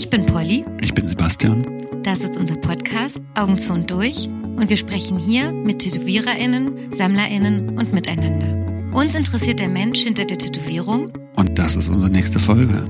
Ich 0.00 0.08
bin 0.08 0.24
Polly. 0.24 0.64
Ich 0.80 0.94
bin 0.94 1.06
Sebastian. 1.06 1.62
Das 2.02 2.20
ist 2.20 2.34
unser 2.34 2.56
Podcast 2.56 3.20
Augen 3.34 3.58
zu 3.58 3.74
und 3.74 3.90
durch 3.90 4.28
und 4.28 4.70
wir 4.70 4.78
sprechen 4.78 5.18
hier 5.18 5.52
mit 5.52 5.80
TätowiererInnen, 5.80 6.90
SammlerInnen 6.90 7.78
und 7.78 7.92
miteinander. 7.92 8.96
Uns 8.96 9.14
interessiert 9.14 9.60
der 9.60 9.68
Mensch 9.68 10.00
hinter 10.00 10.24
der 10.24 10.38
Tätowierung 10.38 11.12
Und 11.36 11.58
das 11.58 11.76
ist 11.76 11.90
unsere 11.90 12.10
nächste 12.10 12.40
Folge. 12.40 12.82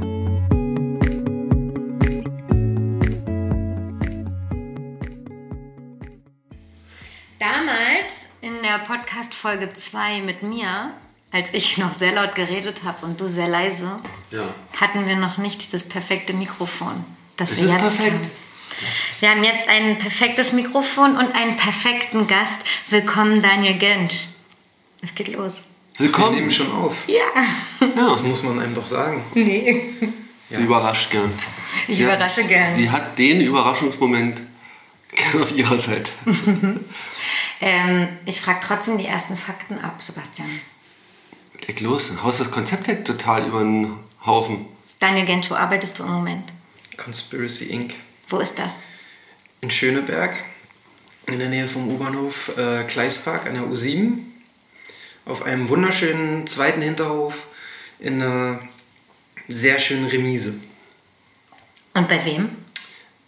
Damals 7.40 8.28
in 8.40 8.52
der 8.62 8.84
Podcast-Folge 8.86 9.72
2 9.72 10.20
mit 10.20 10.44
mir, 10.44 10.92
als 11.30 11.50
ich 11.52 11.78
noch 11.82 11.96
sehr 11.98 12.12
laut 12.12 12.34
geredet 12.34 12.82
habe 12.84 13.06
und 13.06 13.20
du 13.20 13.28
sehr 13.28 13.48
leise, 13.48 13.98
Ja. 14.30 14.44
hatten 14.80 15.06
wir 15.06 15.16
noch 15.16 15.38
nicht 15.38 15.62
dieses 15.62 15.84
perfekte 15.88 16.32
Mikrofon. 16.32 17.04
Das 17.36 17.52
Es 17.52 17.58
wir 17.60 17.66
ist 17.66 17.72
jetzt 17.72 17.80
perfekt. 17.82 18.12
haben. 18.12 18.30
Wir 19.20 19.30
haben 19.30 19.44
jetzt 19.44 19.68
ein 19.68 19.98
perfektes 19.98 20.52
Mikrofon 20.52 21.16
und 21.16 21.34
einen 21.34 21.56
perfekten 21.56 22.26
Gast. 22.26 22.60
Willkommen, 22.88 23.42
Daniel 23.42 23.74
Gensch. 23.74 24.28
Es 25.02 25.14
geht 25.14 25.28
los. 25.28 25.62
Wir 25.96 26.06
Willkommen. 26.06 26.34
nehmen 26.36 26.50
schon 26.50 26.70
auf. 26.72 27.06
Ja. 27.08 27.20
Das 27.96 28.22
muss 28.22 28.42
man 28.44 28.60
einem 28.60 28.74
doch 28.74 28.86
sagen. 28.86 29.24
Nee. 29.34 29.92
Sie 30.50 30.62
überrascht 30.62 31.10
gern. 31.10 31.30
Ich 31.88 31.96
Sie 31.96 32.02
überrasche 32.04 32.42
hat, 32.42 32.48
gern. 32.48 32.74
Sie 32.74 32.90
hat 32.90 33.18
den 33.18 33.40
Überraschungsmoment 33.40 34.40
gern 35.14 35.42
auf 35.42 35.52
ihrer 35.56 35.78
Seite. 35.78 36.10
Ähm, 37.62 38.08
ich 38.24 38.40
frage 38.40 38.60
trotzdem 38.62 38.96
die 38.96 39.04
ersten 39.04 39.36
Fakten 39.36 39.78
ab, 39.80 40.00
Sebastian. 40.02 40.48
Leg 41.66 41.80
los, 41.80 42.08
dann 42.08 42.22
haust 42.22 42.40
das 42.40 42.50
Konzept 42.50 42.88
halt 42.88 43.06
total 43.06 43.46
über 43.46 43.60
den 43.60 43.96
Haufen. 44.24 44.66
Daniel 44.98 45.26
Gensch, 45.26 45.50
wo 45.50 45.54
arbeitest 45.54 45.98
du 45.98 46.04
im 46.04 46.10
Moment? 46.10 46.52
Conspiracy 46.96 47.66
Inc. 47.66 47.94
Wo 48.28 48.38
ist 48.38 48.58
das? 48.58 48.74
in 49.60 49.70
Schöneberg, 49.70 50.34
in 51.26 51.38
der 51.38 51.48
Nähe 51.48 51.68
vom 51.68 51.88
U-Bahnhof 51.88 52.56
äh, 52.56 52.84
Kleispark 52.84 53.46
an 53.46 53.54
der 53.54 53.64
U7, 53.64 54.18
auf 55.26 55.42
einem 55.42 55.68
wunderschönen 55.68 56.46
zweiten 56.46 56.82
Hinterhof 56.82 57.46
in 57.98 58.22
einer 58.22 58.58
sehr 59.48 59.78
schönen 59.78 60.06
Remise. 60.06 60.54
Und 61.94 62.08
bei 62.08 62.24
wem? 62.24 62.48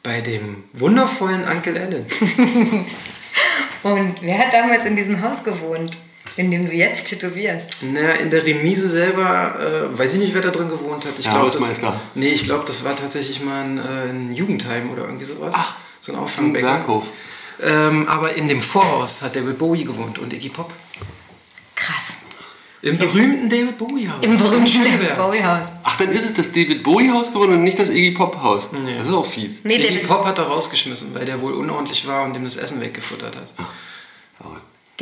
Bei 0.03 0.21
dem 0.21 0.65
wundervollen 0.73 1.45
Uncle 1.47 1.79
Alan. 1.79 2.07
Und 3.83 4.23
wer 4.23 4.39
hat 4.39 4.53
damals 4.53 4.85
in 4.85 4.97
diesem 4.97 5.21
Haus 5.23 5.45
gewohnt, 5.45 5.99
in 6.37 6.51
dem 6.51 6.65
du 6.65 6.73
jetzt 6.73 7.07
tätowierst? 7.07 7.85
Naja, 7.93 8.13
in 8.13 8.31
der 8.31 8.45
Remise 8.45 8.89
selber, 8.89 9.55
äh, 9.61 9.99
weiß 9.99 10.15
ich 10.15 10.21
nicht, 10.21 10.35
wer 10.35 10.43
da 10.43 10.51
drin 10.51 10.69
gewohnt 10.69 11.05
hat. 11.05 11.13
Ich 11.19 11.25
Der 11.25 11.33
glaub, 11.33 11.45
Hausmeister. 11.45 11.89
Das, 11.89 11.97
nee, 12.15 12.29
ich 12.29 12.45
glaube, 12.45 12.65
das 12.67 12.85
war 12.85 12.97
tatsächlich 12.97 13.43
mal 13.43 13.65
ein, 13.65 13.79
äh, 13.79 14.11
ein 14.11 14.35
Jugendheim 14.35 14.91
oder 14.91 15.03
irgendwie 15.03 15.25
sowas. 15.25 15.55
Ach, 15.57 15.77
so 16.01 16.13
ein 16.13 16.19
Auffangbecken. 16.19 16.69
Berghof. 16.69 17.07
Ähm, 17.63 18.09
aber 18.09 18.35
in 18.35 18.49
dem 18.49 18.61
Vorhaus 18.63 19.23
hat 19.23 19.37
David 19.37 19.59
Bowie 19.59 19.85
gewohnt 19.85 20.19
und 20.19 20.33
Iggy 20.33 20.49
Pop. 20.49 20.73
Krass. 21.77 22.17
Im 22.81 22.99
berühmten 22.99 23.49
David 23.49 23.79
Bowie 23.79 24.09
Haus. 24.09 24.25
Im 24.25 24.37
berühmten 24.37 24.67
Schöneberg. 24.67 25.17
Bowie-Haus. 25.17 25.73
Ach, 25.85 25.97
dann 25.99 26.09
ist 26.11 26.25
es 26.25 26.35
das 26.35 26.51
David 26.51 26.83
Bowie-Haus 26.83 27.33
geworden 27.33 27.53
und 27.53 27.63
nicht 27.63 27.79
das 27.79 27.91
Iggy 27.91 28.11
Pop-Haus. 28.11 28.71
Nee. 28.73 28.97
Das 28.99 29.07
ist 29.07 29.15
auch 29.15 29.25
fies. 29.25 29.61
Nee, 29.63 29.77
Iggy 29.77 29.87
David, 29.89 30.09
Pop 30.09 30.25
hat 30.25 30.39
er 30.39 30.45
rausgeschmissen, 30.45 31.15
weil 31.15 31.25
der 31.25 31.41
wohl 31.41 31.53
unordentlich 31.53 32.09
war 32.09 32.25
und 32.25 32.35
dem 32.35 32.43
das 32.43 32.57
Essen 32.57 32.81
weggefuttert 32.81 33.37
hat. 33.37 33.49
Verrückt. 33.55 33.71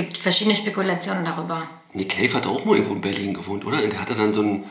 Gibt 0.03 0.19
verschiedene 0.19 0.57
Spekulationen 0.57 1.25
darüber. 1.25 1.63
Nick 1.93 2.11
Cave 2.17 2.33
hat 2.35 2.47
auch 2.47 2.65
mal 2.65 2.75
irgendwo 2.77 2.95
in 2.95 3.01
Berlin 3.01 3.35
gewohnt, 3.35 3.65
oder? 3.67 3.83
Und 3.83 3.93
der 3.93 4.01
hatte 4.01 4.15
dann 4.15 4.33
so 4.33 4.43
ein, 4.43 4.65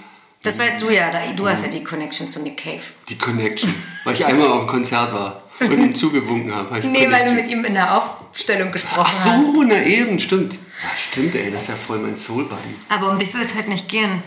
Das 0.44 0.58
weißt 0.58 0.82
du 0.82 0.90
ja, 0.90 1.12
da- 1.12 1.32
du 1.34 1.48
hast 1.48 1.64
ja 1.64 1.70
die 1.70 1.84
Connection 1.84 2.28
zu 2.28 2.42
Nick 2.42 2.58
Cave. 2.58 2.82
die 3.10 3.18
Connection. 3.18 3.74
weil 4.06 4.14
ich 4.14 4.26
einmal 4.26 4.48
auf 4.48 4.62
dem 4.66 4.68
Konzert 4.70 5.14
war 5.14 5.44
und 5.60 5.72
ihm 5.72 5.94
zugewunken 5.96 6.54
habe. 6.56 6.76
hab 6.76 6.84
Nee, 6.86 7.00
weil 7.12 7.26
du 7.26 7.30
Connection. 7.32 7.36
mit 7.36 7.48
ihm 7.50 7.66
in 7.66 7.74
der 7.74 7.96
Aufstellung 7.98 8.72
gesprochen 8.72 9.04
Ach 9.06 9.26
hast. 9.26 9.56
so, 9.56 9.64
na 9.64 9.84
eben, 9.84 10.20
stimmt. 10.20 10.54
Ja, 10.54 10.90
stimmt, 10.98 11.36
ey, 11.36 11.52
das 11.52 11.64
ist 11.64 11.70
ja 11.70 11.76
voll 11.76 12.00
mein 12.00 12.16
Soul 12.16 12.46
Buddy. 12.46 12.74
Aber 12.88 13.12
um 13.12 13.20
dich 13.20 13.32
soll 13.32 13.42
es 13.42 13.54
heute 13.56 13.70
nicht 13.70 13.90
gehen. 13.90 14.24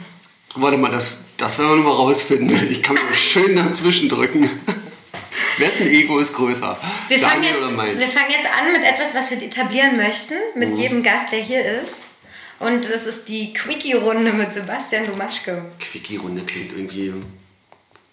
Warte 0.55 0.77
mal, 0.77 0.91
das, 0.91 1.17
das 1.39 1.59
werden 1.59 1.71
wir 1.71 1.77
noch 1.77 1.85
mal 1.85 1.95
rausfinden. 1.97 2.71
Ich 2.71 2.83
kann 2.83 2.95
mir 2.95 3.15
schön 3.17 3.57
dazwischen 3.57 4.11
drücken. 4.11 4.51
Wessen 5.59 5.87
Ego 5.89 6.19
ist 6.19 6.33
größer? 6.35 6.79
Wir 7.09 7.19
fangen, 7.19 7.43
Daniel 7.43 7.57
oder 7.59 7.67
jetzt, 7.69 7.77
meins? 7.77 7.99
wir 8.01 8.07
fangen 8.07 8.31
jetzt 8.31 8.49
an 8.59 8.73
mit 8.73 8.83
etwas, 8.85 9.15
was 9.15 9.31
wir 9.31 9.43
etablieren 9.43 9.97
möchten, 9.97 10.35
mit 10.55 10.71
Mhm. 10.71 10.75
jedem 10.77 11.03
Gast, 11.03 11.33
der 11.33 11.41
hier 11.41 11.65
ist. 11.65 12.09
Und 12.59 12.89
das 12.89 13.07
ist 13.07 13.29
die 13.29 13.53
Quickie-Runde 13.53 14.33
mit 14.33 14.55
Sebastian 14.55 15.05
Domaschke. 15.07 15.65
Quickie-Runde 15.81 16.43
klingt 16.45 16.73
irgendwie 16.73 17.13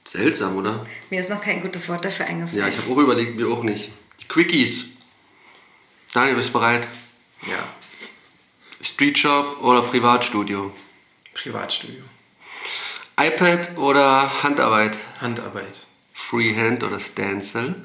seltsam, 0.04 0.58
oder? 0.58 0.86
Mir 1.12 1.20
ist 1.20 1.30
noch 1.30 1.42
kein 1.42 1.62
gutes 1.62 1.88
Wort 1.88 2.04
dafür 2.04 2.26
eingefallen. 2.26 2.60
Ja, 2.60 2.68
ich 2.68 2.78
habe 2.78 2.92
auch 2.92 2.98
überlegt, 2.98 3.36
mir 3.36 3.48
auch 3.48 3.62
nicht. 3.64 3.90
Die 4.22 4.28
Quickies. 4.28 4.86
Daniel, 6.14 6.36
bist 6.36 6.50
du 6.50 6.54
bereit? 6.54 6.88
Ja, 7.48 7.64
Street 8.82 9.18
Shop 9.18 9.62
oder 9.62 9.82
Privatstudio? 9.84 10.72
Privatstudio. 11.36 12.02
iPad 13.22 13.78
oder 13.78 14.44
Handarbeit? 14.44 14.98
Handarbeit. 15.22 15.86
Freehand 16.28 16.84
oder 16.84 17.00
Stencil? 17.00 17.76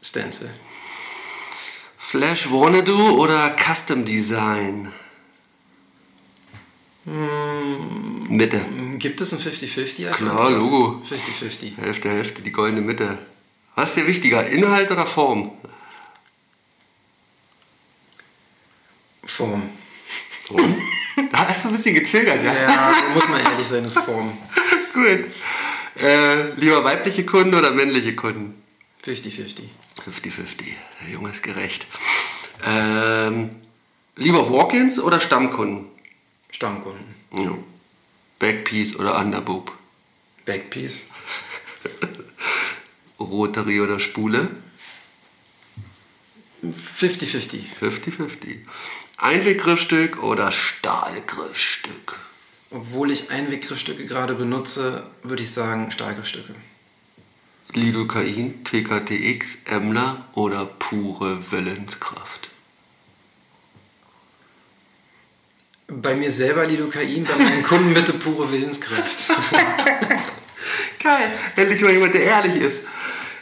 Stencil. 0.00 0.50
Flash 1.98 2.50
Wanadu 2.50 3.20
oder 3.20 3.54
Custom 3.56 4.04
Design? 4.04 4.90
Mitte. 8.28 8.64
Hm, 8.64 8.98
Gibt 8.98 9.20
es 9.20 9.32
ein 9.32 9.40
50-50? 9.40 10.08
als 10.08 10.16
Klar? 10.16 10.50
Logo. 10.50 11.02
50-50. 11.06 11.76
Hälfte, 11.76 12.08
Hälfte, 12.08 12.42
die 12.42 12.52
goldene 12.52 12.80
Mitte. 12.80 13.18
Was 13.74 13.90
ist 13.90 13.98
dir 13.98 14.06
wichtiger, 14.06 14.46
Inhalt 14.46 14.90
oder 14.90 15.06
Form? 15.06 15.52
Form. 19.24 19.68
Form? 20.46 20.82
da 21.30 21.48
hast 21.48 21.64
du 21.64 21.68
ein 21.68 21.74
bisschen 21.74 21.94
gezögert, 21.94 22.42
ja? 22.42 22.54
Ja, 22.54 22.92
muss 23.12 23.28
man 23.28 23.40
ehrlich 23.40 23.66
sein, 23.66 23.84
ist 23.84 23.98
Form. 23.98 24.32
Gut. 24.94 25.26
Äh, 26.00 26.52
lieber 26.56 26.84
weibliche 26.84 27.24
Kunden 27.26 27.54
oder 27.54 27.70
männliche 27.72 28.14
Kunden? 28.14 28.62
50-50. 29.04 29.62
50-50. 30.04 30.64
Der 31.02 31.10
Junge 31.12 31.30
ist 31.30 31.42
gerecht. 31.42 31.86
Ähm, 32.64 33.50
lieber 34.16 34.50
Walk-ins 34.50 35.00
oder 35.00 35.20
Stammkunden? 35.20 35.86
Stammkunden. 36.50 37.14
Ja. 37.32 37.56
Backpiece 38.38 38.96
oder 38.96 39.18
Underboob? 39.18 39.72
Backpiece. 40.44 41.06
Rotary 43.20 43.80
oder 43.80 43.98
Spule? 43.98 44.48
50-50. 46.62 47.60
50-50. 47.80 48.58
Einweggriffstück 49.16 50.22
oder 50.22 50.52
Stahlgriffstück? 50.52 52.18
Obwohl 52.70 53.10
ich 53.10 53.30
Einweggriffstücke 53.30 54.04
gerade 54.06 54.34
benutze, 54.34 55.06
würde 55.22 55.42
ich 55.42 55.50
sagen 55.50 55.90
Stahlgriffstücke. 55.90 56.54
Lidocain, 57.72 58.62
TKTX, 58.64 59.58
Emler 59.66 60.26
oder 60.34 60.66
pure 60.66 61.50
Willenskraft? 61.50 62.50
Bei 65.88 66.14
mir 66.14 66.30
selber 66.30 66.66
Lidocain, 66.66 67.24
bei 67.24 67.36
meinen 67.42 67.62
Kunden 67.62 67.94
bitte 67.94 68.12
pure 68.12 68.52
Willenskraft. 68.52 69.32
Geil, 71.02 71.32
endlich 71.56 71.80
mal 71.80 71.92
jemand, 71.92 72.12
der 72.12 72.24
ehrlich 72.24 72.56
ist. 72.56 72.80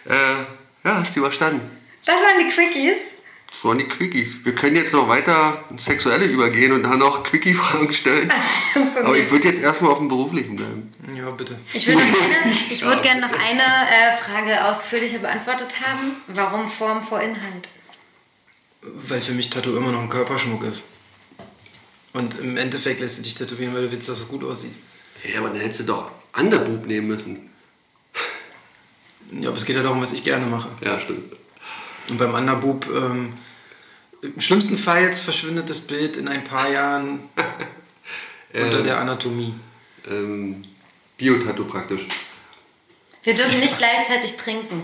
Äh, 0.05 0.45
ja, 0.85 0.99
hast 1.01 1.17
du 1.17 1.21
überstanden. 1.21 1.69
Das 2.05 2.17
waren 2.17 2.39
die 2.39 2.53
Quickies. 2.53 3.16
Das 3.57 3.65
waren 3.65 3.79
die 3.79 3.89
Quickies. 3.89 4.45
Wir 4.45 4.55
können 4.55 4.77
jetzt 4.77 4.93
noch 4.93 5.09
weiter 5.09 5.65
ins 5.71 5.87
Sexuelle 5.87 6.27
übergehen 6.27 6.73
und 6.73 6.83
dann 6.83 6.99
noch 6.99 7.23
Quickie-Fragen 7.25 7.91
stellen. 7.91 8.31
Aber 9.03 9.17
ich 9.17 9.31
würde 9.31 9.49
jetzt 9.49 9.63
erstmal 9.63 9.93
auf 9.93 9.97
dem 9.97 10.09
Beruflichen 10.09 10.57
bleiben. 10.57 10.93
ja, 11.17 11.31
bitte. 11.31 11.59
Ich 11.73 11.87
würde 11.87 12.03
gerne 12.05 12.55
ich 12.69 12.85
würd 12.85 13.03
gern 13.03 13.21
noch 13.21 13.33
eine 13.33 13.63
äh, 13.63 14.13
Frage 14.13 14.63
ausführlicher 14.63 15.21
beantwortet 15.21 15.75
haben. 15.81 16.17
Warum 16.27 16.69
Form 16.69 17.03
vor 17.03 17.23
Inhalt? 17.23 17.71
Weil 18.83 19.23
für 19.23 19.33
mich 19.33 19.49
Tattoo 19.49 19.75
immer 19.75 19.91
noch 19.91 20.03
ein 20.03 20.11
Körperschmuck 20.11 20.63
ist. 20.65 20.89
Und 22.13 22.39
im 22.39 22.59
Endeffekt 22.59 23.01
lässt 23.01 23.21
du 23.21 23.23
dich 23.23 23.37
tätowieren, 23.37 23.75
weil 23.75 23.85
du 23.85 23.91
willst, 23.91 24.11
dass 24.11 24.19
es 24.19 24.29
gut 24.29 24.45
aussieht. 24.45 24.75
Ja, 25.33 25.41
aber 25.41 25.49
dann 25.49 25.61
hättest 25.61 25.81
du 25.81 25.85
doch 25.85 26.11
Underboob 26.39 26.85
nehmen 26.87 27.07
müssen. 27.07 27.51
Ja, 29.33 29.49
aber 29.49 29.57
es 29.57 29.65
geht 29.65 29.77
ja 29.77 29.83
darum, 29.83 30.03
was 30.03 30.13
ich 30.13 30.25
gerne 30.25 30.45
mache. 30.45 30.69
Ja, 30.85 31.01
stimmt. 31.01 31.33
Und 32.11 32.19
beim 32.19 32.35
Underboob, 32.35 32.87
ähm, 32.95 33.33
im 34.23 34.41
schlimmsten 34.41 34.79
Fall 34.79 35.13
verschwindet 35.13 35.69
das 35.69 35.81
Bild 35.81 36.17
in 36.17 36.29
ein 36.29 36.45
paar 36.45 36.71
Jahren 36.71 37.21
unter 38.53 38.83
der 38.83 38.99
Anatomie. 38.99 39.55
Ähm, 40.09 40.65
Bio-Tattoo 41.19 41.65
praktisch. 41.65 42.07
Wir 43.23 43.35
dürfen 43.35 43.61
nicht 43.61 43.79
gleichzeitig 43.79 44.37
trinken. 44.37 44.83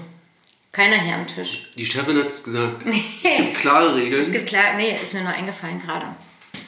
Keiner 0.72 0.96
hier 0.96 1.14
am 1.14 1.26
Tisch. 1.26 1.72
Die 1.76 1.84
Chefin 1.84 2.18
hat 2.18 2.26
es 2.26 2.44
gesagt. 2.44 2.82
Es 2.86 3.22
gibt 3.22 3.58
klare 3.58 3.94
Regeln. 3.94 4.20
Es 4.20 4.32
gibt 4.32 4.48
klar, 4.48 4.74
nee, 4.76 4.98
ist 5.00 5.14
mir 5.14 5.22
nur 5.22 5.32
eingefallen 5.32 5.78
gerade. 5.80 6.06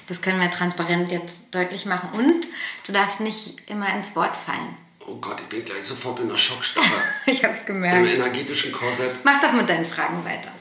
Das 0.07 0.21
können 0.21 0.41
wir 0.41 0.51
transparent 0.51 1.11
jetzt 1.11 1.55
deutlich 1.55 1.87
machen. 1.87 2.11
Und 2.13 2.47
du 2.87 2.93
darfst 2.93 3.21
nicht 3.21 3.63
immer 3.69 3.95
ins 3.97 4.15
Wort 4.15 4.37
fallen. 4.37 4.69
Oh 5.07 5.17
Gott, 5.17 5.41
ich 5.41 5.47
bin 5.49 5.65
gleich 5.65 5.83
sofort 5.83 6.21
in 6.21 6.29
der 6.29 6.37
Schockstarre. 6.37 6.87
ich 7.27 7.43
hab's 7.45 7.63
Im 7.63 7.67
gemerkt. 7.67 8.07
energetischen 8.07 8.73
Korsett. 8.73 9.21
Mach 9.25 9.41
doch 9.41 9.53
mit 9.53 9.69
deinen 9.69 9.85
Fragen 9.85 10.25
weiter. 10.25 10.53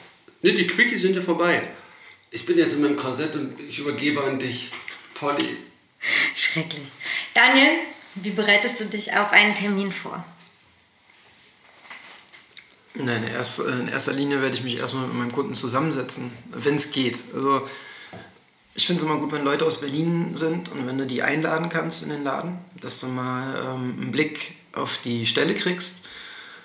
Ne, 0.42 0.54
die 0.54 0.68
Quickies 0.68 1.02
sind 1.02 1.16
ja 1.16 1.22
vorbei. 1.22 1.62
Ich 2.34 2.48
bin 2.48 2.58
jetzt 2.58 2.74
in 2.74 2.82
meinem 2.82 2.96
Korsett 2.96 3.36
und 3.36 3.54
ich 3.60 3.78
übergebe 3.78 4.24
an 4.24 4.40
dich, 4.40 4.72
Polly. 5.14 5.56
Schrecklich. 6.36 6.82
Daniel, 7.36 7.70
wie 8.16 8.32
bereitest 8.32 8.80
du 8.80 8.86
dich 8.86 9.14
auf 9.14 9.32
einen 9.32 9.54
Termin 9.54 9.92
vor? 9.92 10.26
Nein, 12.96 13.24
erst, 13.36 13.60
in 13.60 13.88
erster 13.88 14.14
Linie 14.14 14.42
werde 14.42 14.56
ich 14.56 14.64
mich 14.64 14.80
erstmal 14.80 15.06
mit 15.06 15.16
meinem 15.16 15.32
Kunden 15.32 15.54
zusammensetzen, 15.54 16.32
wenn 16.50 16.74
es 16.74 16.92
geht. 16.92 17.20
Also 17.36 17.68
ich 18.74 18.88
finde 18.88 19.04
es 19.04 19.08
immer 19.08 19.20
gut, 19.20 19.32
wenn 19.32 19.44
Leute 19.44 19.66
aus 19.66 19.82
Berlin 19.82 20.36
sind 20.36 20.72
und 20.72 20.88
wenn 20.88 20.98
du 20.98 21.06
die 21.06 21.22
einladen 21.22 21.70
kannst 21.70 22.02
in 22.02 22.10
den 22.10 22.24
Laden, 22.24 22.58
dass 22.82 23.00
du 23.02 23.08
mal 23.10 23.64
ähm, 23.64 23.96
einen 24.02 24.12
Blick 24.12 24.56
auf 24.72 24.98
die 25.04 25.28
Stelle 25.28 25.54
kriegst, 25.54 26.08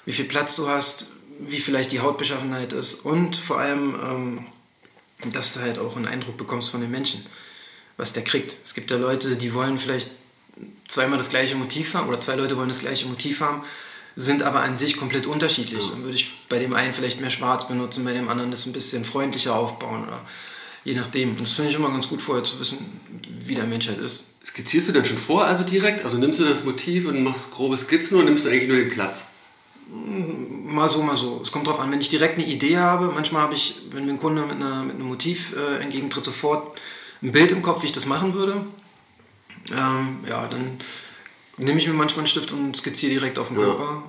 wie 0.07 0.15
viel 0.15 0.25
Platz 0.25 0.57
du 0.57 0.67
hast, 0.67 1.17
wie 1.41 1.61
vielleicht 1.61 1.93
die 1.93 2.01
Hautbeschaffenheit 2.01 2.73
ist 2.73 3.05
und 3.05 3.37
vor 3.37 3.59
allem, 3.59 3.95
ähm, 4.03 4.47
dass 5.33 5.55
du 5.55 5.61
halt 5.61 5.79
auch 5.79 5.97
einen 5.97 6.07
Eindruck 6.07 6.37
bekommst 6.37 6.71
von 6.71 6.81
den 6.81 6.91
Menschen, 6.91 7.25
was 7.97 8.13
der 8.13 8.25
kriegt. 8.25 8.55
Es 8.65 8.75
gibt 8.75 8.91
ja 8.91 8.97
Leute, 8.97 9.37
die 9.37 9.55
wollen 9.55 9.79
vielleicht 9.79 10.11
zweimal 10.87 11.19
das 11.19 11.31
gleiche 11.31 11.55
Motiv 11.55 11.95
haben 11.95 12.09
oder 12.09 12.21
zwei 12.21 12.37
Leute 12.37 12.57
wollen 12.57 12.69
das 12.69 12.81
gleiche 12.81 13.07
Motiv 13.07 13.41
haben, 13.41 13.63
sind 14.17 14.43
aber 14.43 14.61
an 14.61 14.77
sich 14.77 14.97
komplett 14.97 15.27
unterschiedlich. 15.27 15.91
Dann 15.91 16.03
würde 16.03 16.17
ich 16.17 16.35
bei 16.49 16.59
dem 16.59 16.75
einen 16.75 16.95
vielleicht 16.95 17.21
mehr 17.21 17.31
schwarz 17.31 17.69
benutzen, 17.69 18.05
bei 18.05 18.13
dem 18.13 18.29
anderen 18.29 18.51
das 18.51 18.67
ein 18.67 18.73
bisschen 18.73 19.05
freundlicher 19.05 19.55
aufbauen 19.55 20.05
oder 20.05 20.21
je 20.85 20.95
nachdem. 20.95 21.31
Und 21.31 21.41
das 21.41 21.53
finde 21.53 21.71
ich 21.71 21.77
immer 21.77 21.91
ganz 21.91 22.09
gut 22.09 22.23
vorher 22.23 22.45
zu 22.45 22.59
wissen, 22.59 23.01
wie 23.47 23.55
der 23.55 23.67
Mensch 23.67 23.89
halt 23.89 23.99
ist. 23.99 24.25
Skizzierst 24.45 24.89
du 24.89 24.93
denn 24.93 25.05
schon 25.05 25.19
vor, 25.19 25.45
also 25.45 25.63
direkt? 25.63 26.05
Also 26.05 26.19
nimmst 26.19 26.41
du 26.41 26.45
das 26.45 26.65
Motiv 26.65 27.07
und 27.07 27.23
machst 27.23 27.51
grobe 27.51 27.77
Skizzen 27.77 28.17
oder 28.17 28.25
nimmst 28.25 28.47
du 28.47 28.51
eigentlich 28.51 28.69
nur 28.69 28.79
den 28.79 28.91
Platz? 28.91 29.27
Mal 29.91 30.89
so, 30.91 31.03
mal 31.03 31.17
so. 31.17 31.41
Es 31.43 31.51
kommt 31.51 31.67
drauf 31.67 31.81
an, 31.81 31.91
wenn 31.91 32.01
ich 32.01 32.11
direkt 32.11 32.39
eine 32.39 32.47
Idee 32.47 32.77
habe, 32.79 33.07
manchmal 33.15 33.43
habe 33.43 33.55
ich, 33.55 33.77
wenn 33.93 34.05
mir 34.05 34.13
ein 34.13 34.19
Kunde 34.21 34.43
mit, 34.43 34.57
einer, 34.57 34.83
mit 34.85 34.97
einem 34.97 35.07
Motiv 35.09 35.55
äh, 35.57 35.83
entgegentritt, 35.83 36.25
sofort 36.25 36.79
ein 37.23 37.33
Bild 37.33 37.53
im 37.53 37.63
Kopf, 37.63 37.83
wie 37.83 37.87
ich 37.87 37.93
das 37.93 38.07
machen 38.07 38.35
würde. 38.35 38.61
Ähm, 39.71 40.19
ja, 40.29 40.47
dann 40.49 40.79
nehme 41.57 41.79
ich 41.81 41.87
mir 41.87 41.95
manchmal 41.95 42.21
einen 42.21 42.27
Stift 42.29 42.53
und 42.53 42.77
skizziere 42.77 43.13
direkt 43.15 43.39
auf 43.39 43.49
den 43.49 43.57
Körper. 43.57 44.03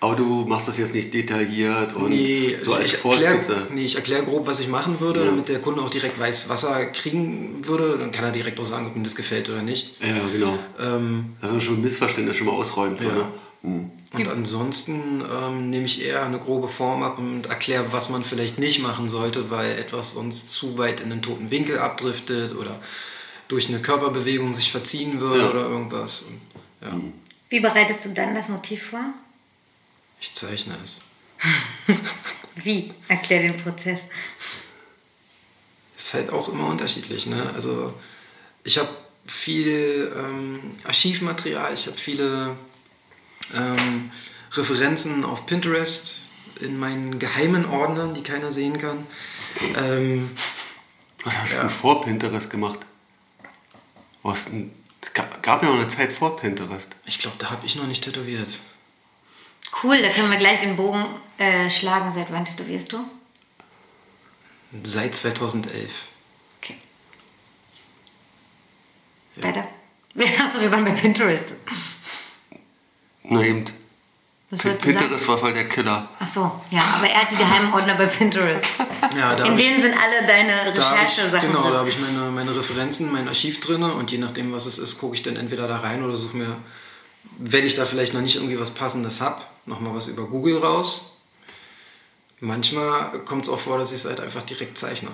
Aber 0.00 0.16
du 0.16 0.44
machst 0.48 0.66
das 0.66 0.78
jetzt 0.78 0.92
nicht 0.96 1.14
detailliert 1.14 1.94
und 1.94 2.10
Nee, 2.10 2.56
so 2.60 2.74
als 2.74 2.86
ich 2.92 2.98
Vorskizze. 2.98 3.52
erkläre 3.52 3.66
nee, 3.72 3.84
ich 3.86 3.94
erklär 3.94 4.22
grob, 4.22 4.48
was 4.48 4.58
ich 4.58 4.66
machen 4.66 4.98
würde, 4.98 5.20
Ja. 5.20 5.26
damit 5.26 5.48
der 5.48 5.60
Kunde 5.60 5.80
auch 5.80 5.90
direkt 5.90 6.18
weiß, 6.18 6.48
was 6.48 6.64
er 6.64 6.86
kriegen 6.86 7.64
würde. 7.64 7.96
Dann 7.98 8.10
kann 8.10 8.24
er 8.24 8.32
direkt 8.32 8.58
auch 8.58 8.64
sagen, 8.64 8.88
ob 8.88 8.96
ihm 8.96 9.04
das 9.04 9.14
gefällt 9.14 9.48
oder 9.48 9.62
nicht. 9.62 9.94
Ja, 10.02 10.08
genau. 10.32 10.58
Ähm, 10.80 11.36
Also 11.40 11.60
schon 11.60 11.76
ein 11.76 11.82
Missverständnis 11.82 12.36
schon 12.36 12.48
mal 12.48 12.54
ausräumt. 12.54 13.00
So, 13.00 13.08
Ja. 13.10 13.14
ne? 13.14 13.24
Hm. 13.62 13.90
Und 14.14 14.28
ansonsten 14.28 15.22
ähm, 15.22 15.70
nehme 15.70 15.86
ich 15.86 16.02
eher 16.02 16.22
eine 16.24 16.38
grobe 16.38 16.68
Form 16.68 17.02
ab 17.02 17.18
und 17.18 17.46
erkläre, 17.46 17.92
was 17.92 18.10
man 18.10 18.24
vielleicht 18.24 18.58
nicht 18.58 18.82
machen 18.82 19.08
sollte, 19.08 19.50
weil 19.50 19.78
etwas 19.78 20.14
sonst 20.14 20.50
zu 20.50 20.76
weit 20.76 21.00
in 21.00 21.08
den 21.08 21.22
toten 21.22 21.50
Winkel 21.50 21.78
abdriftet 21.78 22.54
oder 22.54 22.78
durch 23.48 23.68
eine 23.68 23.80
Körperbewegung 23.80 24.52
sich 24.54 24.70
verziehen 24.70 25.20
würde 25.20 25.40
Ja. 25.44 25.50
oder 25.50 25.60
irgendwas. 25.62 26.22
Und, 26.22 26.40
ja, 26.82 27.00
Wie 27.48 27.60
bereitest 27.60 28.04
du 28.04 28.10
dann 28.10 28.34
das 28.34 28.48
Motiv 28.48 28.88
vor? 28.90 29.04
ich 30.20 30.32
zeichne 30.34 30.76
es. 30.84 30.98
Wie? 32.64 32.92
Erklär 33.08 33.40
den 33.42 33.56
Prozess. 33.56 34.02
Ist 35.96 36.14
halt 36.14 36.30
auch 36.30 36.48
immer 36.48 36.68
unterschiedlich. 36.68 37.26
Ne? 37.26 37.50
Also 37.54 37.92
ich 38.64 38.78
habe 38.78 38.88
viel 39.26 40.12
ähm, 40.16 40.60
Archivmaterial, 40.84 41.74
ich 41.74 41.86
habe 41.86 41.96
viele 41.96 42.56
ähm, 43.54 44.10
Referenzen 44.52 45.24
auf 45.24 45.46
Pinterest 45.46 46.18
in 46.60 46.78
meinen 46.78 47.18
geheimen 47.18 47.64
Ordnern, 47.66 48.14
die 48.14 48.22
keiner 48.22 48.52
sehen 48.52 48.78
kann. 48.78 49.06
Ähm, 49.76 50.30
Was 51.24 51.38
hast 51.38 51.52
du 51.54 51.56
denn 51.58 51.70
vor 51.70 52.02
Pinterest 52.02 52.50
gemacht? 52.50 52.80
Hast 54.24 54.48
ein, 54.50 54.72
es 55.00 55.12
ga- 55.12 55.28
gab 55.42 55.62
ja 55.62 55.68
noch 55.68 55.76
eine 55.78 55.88
Zeit 55.88 56.12
vor 56.12 56.36
Pinterest. 56.36 56.90
ich 57.06 57.18
glaube, 57.18 57.36
da 57.38 57.50
habe 57.50 57.66
ich 57.66 57.76
noch 57.76 57.86
nicht 57.86 58.04
tätowiert. 58.04 58.48
Cool, 59.82 60.00
da 60.02 60.10
können 60.10 60.30
wir 60.30 60.38
gleich 60.38 60.60
den 60.60 60.76
Bogen 60.76 61.04
äh, 61.38 61.68
schlagen. 61.70 62.12
Seit 62.12 62.30
wann 62.30 62.44
tätowierst 62.44 62.92
du? 62.92 62.98
Seit 64.84 65.16
2011. 65.16 66.02
Okay. 66.60 66.76
Weiter. 69.36 69.66
Achso, 70.46 70.60
wir 70.60 70.70
waren 70.70 70.84
bei 70.84 70.92
Pinterest. 70.92 71.54
Na 73.32 73.42
eben. 73.44 73.64
Pinterest 74.78 75.26
war 75.28 75.38
voll 75.38 75.54
der 75.54 75.66
Killer. 75.66 76.06
Ach 76.18 76.28
so, 76.28 76.40
ja, 76.70 76.80
aber 76.96 77.08
er 77.08 77.22
hat 77.22 77.32
die 77.32 77.36
geheimen 77.36 77.72
Ordner 77.72 77.94
bei 77.94 78.06
Pinterest. 78.06 78.66
Ja, 79.16 79.34
da 79.34 79.44
In 79.44 79.52
hab 79.52 79.58
ich- 79.58 79.66
denen 79.66 79.82
sind 79.82 79.94
alle 79.94 80.26
deine 80.26 80.72
da 80.74 80.88
Recherchesachen 80.90 81.48
genau, 81.50 81.64
da 81.64 81.68
drin. 81.68 81.78
habe 81.80 81.88
ich 81.90 81.98
meine, 81.98 82.30
meine 82.30 82.56
Referenzen, 82.56 83.12
mein 83.12 83.28
Archiv 83.28 83.60
drin 83.60 83.82
und 83.82 84.10
je 84.10 84.16
nachdem, 84.16 84.52
was 84.52 84.64
es 84.64 84.78
ist, 84.78 84.98
gucke 84.98 85.14
ich 85.16 85.22
dann 85.22 85.36
entweder 85.36 85.68
da 85.68 85.76
rein 85.78 86.02
oder 86.02 86.16
suche 86.16 86.36
mir, 86.38 86.56
wenn 87.38 87.66
ich 87.66 87.74
da 87.74 87.84
vielleicht 87.84 88.14
noch 88.14 88.22
nicht 88.22 88.36
irgendwie 88.36 88.58
was 88.58 88.70
Passendes 88.70 89.20
habe, 89.20 89.42
nochmal 89.66 89.94
was 89.94 90.06
über 90.06 90.24
Google 90.24 90.56
raus. 90.58 91.12
Manchmal 92.40 93.18
kommt 93.26 93.44
es 93.44 93.50
auch 93.50 93.58
vor, 93.58 93.78
dass 93.78 93.90
ich 93.92 93.98
es 93.98 94.06
halt 94.06 94.20
einfach 94.20 94.42
direkt 94.44 94.78
zeichne. 94.78 95.10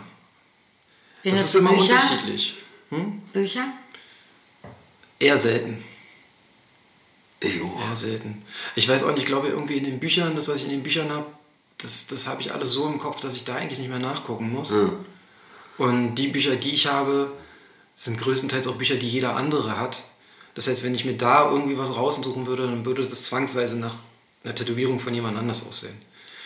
Wie 1.23 1.31
Das 1.33 1.41
ist 1.41 1.55
immer 1.57 1.71
Bücher? 1.73 1.95
unterschiedlich. 1.95 2.55
Hm? 2.91 3.21
Bücher? 3.33 3.65
Eher 5.19 5.39
selten. 5.39 5.83
Jo. 7.43 7.73
Eher 7.89 7.95
selten. 7.95 8.43
Ich 8.75 8.89
weiß 8.89 9.05
auch 9.05 9.11
nicht, 9.11 9.21
ich 9.21 9.27
glaube 9.27 9.49
irgendwie 9.49 9.77
in 9.77 9.85
den 9.85 10.01
Büchern, 10.01 10.35
das, 10.35 10.49
was 10.49 10.57
ich 10.57 10.65
in 10.65 10.71
den 10.71 10.83
Büchern 10.83 11.11
habe, 11.11 11.27
das, 11.79 12.09
das 12.09 12.27
habe 12.27 12.41
ich 12.41 12.53
alles 12.53 12.73
so 12.73 12.87
im 12.89 12.99
Kopf, 12.99 13.21
dass 13.21 13.37
ich 13.37 13.45
da 13.45 13.55
eigentlich 13.55 13.79
nicht 13.79 13.91
mehr 13.91 14.01
nachgucken 14.01 14.51
muss. 14.51 14.71
Ja. 14.71 14.91
Und 15.79 16.17
die 16.17 16.29
Bücher, 16.29 16.57
die 16.57 16.71
ich 16.71 16.89
habe, 16.89 17.31
sind 17.95 18.21
größtenteils 18.21 18.67
auch 18.67 18.75
Bücher, 18.75 18.97
die 18.97 19.09
jeder 19.09 19.37
andere 19.37 19.79
hat. 19.79 20.03
Das 20.55 20.67
heißt, 20.67 20.83
wenn 20.83 20.95
ich 20.95 21.05
mir 21.05 21.17
da 21.17 21.49
irgendwie 21.49 21.79
was 21.79 21.97
raussuchen 21.97 22.47
würde, 22.47 22.67
dann 22.67 22.85
würde 22.85 23.05
das 23.05 23.25
zwangsweise 23.27 23.79
nach 23.79 23.95
einer 24.43 24.55
Tätowierung 24.55 24.99
von 24.99 25.15
jemand 25.15 25.39
anders 25.39 25.65
aussehen. 25.69 25.97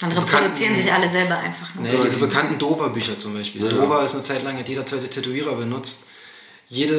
Dann 0.00 0.12
reproduzieren 0.12 0.76
sich 0.76 0.92
alle 0.92 1.08
selber 1.08 1.38
einfach 1.38 1.74
nur. 1.74 1.84
Nee, 1.84 1.96
diese 2.02 2.18
bekannten 2.18 2.58
Dover-Bücher 2.58 3.18
zum 3.18 3.34
Beispiel. 3.34 3.64
Ja. 3.64 3.70
Dover 3.70 4.04
ist 4.04 4.14
eine 4.14 4.24
Zeit 4.24 4.42
lang, 4.42 4.58
hat 4.58 4.68
jeder 4.68 4.84
zweite 4.84 5.08
Tätowierer 5.08 5.54
benutzt. 5.54 6.06
Jede 6.72 6.94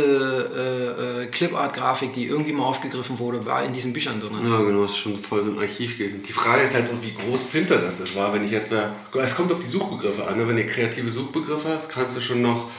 äh, 0.56 1.24
äh, 1.24 1.28
Clipart-Grafik, 1.30 2.14
die 2.14 2.28
irgendwie 2.28 2.54
mal 2.54 2.64
aufgegriffen 2.64 3.18
wurde, 3.18 3.44
war 3.48 3.64
in 3.64 3.74
diesen 3.74 3.92
Büchern 3.92 4.22
drin. 4.22 4.34
Ja, 4.48 4.60
genau, 4.60 4.84
das 4.84 4.92
ist 4.92 4.98
schon 5.00 5.18
voll 5.18 5.44
so 5.44 5.50
ein 5.50 5.58
Archiv 5.58 5.98
gewesen. 5.98 6.22
Die 6.22 6.32
Frage 6.32 6.62
ist 6.62 6.76
halt 6.76 6.86
wie 7.02 7.12
groß 7.12 7.46
Pinterest 7.46 8.00
das 8.00 8.16
war. 8.16 8.32
Wenn 8.36 8.44
ich 8.44 8.52
jetzt, 8.52 8.72
äh, 8.72 8.84
es 9.20 9.36
kommt 9.36 9.52
auf 9.52 9.60
die 9.60 9.68
Suchbegriffe 9.68 10.28
an. 10.28 10.38
Ne? 10.38 10.48
Wenn 10.48 10.58
du 10.58 10.66
kreative 10.68 11.10
Suchbegriffe 11.10 11.70
hast, 11.70 11.90
kannst 11.90 12.16
du 12.16 12.22
schon 12.22 12.44
noch 12.44 12.70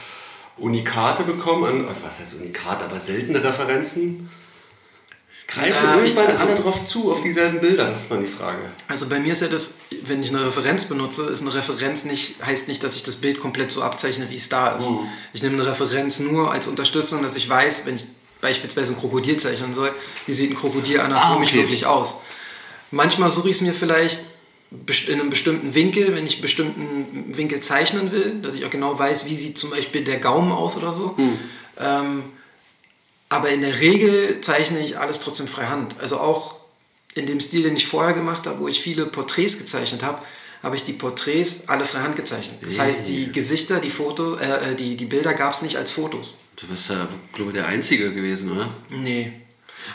Unikate 0.55 1.25
bekommen. 1.25 1.65
An, 1.65 1.85
also 1.85 2.03
was 2.05 2.17
heißt 2.17 2.35
Unikate, 2.35 2.85
aber 2.85 2.97
seltene 2.97 3.43
Referenzen. 3.43 4.29
Greifen 5.47 5.85
Ja, 5.85 5.95
irgendwann 5.97 6.27
also- 6.27 6.45
alle 6.47 6.55
drauf 6.55 6.87
zu, 6.87 7.11
auf 7.11 7.21
dieselben 7.21 7.59
Bilder? 7.59 7.85
Das 7.85 8.01
ist 8.03 8.11
dann 8.11 8.21
die 8.21 8.27
Frage. 8.31 8.57
Also 8.87 9.07
bei 9.07 9.19
mir 9.19 9.33
ist 9.33 9.41
ja 9.41 9.47
das, 9.47 9.75
wenn 10.05 10.21
ich 10.23 10.29
eine 10.29 10.45
Referenz 10.45 10.85
benutze, 10.85 11.23
ist 11.29 11.41
eine 11.41 11.53
Referenz 11.53 12.05
nicht, 12.05 12.43
heißt 12.43 12.67
nicht, 12.67 12.83
dass 12.83 12.95
ich 12.95 13.03
das 13.03 13.15
Bild 13.17 13.39
komplett 13.39 13.71
so 13.71 13.83
abzeichne, 13.83 14.29
wie 14.29 14.35
es 14.35 14.49
da 14.49 14.75
ist. 14.75 14.89
Mhm. 14.89 14.99
Ich 15.33 15.43
nehme 15.43 15.55
eine 15.61 15.65
Referenz 15.69 16.19
nur 16.19 16.51
als 16.51 16.67
Unterstützung, 16.67 17.21
dass 17.21 17.35
ich 17.35 17.47
weiß, 17.47 17.85
wenn 17.85 17.95
ich 17.95 18.05
beispielsweise 18.41 18.93
ein 18.93 18.99
Krokodil 18.99 19.37
zeichnen 19.37 19.73
soll, 19.73 19.91
wie 20.25 20.33
sieht 20.33 20.51
ein 20.51 20.55
Krokodil 20.57 20.99
anatomisch 20.99 21.49
Ah, 21.49 21.51
okay. 21.53 21.61
wirklich 21.61 21.85
aus. 21.85 22.21
Manchmal 22.91 23.29
suche 23.29 23.49
ich 23.49 23.57
es 23.57 23.61
mir 23.61 23.73
vielleicht 23.73 24.21
in 25.07 25.19
einem 25.19 25.29
bestimmten 25.29 25.73
Winkel, 25.75 26.15
wenn 26.15 26.25
ich 26.25 26.33
einen 26.33 26.41
bestimmten 26.41 27.37
Winkel 27.37 27.61
zeichnen 27.61 28.11
will, 28.11 28.41
dass 28.41 28.55
ich 28.55 28.65
auch 28.65 28.69
genau 28.69 28.97
weiß, 28.97 29.25
wie 29.27 29.35
sieht 29.35 29.57
zum 29.57 29.69
Beispiel 29.69 30.03
der 30.03 30.17
Gaumen 30.19 30.51
aus 30.51 30.75
oder 30.77 30.93
so. 30.93 31.15
Hm. 31.17 31.39
Ähm, 31.79 32.23
aber 33.35 33.49
in 33.49 33.61
der 33.61 33.79
Regel 33.81 34.39
zeichne 34.39 34.79
ich 34.79 34.97
alles 34.97 35.19
trotzdem 35.19 35.47
freihand. 35.47 35.99
Also 35.99 36.17
auch 36.17 36.55
in 37.15 37.27
dem 37.27 37.41
Stil, 37.41 37.63
den 37.63 37.75
ich 37.75 37.85
vorher 37.85 38.13
gemacht 38.13 38.47
habe, 38.47 38.59
wo 38.59 38.67
ich 38.69 38.79
viele 38.79 39.05
Porträts 39.05 39.57
gezeichnet 39.57 40.03
habe, 40.03 40.19
habe 40.63 40.75
ich 40.77 40.85
die 40.85 40.93
Porträts 40.93 41.67
alle 41.67 41.85
freihand 41.85 42.15
gezeichnet. 42.15 42.59
Das 42.61 42.79
heißt, 42.79 43.07
die 43.09 43.31
Gesichter, 43.31 43.79
die 43.79 43.89
Foto, 43.89 44.35
äh, 44.37 44.71
äh, 44.71 44.75
die, 44.75 44.95
die 44.95 45.05
Bilder 45.05 45.33
gab 45.33 45.53
es 45.53 45.61
nicht 45.61 45.75
als 45.75 45.91
Fotos. 45.91 46.39
Du 46.55 46.67
bist 46.67 46.89
ja, 46.89 47.07
glaube 47.33 47.51
ich, 47.51 47.57
der 47.57 47.67
Einzige 47.67 48.13
gewesen, 48.13 48.51
oder? 48.51 48.69
Nee. 48.89 49.33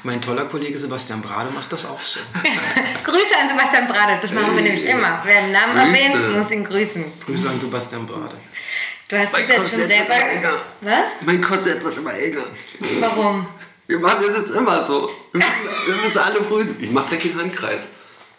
Mein 0.02 0.20
toller 0.20 0.44
Kollege 0.44 0.78
Sebastian 0.78 1.22
Brade 1.22 1.50
macht 1.50 1.72
das 1.72 1.86
auch 1.86 2.00
so. 2.00 2.20
Grüße 3.04 3.34
an 3.40 3.48
Sebastian 3.48 3.88
Brade, 3.88 4.18
das 4.20 4.32
machen 4.32 4.54
wir 4.54 4.62
nämlich 4.62 4.84
immer. 4.84 5.20
Wer 5.24 5.38
einen 5.38 5.52
Namen 5.52 5.74
Grüße. 5.74 6.04
erwähnt, 6.04 6.36
muss 6.36 6.50
ihn 6.52 6.64
grüßen. 6.64 7.04
Grüße 7.26 7.48
an 7.48 7.58
Sebastian 7.58 8.06
Brade. 8.06 8.36
Du 9.08 9.18
hast 9.18 9.32
Mein 9.32 9.42
es 9.42 9.48
jetzt 9.48 9.56
schon 9.70 9.80
Korsett 9.80 9.88
selber. 9.88 10.14
wird 10.14 10.32
enger. 10.36 10.62
Was? 10.82 11.08
Mein 11.22 11.40
Korsett 11.42 11.84
wird 11.84 11.96
immer 11.98 12.14
enger. 12.14 12.44
Warum? 13.00 13.48
Wir 13.86 13.98
machen 13.98 14.24
das 14.26 14.36
jetzt 14.36 14.50
immer 14.54 14.84
so. 14.84 15.10
Wir 15.32 15.40
müssen, 15.44 15.86
wir 15.86 15.94
müssen 15.96 16.18
alle 16.18 16.40
grüßen. 16.40 16.76
Ich 16.80 16.90
mache 16.90 17.08
gleich 17.08 17.22
den 17.22 17.38
Handkreis. 17.38 17.86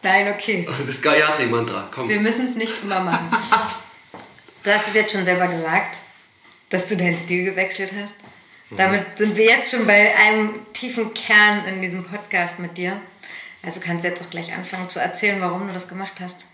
Nein, 0.03 0.33
okay. 0.33 0.67
Das 0.87 1.01
Gayatri-Mantra. 1.01 1.89
Komm. 1.93 2.07
Wir 2.09 2.19
müssen 2.19 2.45
es 2.45 2.55
nicht 2.55 2.73
immer 2.83 2.99
machen. 3.01 3.29
Du 4.63 4.71
hast 4.71 4.89
es 4.89 4.93
jetzt 4.93 5.11
schon 5.11 5.25
selber 5.25 5.47
gesagt, 5.47 5.97
dass 6.69 6.85
du 6.87 6.95
deinen 6.95 7.17
Stil 7.17 7.45
gewechselt 7.45 7.91
hast. 7.99 8.13
Damit 8.69 9.17
sind 9.17 9.35
wir 9.35 9.45
jetzt 9.45 9.71
schon 9.71 9.87
bei 9.87 10.15
einem 10.15 10.71
tiefen 10.71 11.11
Kern 11.15 11.65
in 11.65 11.81
diesem 11.81 12.03
Podcast 12.05 12.59
mit 12.59 12.77
dir. 12.77 13.01
Also 13.63 13.79
kannst 13.83 14.03
du 14.03 14.09
jetzt 14.09 14.21
auch 14.21 14.29
gleich 14.29 14.53
anfangen 14.53 14.87
zu 14.87 14.99
erzählen, 14.99 15.41
warum 15.41 15.67
du 15.67 15.73
das 15.73 15.87
gemacht 15.87 16.13
hast. 16.21 16.45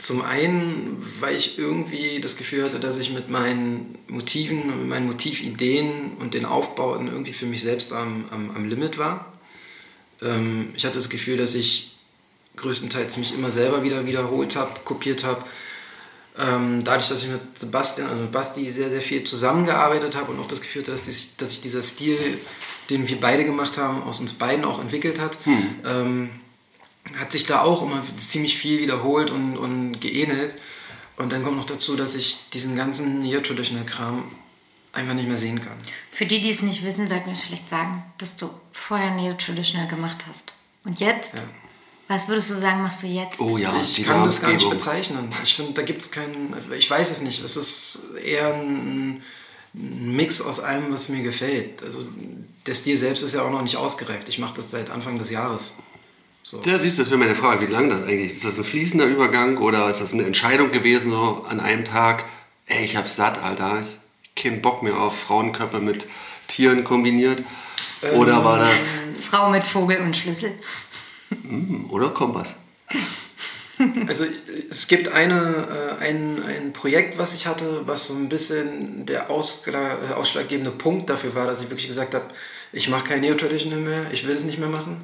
Zum 0.00 0.22
einen, 0.22 0.96
weil 1.20 1.36
ich 1.36 1.58
irgendwie 1.58 2.22
das 2.22 2.38
Gefühl 2.38 2.64
hatte, 2.64 2.80
dass 2.80 2.96
ich 2.96 3.12
mit 3.12 3.28
meinen 3.28 3.98
Motiven 4.08 4.62
und 4.62 4.78
mit 4.78 4.88
meinen 4.88 5.06
Motivideen 5.06 6.12
und 6.18 6.32
den 6.32 6.46
Aufbauten 6.46 7.08
irgendwie 7.08 7.34
für 7.34 7.44
mich 7.44 7.60
selbst 7.60 7.92
am, 7.92 8.24
am, 8.30 8.50
am 8.56 8.66
Limit 8.66 8.96
war. 8.96 9.30
Ähm, 10.22 10.72
ich 10.74 10.86
hatte 10.86 10.94
das 10.94 11.10
Gefühl, 11.10 11.36
dass 11.36 11.54
ich 11.54 11.98
größtenteils 12.56 13.18
mich 13.18 13.34
immer 13.34 13.50
selber 13.50 13.82
wieder 13.82 14.06
wiederholt 14.06 14.56
habe, 14.56 14.70
kopiert 14.86 15.24
habe. 15.24 15.44
Ähm, 16.38 16.82
dadurch, 16.82 17.10
dass 17.10 17.22
ich 17.22 17.28
mit 17.28 17.58
Sebastian, 17.58 18.08
also 18.08 18.22
mit 18.22 18.32
Basti 18.32 18.70
sehr, 18.70 18.88
sehr 18.88 19.02
viel 19.02 19.24
zusammengearbeitet 19.24 20.16
habe 20.16 20.32
und 20.32 20.40
auch 20.40 20.48
das 20.48 20.62
Gefühl 20.62 20.80
hatte, 20.80 20.92
dass, 20.92 21.02
dies, 21.02 21.36
dass 21.36 21.50
sich 21.50 21.60
dieser 21.60 21.82
Stil, 21.82 22.38
den 22.88 23.06
wir 23.06 23.20
beide 23.20 23.44
gemacht 23.44 23.76
haben, 23.76 24.02
aus 24.02 24.20
uns 24.20 24.32
beiden 24.32 24.64
auch 24.64 24.80
entwickelt 24.80 25.20
hat. 25.20 25.36
Hm. 25.44 25.74
Ähm, 25.84 26.30
hat 27.18 27.32
sich 27.32 27.46
da 27.46 27.62
auch 27.62 27.82
immer 27.82 28.02
ziemlich 28.16 28.58
viel 28.58 28.80
wiederholt 28.80 29.30
und, 29.30 29.56
und 29.56 30.00
geähnelt. 30.00 30.54
Und 31.16 31.32
dann 31.32 31.42
kommt 31.42 31.56
noch 31.56 31.66
dazu, 31.66 31.96
dass 31.96 32.14
ich 32.14 32.48
diesen 32.52 32.76
ganzen 32.76 33.18
Neo-Traditional-Kram 33.20 34.24
einfach 34.92 35.14
nicht 35.14 35.28
mehr 35.28 35.38
sehen 35.38 35.60
kann. 35.60 35.76
Für 36.10 36.26
die, 36.26 36.40
die 36.40 36.50
es 36.50 36.62
nicht 36.62 36.84
wissen, 36.84 37.06
sollten 37.06 37.26
wir 37.28 37.36
vielleicht 37.36 37.68
sagen, 37.68 38.02
dass 38.18 38.36
du 38.36 38.50
vorher 38.72 39.10
Neo-Traditional 39.10 39.88
gemacht 39.88 40.24
hast. 40.28 40.54
Und 40.84 41.00
jetzt? 41.00 41.34
Ja. 41.34 41.44
Was 42.08 42.26
würdest 42.26 42.50
du 42.50 42.54
sagen, 42.54 42.82
machst 42.82 43.04
du 43.04 43.06
jetzt? 43.06 43.38
Oh 43.38 43.56
ja, 43.56 43.72
ich 43.80 44.02
kann 44.02 44.24
das 44.24 44.40
gar 44.40 44.52
nicht 44.52 44.68
bezeichnen. 44.68 45.32
Ich 45.44 45.54
finde, 45.54 45.74
da 45.74 45.82
gibt 45.82 46.02
es 46.02 46.10
keinen, 46.10 46.56
ich 46.76 46.90
weiß 46.90 47.08
es 47.10 47.22
nicht. 47.22 47.44
Es 47.44 47.56
ist 47.56 48.14
eher 48.24 48.52
ein, 48.52 49.22
ein 49.74 50.16
Mix 50.16 50.40
aus 50.40 50.58
allem, 50.58 50.92
was 50.92 51.08
mir 51.08 51.22
gefällt. 51.22 51.82
Also 51.84 52.04
der 52.66 52.74
Stil 52.74 52.96
selbst 52.96 53.22
ist 53.22 53.34
ja 53.34 53.42
auch 53.42 53.52
noch 53.52 53.62
nicht 53.62 53.76
ausgereift. 53.76 54.28
Ich 54.28 54.40
mache 54.40 54.54
das 54.56 54.72
seit 54.72 54.90
Anfang 54.90 55.18
des 55.18 55.30
Jahres. 55.30 55.74
So. 56.50 56.60
Ja, 56.64 56.80
siehst 56.80 56.98
du, 56.98 57.02
das 57.02 57.10
wäre 57.10 57.18
meine 57.20 57.36
Frage, 57.36 57.68
wie 57.68 57.72
lange 57.72 57.90
das 57.90 58.02
eigentlich 58.02 58.32
ist. 58.32 58.38
Ist 58.38 58.44
das 58.44 58.58
ein 58.58 58.64
fließender 58.64 59.06
Übergang 59.06 59.58
oder 59.58 59.88
ist 59.88 60.00
das 60.00 60.12
eine 60.14 60.24
Entscheidung 60.24 60.72
gewesen, 60.72 61.12
so 61.12 61.46
an 61.48 61.60
einem 61.60 61.84
Tag, 61.84 62.24
ey, 62.66 62.84
ich 62.84 62.96
hab's 62.96 63.14
satt, 63.14 63.40
Alter, 63.40 63.78
ich 63.78 64.42
keinen 64.42 64.60
Bock 64.60 64.82
mehr 64.82 64.98
auf 64.98 65.16
Frauenkörper 65.16 65.78
mit 65.78 66.08
Tieren 66.48 66.82
kombiniert? 66.82 67.40
Oder 68.16 68.38
ähm, 68.38 68.44
war 68.44 68.58
das... 68.58 68.96
Frau 69.20 69.48
mit 69.50 69.64
Vogel 69.64 70.00
und 70.00 70.16
Schlüssel. 70.16 70.50
Hm, 71.28 71.86
oder 71.88 72.08
Kompass. 72.08 72.56
Also 74.08 74.24
es 74.68 74.88
gibt 74.88 75.08
eine, 75.08 75.96
äh, 76.00 76.04
ein, 76.04 76.44
ein 76.44 76.72
Projekt, 76.72 77.16
was 77.16 77.34
ich 77.34 77.46
hatte, 77.46 77.82
was 77.86 78.08
so 78.08 78.14
ein 78.14 78.28
bisschen 78.28 79.06
der 79.06 79.28
äh, 79.30 80.12
ausschlaggebende 80.14 80.72
Punkt 80.72 81.08
dafür 81.08 81.34
war, 81.36 81.46
dass 81.46 81.62
ich 81.62 81.70
wirklich 81.70 81.86
gesagt 81.86 82.14
habe, 82.14 82.24
ich 82.72 82.88
mache 82.88 83.04
kein 83.04 83.20
Neo-Traditional 83.20 83.78
mehr, 83.78 84.06
ich 84.12 84.26
will 84.26 84.34
es 84.34 84.42
nicht 84.42 84.58
mehr 84.58 84.68
machen. 84.68 85.00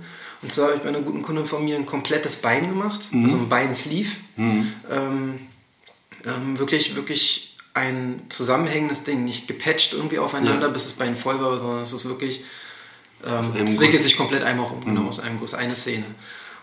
Und 0.46 0.52
zwar 0.52 0.66
habe 0.66 0.76
ich 0.76 0.82
bei 0.84 0.90
einer 0.90 1.00
guten 1.00 1.22
Kundin 1.22 1.44
von 1.44 1.64
mir 1.64 1.74
ein 1.74 1.86
komplettes 1.86 2.36
Bein 2.36 2.68
gemacht, 2.68 3.00
mhm. 3.10 3.24
also 3.24 3.36
ein 3.36 3.48
Bein-Sleeve. 3.48 4.10
Mhm. 4.36 4.72
Ähm, 4.88 5.40
ähm, 6.24 6.56
wirklich, 6.56 6.94
wirklich 6.94 7.56
ein 7.74 8.22
zusammenhängendes 8.28 9.02
Ding, 9.02 9.24
nicht 9.24 9.48
gepatcht 9.48 9.92
irgendwie 9.92 10.20
aufeinander, 10.20 10.68
ja. 10.68 10.72
bis 10.72 10.84
das 10.84 10.92
Bein 10.92 11.16
voll 11.16 11.40
war, 11.40 11.58
sondern 11.58 11.82
es 11.82 11.92
ist 11.92 12.08
wirklich, 12.08 12.44
ähm, 13.24 13.64
es 13.64 13.80
wickelt 13.80 14.00
sich 14.00 14.16
komplett 14.16 14.44
einmal 14.44 14.70
um, 14.70 14.84
genau, 14.84 15.00
mhm. 15.00 15.08
aus 15.08 15.18
einem 15.18 15.40
Guss, 15.40 15.52
eine 15.52 15.74
Szene. 15.74 16.04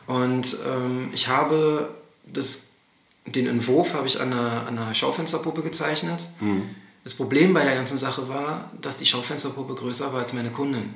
Und 0.08 0.56
ähm, 0.66 1.10
ich 1.14 1.28
habe 1.28 1.94
das, 2.26 2.70
den 3.26 3.48
Entwurf 3.48 3.96
habe 3.96 4.08
ich 4.08 4.22
an 4.22 4.32
einer, 4.32 4.66
an 4.66 4.78
einer 4.80 4.94
Schaufensterpuppe 4.94 5.62
gezeichnet. 5.62 6.22
Mhm. 6.40 6.70
Das 7.04 7.16
Problem 7.16 7.54
bei 7.54 7.66
der 7.66 7.76
ganzen 7.76 7.98
Sache 7.98 8.30
war, 8.30 8.72
dass 8.82 8.96
die 8.96 9.06
Schaufensterpuppe 9.06 9.76
größer 9.76 10.14
war 10.14 10.22
als 10.22 10.32
meine 10.32 10.52
Kundin. 10.52 10.94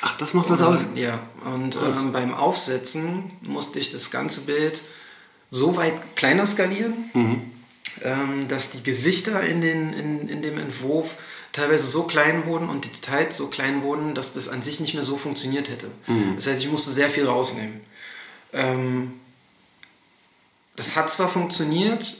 Ach, 0.00 0.16
das 0.18 0.34
macht 0.34 0.50
was 0.50 0.60
aus? 0.60 0.82
Ja, 0.94 1.18
und 1.44 1.76
ähm, 1.76 2.12
beim 2.12 2.34
Aufsetzen 2.34 3.30
musste 3.42 3.80
ich 3.80 3.90
das 3.90 4.10
ganze 4.10 4.42
Bild 4.42 4.80
so 5.50 5.76
weit 5.76 5.94
kleiner 6.16 6.46
skalieren, 6.46 7.10
mhm. 7.14 7.42
ähm, 8.02 8.48
dass 8.48 8.72
die 8.72 8.82
Gesichter 8.82 9.42
in, 9.42 9.60
den, 9.60 9.92
in, 9.92 10.28
in 10.28 10.42
dem 10.42 10.58
Entwurf 10.58 11.18
teilweise 11.52 11.86
so 11.88 12.04
klein 12.04 12.46
wurden 12.46 12.68
und 12.68 12.84
die 12.84 12.90
Details 12.90 13.36
so 13.36 13.48
klein 13.48 13.82
wurden, 13.82 14.14
dass 14.14 14.34
das 14.34 14.48
an 14.48 14.62
sich 14.62 14.80
nicht 14.80 14.94
mehr 14.94 15.04
so 15.04 15.16
funktioniert 15.16 15.68
hätte. 15.68 15.88
Mhm. 16.06 16.34
Das 16.36 16.46
heißt, 16.46 16.60
ich 16.60 16.70
musste 16.70 16.90
sehr 16.90 17.10
viel 17.10 17.26
rausnehmen. 17.26 17.80
Ähm, 18.52 19.14
das 20.76 20.94
hat 20.94 21.10
zwar 21.10 21.28
funktioniert, 21.28 22.18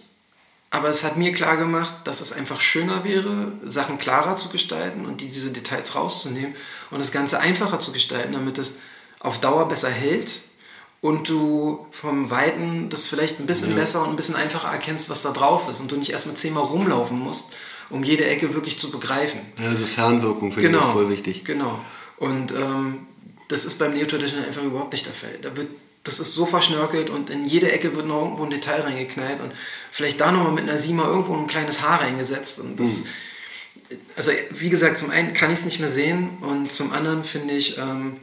aber 0.70 0.88
es 0.88 1.04
hat 1.04 1.16
mir 1.16 1.32
klar 1.32 1.56
gemacht, 1.56 1.92
dass 2.04 2.20
es 2.20 2.32
einfach 2.32 2.61
schöner 2.61 3.04
wäre, 3.04 3.52
Sachen 3.64 3.99
klarer 3.99 4.37
zu 4.37 4.49
gestalten 4.49 5.06
und 5.06 5.20
die, 5.20 5.28
diese 5.28 5.50
Details 5.50 5.94
rauszunehmen 5.94 6.54
und 6.90 6.99
das 6.99 7.12
Ganze 7.12 7.40
einfacher 7.40 7.80
zu 7.80 7.92
gestalten, 7.92 8.33
damit 8.33 8.59
es 8.59 8.76
auf 9.21 9.40
Dauer 9.40 9.68
besser 9.68 9.90
hält 9.90 10.40
und 11.00 11.28
du 11.28 11.87
vom 11.90 12.30
Weiten 12.30 12.88
das 12.90 13.07
vielleicht 13.07 13.40
ein 13.40 13.47
bisschen 13.47 13.71
ja. 13.71 13.76
besser 13.76 14.02
und 14.02 14.11
ein 14.11 14.16
bisschen 14.16 14.37
einfacher 14.37 14.68
erkennst, 14.68 15.11
was 15.11 15.23
da 15.23 15.33
drauf 15.33 15.68
ist 15.71 15.80
und 15.80 15.90
du 15.92 15.97
nicht 15.97 16.11
erstmal 16.11 16.37
zehnmal 16.37 16.64
rumlaufen 16.64 17.18
musst, 17.18 17.52
um 17.90 18.02
jede 18.02 18.25
Ecke 18.25 18.54
wirklich 18.54 18.78
zu 18.78 18.90
begreifen. 18.90 19.40
Also 19.59 19.87
Fernwirkung 19.87 20.52
finde 20.52 20.71
genau, 20.71 20.87
ich 20.87 20.92
voll 20.92 21.11
wichtig. 21.11 21.45
Genau. 21.45 21.80
Und 22.16 22.52
ähm, 22.52 23.07
das 23.49 23.64
ist 23.64 23.78
beim 23.78 23.95
Neo-Traditional 23.95 24.47
einfach 24.47 24.62
überhaupt 24.62 24.92
nicht 24.92 25.07
der 25.07 25.14
Fall. 25.14 25.38
Da 25.40 25.57
wird 25.57 25.68
das 26.04 26.21
ist 26.21 26.35
so 26.35 26.47
verschnörkelt 26.47 27.11
und 27.11 27.28
in 27.28 27.45
jede 27.45 27.71
Ecke 27.71 27.95
wird 27.95 28.07
noch 28.07 28.23
irgendwo 28.23 28.45
ein 28.45 28.50
Detail 28.50 28.80
reingeknallt 28.80 29.40
und 29.42 29.52
vielleicht 29.90 30.21
da 30.21 30.33
nochmal 30.33 30.52
mit 30.52 30.64
einer 30.64 30.78
Sima 30.78 31.04
irgendwo 31.07 31.37
ein 31.37 31.47
kleines 31.47 31.83
Haar 31.83 32.00
reingesetzt. 32.00 32.61
Und 32.61 32.80
das, 32.80 33.04
mhm. 33.04 33.09
Also 34.16 34.33
wie 34.50 34.71
gesagt, 34.71 34.99
zum 34.99 35.11
einen 35.11 35.35
kann 35.35 35.50
ich 35.50 35.61
es 35.61 35.64
nicht 35.64 35.80
mehr 35.80 35.88
sehen 35.88 36.30
und 36.40 36.71
zum 36.71 36.92
anderen 36.92 37.25
finde 37.25 37.54
ich 37.54 37.78
ähm, 37.78 38.18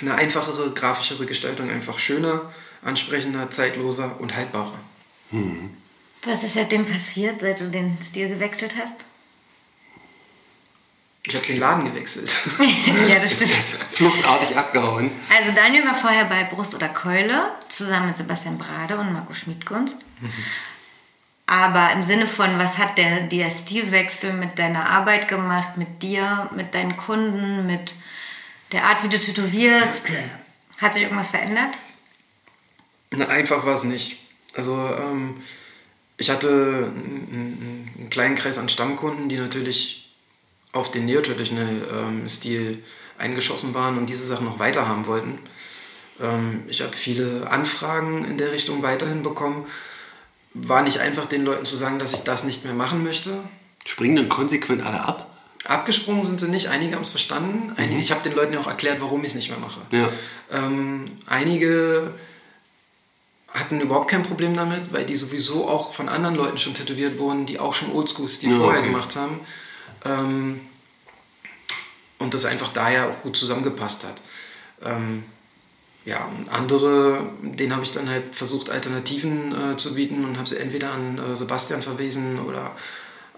eine 0.00 0.14
einfachere, 0.14 0.70
grafischere 0.72 1.26
Gestaltung 1.26 1.70
einfach 1.70 1.98
schöner, 1.98 2.52
ansprechender, 2.82 3.50
zeitloser 3.50 4.20
und 4.20 4.34
haltbarer. 4.36 4.78
Mhm. 5.30 5.70
Was 6.24 6.42
ist 6.42 6.54
seitdem 6.54 6.84
passiert, 6.84 7.40
seit 7.40 7.60
du 7.60 7.70
den 7.70 7.96
Stil 8.02 8.28
gewechselt 8.28 8.74
hast? 8.80 9.04
Ich 11.24 11.34
habe 11.34 11.46
den 11.46 11.58
Laden 11.58 11.84
gewechselt. 11.84 12.30
ja, 13.08 13.18
das 13.18 13.34
stimmt. 13.34 13.52
Fluchtartig 13.52 14.56
abgehauen. 14.56 15.10
Also 15.36 15.52
Daniel 15.52 15.84
war 15.84 15.94
vorher 15.94 16.24
bei 16.24 16.44
Brust 16.44 16.74
oder 16.74 16.88
Keule, 16.88 17.52
zusammen 17.68 18.08
mit 18.08 18.16
Sebastian 18.16 18.56
Brade 18.56 18.96
und 18.96 19.12
Marco 19.12 19.34
Schmidkunst. 19.34 20.04
Mhm. 20.20 20.32
Aber 21.48 21.92
im 21.92 22.02
Sinne 22.02 22.26
von, 22.26 22.58
was 22.58 22.76
hat 22.76 22.98
der, 22.98 23.22
der 23.22 23.50
Stilwechsel 23.50 24.34
mit 24.34 24.58
deiner 24.58 24.90
Arbeit 24.90 25.28
gemacht, 25.28 25.78
mit 25.78 26.02
dir, 26.02 26.50
mit 26.54 26.74
deinen 26.74 26.98
Kunden, 26.98 27.64
mit 27.64 27.94
der 28.72 28.84
Art, 28.84 29.02
wie 29.02 29.08
du 29.08 29.18
tätowierst? 29.18 30.12
Hat 30.76 30.92
sich 30.92 31.04
irgendwas 31.04 31.28
verändert? 31.28 31.78
Na, 33.12 33.28
einfach 33.28 33.64
war 33.64 33.74
es 33.74 33.84
nicht. 33.84 34.18
Also 34.56 34.74
ähm, 34.74 35.42
ich 36.18 36.28
hatte 36.28 36.92
einen, 36.94 37.94
einen 37.96 38.10
kleinen 38.10 38.36
Kreis 38.36 38.58
an 38.58 38.68
Stammkunden, 38.68 39.30
die 39.30 39.38
natürlich 39.38 40.12
auf 40.72 40.90
den 40.90 41.06
Neo-Traditional-Stil 41.06 42.72
ähm, 42.72 42.82
eingeschossen 43.16 43.72
waren 43.72 43.96
und 43.96 44.10
diese 44.10 44.26
Sachen 44.26 44.44
noch 44.44 44.58
weiter 44.58 44.86
haben 44.86 45.06
wollten. 45.06 45.38
Ähm, 46.20 46.64
ich 46.68 46.82
habe 46.82 46.94
viele 46.94 47.50
Anfragen 47.50 48.26
in 48.26 48.36
der 48.36 48.52
Richtung 48.52 48.82
weiterhin 48.82 49.22
bekommen. 49.22 49.64
War 50.54 50.82
nicht 50.82 51.00
einfach 51.00 51.26
den 51.26 51.44
Leuten 51.44 51.64
zu 51.64 51.76
sagen, 51.76 51.98
dass 51.98 52.12
ich 52.12 52.24
das 52.24 52.44
nicht 52.44 52.64
mehr 52.64 52.74
machen 52.74 53.04
möchte. 53.04 53.38
Springen 53.84 54.16
dann 54.16 54.28
konsequent 54.28 54.84
alle 54.84 55.00
ab? 55.00 55.38
Abgesprungen 55.64 56.24
sind 56.24 56.40
sie 56.40 56.48
nicht, 56.48 56.68
einige 56.68 56.96
haben 56.96 57.02
es 57.02 57.10
verstanden. 57.10 57.72
Einige, 57.76 57.94
mhm. 57.94 58.00
Ich 58.00 58.10
habe 58.10 58.22
den 58.22 58.34
Leuten 58.34 58.54
ja 58.54 58.60
auch 58.60 58.66
erklärt, 58.66 59.00
warum 59.00 59.22
ich 59.22 59.30
es 59.30 59.34
nicht 59.34 59.50
mehr 59.50 59.58
mache. 59.58 59.80
Ja. 59.90 60.08
Ähm, 60.50 61.10
einige 61.26 62.14
hatten 63.52 63.80
überhaupt 63.80 64.10
kein 64.10 64.22
Problem 64.22 64.54
damit, 64.54 64.92
weil 64.92 65.04
die 65.04 65.14
sowieso 65.14 65.68
auch 65.68 65.92
von 65.92 66.08
anderen 66.08 66.36
Leuten 66.36 66.58
schon 66.58 66.74
tätowiert 66.74 67.18
wurden, 67.18 67.46
die 67.46 67.58
auch 67.58 67.74
schon 67.74 67.92
Oldschool-Stil 67.92 68.50
ja, 68.50 68.58
vorher 68.58 68.80
okay. 68.80 68.90
gemacht 68.90 69.16
haben. 69.16 69.40
Ähm, 70.04 70.60
und 72.18 72.34
das 72.34 72.44
einfach 72.44 72.72
daher 72.72 73.08
auch 73.08 73.20
gut 73.22 73.36
zusammengepasst 73.36 74.04
hat. 74.04 74.16
Ähm, 74.84 75.24
ja, 76.04 76.26
und 76.38 76.48
andere, 76.48 77.20
denen 77.42 77.72
habe 77.72 77.82
ich 77.82 77.92
dann 77.92 78.08
halt 78.08 78.34
versucht, 78.34 78.70
Alternativen 78.70 79.72
äh, 79.72 79.76
zu 79.76 79.94
bieten 79.94 80.24
und 80.24 80.36
habe 80.38 80.48
sie 80.48 80.56
entweder 80.56 80.92
an 80.92 81.18
äh, 81.18 81.36
Sebastian 81.36 81.82
verwiesen 81.82 82.40
oder 82.40 82.74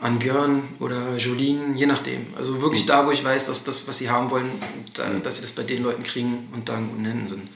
an 0.01 0.19
Björn 0.19 0.63
oder 0.79 1.17
Jolien, 1.17 1.77
je 1.77 1.87
nachdem. 1.87 2.27
Also 2.37 2.63
wirklich 2.63 2.85
mhm. 2.85 2.89
da, 2.89 3.07
wo 3.07 3.11
ich 3.11 3.23
weiß, 3.23 3.47
dass 3.47 3.65
das, 3.65 3.87
was 3.87 3.99
sie 3.99 4.09
haben 4.09 4.31
wollen, 4.31 4.51
da, 4.95 5.07
mhm. 5.07 5.23
dass 5.23 5.37
sie 5.37 5.43
das 5.43 5.53
bei 5.53 5.63
den 5.63 5.83
Leuten 5.83 6.03
kriegen 6.03 6.49
und 6.53 6.69
da 6.69 6.79
in 6.79 6.89
guten 6.89 7.05
Händen 7.05 7.29
sind. 7.29 7.49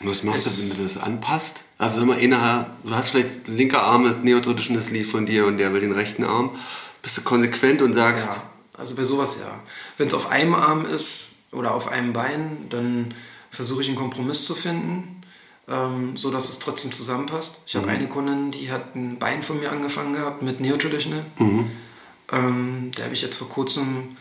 Was 0.00 0.22
machst 0.22 0.46
du, 0.46 0.50
wenn 0.50 0.76
du 0.76 0.82
das 0.82 0.96
anpasst? 0.98 1.64
Also 1.76 2.02
immer 2.02 2.18
innerhalb, 2.18 2.68
du 2.84 2.94
hast 2.94 3.10
vielleicht 3.10 3.48
linker 3.48 3.82
Arm 3.82 4.06
ist 4.06 4.22
neotritisches 4.22 4.86
Sleeve 4.86 5.08
von 5.08 5.26
dir 5.26 5.46
und 5.46 5.58
der 5.58 5.72
will 5.72 5.80
den 5.80 5.92
rechten 5.92 6.24
Arm. 6.24 6.56
Bist 7.02 7.18
du 7.18 7.22
konsequent 7.22 7.82
und 7.82 7.94
sagst, 7.94 8.34
ja. 8.34 8.42
Also 8.76 8.94
bei 8.94 9.04
sowas 9.04 9.40
ja. 9.40 9.52
Wenn 9.96 10.06
es 10.06 10.14
auf 10.14 10.30
einem 10.30 10.54
Arm 10.54 10.84
ist 10.84 11.36
oder 11.50 11.74
auf 11.74 11.88
einem 11.88 12.12
Bein, 12.12 12.66
dann 12.68 13.14
versuche 13.58 13.82
ich 13.82 13.88
einen 13.88 13.96
Kompromiss 13.96 14.44
zu 14.44 14.54
finden, 14.54 15.20
ähm, 15.66 16.16
so 16.16 16.30
dass 16.30 16.48
es 16.48 16.60
trotzdem 16.60 16.92
zusammenpasst. 16.92 17.64
Ich 17.66 17.74
mhm. 17.74 17.80
habe 17.80 17.90
eine 17.90 18.06
Kundin, 18.08 18.52
die 18.52 18.70
hat 18.70 18.94
ein 18.94 19.18
Bein 19.18 19.42
von 19.42 19.58
mir 19.58 19.72
angefangen 19.72 20.12
gehabt 20.12 20.42
mit 20.42 20.60
Neo-Traditional. 20.60 21.24
Mhm. 21.38 21.68
Ähm, 22.30 22.90
da 22.94 23.02
habe 23.02 23.14
ich 23.14 23.22
jetzt 23.22 23.36
vor 23.36 23.48
kurzem 23.48 24.16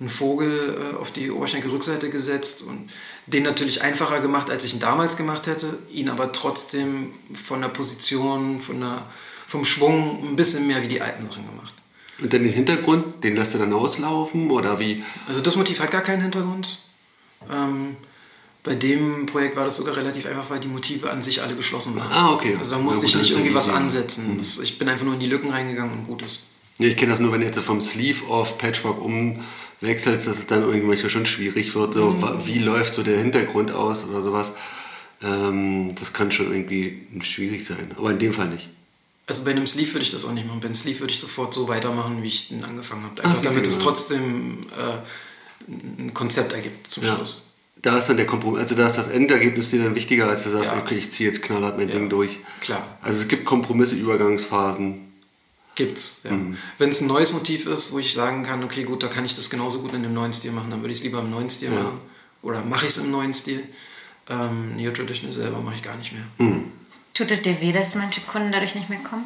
einen 0.00 0.08
Vogel 0.08 0.78
äh, 0.80 0.96
auf 0.96 1.12
die 1.12 1.30
Oberschenkelrückseite 1.30 2.08
gesetzt 2.08 2.62
und 2.62 2.88
den 3.26 3.42
natürlich 3.42 3.82
einfacher 3.82 4.20
gemacht, 4.20 4.48
als 4.48 4.64
ich 4.64 4.72
ihn 4.72 4.80
damals 4.80 5.18
gemacht 5.18 5.46
hätte, 5.46 5.78
ihn 5.92 6.08
aber 6.08 6.32
trotzdem 6.32 7.12
von 7.34 7.60
der 7.60 7.68
Position, 7.68 8.62
von 8.62 8.80
der, 8.80 9.02
vom 9.46 9.66
Schwung 9.66 10.26
ein 10.26 10.36
bisschen 10.36 10.66
mehr 10.66 10.80
wie 10.80 10.88
die 10.88 11.02
alten 11.02 11.28
Sachen 11.28 11.46
gemacht. 11.46 11.74
Und 12.22 12.32
dann 12.32 12.44
den 12.44 12.52
Hintergrund, 12.54 13.22
den 13.24 13.36
lässt 13.36 13.52
du 13.52 13.58
dann 13.58 13.74
auslaufen 13.74 14.50
oder 14.50 14.78
wie? 14.78 15.04
Also 15.28 15.42
das 15.42 15.56
Motiv 15.56 15.80
hat 15.80 15.90
gar 15.90 16.00
keinen 16.00 16.22
Hintergrund. 16.22 16.78
Ähm, 17.52 17.98
bei 18.62 18.74
dem 18.74 19.26
Projekt 19.26 19.56
war 19.56 19.64
das 19.64 19.76
sogar 19.76 19.96
relativ 19.96 20.26
einfach, 20.26 20.50
weil 20.50 20.60
die 20.60 20.68
Motive 20.68 21.10
an 21.10 21.22
sich 21.22 21.42
alle 21.42 21.54
geschlossen 21.54 21.96
waren. 21.96 22.10
Ah, 22.12 22.32
okay. 22.32 22.56
Also 22.58 22.72
da 22.72 22.78
musste 22.78 23.06
Ja, 23.06 23.08
ich 23.08 23.16
nicht 23.16 23.30
ja 23.30 23.36
irgendwie 23.36 23.54
was 23.54 23.68
easy. 23.68 23.76
ansetzen. 23.76 24.38
Das, 24.38 24.58
ich 24.58 24.78
bin 24.78 24.88
einfach 24.88 25.04
nur 25.06 25.14
in 25.14 25.20
die 25.20 25.26
Lücken 25.26 25.50
reingegangen 25.50 25.98
und 26.00 26.06
gut 26.06 26.22
ist. 26.22 26.48
Nee, 26.78 26.88
Ich 26.88 26.96
kenne 26.96 27.10
das 27.12 27.20
nur, 27.20 27.32
wenn 27.32 27.40
du 27.40 27.46
jetzt 27.46 27.58
vom 27.60 27.80
Sleeve 27.80 28.26
auf 28.28 28.58
Patchwork 28.58 29.00
umwechselst, 29.02 30.26
dass 30.26 30.38
es 30.38 30.46
dann 30.46 30.62
irgendwelche 30.62 31.08
schon 31.08 31.26
schwierig 31.26 31.74
wird. 31.74 31.94
So, 31.94 32.10
Mhm. 32.10 32.46
Wie 32.46 32.58
läuft 32.58 32.94
so 32.94 33.02
der 33.02 33.18
Hintergrund 33.18 33.70
aus 33.72 34.04
oder 34.04 34.20
sowas. 34.22 34.52
Ähm, 35.22 35.94
das 35.98 36.12
kann 36.12 36.30
schon 36.30 36.50
irgendwie 36.52 37.06
schwierig 37.20 37.64
sein. 37.66 37.90
Aber 37.96 38.10
in 38.10 38.18
dem 38.18 38.32
Fall 38.32 38.48
nicht. 38.48 38.68
Also 39.26 39.44
bei 39.44 39.50
einem 39.52 39.66
Sleeve 39.66 39.92
würde 39.94 40.02
ich 40.04 40.10
das 40.10 40.24
auch 40.24 40.32
nicht 40.32 40.46
machen. 40.46 40.60
Bei 40.60 40.66
einem 40.66 40.74
Sleeve 40.74 41.00
würde 41.00 41.12
ich 41.12 41.20
sofort 41.20 41.54
so 41.54 41.68
weitermachen, 41.68 42.22
wie 42.22 42.28
ich 42.28 42.48
den 42.48 42.64
angefangen 42.64 43.04
habe. 43.04 43.14
Ach, 43.22 43.24
Einfach 43.30 43.42
du, 43.42 43.48
damit 43.48 43.66
es 43.66 43.78
trotzdem 43.78 44.58
äh, 44.76 45.72
ein 46.02 46.12
Konzept 46.14 46.52
ergibt 46.52 46.90
zum 46.90 47.04
Ja. 47.04 47.14
Schluss. 47.16 47.46
Da 47.82 47.96
ist 47.96 48.08
dann 48.08 48.18
der 48.18 48.26
Kompromiss, 48.26 48.60
also 48.60 48.74
da 48.74 48.86
ist 48.86 48.96
das 48.98 49.08
Endergebnis 49.08 49.70
dir 49.70 49.82
dann 49.82 49.94
wichtiger, 49.94 50.28
als 50.28 50.42
du 50.44 50.50
sagst, 50.50 50.72
Ja. 50.72 50.78
okay, 50.78 50.96
ich 50.96 51.10
ziehe 51.12 51.28
jetzt 51.30 51.42
knallhart 51.42 51.78
mein 51.78 51.88
Ja. 51.88 51.94
Ding 51.94 52.10
durch. 52.10 52.40
Klar. 52.60 52.86
Also 53.00 53.22
es 53.22 53.28
gibt 53.28 53.44
Kompromisse, 53.46 53.94
Übergangsphasen. 53.94 55.06
Gibt's, 55.76 56.22
ja. 56.24 56.32
Mhm. 56.32 56.58
Wenn 56.76 56.90
es 56.90 57.00
ein 57.00 57.06
neues 57.06 57.32
Motiv 57.32 57.66
ist, 57.66 57.92
wo 57.92 57.98
ich 57.98 58.12
sagen 58.12 58.42
kann, 58.44 58.62
okay, 58.64 58.82
gut, 58.84 59.02
da 59.02 59.08
kann 59.08 59.24
ich 59.24 59.34
das 59.34 59.48
genauso 59.48 59.80
gut 59.80 59.94
in 59.94 60.02
dem 60.02 60.12
neuen 60.12 60.32
Stil 60.34 60.52
machen, 60.52 60.70
dann 60.70 60.80
würde 60.82 60.92
ich 60.92 60.98
es 60.98 61.04
lieber 61.04 61.20
im 61.20 61.30
neuen 61.30 61.48
Stil 61.48 61.72
Ja. 61.72 61.82
machen. 61.82 62.00
Oder 62.42 62.62
mache 62.64 62.84
ich 62.86 62.92
es 62.92 62.98
im 62.98 63.10
neuen 63.10 63.32
Stil. 63.32 63.62
Ähm, 64.28 64.76
Neo-Traditional 64.76 65.32
selber 65.32 65.60
mache 65.60 65.76
ich 65.76 65.82
gar 65.82 65.96
nicht 65.96 66.12
mehr. 66.12 66.22
Mhm. 66.38 66.64
Tut 67.14 67.30
es 67.30 67.40
dir 67.42 67.58
weh, 67.62 67.72
dass 67.72 67.94
manche 67.94 68.20
Kunden 68.20 68.52
dadurch 68.52 68.74
nicht 68.74 68.90
mehr 68.90 68.98
kommen? 69.00 69.24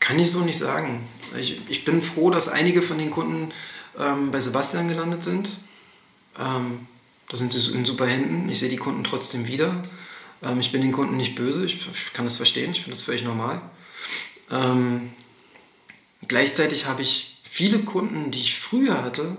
Kann 0.00 0.18
ich 0.18 0.30
so 0.32 0.40
nicht 0.40 0.58
sagen. 0.58 1.06
Ich, 1.38 1.60
ich 1.68 1.84
bin 1.84 2.00
froh, 2.00 2.30
dass 2.30 2.48
einige 2.48 2.80
von 2.82 2.98
den 2.98 3.10
Kunden 3.10 3.52
ähm, 3.98 4.30
bei 4.30 4.40
Sebastian 4.40 4.88
gelandet 4.88 5.24
sind. 5.24 5.50
Ähm, 6.38 6.86
da 7.28 7.36
sind 7.36 7.52
sie 7.52 7.72
in 7.72 7.84
super 7.84 8.06
Händen. 8.06 8.48
Ich 8.48 8.60
sehe 8.60 8.70
die 8.70 8.76
Kunden 8.76 9.04
trotzdem 9.04 9.46
wieder. 9.46 9.74
Ähm, 10.42 10.60
ich 10.60 10.72
bin 10.72 10.82
den 10.82 10.92
Kunden 10.92 11.16
nicht 11.16 11.34
böse. 11.34 11.64
Ich, 11.64 11.86
ich 11.92 12.12
kann 12.12 12.24
das 12.24 12.36
verstehen. 12.36 12.70
Ich 12.70 12.82
finde 12.82 12.96
das 12.96 13.02
völlig 13.02 13.24
normal. 13.24 13.60
Ähm, 14.50 15.12
gleichzeitig 16.26 16.86
habe 16.86 17.02
ich 17.02 17.40
viele 17.42 17.80
Kunden, 17.80 18.30
die 18.30 18.40
ich 18.40 18.58
früher 18.58 19.02
hatte, 19.02 19.36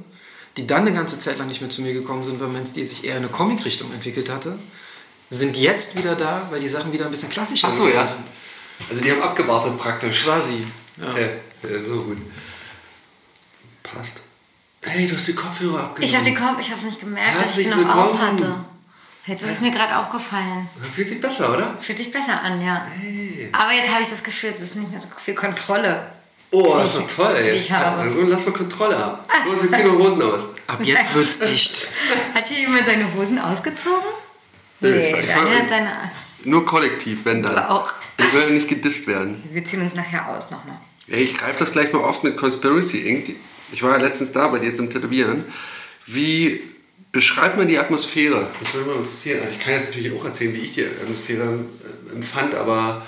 die 0.58 0.68
dann 0.68 0.82
eine 0.82 0.94
ganze 0.94 1.20
Zeit 1.20 1.38
lang 1.38 1.48
nicht 1.48 1.62
mehr 1.62 1.70
zu 1.70 1.82
mir 1.82 1.94
gekommen 1.94 2.24
sind, 2.24 2.40
weil 2.40 2.50
mein 2.50 2.66
Stil 2.66 2.86
sich 2.86 3.06
eher 3.06 3.18
in 3.18 3.24
eine 3.24 3.32
Comic-Richtung 3.32 3.92
entwickelt 3.94 4.30
hatte, 4.30 4.60
sind 5.30 5.56
jetzt 5.56 5.96
wieder 5.98 6.16
da, 6.16 6.48
weil 6.50 6.60
die 6.60 6.68
Sachen 6.68 6.92
wieder 6.92 7.06
ein 7.06 7.12
bisschen 7.12 7.30
klassischer 7.30 7.70
Ach 7.70 7.74
so, 7.74 7.88
ja. 7.88 8.06
sind. 8.06 8.24
Also 8.90 9.04
die 9.04 9.12
haben 9.12 9.22
abgewartet 9.22 9.78
praktisch. 9.78 10.24
Quasi. 10.24 10.64
Ja, 11.02 11.18
ja, 11.18 11.30
so 11.88 11.98
gut. 12.04 12.18
Passt. 13.84 14.29
Hey, 14.82 15.08
du 15.08 15.16
hast 15.16 15.28
die 15.28 15.34
Kopfhörer 15.36 15.80
abgenommen. 15.84 16.04
Ich 16.04 16.16
hatte 16.16 16.34
Kopf, 16.34 16.60
ich 16.60 16.70
habe 16.72 16.80
es 16.80 16.86
nicht 16.86 17.00
gemerkt, 17.00 17.36
dass 17.44 17.58
ich 17.58 17.66
Herzlich 17.68 17.68
die 17.68 17.86
noch 17.86 17.96
auf 17.96 18.12
willkommen. 18.14 18.34
hatte. 18.34 18.56
Jetzt 19.26 19.44
ist 19.44 19.50
es 19.52 19.62
mir 19.62 19.72
gerade 19.72 19.98
aufgefallen. 19.98 20.68
Fühlt 20.96 21.08
sich 21.08 21.22
besser, 21.22 21.54
oder? 21.54 21.78
Fühlt 21.80 21.98
sich 21.98 22.12
besser 22.12 22.42
an, 22.42 22.60
ja. 22.66 22.88
Aber 23.52 23.74
jetzt 23.74 23.92
habe 23.92 24.02
ich 24.02 24.10
das 24.10 24.24
Gefühl, 24.24 24.52
es 24.56 24.62
ist 24.62 24.76
nicht 24.78 24.90
mehr 24.90 25.00
so 25.00 25.10
viel 25.24 25.36
Kontrolle. 25.36 26.12
Oh, 26.52 26.76
das 26.78 26.96
ist 26.96 27.02
ich- 27.02 27.06
doch 27.08 27.26
toll. 27.28 27.36
ey. 27.36 27.52
ich 27.58 27.72
habe. 27.72 28.10
Lass 28.28 28.46
mal 28.46 28.54
Kontrolle 28.54 28.98
haben. 28.98 29.20
Los, 29.46 29.62
wir 29.62 29.72
ziehen 29.72 29.88
noch 29.88 30.00
Hosen 30.04 30.22
aus. 30.24 30.48
Ab 30.66 30.80
jetzt 30.82 31.14
wird's 31.14 31.42
echt. 31.42 31.90
Hat 32.34 32.48
hier 32.48 32.60
jemand 32.62 32.88
seine 32.88 33.14
Hosen 33.14 33.38
ausgezogen? 33.38 34.00
Nee, 34.80 34.90
Nee, 34.90 35.20
ich- 35.20 35.28
Daniel 35.28 35.60
hat 35.60 35.70
seine. 35.70 35.92
Nur 36.46 36.66
kollektiv, 36.66 37.26
wenn 37.26 37.44
dann. 37.44 37.54
Du 37.56 37.70
auch. 37.70 37.92
Ich 38.18 38.34
will 38.34 38.52
nicht 38.52 38.68
gedisst 38.70 39.06
werden. 39.08 39.44
Wir 39.52 39.64
ziehen 39.64 39.82
uns 39.82 39.94
nachher 39.94 40.28
aus 40.30 40.50
nochmal. 40.50 40.78
Ey, 41.08 41.22
ich 41.24 41.36
greife 41.38 41.60
das 41.60 41.72
gleich 41.72 41.92
mal 41.94 42.04
auf 42.04 42.24
mit 42.24 42.38
Conspiracy 42.38 43.02
Inc. 43.10 43.36
Ich 43.72 43.84
war 43.84 43.98
ja 43.98 44.04
letztens 44.04 44.32
da 44.32 44.48
bei 44.48 44.60
dir 44.60 44.74
zum 44.74 44.90
Tätowieren. 44.90 45.44
Wie 46.06 46.62
beschreibt 47.12 47.58
man 47.58 47.68
die 47.68 47.78
Atmosphäre? 47.78 48.48
Mich 48.60 48.74
würde 48.74 48.90
mal 48.90 48.98
interessieren. 48.98 49.42
Also 49.42 49.54
ich 49.54 49.60
kann 49.60 49.74
jetzt 49.74 49.88
natürlich 49.90 50.14
auch 50.14 50.26
erzählen, 50.26 50.54
wie 50.54 50.60
ich 50.60 50.72
die 50.74 50.86
Atmosphäre 50.86 51.44
äh, 51.44 52.16
empfand, 52.16 52.56
aber 52.56 53.06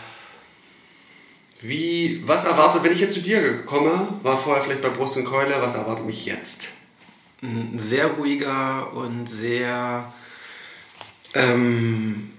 wie, 1.61 2.23
was 2.25 2.45
erwartet, 2.45 2.83
wenn 2.83 2.91
ich 2.91 2.99
jetzt 2.99 3.13
zu 3.13 3.21
dir 3.21 3.63
komme, 3.65 4.19
war 4.23 4.37
vorher 4.37 4.63
vielleicht 4.63 4.81
bei 4.81 4.89
Brust 4.89 5.17
und 5.17 5.25
Keule, 5.25 5.53
was 5.59 5.75
erwartet 5.75 6.05
mich 6.05 6.25
jetzt? 6.25 6.69
Ein 7.43 7.77
sehr 7.77 8.07
ruhiger 8.07 8.93
und 8.93 9.29
sehr 9.29 10.11
ähm, 11.33 12.31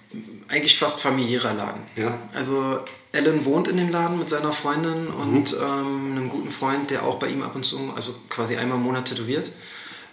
eigentlich 0.48 0.78
fast 0.78 1.00
familiärer 1.00 1.54
Laden. 1.54 1.82
Ja. 1.96 2.18
Also 2.34 2.80
Alan 3.14 3.44
wohnt 3.44 3.68
in 3.68 3.76
dem 3.76 3.90
Laden 3.90 4.18
mit 4.18 4.28
seiner 4.30 4.52
Freundin 4.52 5.08
und 5.08 5.54
ähm, 5.62 6.12
einem 6.12 6.28
guten 6.28 6.50
Freund, 6.50 6.90
der 6.90 7.02
auch 7.04 7.16
bei 7.16 7.28
ihm 7.28 7.42
ab 7.42 7.54
und 7.54 7.64
zu, 7.64 7.92
also 7.94 8.14
quasi 8.28 8.56
einmal 8.56 8.78
im 8.78 8.84
Monat 8.84 9.06
tätowiert. 9.06 9.50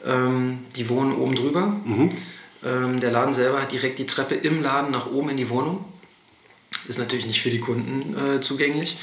Ähm, 0.06 0.60
die 0.76 0.90
wohnen 0.90 1.16
oben 1.16 1.36
drüber. 1.36 1.74
Ähm, 2.66 3.00
der 3.00 3.12
Laden 3.12 3.34
selber 3.34 3.62
hat 3.62 3.72
direkt 3.72 4.00
die 4.00 4.06
Treppe 4.06 4.36
im 4.36 4.62
Laden 4.62 4.92
nach 4.92 5.08
oben 5.08 5.30
in 5.30 5.38
die 5.38 5.50
Wohnung. 5.50 5.86
Ist 6.88 7.00
natürlich 7.00 7.26
nicht 7.26 7.42
für 7.42 7.52
die 7.52 7.60
Kunden 7.60 8.16
äh, 8.18 8.42
zugänglich, 8.42 8.98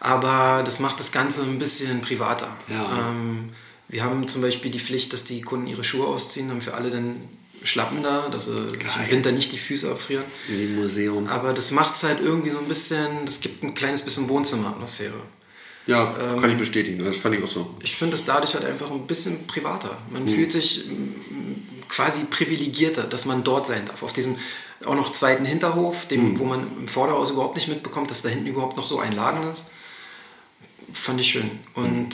aber 0.00 0.62
das 0.64 0.80
macht 0.80 1.00
das 1.00 1.12
Ganze 1.12 1.42
ein 1.42 1.58
bisschen 1.58 2.00
privater. 2.00 2.48
Ja. 2.68 3.10
Ähm, 3.10 3.50
wir 3.88 4.04
haben 4.04 4.26
zum 4.28 4.42
Beispiel 4.42 4.70
die 4.70 4.80
Pflicht, 4.80 5.12
dass 5.12 5.24
die 5.24 5.42
Kunden 5.42 5.66
ihre 5.66 5.84
Schuhe 5.84 6.06
ausziehen, 6.06 6.50
haben 6.50 6.60
für 6.60 6.74
alle 6.74 6.90
dann 6.90 7.16
Schlappen 7.64 8.02
da, 8.02 8.28
dass 8.28 8.46
sie 8.46 8.56
im 8.56 9.10
Winter 9.10 9.32
nicht 9.32 9.52
die 9.52 9.58
Füße 9.58 9.90
abfrieren. 9.90 10.24
In 10.48 10.58
dem 10.58 10.74
Museum. 10.76 11.28
Aber 11.28 11.52
das 11.52 11.70
macht 11.70 11.94
es 11.94 12.02
halt 12.02 12.20
irgendwie 12.20 12.50
so 12.50 12.58
ein 12.58 12.66
bisschen, 12.66 13.24
das 13.24 13.40
gibt 13.40 13.62
ein 13.62 13.74
kleines 13.74 14.02
bisschen 14.02 14.28
Wohnzimmeratmosphäre. 14.28 15.14
Ja, 15.86 16.04
kann 16.40 16.50
ich 16.50 16.58
bestätigen. 16.58 17.04
Das 17.04 17.16
fand 17.16 17.34
ich 17.34 17.42
auch 17.42 17.48
so. 17.48 17.74
Ich 17.82 17.96
finde 17.96 18.14
es 18.14 18.24
dadurch 18.24 18.54
halt 18.54 18.64
einfach 18.64 18.90
ein 18.90 19.06
bisschen 19.06 19.46
privater. 19.46 19.96
Man 20.10 20.28
fühlt 20.28 20.52
sich 20.52 20.84
mm, 20.86 21.88
quasi 21.88 22.24
privilegierter, 22.26 23.02
dass 23.02 23.24
man 23.24 23.42
dort 23.42 23.66
sein 23.66 23.84
darf. 23.86 24.02
Auf 24.02 24.12
diesem 24.12 24.36
auch 24.84 24.94
noch 24.94 25.12
zweiten 25.12 25.44
Hinterhof, 25.44 26.06
dem, 26.08 26.38
wo 26.38 26.44
man 26.44 26.60
im 26.78 26.88
Vorderhaus 26.88 27.30
überhaupt 27.30 27.56
nicht 27.56 27.68
mitbekommt, 27.68 28.10
dass 28.10 28.22
da 28.22 28.28
hinten 28.28 28.46
überhaupt 28.46 28.76
noch 28.76 28.86
so 28.86 28.98
ein 28.98 29.12
Laden 29.12 29.40
ist. 29.52 29.66
Fand 30.92 31.20
ich 31.20 31.30
schön. 31.30 31.50
Und 31.74 32.10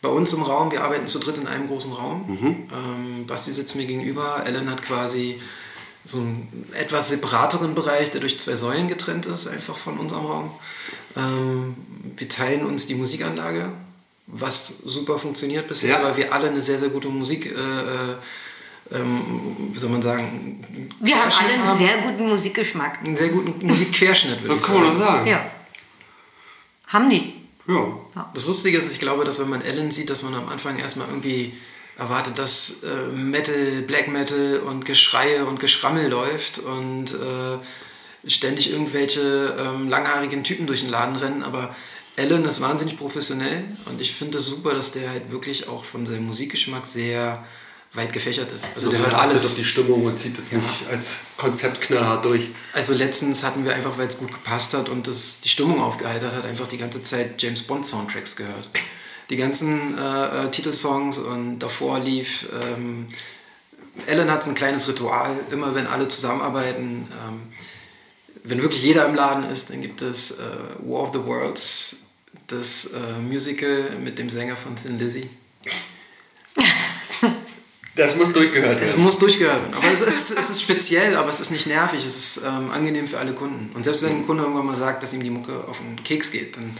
bei 0.00 0.08
uns 0.08 0.32
im 0.32 0.42
Raum, 0.42 0.70
wir 0.70 0.82
arbeiten 0.84 1.08
zu 1.08 1.18
dritt 1.18 1.36
in 1.38 1.46
einem 1.46 1.66
großen 1.66 1.92
Raum. 1.92 2.24
Ähm, 2.72 3.26
Basti 3.26 3.50
sitzt 3.52 3.74
mir 3.76 3.86
gegenüber. 3.86 4.42
Ellen 4.46 4.70
hat 4.70 4.82
quasi 4.82 5.40
so 6.04 6.18
einen 6.18 6.66
etwas 6.72 7.08
separateren 7.08 7.74
Bereich, 7.74 8.10
der 8.12 8.20
durch 8.20 8.38
zwei 8.40 8.54
Säulen 8.56 8.88
getrennt 8.88 9.26
ist, 9.26 9.48
einfach 9.48 9.76
von 9.76 9.98
unserem 9.98 10.24
Raum. 10.24 10.50
Ähm, 11.16 11.74
wir 12.16 12.28
teilen 12.28 12.64
uns 12.64 12.86
die 12.86 12.94
Musikanlage, 12.94 13.72
was 14.28 14.78
super 14.78 15.18
funktioniert 15.18 15.66
bisher, 15.68 15.98
Ja. 15.98 16.02
weil 16.04 16.16
wir 16.16 16.32
alle 16.32 16.48
eine 16.50 16.62
sehr, 16.62 16.78
sehr 16.78 16.90
gute 16.90 17.08
Musik, 17.08 17.46
äh, 17.46 17.50
äh, 17.50 18.14
ähm, 18.92 19.20
wie 19.72 19.78
soll 19.78 19.90
man 19.90 20.00
sagen, 20.00 20.60
Wir 21.00 21.16
haben 21.16 21.30
alle 21.32 21.62
einen 21.68 21.76
sehr 21.76 21.96
guten 21.98 22.28
Musikgeschmack. 22.28 23.00
einen 23.04 23.16
sehr 23.16 23.28
guten 23.28 23.66
Musikquerschnitt, 23.66 24.42
würde 24.42 24.54
ich 24.56 24.62
kann 24.62 24.74
man 24.76 24.84
sagen. 24.86 24.98
sagen. 24.98 25.26
Ja. 25.26 25.50
Haben 26.86 27.10
die. 27.10 27.34
Ja. 27.68 28.30
Das 28.34 28.46
Lustige 28.46 28.78
ist, 28.78 28.90
ich 28.90 28.98
glaube, 28.98 29.24
dass 29.24 29.38
wenn 29.38 29.50
man 29.50 29.62
Ellen 29.62 29.90
sieht, 29.90 30.10
dass 30.10 30.22
man 30.22 30.34
am 30.34 30.48
Anfang 30.48 30.78
erstmal 30.78 31.08
irgendwie 31.08 31.52
erwartet, 31.98 32.38
dass 32.38 32.84
äh, 32.84 33.12
Metal, 33.12 33.82
Black 33.86 34.08
Metal 34.08 34.60
und 34.60 34.84
Geschreie 34.84 35.44
und 35.44 35.60
Geschrammel 35.60 36.08
läuft 36.08 36.60
und 36.60 37.12
äh, 37.12 38.28
ständig 38.28 38.70
irgendwelche 38.72 39.56
ähm, 39.58 39.88
langhaarigen 39.88 40.44
Typen 40.44 40.66
durch 40.66 40.80
den 40.80 40.90
Laden 40.90 41.16
rennen, 41.16 41.42
aber 41.42 41.74
Ellen 42.16 42.44
ist 42.44 42.60
wahnsinnig 42.60 42.96
professionell 42.96 43.64
und 43.86 44.00
ich 44.00 44.12
finde 44.12 44.38
es 44.38 44.46
super, 44.46 44.74
dass 44.74 44.92
der 44.92 45.10
halt 45.10 45.30
wirklich 45.30 45.68
auch 45.68 45.84
von 45.84 46.06
seinem 46.06 46.26
Musikgeschmack 46.26 46.86
sehr 46.86 47.44
weit 47.98 48.12
gefächert 48.12 48.50
ist. 48.52 48.68
Also 48.74 48.90
das 48.90 49.00
der 49.00 49.10
hört 49.10 49.20
achtet 49.20 49.44
auf 49.44 49.54
die 49.56 49.64
Stimmung 49.64 50.04
und 50.06 50.18
zieht 50.18 50.38
das 50.38 50.52
nicht 50.52 50.88
als 50.90 51.18
Konzept 51.36 51.82
knallhart 51.82 52.24
durch. 52.24 52.48
Also 52.72 52.94
letztens 52.94 53.44
hatten 53.44 53.64
wir 53.64 53.74
einfach, 53.74 53.98
weil 53.98 54.08
es 54.08 54.16
gut 54.16 54.32
gepasst 54.32 54.72
hat 54.72 54.88
und 54.88 55.06
es 55.06 55.42
die 55.42 55.50
Stimmung 55.50 55.80
aufgeheitert 55.80 56.34
hat, 56.34 56.46
einfach 56.46 56.68
die 56.68 56.78
ganze 56.78 57.02
Zeit 57.02 57.42
James 57.42 57.62
Bond 57.62 57.84
Soundtracks 57.84 58.36
gehört. 58.36 58.70
Die 59.28 59.36
ganzen 59.36 59.98
äh, 59.98 60.44
äh, 60.46 60.50
Titelsongs 60.50 61.18
und 61.18 61.58
davor 61.58 61.98
lief. 61.98 62.48
Ähm, 62.62 63.08
Ellen 64.06 64.30
hat 64.30 64.44
so 64.44 64.52
ein 64.52 64.54
kleines 64.54 64.88
Ritual, 64.88 65.36
immer 65.50 65.74
wenn 65.74 65.86
alle 65.86 66.08
zusammenarbeiten. 66.08 67.08
Ähm, 67.26 67.42
wenn 68.44 68.62
wirklich 68.62 68.82
jeder 68.82 69.06
im 69.06 69.14
Laden 69.14 69.44
ist, 69.50 69.70
dann 69.70 69.82
gibt 69.82 70.00
es 70.00 70.38
äh, 70.38 70.42
War 70.86 71.02
of 71.02 71.12
the 71.12 71.24
Worlds, 71.24 72.06
das 72.46 72.94
äh, 72.94 73.20
Musical 73.20 73.90
mit 74.02 74.18
dem 74.18 74.30
Sänger 74.30 74.56
von 74.56 74.74
Thin 74.76 74.98
Lizzy. 74.98 75.28
Das 77.98 78.16
muss 78.16 78.32
durchgehört 78.32 78.80
Es 78.80 78.88
werden. 78.88 79.02
muss 79.02 79.18
durchgehört 79.18 79.60
werden. 79.60 79.74
Aber 79.74 79.92
es 79.92 80.00
ist, 80.00 80.30
es 80.38 80.50
ist 80.50 80.62
speziell, 80.62 81.16
aber 81.16 81.30
es 81.30 81.40
ist 81.40 81.50
nicht 81.50 81.66
nervig. 81.66 82.04
Es 82.06 82.16
ist 82.16 82.44
ähm, 82.46 82.70
angenehm 82.70 83.06
für 83.06 83.18
alle 83.18 83.32
Kunden. 83.32 83.70
Und 83.74 83.84
selbst 83.84 84.02
wenn 84.04 84.12
ein 84.18 84.26
Kunde 84.26 84.44
irgendwann 84.44 84.66
mal 84.66 84.76
sagt, 84.76 85.02
dass 85.02 85.12
ihm 85.12 85.22
die 85.22 85.30
Mucke 85.30 85.52
auf 85.68 85.78
den 85.78 86.02
Keks 86.04 86.30
geht, 86.30 86.56
dann 86.56 86.76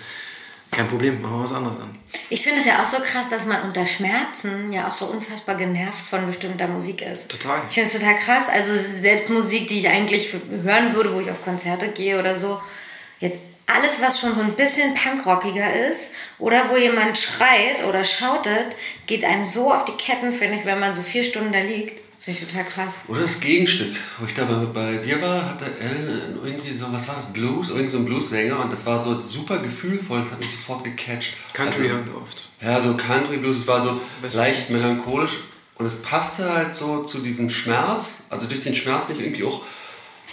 Kein 0.71 0.87
Problem, 0.87 1.21
machen 1.21 1.39
wir 1.39 1.43
was 1.45 1.53
anderes 1.55 1.77
an. 1.81 1.91
Ich 2.31 2.43
finde 2.43 2.61
es 2.61 2.67
ja 2.67 2.83
auch 2.83 2.87
so 2.87 2.99
krass, 2.99 3.29
dass 3.29 3.47
man 3.47 3.63
unter 3.63 3.87
Schmerzen 3.87 4.71
ja 4.73 4.87
auch 4.87 4.95
so 4.95 5.07
unfassbar 5.07 5.57
genervt 5.57 6.05
von 6.05 6.25
bestimmter 6.27 6.69
Musik 6.69 7.03
ist. 7.03 7.29
Total. 7.31 7.63
Ich 7.69 7.75
finde 7.75 7.89
es 7.91 7.99
total 7.99 8.17
krass. 8.17 8.49
Also 8.49 8.71
selbst 8.75 9.29
Musik, 9.31 9.67
die 9.69 9.79
ich 9.79 9.89
eigentlich 9.89 10.33
hören 10.63 10.95
würde, 10.95 11.13
wo 11.15 11.21
ich 11.21 11.31
auf 11.31 11.43
Konzerte 11.43 11.89
gehe 11.89 12.19
oder 12.19 12.37
so. 12.37 12.61
Jetzt 13.19 13.41
alles, 13.69 14.01
was 14.01 14.19
schon 14.19 14.35
so 14.35 14.41
ein 14.41 14.55
bisschen 14.55 14.95
punkrockiger 14.95 15.89
ist 15.89 16.13
oder 16.39 16.71
wo 16.71 16.77
jemand 16.77 17.19
schreit 17.19 17.85
oder 17.87 18.03
schautet, 18.03 18.77
geht 19.07 19.25
einem 19.25 19.45
so 19.45 19.73
auf 19.73 19.85
die 19.85 19.93
Ketten, 19.93 20.33
finde 20.33 20.57
ich, 20.57 20.65
wenn 20.65 20.81
man 20.81 20.95
so 20.95 21.03
vier 21.03 21.23
Stunden 21.23 21.53
da 21.53 21.61
liegt. 21.61 22.01
Das 22.17 22.25
finde 22.25 22.41
ich 22.41 22.49
total 22.49 22.65
krass. 22.65 23.03
Oder 23.07 23.21
das 23.21 23.39
Gegenstück, 23.39 23.95
wo 24.19 24.27
ich 24.27 24.35
da 24.35 24.45
bei, 24.45 24.65
bei 24.67 24.97
dir 24.97 25.23
war, 25.23 25.51
hatte 25.51 25.67
Elle 25.81 26.37
irgendwie 26.45 26.73
so, 26.73 26.87
was 26.91 27.07
war 27.07 27.15
das, 27.15 27.33
Blues, 27.33 27.71
irgend 27.71 27.91
so 27.91 27.99
ein 27.99 28.07
Blues-Sänger 28.07 28.59
und 28.59 28.73
das 28.73 28.85
war 28.87 29.01
so 29.01 29.15
super 29.15 29.59
gefühlvoll, 29.59 30.23
das 30.23 30.33
hat 30.33 30.41
mich 30.41 30.51
sofort 30.51 30.83
gecatcht. 30.83 31.35
Country 31.53 31.83
also, 31.83 31.95
hören 31.95 32.07
wir 32.07 32.21
oft. 32.21 32.49
Ja, 32.61 32.81
so 32.83 32.95
Country 32.97 33.37
Blues, 33.37 33.59
es 33.59 33.67
war 33.69 33.81
so 33.81 34.01
Bisschen. 34.21 34.41
leicht 34.41 34.71
melancholisch 34.71 35.37
und 35.77 35.87
es 35.87 36.03
passte 36.03 36.53
halt 36.53 36.75
so 36.75 37.05
zu 37.05 37.21
diesem 37.21 37.51
Schmerz. 37.51 38.25
Also 38.31 38.49
durch 38.49 38.63
den 38.63 38.75
Schmerz 38.75 39.05
bin 39.05 39.17
ich 39.17 39.23
irgendwie 39.23 39.45
auch 39.45 39.63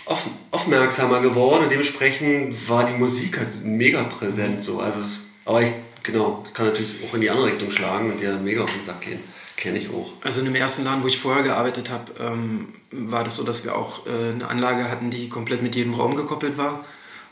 auf, 0.06 0.26
aufmerksamer 0.52 1.20
geworden 1.22 1.64
und 1.64 1.72
dementsprechend 1.72 2.70
war 2.70 2.86
die 2.86 2.94
Musik 2.94 3.40
halt 3.40 3.64
mega 3.64 4.04
präsent. 4.04 4.64
So. 4.64 4.80
Also 4.80 5.00
es, 5.00 5.20
aber 5.46 5.62
ich, 5.62 5.72
genau, 6.04 6.42
das 6.44 6.54
kann 6.54 6.68
natürlich 6.68 6.92
auch 7.04 7.14
in 7.16 7.22
die 7.22 7.30
andere 7.30 7.48
Richtung 7.48 7.72
schlagen 7.72 8.12
und 8.12 8.22
dir 8.22 8.34
mega 8.38 8.64
auf 8.64 8.72
den 8.72 8.84
Sack 8.84 9.02
gehen. 9.02 9.20
Kenne 9.58 9.78
ich 9.78 9.90
auch. 9.90 10.14
Also 10.22 10.42
in 10.42 10.46
dem 10.46 10.56
ersten 10.56 10.84
Laden, 10.84 11.02
wo 11.02 11.08
ich 11.08 11.18
vorher 11.18 11.44
gearbeitet 11.44 11.90
habe, 11.90 12.12
ähm, 12.20 12.74
war 12.92 13.24
das 13.24 13.38
so, 13.38 13.44
dass 13.44 13.64
wir 13.64 13.76
auch 13.76 14.06
äh, 14.06 14.10
eine 14.10 14.48
Anlage 14.48 14.90
hatten, 14.90 15.12
die 15.12 15.30
komplett 15.30 15.62
mit 15.62 15.76
jedem 15.76 15.94
Raum 15.94 16.16
gekoppelt 16.16 16.58
war. 16.58 16.84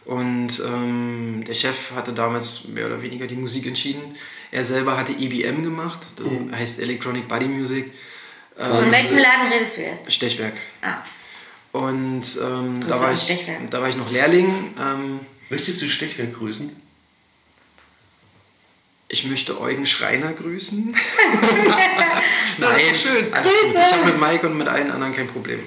Und 0.05 0.61
ähm, 0.65 1.43
der 1.47 1.53
Chef 1.53 1.91
hatte 1.95 2.13
damals 2.13 2.69
mehr 2.69 2.87
oder 2.87 3.01
weniger 3.01 3.27
die 3.27 3.35
Musik 3.35 3.67
entschieden. 3.67 4.01
Er 4.51 4.63
selber 4.63 4.97
hatte 4.97 5.13
EBM 5.13 5.63
gemacht, 5.63 5.99
das 6.17 6.59
heißt 6.59 6.79
Electronic 6.81 7.27
Body 7.27 7.45
Music. 7.45 7.91
Von 8.55 8.91
welchem 8.91 9.17
Laden 9.17 9.51
redest 9.51 9.77
du 9.77 9.81
jetzt? 9.81 10.13
Stechwerk. 10.13 10.55
Ah, 10.81 10.97
Und 11.73 12.23
ähm, 12.41 12.79
Grüße 12.79 12.87
da, 12.87 12.99
war 13.01 13.13
ich, 13.13 13.47
da 13.69 13.81
war 13.81 13.89
ich 13.89 13.97
noch 13.97 14.09
Lehrling. 14.09 14.73
Ähm, 14.79 15.19
Möchtest 15.49 15.81
du 15.81 15.87
Stechwerk 15.87 16.33
grüßen? 16.35 16.83
ich 19.13 19.25
möchte 19.25 19.61
Eugen 19.61 19.85
Schreiner 19.85 20.33
grüßen. 20.33 20.91
Nein, 22.57 22.79
schön. 22.95 23.31
alles 23.31 23.45
gut. 23.45 23.75
Ich 23.75 23.93
habe 23.93 24.05
mit 24.05 24.19
Mike 24.19 24.47
und 24.47 24.57
mit 24.57 24.67
allen 24.67 24.89
anderen 24.89 25.15
kein 25.15 25.27
Problem. 25.27 25.59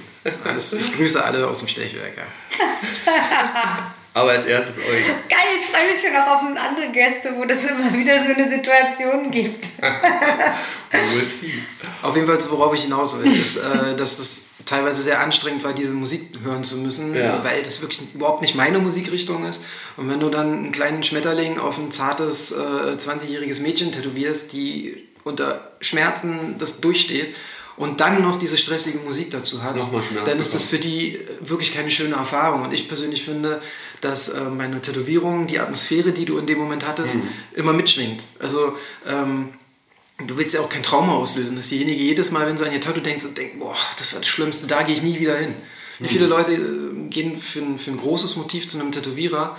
Alles, 0.45 0.73
ich 0.73 0.93
grüße 0.93 1.25
alle 1.25 1.47
aus 1.47 1.61
dem 1.61 1.69
Stechwerk. 1.69 2.17
Ja. 2.17 2.25
Aber 4.15 4.33
als 4.33 4.47
erstes 4.47 4.79
euch. 4.79 5.07
geil, 5.29 5.39
ich 5.57 5.67
freue 5.67 5.91
mich 5.91 6.01
schon 6.01 6.17
auch 6.17 6.37
auf 6.37 6.41
andere 6.57 6.91
Gäste, 6.91 7.35
wo 7.37 7.45
das 7.45 7.65
immer 7.67 7.93
wieder 7.93 8.19
so 8.19 8.35
eine 8.35 8.49
Situation 8.49 9.31
gibt. 9.31 9.69
We'll 10.91 11.23
see. 11.23 11.53
Auf 12.03 12.17
jeden 12.17 12.27
Fall, 12.27 12.39
worauf 12.51 12.75
ich 12.75 12.83
hinaus 12.83 13.17
will, 13.21 13.31
ist, 13.31 13.59
äh, 13.59 13.95
dass 13.95 14.17
das 14.17 14.45
teilweise 14.67 15.03
sehr 15.03 15.21
anstrengend 15.21 15.65
war, 15.65 15.73
diese 15.73 15.93
Musik 15.93 16.23
hören 16.45 16.63
zu 16.65 16.77
müssen, 16.79 17.15
Ja. 17.15 17.43
weil 17.45 17.63
das 17.63 17.81
wirklich 17.81 18.03
überhaupt 18.15 18.43
nicht 18.43 18.55
meine 18.55 18.79
Musikrichtung 18.81 19.45
ist. 19.47 19.65
Und 19.97 20.11
wenn 20.11 20.21
du 20.21 20.29
dann 20.29 20.53
einen 20.53 20.73
kleinen 20.73 21.03
Schmetterling 21.05 21.59
auf 21.59 21.79
ein 21.79 21.91
zartes 21.93 22.53
äh, 22.53 22.57
20-jähriges 22.99 23.63
Mädchen 23.63 23.93
tätowierst, 23.93 24.53
die 24.53 25.07
unter 25.25 25.71
Schmerzen 25.81 26.57
das 26.59 26.81
durchsteht 26.81 27.35
und 27.77 28.01
dann 28.01 28.23
noch 28.23 28.39
diese 28.39 28.59
stressige 28.59 28.99
Musik 29.01 29.31
dazu 29.31 29.63
hat, 29.63 29.77
dann 30.25 30.41
ist 30.41 30.55
das 30.55 30.63
für 30.65 30.79
die 30.79 31.19
wirklich 31.41 31.75
keine 31.75 31.91
schöne 31.91 32.15
Erfahrung. 32.17 32.63
Und 32.63 32.73
ich 32.73 32.89
persönlich 32.89 33.23
finde, 33.25 33.61
dass 34.01 34.29
äh, 34.31 34.41
meine 34.45 34.81
Tätowierung, 34.83 35.47
die 35.47 35.59
Atmosphäre, 35.59 36.13
die 36.13 36.25
du 36.27 36.39
in 36.39 36.47
dem 36.47 36.59
Moment 36.59 36.87
hattest, 36.87 37.17
Mhm. 37.17 37.29
immer 37.55 37.73
mitschwingt. 37.73 38.21
Also 38.41 38.75
ähm, 39.09 39.51
du 40.19 40.37
willst 40.37 40.55
ja 40.55 40.61
auch 40.61 40.69
kein 40.69 40.83
Trauma 40.83 41.15
auslösen, 41.15 41.57
dass 41.57 41.69
derjenige 41.69 42.03
jedes 42.03 42.31
Mal, 42.31 42.47
wenn 42.47 42.57
sie 42.57 42.65
an 42.65 42.73
ihr 42.73 42.81
Tattoo 42.81 43.01
denkt, 43.01 43.23
so 43.23 43.31
denkt, 43.31 43.59
boah, 43.59 43.77
das 43.99 44.15
war 44.15 44.21
das 44.21 44.29
Schlimmste, 44.29 44.67
da 44.67 44.83
gehe 44.83 44.95
ich 44.95 45.03
nie 45.03 45.19
wieder 45.21 45.37
hin. 45.37 45.55
Wie 45.99 46.09
viele 46.09 46.27
Leute 46.27 46.53
äh, 46.53 47.09
gehen 47.09 47.41
für 47.41 47.61
ein, 47.61 47.79
für 47.79 47.91
ein 47.91 47.99
großes 47.99 48.37
Motiv 48.37 48.69
zu 48.69 48.79
einem 48.79 48.93
Tätowierer, 48.93 49.57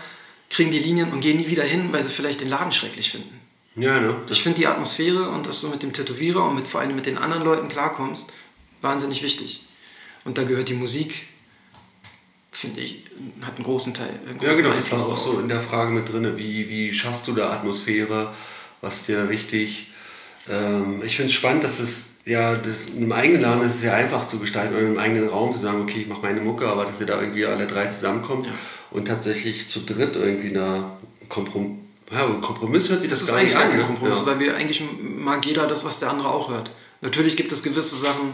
kriegen 0.50 0.72
die 0.72 0.80
Linien 0.80 1.12
und 1.12 1.22
gehen 1.22 1.38
nie 1.38 1.48
wieder 1.48 1.64
hin, 1.64 1.92
weil 1.92 2.04
sie 2.04 2.12
vielleicht 2.12 2.42
den 2.42 2.50
Laden 2.50 2.72
schrecklich 2.72 3.12
finden. 3.12 3.42
Ja, 3.76 4.00
ne? 4.00 4.16
Ich 4.30 4.42
finde 4.42 4.58
die 4.58 4.68
Atmosphäre 4.68 5.30
und 5.30 5.46
dass 5.46 5.62
du 5.62 5.70
mit 5.70 5.84
dem 5.84 5.94
Tätowierer 5.94 6.48
und 6.48 6.56
mit, 6.56 6.68
vor 6.68 6.82
allem 6.82 6.96
mit 6.96 7.06
den 7.06 7.18
anderen 7.18 7.44
Leuten 7.44 7.70
klarkommst, 7.70 8.34
wahnsinnig 8.82 9.24
wichtig. 9.24 9.66
Und 10.26 10.38
da 10.38 10.44
gehört 10.44 10.70
die 10.70 10.74
Musik, 10.74 11.28
finde 12.52 12.82
ich, 12.82 13.04
hat 13.42 13.56
einen 13.56 13.64
großen 13.64 13.94
Teil. 13.94 14.10
Einen 14.28 14.40
Ja, 14.40 14.50
großen 14.50 14.64
genau, 14.64 14.76
das 14.76 14.92
war 14.92 15.00
Einfluss 15.00 15.20
auch 15.20 15.34
so 15.34 15.40
in 15.40 15.50
der 15.50 15.60
Frage 15.60 15.92
mit 15.92 16.12
drin. 16.12 16.38
Wie, 16.38 16.70
wie 16.70 16.92
schaffst 16.94 17.28
du 17.28 17.34
da 17.34 17.52
Atmosphäre? 17.52 18.34
Was 18.82 18.98
ist 18.98 19.08
dir 19.10 19.30
wichtig? 19.30 19.92
Ähm, 20.50 21.02
ich 21.04 21.16
finde 21.16 21.30
es 21.32 21.36
spannend, 21.38 21.64
dass 21.64 21.80
es 21.80 22.06
ja, 22.26 22.56
das, 22.56 22.88
im 22.98 23.12
eigenen 23.12 23.42
Laden 23.42 23.62
ist 23.62 23.76
es 23.76 23.82
sehr 23.82 23.94
einfach 23.96 24.28
zu 24.28 24.38
gestalten 24.40 24.76
oder 24.76 24.86
im 24.86 24.98
eigenen 24.98 25.30
Raum 25.30 25.54
zu 25.54 25.60
sagen, 25.62 25.82
okay, 25.82 26.02
ich 26.02 26.08
mache 26.08 26.22
meine 26.22 26.42
Mucke, 26.42 26.68
aber 26.68 26.84
dass 26.86 27.00
ihr 27.00 27.06
da 27.08 27.20
irgendwie 27.22 27.46
alle 27.46 27.68
drei 27.68 27.86
zusammenkommt 27.88 28.48
und 28.92 29.08
tatsächlich 29.08 29.70
zu 29.70 29.82
dritt 29.86 30.16
irgendwie 30.18 30.52
da 30.54 30.92
Komprom 31.30 31.80
ja, 32.12 32.24
Kompromiss 32.42 32.90
hört 32.90 33.02
sich 33.02 33.10
das, 33.10 33.20
Das 33.20 33.28
ist 33.30 33.34
gar 33.34 33.40
eigentlich 33.42 33.54
nicht 33.54 33.62
gar 33.64 33.72
an. 33.72 33.78
ne? 33.80 33.84
Kompromiss, 33.86 34.20
Ja. 34.22 34.26
weil 34.28 34.40
wir 34.40 34.56
eigentlich 34.56 34.82
mag 35.20 35.46
jeder 35.46 35.68
das, 35.68 35.84
was 35.84 36.00
der 36.00 36.10
andere 36.10 36.30
auch 36.30 36.50
hört. 36.50 36.72
Natürlich 37.02 37.36
gibt 37.36 37.52
es 37.52 37.64
gewisse 37.64 37.98
Sachen, 37.98 38.32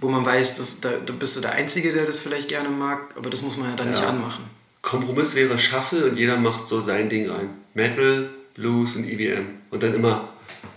wo 0.00 0.08
man 0.08 0.24
weiß, 0.24 0.56
dass 0.56 0.80
da, 0.80 0.90
da 1.04 1.12
bist 1.12 1.36
du 1.36 1.40
der 1.42 1.52
Einzige, 1.52 1.92
der 1.92 2.06
das 2.06 2.22
vielleicht 2.22 2.48
gerne 2.48 2.70
mag, 2.70 3.00
aber 3.16 3.28
das 3.30 3.42
muss 3.42 3.56
man 3.58 3.70
ja 3.70 3.76
dann 3.76 3.90
nicht 3.90 4.00
Ja. 4.02 4.08
anmachen. 4.08 4.44
Kompromiss 4.80 5.34
wäre 5.34 5.58
Shuffle 5.58 6.06
und 6.10 6.18
jeder 6.18 6.36
macht 6.38 6.66
so 6.66 6.80
sein 6.80 7.08
Ding 7.10 7.28
rein. 7.30 7.50
Metal, 7.74 8.30
Blues 8.54 8.96
und 8.96 9.04
EBM. 9.06 9.44
Und 9.70 9.82
dann 9.82 9.94
immer 9.94 10.28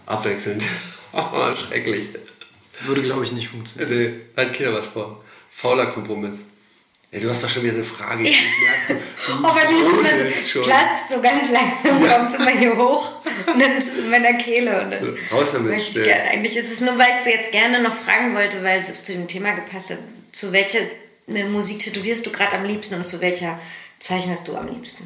abwechselnd. 0.06 0.64
Oh, 1.14 1.52
Schrecklich. 1.52 2.08
Würde, 2.84 3.02
glaube 3.02 3.26
ich, 3.26 3.34
nicht 3.34 3.50
funktionieren. 3.50 4.22
Nee, 4.38 4.42
hat 4.42 4.54
keiner 4.54 4.72
was 4.72 4.86
vor. 4.86 5.22
Fauler 5.50 5.88
Kompromiss. 5.88 6.40
Ja, 7.12 7.20
du 7.20 7.30
hast 7.30 7.44
doch 7.44 7.50
schon 7.50 7.64
wieder 7.64 7.74
eine 7.74 7.84
Frage. 7.84 8.24
Ich 8.24 8.42
merkst 8.64 8.90
du, 8.92 8.94
du 8.94 9.46
Oh, 9.46 9.54
mir 9.54 9.64
ist 9.64 10.24
immer 10.24 10.38
so, 10.38 10.62
platzt 10.62 11.10
so 11.10 11.22
ganz 11.22 11.52
langsam, 11.52 12.00
kommt 12.08 12.34
immer 12.36 12.58
hier 12.58 12.78
hoch 12.78 13.12
und 13.54 13.60
dann 13.62 13.74
ist 13.74 13.92
es 13.92 13.98
in 13.98 14.10
meiner 14.10 14.34
Kehle. 14.36 14.84
Und 14.84 14.92
dann 14.92 15.18
Raus 15.30 15.50
damit, 15.52 15.72
möchte 15.74 16.00
ich 16.00 16.06
gerne, 16.06 16.24
eigentlich 16.30 16.56
ist 16.56 16.72
es 16.72 16.80
nur, 16.80 16.98
weil 16.98 17.10
ich 17.12 17.28
es 17.28 17.34
jetzt 17.34 17.52
gerne 17.52 17.82
noch 17.82 17.94
fragen 17.94 18.34
wollte, 18.34 18.64
weil 18.64 18.82
es 18.82 19.04
zu 19.04 19.12
dem 19.12 19.28
Thema 19.28 19.52
gepasst 19.52 19.90
hat. 19.90 20.00
Zu 20.32 20.54
welcher 20.54 20.80
Musik 21.28 21.80
tätowierst 21.80 22.26
du 22.26 22.32
gerade 22.32 22.54
am 22.54 22.64
liebsten 22.64 22.96
und 22.96 23.06
zu 23.06 23.20
welcher 23.20 23.60
zeichnest 24.00 24.48
du 24.48 24.56
am 24.56 24.70
liebsten? 24.70 25.06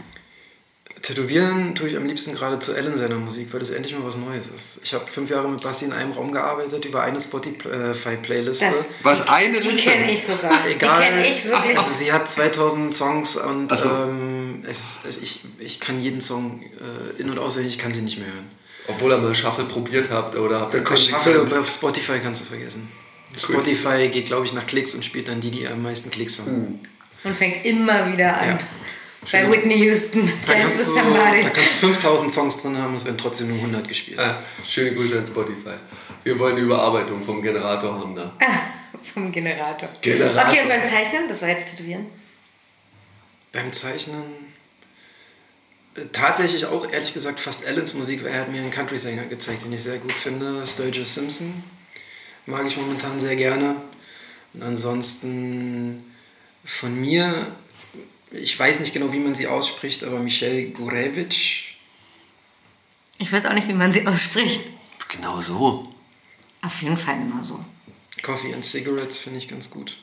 Tätowieren 1.06 1.76
tue 1.76 1.88
ich 1.88 1.98
am 1.98 2.08
liebsten 2.08 2.34
gerade 2.34 2.58
zu 2.58 2.74
Ellen 2.74 2.98
seiner 2.98 3.18
Musik, 3.18 3.50
weil 3.52 3.60
das 3.60 3.70
endlich 3.70 3.94
mal 3.94 4.04
was 4.04 4.18
Neues 4.18 4.48
ist. 4.48 4.80
Ich 4.84 4.96
habe 4.96 5.06
fünf 5.06 5.30
Jahre 5.30 5.48
mit 5.48 5.62
Basti 5.62 5.86
in 5.86 5.94
einem 5.94 6.14
Raum 6.14 6.32
gearbeitet 6.32 6.84
über 6.84 7.04
eine 7.04 7.22
Spotify-Playliste. 7.22 8.66
Was 9.04 9.30
eine 9.30 9.60
die 9.60 9.68
Liste? 9.68 9.88
kenne 9.88 10.12
ich 10.12 10.24
sogar. 10.24 10.52
Egal. 10.68 11.00
Die 11.00 11.08
kenne 11.08 11.28
ich 11.28 11.46
wirklich. 11.46 11.78
Also 11.78 11.92
sie 11.92 12.12
hat 12.12 12.28
2000 12.28 12.96
Songs 12.96 13.38
und 13.38 13.70
so. 13.78 13.88
ähm, 13.88 14.64
es, 14.68 15.02
es, 15.08 15.22
ich, 15.22 15.42
ich 15.60 15.80
kann 15.80 16.02
jeden 16.02 16.22
Song 16.22 16.64
äh, 16.64 17.22
in- 17.22 17.30
und 17.30 17.38
auswendig, 17.38 17.74
ich 17.76 17.80
kann 17.80 17.94
sie 17.94 18.02
nicht 18.02 18.18
mehr 18.18 18.26
hören. 18.28 18.50
Obwohl 18.88 19.12
ihr 19.12 19.20
mal 19.20 19.36
Shuffle 19.36 19.66
probiert 19.66 20.10
habt 20.10 20.36
oder 20.36 20.60
habt 20.62 20.74
ihr 20.74 20.84
Das 20.84 21.06
Shuffle 21.06 21.40
auf 21.60 21.70
Spotify 21.70 22.18
kannst 22.18 22.46
du 22.46 22.48
vergessen. 22.48 22.90
Spotify 23.38 24.10
geht, 24.10 24.26
glaube 24.26 24.48
ich, 24.48 24.54
nach 24.54 24.66
Klicks 24.66 24.96
und 24.96 25.06
spielt 25.06 25.28
dann 25.28 25.40
die, 25.40 25.52
die 25.52 25.68
am 25.68 25.84
meisten 25.84 26.10
Klicks 26.10 26.40
haben. 26.40 26.80
Und 27.24 27.36
fängt 27.36 27.64
immer 27.64 28.12
wieder 28.12 28.36
an. 28.42 28.50
Ja. 28.50 28.60
Bei 29.32 29.52
Whitney 29.52 29.78
Houston. 29.80 30.26
Da 30.46 30.54
Dance 30.54 30.62
kannst, 30.62 30.80
with 30.80 30.86
du, 30.88 30.94
somebody. 30.94 31.44
da 31.44 31.50
kannst 31.50 31.84
du 31.84 31.88
5000 31.88 32.34
Songs 32.34 32.62
drin 32.62 32.78
haben, 32.78 32.96
es 32.96 33.06
werden 33.06 33.18
trotzdem 33.18 33.50
nur 33.50 33.58
100 33.58 33.88
gespielt. 33.88 34.20
Ah, 34.20 34.38
schöne 34.68 34.94
Grüße 34.94 35.20
an 35.20 35.26
Spotify. 35.26 35.76
Wir 36.24 36.38
wollen 36.40 36.56
eine 36.56 36.66
Überarbeitung 36.66 37.24
vom 37.24 37.42
Generator 37.42 38.00
haben 38.00 38.16
da. 38.16 38.32
Vom 39.14 39.32
Generator. 39.32 39.90
Generator. 40.02 40.46
Okay, 40.48 40.62
und 40.64 40.70
beim 40.70 40.86
Zeichnen, 40.86 41.28
das 41.28 41.42
war 41.42 41.50
jetzt 41.50 41.76
Tätowieren. 41.76 42.08
Beim 43.52 43.72
Zeichnen 43.72 44.24
äh, 45.96 46.02
tatsächlich 46.12 46.66
auch 46.66 46.92
ehrlich 46.92 47.14
gesagt 47.14 47.40
fast 47.40 47.68
Allens 47.68 47.94
Musik, 47.94 48.24
weil 48.24 48.32
er 48.32 48.42
hat 48.42 48.52
mir 48.52 48.62
einen 48.62 48.72
Country-Sänger 48.72 49.26
gezeigt, 49.26 49.64
den 49.64 49.74
ich 49.74 49.84
sehr 49.84 49.98
gut 49.98 50.12
finde, 50.12 50.66
Sturgill 50.66 51.06
Simpson. 51.06 51.64
Mag 52.48 52.66
ich 52.68 52.78
momentan 52.78 53.20
sehr 53.20 53.36
gerne. 53.36 53.76
Und 54.54 54.64
ansonsten 54.64 56.04
von 56.64 57.00
mir, 57.00 57.56
ich 58.32 58.58
weiß 58.58 58.80
nicht 58.80 58.94
genau, 58.94 59.12
wie 59.12 59.20
man 59.20 59.36
sie 59.36 59.48
ausspricht, 59.48 60.04
aber 60.04 60.20
Michelle 60.20 60.70
Gurevich. 60.70 61.78
Ich 63.18 63.32
weiß 63.32 63.46
auch 63.46 63.54
nicht, 63.54 63.68
wie 63.68 63.74
man 63.74 63.94
sie 63.94 64.06
ausspricht. 64.08 64.62
Genau 65.10 65.42
so. 65.42 65.88
Auf 66.62 66.82
jeden 66.82 66.98
Fall 66.98 67.18
genau 67.18 67.44
so. 67.44 67.64
Coffee 68.22 68.54
and 68.54 68.66
Cigarettes 68.66 69.20
finde 69.20 69.40
ich 69.40 69.48
ganz 69.48 69.70
gut. 69.70 69.98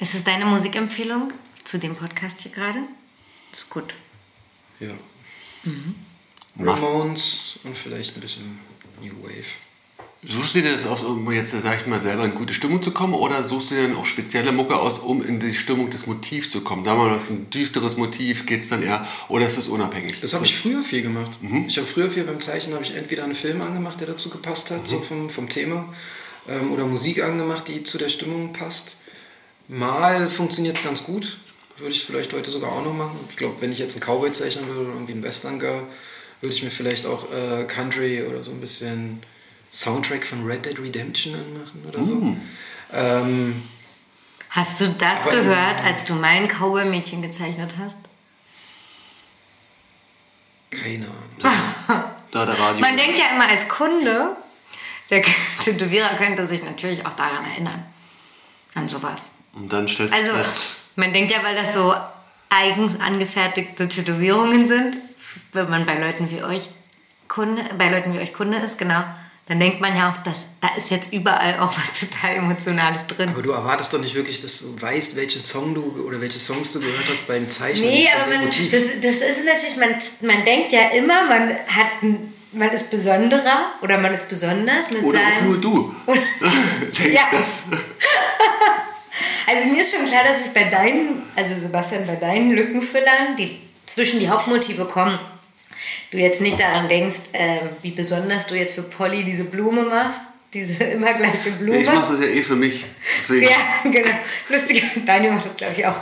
Ist 0.00 0.14
es 0.14 0.24
deine 0.24 0.46
Musikempfehlung 0.46 1.32
zu 1.62 1.78
dem 1.78 1.94
Podcast 1.94 2.40
hier 2.40 2.52
gerade? 2.52 2.80
Ist 3.52 3.68
gut. 3.70 3.94
Ja. 4.80 4.94
Was? 6.54 6.82
Ramones 6.82 7.60
und 7.64 7.76
vielleicht 7.76 8.16
ein 8.16 8.20
bisschen 8.20 8.58
New 9.02 9.22
Wave. 9.22 9.44
Suchst 10.22 10.54
du 10.54 10.60
dir 10.60 10.72
das 10.72 10.86
aus, 10.86 11.02
um 11.02 11.32
jetzt, 11.32 11.52
sag 11.52 11.80
ich 11.80 11.86
mal, 11.86 11.98
selber 11.98 12.26
in 12.26 12.34
gute 12.34 12.52
Stimmung 12.52 12.82
zu 12.82 12.90
kommen 12.90 13.14
oder 13.14 13.42
suchst 13.42 13.70
du 13.70 13.74
dir 13.74 13.84
dann 13.84 13.96
auch 13.96 14.04
spezielle 14.04 14.52
Mucke 14.52 14.76
aus, 14.76 14.98
um 14.98 15.24
in 15.24 15.40
die 15.40 15.54
Stimmung 15.54 15.88
des 15.88 16.06
Motivs 16.06 16.50
zu 16.50 16.60
kommen? 16.60 16.84
Sag 16.84 16.98
mal, 16.98 17.08
das 17.08 17.24
ist 17.24 17.30
ein 17.30 17.50
düsteres 17.50 17.96
Motiv, 17.96 18.44
geht 18.44 18.60
es 18.60 18.68
dann 18.68 18.82
eher, 18.82 19.06
oder 19.28 19.46
ist 19.46 19.56
das 19.56 19.68
unabhängig? 19.68 20.20
Das 20.20 20.34
habe 20.34 20.44
ich 20.44 20.54
früher 20.54 20.82
viel 20.82 21.00
gemacht. 21.00 21.30
Ich 21.66 21.78
habe 21.78 21.86
früher 21.86 22.10
viel 22.10 22.24
beim 22.24 22.38
Zeichnen, 22.38 22.74
habe 22.74 22.84
ich 22.84 22.94
entweder 22.96 23.24
einen 23.24 23.34
Film 23.34 23.62
angemacht, 23.62 23.98
der 24.00 24.08
dazu 24.08 24.28
gepasst 24.28 24.70
hat, 24.70 24.86
so 24.86 25.00
vom, 25.00 25.30
vom 25.30 25.48
Thema, 25.48 25.86
ähm, 26.48 26.70
oder 26.70 26.84
Musik 26.84 27.22
angemacht, 27.22 27.68
die 27.68 27.82
zu 27.82 27.96
der 27.96 28.10
Stimmung 28.10 28.52
passt. 28.52 28.98
Mal 29.68 30.28
funktioniert 30.28 30.76
es 30.76 30.84
ganz 30.84 31.04
gut, 31.04 31.38
würde 31.78 31.94
ich 31.94 32.04
vielleicht 32.04 32.34
heute 32.34 32.50
sogar 32.50 32.72
auch 32.72 32.84
noch 32.84 32.92
machen. 32.92 33.18
Ich 33.30 33.36
glaube, 33.36 33.54
wenn 33.60 33.72
ich 33.72 33.78
jetzt 33.78 33.94
einen 33.94 34.02
Cowboy 34.02 34.32
zeichnen 34.32 34.68
würde 34.68 34.82
oder 34.82 34.92
irgendwie 34.92 35.12
einen 35.14 35.22
Western 35.22 35.58
Girl, 35.58 35.82
würde 36.42 36.54
ich 36.54 36.62
mir 36.62 36.70
vielleicht 36.70 37.06
auch 37.06 37.32
äh, 37.32 37.64
Country 37.64 38.22
oder 38.22 38.42
so 38.42 38.50
ein 38.50 38.60
bisschen 38.60 39.22
Soundtrack 39.72 40.26
von 40.26 40.44
Red 40.46 40.66
Dead 40.66 40.78
Redemption 40.78 41.34
anmachen 41.34 41.84
oder 41.88 42.04
so. 42.04 42.36
Ähm, 42.92 43.62
Hast 44.50 44.80
du 44.80 44.88
das 44.88 45.22
Aber- 45.26 45.30
gehört, 45.36 45.82
als 45.84 46.04
du 46.04 46.14
mein 46.14 46.48
Cowboy-Mädchen 46.48 47.22
gezeichnet 47.22 47.74
hast? 47.78 47.98
keine 50.70 51.06
Ahnung. 51.06 52.04
Da 52.30 52.46
der 52.46 52.58
Radio. 52.58 52.80
Man 52.80 52.96
denkt 52.96 53.18
ja 53.18 53.26
immer 53.34 53.48
als 53.48 53.66
Kunde, 53.68 54.36
der 55.10 55.22
Tätowierer 55.64 56.14
könnte 56.16 56.46
sich 56.46 56.62
natürlich 56.62 57.04
auch 57.06 57.12
daran 57.14 57.44
erinnern. 57.44 57.84
An 58.74 58.88
sowas. 58.88 59.32
Und 59.52 59.72
dann 59.72 59.88
stellst 59.88 60.14
du 60.14 60.16
Also, 60.16 60.30
fest, 60.32 60.76
man 60.94 61.12
denkt 61.12 61.32
ja, 61.32 61.42
weil 61.42 61.56
das 61.56 61.74
so 61.74 61.92
eigens 62.50 63.00
angefertigte 63.00 63.88
Tätowierungen 63.88 64.64
sind, 64.64 64.96
wenn 65.52 65.68
man 65.68 65.86
bei 65.86 65.98
Leuten 65.98 66.30
wie 66.30 66.42
euch 66.44 66.70
Kunde, 67.26 67.64
bei 67.76 67.88
Leuten 67.90 68.12
wie 68.14 68.20
euch 68.20 68.32
Kunde 68.32 68.58
ist, 68.58 68.78
genau, 68.78 69.02
dann 69.50 69.58
denkt 69.58 69.80
man 69.80 69.96
ja 69.96 70.10
auch, 70.12 70.16
dass 70.22 70.46
da 70.60 70.68
ist 70.78 70.90
jetzt 70.90 71.12
überall 71.12 71.58
auch 71.58 71.76
was 71.76 71.98
total 72.08 72.36
Emotionales 72.36 73.04
drin. 73.08 73.30
Aber 73.30 73.42
du 73.42 73.50
erwartest 73.50 73.92
doch 73.92 73.98
nicht 74.00 74.14
wirklich, 74.14 74.40
dass 74.40 74.60
du 74.60 74.80
weißt, 74.80 75.16
welchen 75.16 75.42
Song 75.44 75.74
du 75.74 76.04
oder 76.06 76.20
welche 76.20 76.38
Songs 76.38 76.72
du 76.72 76.78
gehört 76.78 77.04
hast 77.10 77.26
beim 77.26 77.50
Zeichnen. 77.50 77.90
Nee, 77.90 78.08
aber 78.16 78.30
man, 78.36 78.46
das, 78.46 78.82
das 79.02 79.14
ist 79.16 79.44
natürlich, 79.44 79.76
man, 79.76 79.90
man 80.20 80.44
denkt 80.44 80.72
ja 80.72 80.90
immer, 80.96 81.24
man 81.26 81.50
hat 81.50 82.02
ein, 82.02 82.32
man 82.52 82.70
ist 82.70 82.90
besonderer 82.90 83.72
oder 83.82 83.98
man 83.98 84.12
ist 84.14 84.28
besonders 84.28 84.92
mit 84.92 85.02
oder 85.02 85.18
auch 85.18 85.34
seinem. 85.40 85.48
nur 85.50 85.60
du. 85.60 85.94
Oder- 86.06 86.20
Denkst 86.96 87.12
Ja. 87.14 87.22
das? 87.32 87.62
Also 89.48 89.68
mir 89.68 89.80
ist 89.80 89.92
schon 89.96 90.04
klar, 90.06 90.22
dass 90.24 90.38
ich 90.40 90.52
bei 90.52 90.64
deinen, 90.64 91.22
also 91.34 91.56
Sebastian, 91.56 92.06
bei 92.06 92.14
deinen 92.16 92.52
Lückenfüllern, 92.52 93.34
die 93.36 93.58
zwischen 93.84 94.20
die 94.20 94.28
Hauptmotive 94.28 94.84
kommen, 94.84 95.18
du 96.10 96.18
jetzt 96.18 96.40
nicht 96.40 96.58
daran 96.58 96.88
denkst, 96.88 97.30
ähm, 97.32 97.68
wie 97.82 97.90
besonders 97.90 98.46
du 98.46 98.54
jetzt 98.54 98.74
für 98.74 98.82
Polly 98.82 99.24
diese 99.24 99.44
Blume 99.44 99.82
machst, 99.82 100.22
diese 100.52 100.82
immer 100.84 101.12
gleiche 101.14 101.50
Blume. 101.52 101.78
Ich 101.78 101.86
mach 101.86 102.08
das 102.08 102.20
ja 102.20 102.26
eh 102.26 102.42
für 102.42 102.56
mich. 102.56 102.84
Deswegen. 103.18 103.48
Ja, 103.48 103.58
genau. 103.90 104.10
Lustig, 104.48 104.82
Daniel 105.06 105.32
macht 105.32 105.44
das, 105.44 105.56
glaube 105.56 105.74
ich, 105.76 105.86
auch 105.86 106.00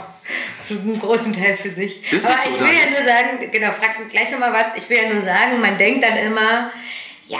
zu 0.61 0.79
einem 0.79 0.99
großen 0.99 1.33
Teil 1.33 1.55
für 1.57 1.69
sich. 1.69 2.11
Ist 2.11 2.25
Aber 2.25 2.35
das 2.35 2.57
so, 2.57 2.65
ich 2.65 2.71
will 2.71 2.77
ja 2.77 2.89
nur 2.89 3.03
sagen, 3.03 3.51
genau, 3.51 3.71
frag 3.71 4.07
gleich 4.09 4.31
nochmal 4.31 4.53
was. 4.53 4.83
Ich 4.83 4.89
will 4.89 4.97
ja 4.97 5.13
nur 5.13 5.23
sagen, 5.23 5.59
man 5.61 5.77
denkt 5.77 6.03
dann 6.03 6.17
immer, 6.17 6.71
ja, 7.27 7.39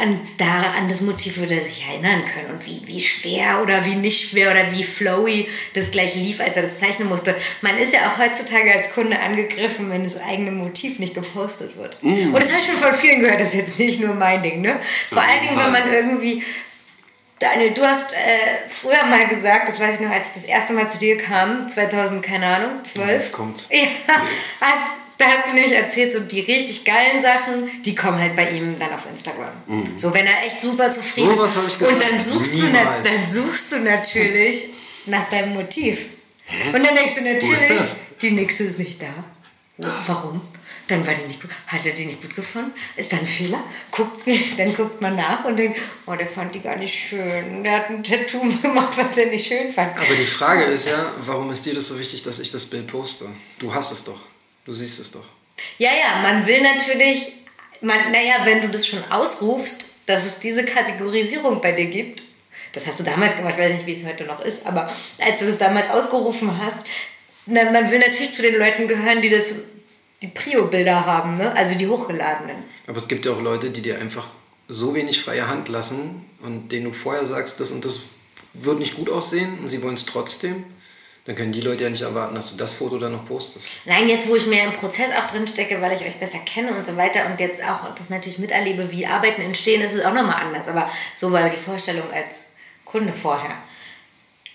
an, 0.00 0.18
da, 0.38 0.72
an 0.78 0.88
das 0.88 1.02
Motiv 1.02 1.36
würde 1.38 1.56
er 1.56 1.60
sich 1.60 1.86
erinnern 1.86 2.24
können 2.24 2.50
und 2.50 2.66
wie, 2.66 2.80
wie 2.86 3.02
schwer 3.02 3.60
oder 3.62 3.84
wie 3.84 3.96
nicht 3.96 4.30
schwer 4.30 4.50
oder 4.50 4.72
wie 4.72 4.82
flowy 4.82 5.46
das 5.74 5.90
gleich 5.90 6.14
lief, 6.14 6.40
als 6.40 6.56
er 6.56 6.62
das 6.62 6.78
zeichnen 6.78 7.08
musste. 7.08 7.34
Man 7.60 7.76
ist 7.76 7.92
ja 7.92 8.08
auch 8.08 8.18
heutzutage 8.18 8.72
als 8.72 8.94
Kunde 8.94 9.20
angegriffen, 9.20 9.90
wenn 9.90 10.02
das 10.04 10.16
eigene 10.16 10.52
Motiv 10.52 10.98
nicht 11.00 11.14
gepostet 11.14 11.76
wird. 11.76 12.02
Mm. 12.02 12.32
Und 12.32 12.42
das 12.42 12.50
habe 12.50 12.60
ich 12.60 12.66
schon 12.66 12.76
von 12.76 12.94
vielen 12.94 13.20
gehört, 13.20 13.40
das 13.40 13.48
ist 13.48 13.54
jetzt 13.54 13.78
nicht 13.78 14.00
nur 14.00 14.14
mein 14.14 14.42
Ding. 14.42 14.62
Ne? 14.62 14.80
Vor 15.10 15.22
allen 15.22 15.42
Dingen, 15.42 15.58
wenn 15.58 15.72
man 15.72 15.92
irgendwie 15.92 16.42
Daniel, 17.38 17.72
du 17.72 17.82
hast 17.82 18.14
äh, 18.14 18.68
früher 18.68 19.04
mal 19.04 19.26
gesagt, 19.26 19.68
das 19.68 19.78
weiß 19.78 19.96
ich 19.96 20.00
noch, 20.00 20.10
als 20.10 20.28
ich 20.28 20.34
das 20.34 20.44
erste 20.44 20.72
Mal 20.72 20.88
zu 20.88 20.96
dir 20.98 21.18
kam, 21.18 21.68
2000, 21.68 22.22
keine 22.22 22.46
Ahnung, 22.46 22.82
12. 22.82 23.06
Ja, 23.06 23.14
jetzt 23.14 23.32
kommt's. 23.32 23.68
Ja, 23.70 23.86
hast, 24.60 24.82
da 25.24 25.38
hast 25.38 25.48
du 25.48 25.54
nämlich 25.54 25.72
erzählt, 25.72 26.12
so 26.12 26.20
die 26.20 26.40
richtig 26.40 26.84
geilen 26.84 27.18
Sachen, 27.18 27.82
die 27.82 27.94
kommen 27.94 28.18
halt 28.18 28.36
bei 28.36 28.50
ihm 28.50 28.78
dann 28.78 28.92
auf 28.92 29.06
Instagram. 29.10 29.52
So, 29.96 30.12
wenn 30.14 30.26
er 30.26 30.44
echt 30.46 30.60
super 30.60 30.90
zufrieden 30.90 31.30
Mhm. 31.30 31.36
So 31.36 31.42
was 31.42 31.56
ist. 31.56 31.82
Und 31.82 32.02
dann 32.02 32.18
suchst, 32.20 32.54
du 32.54 32.66
Niemals. 32.66 33.04
dann 33.04 33.32
suchst 33.32 33.72
du 33.72 33.78
natürlich 33.80 34.66
nach 35.06 35.28
deinem 35.28 35.54
Motiv. 35.54 36.06
Und 36.72 36.84
dann 36.86 36.94
denkst 36.94 37.14
du 37.16 37.22
natürlich, 37.22 37.80
die 38.20 38.30
nächste 38.32 38.64
ist 38.64 38.78
nicht 38.78 39.00
da. 39.02 39.24
Warum? 40.06 40.40
Dann 40.88 41.06
war 41.06 41.14
die 41.14 41.26
nicht 41.26 41.40
gut. 41.40 41.50
Hat 41.66 41.84
er 41.86 41.92
die 41.92 42.04
nicht 42.04 42.20
gut 42.20 42.34
gefunden? 42.36 42.72
Ist 42.96 43.10
da 43.12 43.16
ein 43.16 43.26
Fehler? 43.26 43.62
Guckt, 43.90 44.20
dann 44.58 44.74
guckt 44.76 45.00
man 45.00 45.16
nach 45.16 45.44
und 45.46 45.56
denkt, 45.56 45.78
oh, 46.06 46.14
der 46.14 46.26
fand 46.26 46.54
die 46.54 46.60
gar 46.60 46.76
nicht 46.76 46.94
schön. 46.94 47.64
Der 47.64 47.78
hat 47.78 47.88
ein 47.90 48.04
Tattoo 48.04 48.40
gemacht, 48.62 48.96
was 48.98 49.12
der 49.14 49.26
nicht 49.26 49.46
schön 49.46 49.72
fand. 49.72 49.96
Aber 49.96 50.14
die 50.14 50.26
Frage 50.26 50.64
ist 50.64 50.86
ja, 50.88 51.12
warum 51.24 51.50
ist 51.50 51.64
dir 51.64 51.74
das 51.74 51.88
so 51.88 51.98
wichtig, 51.98 52.22
dass 52.24 52.38
ich 52.38 52.50
das 52.50 52.66
Bild 52.66 52.86
poste? 52.86 53.26
Du 53.58 53.74
hast 53.74 53.92
es 53.92 54.04
doch. 54.04 54.20
Du 54.64 54.72
siehst 54.72 55.00
es 55.00 55.12
doch. 55.12 55.24
Ja, 55.78 55.90
ja, 55.90 56.22
man 56.22 56.46
will 56.46 56.62
natürlich, 56.62 57.32
man, 57.80 58.12
naja, 58.12 58.44
wenn 58.44 58.62
du 58.62 58.68
das 58.68 58.86
schon 58.86 59.02
ausrufst, 59.10 59.86
dass 60.06 60.24
es 60.24 60.38
diese 60.38 60.64
Kategorisierung 60.64 61.60
bei 61.60 61.72
dir 61.72 61.86
gibt, 61.86 62.22
das 62.72 62.86
hast 62.86 62.98
du 63.00 63.04
damals 63.04 63.36
gemacht, 63.36 63.54
ich 63.56 63.64
weiß 63.64 63.72
nicht, 63.72 63.86
wie 63.86 63.92
es 63.92 64.04
heute 64.04 64.24
noch 64.24 64.40
ist, 64.40 64.66
aber 64.66 64.90
als 65.20 65.40
du 65.40 65.46
es 65.46 65.58
damals 65.58 65.90
ausgerufen 65.90 66.50
hast, 66.60 66.86
na, 67.46 67.70
man 67.70 67.90
will 67.90 67.98
natürlich 67.98 68.32
zu 68.32 68.42
den 68.42 68.58
Leuten 68.58 68.88
gehören, 68.88 69.22
die 69.22 69.28
das, 69.28 69.56
die 70.22 70.28
Prio-Bilder 70.28 71.04
haben, 71.04 71.36
ne? 71.36 71.54
also 71.56 71.76
die 71.76 71.86
hochgeladenen. 71.86 72.56
Aber 72.86 72.96
es 72.96 73.06
gibt 73.06 73.26
ja 73.26 73.32
auch 73.32 73.40
Leute, 73.40 73.70
die 73.70 73.82
dir 73.82 73.98
einfach 73.98 74.28
so 74.66 74.94
wenig 74.94 75.20
freie 75.20 75.46
Hand 75.46 75.68
lassen 75.68 76.24
und 76.40 76.72
denen 76.72 76.86
du 76.86 76.92
vorher 76.92 77.26
sagst, 77.26 77.60
das 77.60 77.70
und 77.70 77.84
das 77.84 78.04
wird 78.54 78.78
nicht 78.78 78.96
gut 78.96 79.10
aussehen 79.10 79.58
und 79.58 79.68
sie 79.68 79.82
wollen 79.82 79.94
es 79.94 80.06
trotzdem, 80.06 80.64
dann 81.24 81.36
können 81.36 81.52
die 81.52 81.62
Leute 81.62 81.84
ja 81.84 81.90
nicht 81.90 82.02
erwarten, 82.02 82.34
dass 82.34 82.50
du 82.50 82.56
das 82.58 82.74
Foto 82.74 82.98
dann 82.98 83.12
noch 83.12 83.26
postest. 83.26 83.86
Nein, 83.86 84.08
jetzt 84.08 84.28
wo 84.28 84.36
ich 84.36 84.46
mehr 84.46 84.64
im 84.64 84.72
Prozess 84.72 85.10
auch 85.18 85.26
drin 85.26 85.46
stecke, 85.46 85.80
weil 85.80 85.96
ich 85.96 86.06
euch 86.06 86.16
besser 86.16 86.38
kenne 86.40 86.74
und 86.76 86.86
so 86.86 86.96
weiter 86.96 87.20
und 87.30 87.40
jetzt 87.40 87.62
auch 87.64 87.94
das 87.94 88.10
natürlich 88.10 88.38
miterlebe, 88.38 88.90
wie 88.90 89.06
Arbeiten 89.06 89.40
entstehen, 89.40 89.80
ist 89.80 89.94
es 89.94 90.04
auch 90.04 90.12
nochmal 90.12 90.42
anders. 90.42 90.68
Aber 90.68 90.88
so 91.16 91.32
war 91.32 91.48
die 91.48 91.56
Vorstellung 91.56 92.10
als 92.12 92.46
Kunde 92.84 93.12
vorher. 93.12 93.54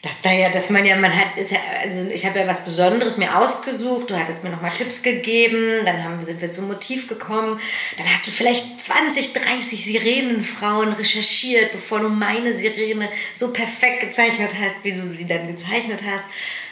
Dass 0.01 0.21
da 0.21 0.31
ja, 0.31 0.49
dass 0.49 0.69
man 0.69 0.85
ja, 0.85 0.95
man 0.95 1.13
hat, 1.13 1.37
ist 1.37 1.51
ja, 1.51 1.57
also 1.81 2.07
ich 2.09 2.25
habe 2.25 2.39
ja 2.39 2.47
was 2.47 2.63
Besonderes 2.63 3.17
mir 3.17 3.37
ausgesucht, 3.37 4.09
du 4.09 4.17
hattest 4.17 4.45
mir 4.45 4.49
nochmal 4.49 4.71
Tipps 4.71 5.03
gegeben, 5.03 5.83
dann 5.83 6.01
haben, 6.05 6.21
sind 6.21 6.39
wir 6.39 6.49
zum 6.49 6.69
Motiv 6.69 7.09
gekommen, 7.09 7.59
dann 7.97 8.09
hast 8.09 8.25
du 8.25 8.31
vielleicht 8.31 8.79
20, 8.79 9.33
30 9.33 9.83
Sirenenfrauen 9.83 10.93
recherchiert, 10.93 11.73
bevor 11.73 11.99
du 11.99 12.07
meine 12.07 12.53
Sirene 12.53 13.09
so 13.35 13.51
perfekt 13.51 13.99
gezeichnet 13.99 14.55
hast, 14.61 14.85
wie 14.85 14.93
du 14.93 15.11
sie 15.11 15.27
dann 15.27 15.47
gezeichnet 15.47 16.01
hast. 16.09 16.27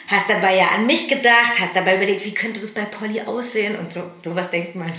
Hast 0.06 0.30
dabei 0.30 0.56
ja 0.56 0.68
an 0.68 0.86
mich 0.86 1.06
gedacht, 1.08 1.60
hast 1.60 1.76
dabei 1.76 1.96
überlegt, 1.96 2.24
wie 2.24 2.32
könnte 2.32 2.62
das 2.62 2.70
bei 2.70 2.86
Polly 2.86 3.20
aussehen 3.20 3.78
und 3.78 3.92
so, 3.92 4.10
sowas 4.24 4.48
denkt 4.48 4.74
man. 4.74 4.90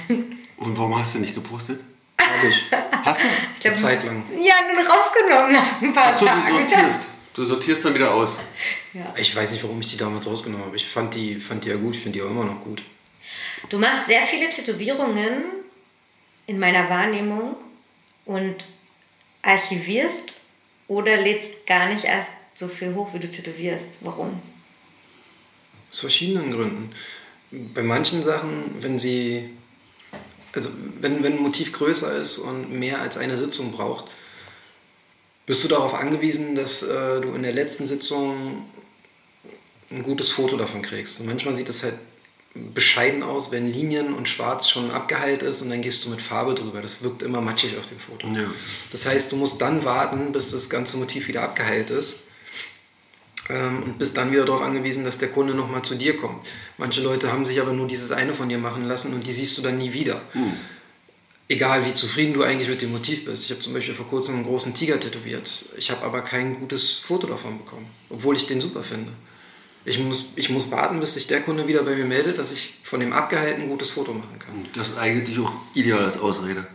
Und 0.58 0.78
warum 0.78 1.00
hast 1.00 1.16
du 1.16 1.20
nicht 1.20 1.34
gepostet? 1.34 1.80
Ehrlich. 2.20 2.66
Hast 3.04 3.24
du? 3.24 3.28
Ich 3.56 3.62
glaub, 3.62 3.76
Zeit 3.76 4.04
lang. 4.06 4.24
Ja, 4.40 4.54
nun 4.74 4.86
rausgenommen 4.86 5.52
nach 5.52 5.82
ein 5.82 5.92
paar 5.92 6.08
Achso, 6.14 6.26
du 6.26 6.32
Tagen. 6.32 6.70
sortierst. 6.70 7.08
Du 7.40 7.46
sortierst 7.46 7.86
dann 7.86 7.96
wieder 7.96 8.14
aus. 8.14 8.36
Ich 9.16 9.34
weiß 9.34 9.54
nicht, 9.54 9.64
warum 9.64 9.80
ich 9.80 9.88
die 9.88 9.96
damals 9.96 10.28
rausgenommen 10.28 10.66
habe. 10.66 10.76
Ich 10.76 10.86
fand 10.86 11.16
die, 11.16 11.36
fand 11.36 11.64
die 11.64 11.70
ja 11.70 11.78
gut, 11.78 11.96
ich 11.96 12.02
finde 12.02 12.20
die 12.20 12.22
auch 12.22 12.30
immer 12.30 12.44
noch 12.44 12.62
gut. 12.66 12.82
Du 13.70 13.80
machst 13.80 14.08
sehr 14.08 14.22
viele 14.24 14.50
Tätowierungen 14.50 15.44
in 16.48 16.60
meiner 16.60 16.90
Wahrnehmung 16.90 17.56
und 18.26 18.66
archivierst 19.42 20.34
oder 20.90 21.16
lädst 21.16 21.66
gar 21.66 21.88
nicht 21.88 22.04
erst 22.04 22.28
so 22.56 22.68
viel 22.68 22.94
hoch, 22.94 23.14
wie 23.14 23.20
du 23.20 23.30
tätowierst. 23.30 24.00
Warum? 24.02 24.38
Aus 25.90 26.02
verschiedenen 26.02 26.52
Gründen. 26.52 26.92
Bei 27.74 27.84
manchen 27.84 28.22
Sachen, 28.22 28.76
wenn 28.82 29.00
sie, 29.00 29.50
also 30.52 30.68
wenn, 31.00 31.24
wenn 31.24 31.38
ein 31.38 31.42
Motiv 31.42 31.72
größer 31.72 32.18
ist 32.18 32.40
und 32.40 32.78
mehr 32.78 33.00
als 33.00 33.18
eine 33.18 33.38
Sitzung 33.38 33.72
braucht, 33.72 34.12
bist 35.50 35.64
du 35.64 35.68
darauf 35.68 35.96
angewiesen, 35.96 36.54
dass 36.54 36.84
äh, 36.84 37.22
du 37.22 37.34
in 37.34 37.42
der 37.42 37.52
letzten 37.52 37.88
Sitzung 37.88 38.68
ein 39.90 40.04
gutes 40.04 40.30
Foto 40.30 40.58
davon 40.58 40.84
kriegst. 40.84 41.22
Und 41.22 41.26
manchmal 41.26 41.56
sieht 41.56 41.68
es 41.70 41.82
halt 41.82 41.96
bescheiden 42.54 43.24
aus, 43.24 43.52
wenn 43.52 43.68
Linien 43.68 44.14
und 44.14 44.30
Schwarz 44.30 44.70
schon 44.70 44.92
abgeheilt 44.92 45.42
ist 45.42 45.64
und 45.64 45.72
dann 45.72 45.82
gehst 45.82 46.06
du 46.06 46.12
mit 46.12 46.22
Farbe 46.22 46.54
drüber. 46.54 46.84
Das 46.84 47.02
wirkt 47.02 47.24
immer 47.24 47.42
matschig 47.42 47.80
auf 47.80 47.88
dem 47.88 47.98
Foto. 47.98 48.28
Ja. 48.28 48.44
Das 48.92 49.08
heißt, 49.08 49.32
du 49.32 49.38
musst 49.38 49.60
dann 49.60 49.84
warten, 49.84 50.32
bis 50.34 50.52
das 50.52 50.70
ganze 50.70 50.98
Motiv 50.98 51.28
wieder 51.28 51.42
abgeheilt 51.42 51.90
ist 51.90 52.26
ähm, 53.50 53.82
und 53.82 53.98
bist 53.98 54.18
dann 54.18 54.32
wieder 54.32 54.46
darauf 54.46 54.62
angewiesen, 54.62 55.04
dass 55.04 55.18
der 55.18 55.30
Kunde 55.30 55.56
nochmal 55.56 55.82
zu 55.82 55.96
dir 55.96 56.16
kommt. 56.16 56.46
Manche 56.78 57.02
Leute 57.02 57.32
haben 57.32 57.48
sich 57.48 57.60
aber 57.60 57.74
nur 57.74 57.88
dieses 57.88 58.12
eine 58.12 58.36
von 58.36 58.50
dir 58.50 58.60
machen 58.60 58.88
lassen 58.88 59.14
und 59.14 59.26
die 59.26 59.34
siehst 59.34 59.58
du 59.58 59.64
dann 59.64 59.80
nie 59.80 59.94
wieder. 59.94 60.22
Egal 61.52 61.84
wie 61.84 61.94
zufrieden 61.96 62.34
du 62.34 62.44
eigentlich 62.44 62.70
mit 62.70 62.84
dem 62.84 62.92
Motiv 62.92 63.26
bist. 63.26 63.46
Ich 63.46 63.50
habe 63.50 63.60
zum 63.60 63.74
Beispiel 63.74 63.96
vor 63.96 64.08
kurzem 64.08 64.36
einen 64.36 64.46
großen 64.46 64.76
Tiger 64.76 65.00
tätowiert. 65.00 65.66
Ich 65.78 65.90
habe 65.90 66.04
aber 66.04 66.22
kein 66.22 66.54
gutes 66.54 66.98
Foto 66.98 67.26
davon 67.26 67.58
bekommen, 67.58 67.88
obwohl 68.10 68.38
ich 68.38 68.46
den 68.46 68.62
super 68.62 68.84
finde. 68.84 69.12
Ich 69.84 69.98
muss, 69.98 70.34
ich 70.36 70.52
muss 70.52 70.70
warten, 70.70 71.00
bis 71.00 71.16
sich 71.16 71.26
der 71.26 71.42
Kunde 71.42 71.68
wieder 71.68 71.82
bei 71.82 71.96
mir 71.96 72.06
meldet, 72.06 72.38
dass 72.38 72.52
ich 72.52 72.76
von 72.84 73.00
dem 73.00 73.14
abgehalten 73.14 73.64
ein 73.64 73.70
gutes 73.70 73.90
Foto 73.90 74.14
machen 74.14 74.38
kann. 74.38 74.54
Das 74.76 74.96
eignet 75.00 75.26
sich 75.26 75.40
auch 75.40 75.52
ideal 75.74 76.06
als 76.06 76.20
Ausrede. 76.20 76.68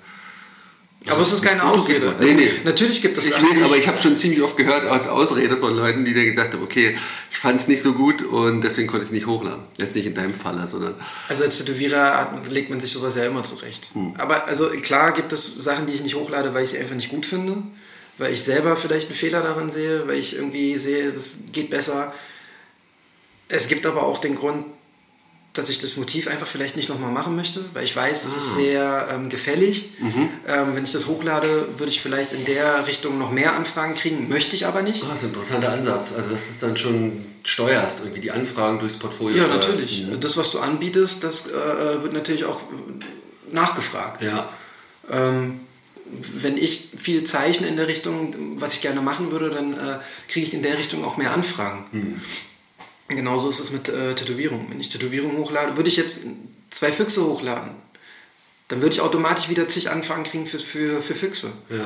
Aber 1.07 1.21
es 1.21 1.33
ist 1.33 1.43
keine 1.43 1.63
Ausrede. 1.65 2.07
gibt- 2.09 2.21
Nee, 2.21 2.33
nee. 2.35 2.49
Also, 2.49 2.61
Natürlich 2.65 3.03
gibt 3.03 3.19
es 3.19 3.27
Ich 3.27 3.33
Sachen, 3.35 3.49
weiß, 3.51 3.57
die 3.59 3.63
aber 3.63 3.77
ich 3.77 3.87
habe 3.89 4.01
schon 4.01 4.17
ziemlich 4.17 4.41
oft 4.43 4.57
gehört 4.57 4.85
als 4.87 5.07
Ausrede 5.07 5.57
von 5.59 5.77
Leuten, 5.77 6.05
die 6.05 6.15
dann 6.15 6.25
gesagt 6.25 6.55
haben, 6.55 6.63
okay, 6.63 6.97
ich 7.31 7.37
fand 7.37 7.61
es 7.61 7.69
nicht 7.69 7.83
so 7.83 7.93
gut 7.93 8.23
und 8.23 8.63
deswegen 8.63 8.87
konnte 8.89 9.05
ich 9.05 9.11
es 9.11 9.15
nicht 9.15 9.27
hochladen. 9.27 9.63
Jetzt 9.77 9.95
nicht 9.95 10.07
in 10.07 10.15
deinem 10.15 10.33
Falle, 10.35 10.67
sondern 10.67 10.95
Also 11.29 11.45
als 11.45 11.59
Tätowierer 11.59 12.33
legt 12.51 12.71
man 12.71 12.81
sich 12.81 12.91
sowas 12.93 13.17
ja 13.17 13.27
immer 13.27 13.43
zurecht. 13.43 13.89
Aber 14.17 14.47
also 14.47 14.69
klar 14.81 15.13
gibt 15.13 15.33
es 15.35 15.57
Sachen, 15.57 15.87
die 15.87 15.93
ich 15.93 16.03
nicht 16.03 16.15
hochlade, 16.15 16.55
weil 16.55 16.65
ich 16.65 16.71
sie 16.71 16.79
einfach 16.79 16.95
nicht 16.97 17.11
gut 17.11 17.27
finde. 17.27 17.59
Weil 18.17 18.33
ich 18.33 18.43
selber 18.43 18.77
vielleicht 18.77 19.09
einen 19.09 19.17
Fehler 19.17 19.43
darin 19.43 19.71
sehe, 19.71 20.07
weil 20.07 20.19
ich 20.19 20.37
irgendwie 20.37 20.79
sehe, 20.79 21.11
das 21.13 21.39
geht 21.53 21.69
besser. 21.71 22.15
Es 23.49 23.69
gibt 23.69 23.85
aber 23.87 24.05
auch 24.05 24.19
den 24.21 24.37
Grund, 24.37 24.65
dass 25.55 25.69
ich 25.69 25.79
das 25.79 25.97
Motiv 25.97 26.27
einfach 26.27 26.49
vielleicht 26.49 26.77
nicht 26.77 26.89
nochmal 26.89 27.13
machen 27.13 27.37
möchte, 27.37 27.65
weil 27.75 27.85
ich 27.85 27.95
weiß, 27.95 28.25
es 28.25 28.37
ist 28.37 28.57
sehr 28.57 29.09
ähm, 29.13 29.31
gefällig. 29.31 29.93
Ähm, 30.03 30.75
wenn 30.75 30.83
ich 30.83 30.91
das 30.91 31.07
hochlade, 31.07 31.69
würde 31.79 31.91
ich 31.93 32.01
vielleicht 32.01 32.33
in 32.33 32.45
der 32.45 32.87
Richtung 32.89 33.19
noch 33.19 33.31
mehr 33.31 33.55
Anfragen 33.55 33.95
kriegen, 33.95 34.29
möchte 34.29 34.57
ich 34.57 34.67
aber 34.67 34.83
nicht. 34.83 35.05
Ah, 35.05 35.07
das 35.11 35.19
ist 35.19 35.25
ein 35.25 35.29
interessanter 35.29 35.73
Ansatz. 35.73 36.15
Also, 36.17 36.31
dass 36.31 36.59
du 36.59 36.67
dann 36.67 36.77
schon 36.77 37.25
steuerst, 37.45 38.01
irgendwie 38.01 38.21
die 38.21 38.33
Anfragen 38.33 38.81
durchs 38.81 38.97
Portfolio 38.97 39.37
Ja, 39.39 39.45
steuerst. 39.45 39.69
natürlich. 39.69 40.07
Mhm. 40.07 40.21
Das, 40.21 40.37
was 40.37 40.51
du 40.51 40.59
anbietest, 40.59 41.23
das 41.23 41.53
äh, 41.53 42.03
wird 42.03 42.13
natürlich 42.15 42.45
auch 42.45 42.61
nachgefragt. 43.53 44.25
Ja. 44.25 44.49
Ähm, 45.11 45.61
wenn 46.07 46.59
ich 46.59 46.91
viel 46.97 47.23
zeichne 47.25 47.69
in 47.69 47.77
der 47.77 47.87
Richtung, 47.87 48.35
was 48.61 48.75
ich 48.75 48.81
gerne 48.81 49.01
machen 49.01 49.31
würde, 49.31 49.51
dann 49.51 49.73
äh, 49.73 49.99
kriege 50.29 50.47
ich 50.47 50.55
in 50.55 50.63
der 50.65 50.77
Richtung 50.79 51.05
auch 51.05 51.17
mehr 51.17 51.33
Anfragen. 51.33 51.85
Hm. 51.93 52.21
Genauso 53.17 53.49
ist 53.49 53.61
es 53.61 53.73
mit 53.73 53.89
äh, 53.89 54.15
Tätowierung. 54.15 54.67
Wenn 54.71 54.81
ich 54.81 54.89
Tätowierung 54.89 55.37
hochlade, 55.37 55.77
würde 55.77 55.89
ich 55.89 55.97
jetzt 55.97 56.23
zwei 56.71 56.93
Füchse 56.93 57.25
hochladen, 57.25 57.75
dann 58.69 58.81
würde 58.81 58.95
ich 58.95 59.01
automatisch 59.01 59.49
wieder 59.49 59.69
zig 59.69 59.91
Anfragen 59.91 60.25
kriegen 60.25 60.47
für, 60.47 60.59
für, 60.59 61.03
für 61.03 61.15
Füchse. 61.15 61.53
Ja. 61.71 61.77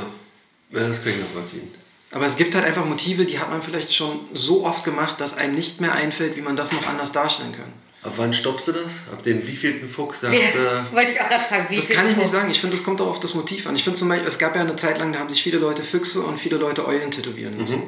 ja, 0.79 0.87
das 0.89 1.03
kann 1.03 1.13
ich 1.13 1.19
nachvollziehen. 1.19 1.69
Aber 2.11 2.25
es 2.25 2.37
gibt 2.37 2.55
halt 2.55 2.65
einfach 2.65 2.87
Motive, 2.87 3.27
die 3.27 3.39
hat 3.39 3.51
man 3.51 3.61
vielleicht 3.63 3.93
schon 3.95 4.19
so 4.33 4.65
oft 4.65 4.85
gemacht, 4.85 5.21
dass 5.21 5.37
einem 5.37 5.55
nicht 5.55 5.81
mehr 5.81 5.93
einfällt, 5.93 6.37
wie 6.37 6.41
man 6.41 6.57
das 6.57 6.73
noch 6.73 6.87
anders 6.87 7.13
darstellen 7.13 7.53
kann. 7.53 7.71
Ab 8.03 8.13
wann 8.17 8.33
stoppst 8.33 8.69
du 8.69 8.73
das? 8.73 9.01
Ab 9.13 9.23
den 9.25 9.45
wievielten 9.47 9.89
Fuchs 9.89 10.21
sagst 10.21 10.39
Ja, 10.39 10.85
du? 10.91 10.93
wollte 10.97 11.13
ich 11.13 11.21
auch 11.21 11.29
gerade 11.29 11.45
fragen, 11.45 11.67
wie 11.69 11.77
Das 11.77 11.89
kann 11.91 12.09
ich 12.09 12.15
du 12.15 12.21
nicht 12.21 12.31
sagen. 12.31 12.51
Ich 12.51 12.61
finde, 12.61 12.77
das 12.77 12.85
kommt 12.85 13.01
auch 13.01 13.09
auf 13.09 13.21
das 13.21 13.35
Motiv 13.35 13.67
an. 13.67 13.75
Ich 13.75 13.83
finde 13.83 13.99
zum 13.99 14.09
Beispiel, 14.09 14.27
es 14.29 14.39
gab 14.39 14.55
ja 14.55 14.63
eine 14.63 14.77
Zeit 14.77 14.99
lang, 14.99 15.13
da 15.13 15.19
haben 15.19 15.29
sich 15.29 15.43
viele 15.43 15.59
Leute 15.59 15.83
Füchse 15.83 16.23
und 16.23 16.39
viele 16.39 16.57
Leute 16.57 16.87
Eulen 16.87 17.11
tätowieren 17.11 17.59
lassen. 17.59 17.83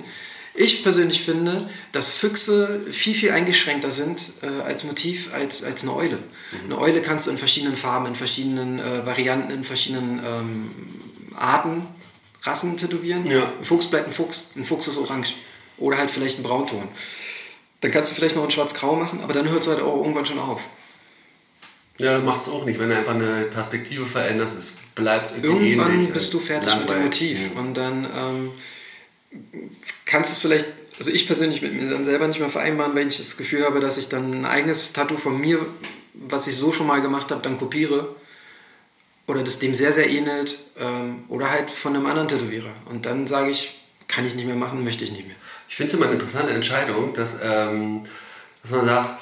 Ich 0.54 0.82
persönlich 0.82 1.22
finde, 1.22 1.56
dass 1.92 2.12
Füchse 2.14 2.80
viel, 2.90 3.14
viel 3.14 3.30
eingeschränkter 3.30 3.92
sind 3.92 4.18
äh, 4.42 4.62
als 4.66 4.84
Motiv 4.84 5.32
als, 5.32 5.62
als 5.62 5.82
eine 5.82 5.94
Eule. 5.94 6.18
Eine 6.64 6.78
Eule 6.78 7.02
kannst 7.02 7.26
du 7.26 7.30
in 7.30 7.38
verschiedenen 7.38 7.76
Farben, 7.76 8.06
in 8.06 8.16
verschiedenen 8.16 8.78
äh, 8.80 9.06
Varianten, 9.06 9.52
in 9.52 9.62
verschiedenen 9.64 10.18
ähm, 10.24 10.70
Arten, 11.36 11.86
Rassen 12.42 12.76
tätowieren. 12.76 13.26
Ja. 13.26 13.44
Ein 13.58 13.64
Fuchs 13.64 13.86
bleibt 13.86 14.08
ein 14.08 14.12
Fuchs, 14.12 14.52
ein 14.56 14.64
Fuchs 14.64 14.88
ist 14.88 14.98
orange. 14.98 15.34
Oder 15.78 15.98
halt 15.98 16.10
vielleicht 16.10 16.38
ein 16.38 16.42
Braunton. 16.42 16.88
Dann 17.80 17.90
kannst 17.90 18.10
du 18.10 18.16
vielleicht 18.16 18.36
noch 18.36 18.44
ein 18.44 18.50
Schwarz-Grau 18.50 18.96
machen, 18.96 19.20
aber 19.22 19.32
dann 19.32 19.48
hört 19.48 19.62
es 19.62 19.68
halt 19.68 19.80
auch 19.80 19.96
irgendwann 19.98 20.26
schon 20.26 20.38
auf. 20.38 20.62
Ja, 21.98 22.18
macht 22.18 22.40
es 22.42 22.48
auch 22.48 22.64
nicht. 22.64 22.78
Wenn 22.78 22.88
du 22.88 22.96
einfach 22.96 23.14
eine 23.14 23.44
Perspektive 23.44 24.04
veränderst, 24.06 24.56
es 24.56 24.78
bleibt 24.94 25.32
irgendwie 25.42 25.72
Irgendwann 25.72 25.94
ähnlich. 25.94 26.12
bist 26.12 26.32
du 26.32 26.38
und 26.38 26.44
fertig 26.44 26.74
mit 26.74 26.88
dem 26.88 26.88
langweilig. 26.88 27.04
Motiv. 27.04 27.56
Und 27.56 27.74
dann 27.74 28.04
ähm, 28.04 28.50
kannst 30.06 30.30
du 30.30 30.34
es 30.34 30.40
vielleicht, 30.40 30.66
also 30.98 31.10
ich 31.10 31.26
persönlich 31.26 31.62
mit 31.62 31.74
mir 31.74 31.88
dann 31.90 32.04
selber 32.04 32.26
nicht 32.26 32.40
mehr 32.40 32.48
vereinbaren, 32.48 32.94
wenn 32.94 33.08
ich 33.08 33.18
das 33.18 33.36
Gefühl 33.36 33.64
habe, 33.64 33.80
dass 33.80 33.98
ich 33.98 34.08
dann 34.08 34.32
ein 34.32 34.44
eigenes 34.44 34.92
Tattoo 34.92 35.16
von 35.16 35.40
mir, 35.40 35.64
was 36.14 36.46
ich 36.46 36.56
so 36.56 36.72
schon 36.72 36.86
mal 36.86 37.00
gemacht 37.00 37.30
habe, 37.30 37.42
dann 37.42 37.56
kopiere. 37.56 38.14
Oder 39.26 39.44
das 39.44 39.60
dem 39.60 39.74
sehr, 39.74 39.92
sehr 39.92 40.10
ähnelt. 40.10 40.58
Ähm, 40.78 41.24
oder 41.28 41.50
halt 41.50 41.70
von 41.70 41.94
einem 41.94 42.06
anderen 42.06 42.28
Tätowierer. 42.28 42.72
Und 42.86 43.06
dann 43.06 43.28
sage 43.28 43.50
ich, 43.50 43.78
kann 44.08 44.26
ich 44.26 44.34
nicht 44.34 44.46
mehr 44.46 44.56
machen, 44.56 44.82
möchte 44.82 45.04
ich 45.04 45.12
nicht 45.12 45.26
mehr. 45.26 45.36
Ich 45.68 45.76
finde 45.76 45.90
es 45.90 45.94
immer 45.94 46.06
eine 46.06 46.14
interessante 46.14 46.52
Entscheidung, 46.52 47.12
dass, 47.12 47.36
ähm, 47.42 48.02
dass 48.62 48.72
man 48.72 48.84
sagt, 48.84 49.20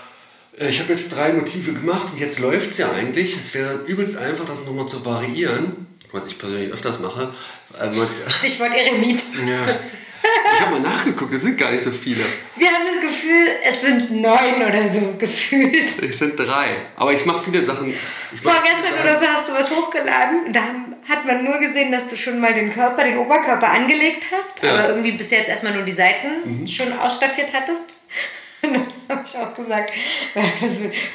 äh, 0.58 0.70
ich 0.70 0.80
habe 0.80 0.92
jetzt 0.92 1.14
drei 1.14 1.34
Motive 1.34 1.74
gemacht 1.74 2.08
und 2.10 2.18
jetzt 2.18 2.40
läuft 2.40 2.70
es 2.70 2.78
ja 2.78 2.90
eigentlich. 2.92 3.36
Es 3.36 3.52
wäre 3.52 3.84
übelst 3.84 4.16
einfach, 4.16 4.46
das 4.46 4.64
nochmal 4.64 4.88
zu 4.88 5.04
variieren, 5.04 5.87
was 6.12 6.26
ich 6.26 6.38
persönlich 6.38 6.72
öfters 6.72 6.98
mache. 7.00 7.32
Äh, 7.80 7.86
man- 7.86 8.08
Stichwort 8.30 8.72
Eremit. 8.74 9.22
Ja. 9.46 9.62
ich 10.54 10.60
habe 10.60 10.72
mal 10.78 10.80
nachgeguckt, 10.80 11.32
es 11.34 11.42
sind 11.42 11.56
gar 11.58 11.70
nicht 11.70 11.82
so 11.84 11.90
viele. 11.90 12.24
Wir 12.56 12.68
haben 12.68 12.84
das 12.86 13.00
Gefühl, 13.00 13.46
es 13.64 13.80
sind 13.82 14.10
neun 14.10 14.56
oder 14.66 14.88
so 14.88 15.14
gefühlt. 15.18 15.84
Es 16.02 16.18
sind 16.18 16.36
drei. 16.38 16.68
Aber 16.96 17.12
ich 17.12 17.24
mache 17.24 17.44
viele 17.44 17.64
Sachen. 17.64 17.94
Mach 18.42 18.52
Vorgestern 18.54 19.00
oder 19.02 19.16
so 19.18 19.26
hast 19.26 19.48
du 19.48 19.52
was 19.52 19.70
hochgeladen. 19.70 20.46
und 20.46 20.52
Da 20.56 20.62
hat 21.08 21.24
man 21.24 21.44
nur 21.44 21.58
gesehen, 21.58 21.92
dass 21.92 22.06
du 22.08 22.16
schon 22.16 22.40
mal 22.40 22.52
den 22.52 22.72
Körper, 22.72 23.04
den 23.04 23.18
Oberkörper 23.18 23.68
angelegt 23.70 24.26
hast, 24.36 24.62
Ja. 24.62 24.74
aber 24.74 24.88
irgendwie 24.90 25.12
bis 25.12 25.30
jetzt 25.30 25.48
erstmal 25.48 25.72
nur 25.74 25.84
die 25.84 25.92
Seiten 25.92 26.66
schon 26.66 26.92
ausstaffiert 26.98 27.52
hattest. 27.54 27.94
Und 28.62 28.74
dann 29.08 29.16
habe 29.18 29.22
ich 29.26 29.36
auch 29.36 29.54
gesagt, 29.54 29.92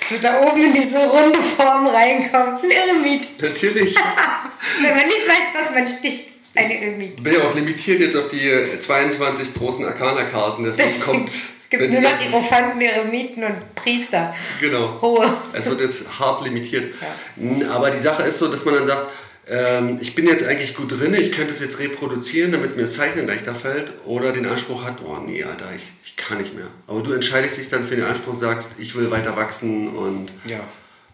so 0.09 0.15
da 0.21 0.41
oben 0.41 0.65
in 0.65 0.73
diese 0.73 0.99
runde 0.99 1.41
Form 1.41 1.87
reinkommt, 1.87 2.63
ein 2.63 2.71
Eremit. 2.71 3.41
Natürlich. 3.41 3.95
Wenn 4.81 4.95
man 4.95 5.07
nicht 5.07 5.27
weiß, 5.27 5.61
was 5.65 5.73
man 5.73 5.85
sticht, 5.87 6.33
ein 6.55 6.69
Eremit. 6.71 7.13
Ich 7.17 7.23
bin 7.23 7.33
ja 7.33 7.41
auch 7.41 7.55
limitiert 7.55 7.99
jetzt 7.99 8.15
auf 8.15 8.27
die 8.27 8.49
22 8.79 9.53
großen 9.55 9.83
Arcana-Karten. 9.85 10.63
Deswegen 10.63 10.87
Es 10.87 11.01
kommt. 11.01 11.31
gibt 11.69 11.83
wenn 11.83 11.89
nur 11.91 11.99
die- 12.01 12.05
noch 12.05 12.17
Hierophanten, 12.19 12.81
Eremiten 12.81 13.43
und 13.43 13.75
Priester. 13.75 14.33
Genau. 14.61 14.99
Hohe. 15.01 15.31
Es 15.53 15.65
wird 15.65 15.81
jetzt 15.81 16.19
hart 16.19 16.43
limitiert. 16.43 16.93
N- 17.37 17.67
Aber 17.69 17.89
die 17.91 17.99
Sache 17.99 18.23
ist 18.23 18.37
so, 18.39 18.47
dass 18.49 18.63
man 18.65 18.75
dann 18.75 18.85
sagt, 18.85 19.07
ähm, 19.47 19.97
ich 20.01 20.15
bin 20.15 20.25
jetzt 20.27 20.45
eigentlich 20.45 20.73
gut 20.75 20.91
drin, 20.91 21.13
ich 21.13 21.31
könnte 21.31 21.53
es 21.53 21.59
jetzt 21.59 21.79
reproduzieren, 21.79 22.51
damit 22.51 22.75
mir 22.75 22.83
das 22.83 22.93
Zeichnen 22.93 23.27
leichter 23.27 23.53
fällt. 23.55 23.91
Oder 24.05 24.31
den 24.31 24.45
Anspruch 24.45 24.83
hat, 24.83 24.97
oh 25.05 25.17
nee, 25.25 25.43
Alter, 25.43 25.69
ich, 25.75 25.91
ich 26.05 26.15
kann 26.15 26.37
nicht 26.37 26.55
mehr. 26.55 26.67
Aber 26.87 27.01
du 27.01 27.11
entscheidest 27.11 27.57
dich 27.57 27.69
dann 27.69 27.85
für 27.85 27.95
den 27.95 28.05
Anspruch, 28.05 28.39
sagst, 28.39 28.79
ich 28.79 28.95
will 28.95 29.11
weiter 29.11 29.35
wachsen 29.35 29.89
und, 29.95 30.31
Ja. 30.45 30.61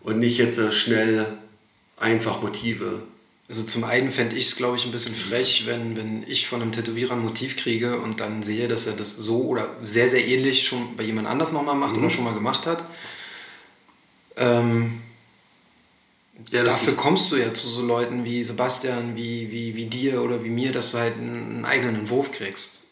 und 0.01 0.19
nicht 0.19 0.37
jetzt 0.37 0.57
so 0.57 0.71
schnell 0.71 1.25
einfach 1.97 2.41
Motive. 2.41 3.01
Also 3.49 3.63
zum 3.63 3.83
einen 3.83 4.11
fände 4.11 4.35
ich 4.35 4.45
es, 4.45 4.57
glaube 4.57 4.77
ich, 4.77 4.85
ein 4.85 4.91
bisschen 4.91 5.15
frech, 5.15 5.63
wenn, 5.65 5.97
wenn 5.97 6.23
ich 6.27 6.45
von 6.47 6.61
einem 6.61 6.71
Tätowierer 6.71 7.13
ein 7.13 7.23
Motiv 7.25 7.57
kriege 7.57 7.97
und 7.99 8.19
dann 8.19 8.43
sehe, 8.43 8.67
dass 8.67 8.85
er 8.85 8.93
das 8.93 9.17
so 9.17 9.45
oder 9.45 9.67
sehr, 9.83 10.07
sehr 10.07 10.23
ähnlich 10.27 10.67
schon 10.67 10.95
bei 10.95 11.01
jemand 11.01 11.27
anders 11.27 11.51
nochmal 11.51 11.73
macht 11.73 11.97
oder 11.97 12.11
schon 12.11 12.25
mal 12.25 12.35
gemacht 12.35 12.67
hat. 12.67 12.83
Ähm, 14.37 15.01
Ja, 16.51 16.63
dafür 16.63 16.95
kommst 16.95 17.31
du 17.31 17.35
ja 17.35 17.53
zu 17.53 17.67
so 17.67 17.85
Leuten 17.85 18.23
wie 18.23 18.43
Sebastian, 18.43 19.15
wie, 19.15 19.51
wie, 19.51 19.75
wie 19.75 19.85
dir 19.85 20.21
oder 20.21 20.43
wie 20.43 20.49
mir, 20.49 20.71
dass 20.71 20.91
du 20.91 20.99
halt 20.99 21.15
einen, 21.17 21.65
eigenen 21.65 21.95
Entwurf 21.95 22.31
kriegst. 22.31 22.85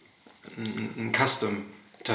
Ein, 0.58 0.90
ein 0.98 1.12
Custom. 1.14 1.64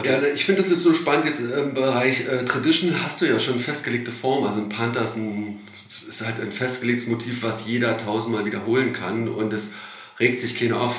Ja, 0.05 0.23
ich 0.23 0.47
finde 0.47 0.63
das 0.63 0.71
jetzt 0.71 0.83
so 0.83 0.95
spannend, 0.95 1.27
jetzt 1.27 1.41
im 1.41 1.75
Bereich 1.75 2.27
äh, 2.27 2.45
Tradition 2.45 2.95
hast 3.05 3.21
du 3.21 3.27
ja 3.27 3.39
schon 3.39 3.59
festgelegte 3.59 4.11
Form. 4.11 4.45
Also 4.45 4.63
ein 4.63 4.69
Panther 4.71 5.05
ist, 5.05 5.17
ein, 5.17 5.61
ist 6.09 6.25
halt 6.25 6.41
ein 6.41 6.51
festgelegtes 6.51 7.09
Motiv, 7.09 7.43
was 7.43 7.67
jeder 7.67 7.99
tausendmal 7.99 8.47
wiederholen 8.47 8.95
kann 8.95 9.29
und 9.29 9.53
es 9.53 9.73
regt 10.19 10.41
sich 10.41 10.59
keiner 10.59 10.81
auf. 10.81 10.99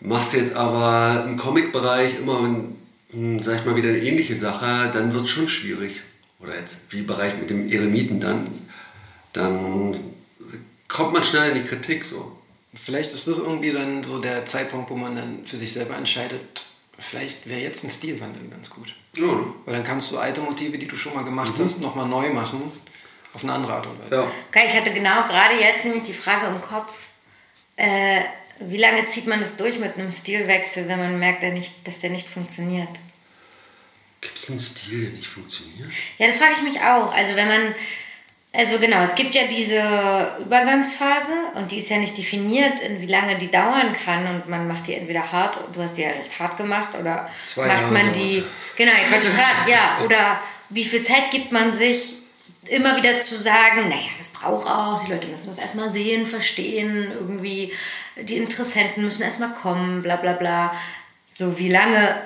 Machst 0.00 0.34
jetzt 0.34 0.54
aber 0.54 1.24
im 1.26 1.38
Comic-Bereich 1.38 2.18
immer, 2.18 2.40
hm, 3.12 3.42
sag 3.42 3.60
ich 3.60 3.64
mal, 3.64 3.76
wieder 3.76 3.88
eine 3.88 4.02
ähnliche 4.02 4.36
Sache, 4.36 4.90
dann 4.92 5.14
wird 5.14 5.24
es 5.24 5.30
schon 5.30 5.48
schwierig. 5.48 6.02
Oder 6.38 6.58
jetzt 6.58 6.80
wie 6.90 6.98
im 6.98 7.06
Bereich 7.06 7.38
mit 7.38 7.48
dem 7.48 7.70
Eremiten, 7.70 8.20
dann, 8.20 8.46
dann 9.36 10.00
kommt 10.88 11.12
man 11.12 11.22
schnell 11.22 11.50
in 11.50 11.62
die 11.62 11.68
Kritik 11.68 12.04
so. 12.04 12.36
Vielleicht 12.74 13.14
ist 13.14 13.26
das 13.26 13.38
irgendwie 13.38 13.72
dann 13.72 14.02
so 14.02 14.18
der 14.18 14.44
Zeitpunkt, 14.44 14.90
wo 14.90 14.96
man 14.96 15.16
dann 15.16 15.46
für 15.46 15.56
sich 15.56 15.72
selber 15.72 15.96
entscheidet, 15.96 16.66
vielleicht 16.98 17.46
wäre 17.48 17.60
jetzt 17.60 17.84
ein 17.84 17.90
Stilwandel 17.90 18.48
ganz 18.48 18.70
gut. 18.70 18.94
Ja? 19.16 19.28
Weil 19.64 19.74
dann 19.74 19.84
kannst 19.84 20.12
du 20.12 20.18
alte 20.18 20.40
Motive, 20.40 20.78
die 20.78 20.86
du 20.86 20.96
schon 20.96 21.14
mal 21.14 21.24
gemacht 21.24 21.54
hast, 21.58 21.80
nochmal 21.80 22.06
neu 22.06 22.30
machen. 22.32 22.60
Auf 23.32 23.42
eine 23.42 23.52
andere 23.52 23.74
Art 23.74 23.86
und 23.86 23.98
Weise. 24.00 24.14
ja. 24.14 24.32
Okay, 24.48 24.64
ich 24.66 24.74
hatte 24.74 24.92
genau 24.92 25.22
gerade 25.26 25.60
jetzt 25.60 25.84
nämlich 25.84 26.04
die 26.04 26.14
Frage 26.14 26.46
im 26.46 26.60
Kopf, 26.62 27.08
äh, 27.76 28.22
wie 28.60 28.78
lange 28.78 29.04
zieht 29.04 29.26
man 29.26 29.40
das 29.40 29.56
durch 29.56 29.78
mit 29.78 29.98
einem 29.98 30.10
Stilwechsel, 30.10 30.88
wenn 30.88 30.98
man 30.98 31.18
merkt, 31.18 31.44
dass 31.84 31.98
der 31.98 32.10
nicht 32.10 32.30
funktioniert? 32.30 32.88
Gibt 34.22 34.38
es 34.38 34.50
einen 34.50 34.58
Stil, 34.58 35.02
der 35.02 35.10
nicht 35.10 35.26
funktioniert? 35.26 35.90
Ja, 36.16 36.26
das 36.26 36.38
frage 36.38 36.54
ich 36.54 36.62
mich 36.62 36.80
auch. 36.80 37.12
Also 37.12 37.36
wenn 37.36 37.48
man, 37.48 37.74
also 38.56 38.78
genau, 38.78 39.02
es 39.02 39.14
gibt 39.14 39.34
ja 39.34 39.44
diese 39.44 39.80
Übergangsphase 40.40 41.32
und 41.54 41.70
die 41.70 41.78
ist 41.78 41.90
ja 41.90 41.98
nicht 41.98 42.16
definiert, 42.16 42.80
in 42.80 43.00
wie 43.00 43.06
lange 43.06 43.36
die 43.36 43.50
dauern 43.50 43.92
kann 43.92 44.26
und 44.26 44.48
man 44.48 44.66
macht 44.66 44.86
die 44.86 44.94
entweder 44.94 45.30
hart, 45.30 45.58
du 45.72 45.82
hast 45.82 45.96
die 45.96 46.02
ja 46.02 46.08
recht 46.08 46.38
hart 46.38 46.56
gemacht 46.56 46.94
oder 46.98 47.28
Zwei 47.42 47.66
macht 47.66 47.82
Jahre 47.82 47.92
man 47.92 48.12
die, 48.12 48.40
dauert's. 48.40 48.50
genau, 48.76 48.92
jetzt 48.92 49.12
wollte 49.12 49.26
ich 49.26 49.32
fragen, 49.32 49.70
ja, 49.70 49.98
oder 50.04 50.40
wie 50.70 50.84
viel 50.84 51.02
Zeit 51.02 51.30
gibt 51.30 51.52
man 51.52 51.72
sich 51.72 52.14
immer 52.68 52.96
wieder 52.96 53.18
zu 53.18 53.36
sagen, 53.36 53.88
naja, 53.88 54.10
das 54.18 54.30
braucht 54.30 54.66
auch, 54.66 55.04
die 55.04 55.12
Leute 55.12 55.28
müssen 55.28 55.46
das 55.46 55.58
erstmal 55.58 55.92
sehen, 55.92 56.26
verstehen, 56.26 57.12
irgendwie, 57.12 57.72
die 58.16 58.38
Interessenten 58.38 59.04
müssen 59.04 59.22
erstmal 59.22 59.52
kommen, 59.52 60.02
bla 60.02 60.16
bla 60.16 60.32
bla. 60.32 60.74
So, 61.32 61.58
wie 61.58 61.68
lange 61.68 62.16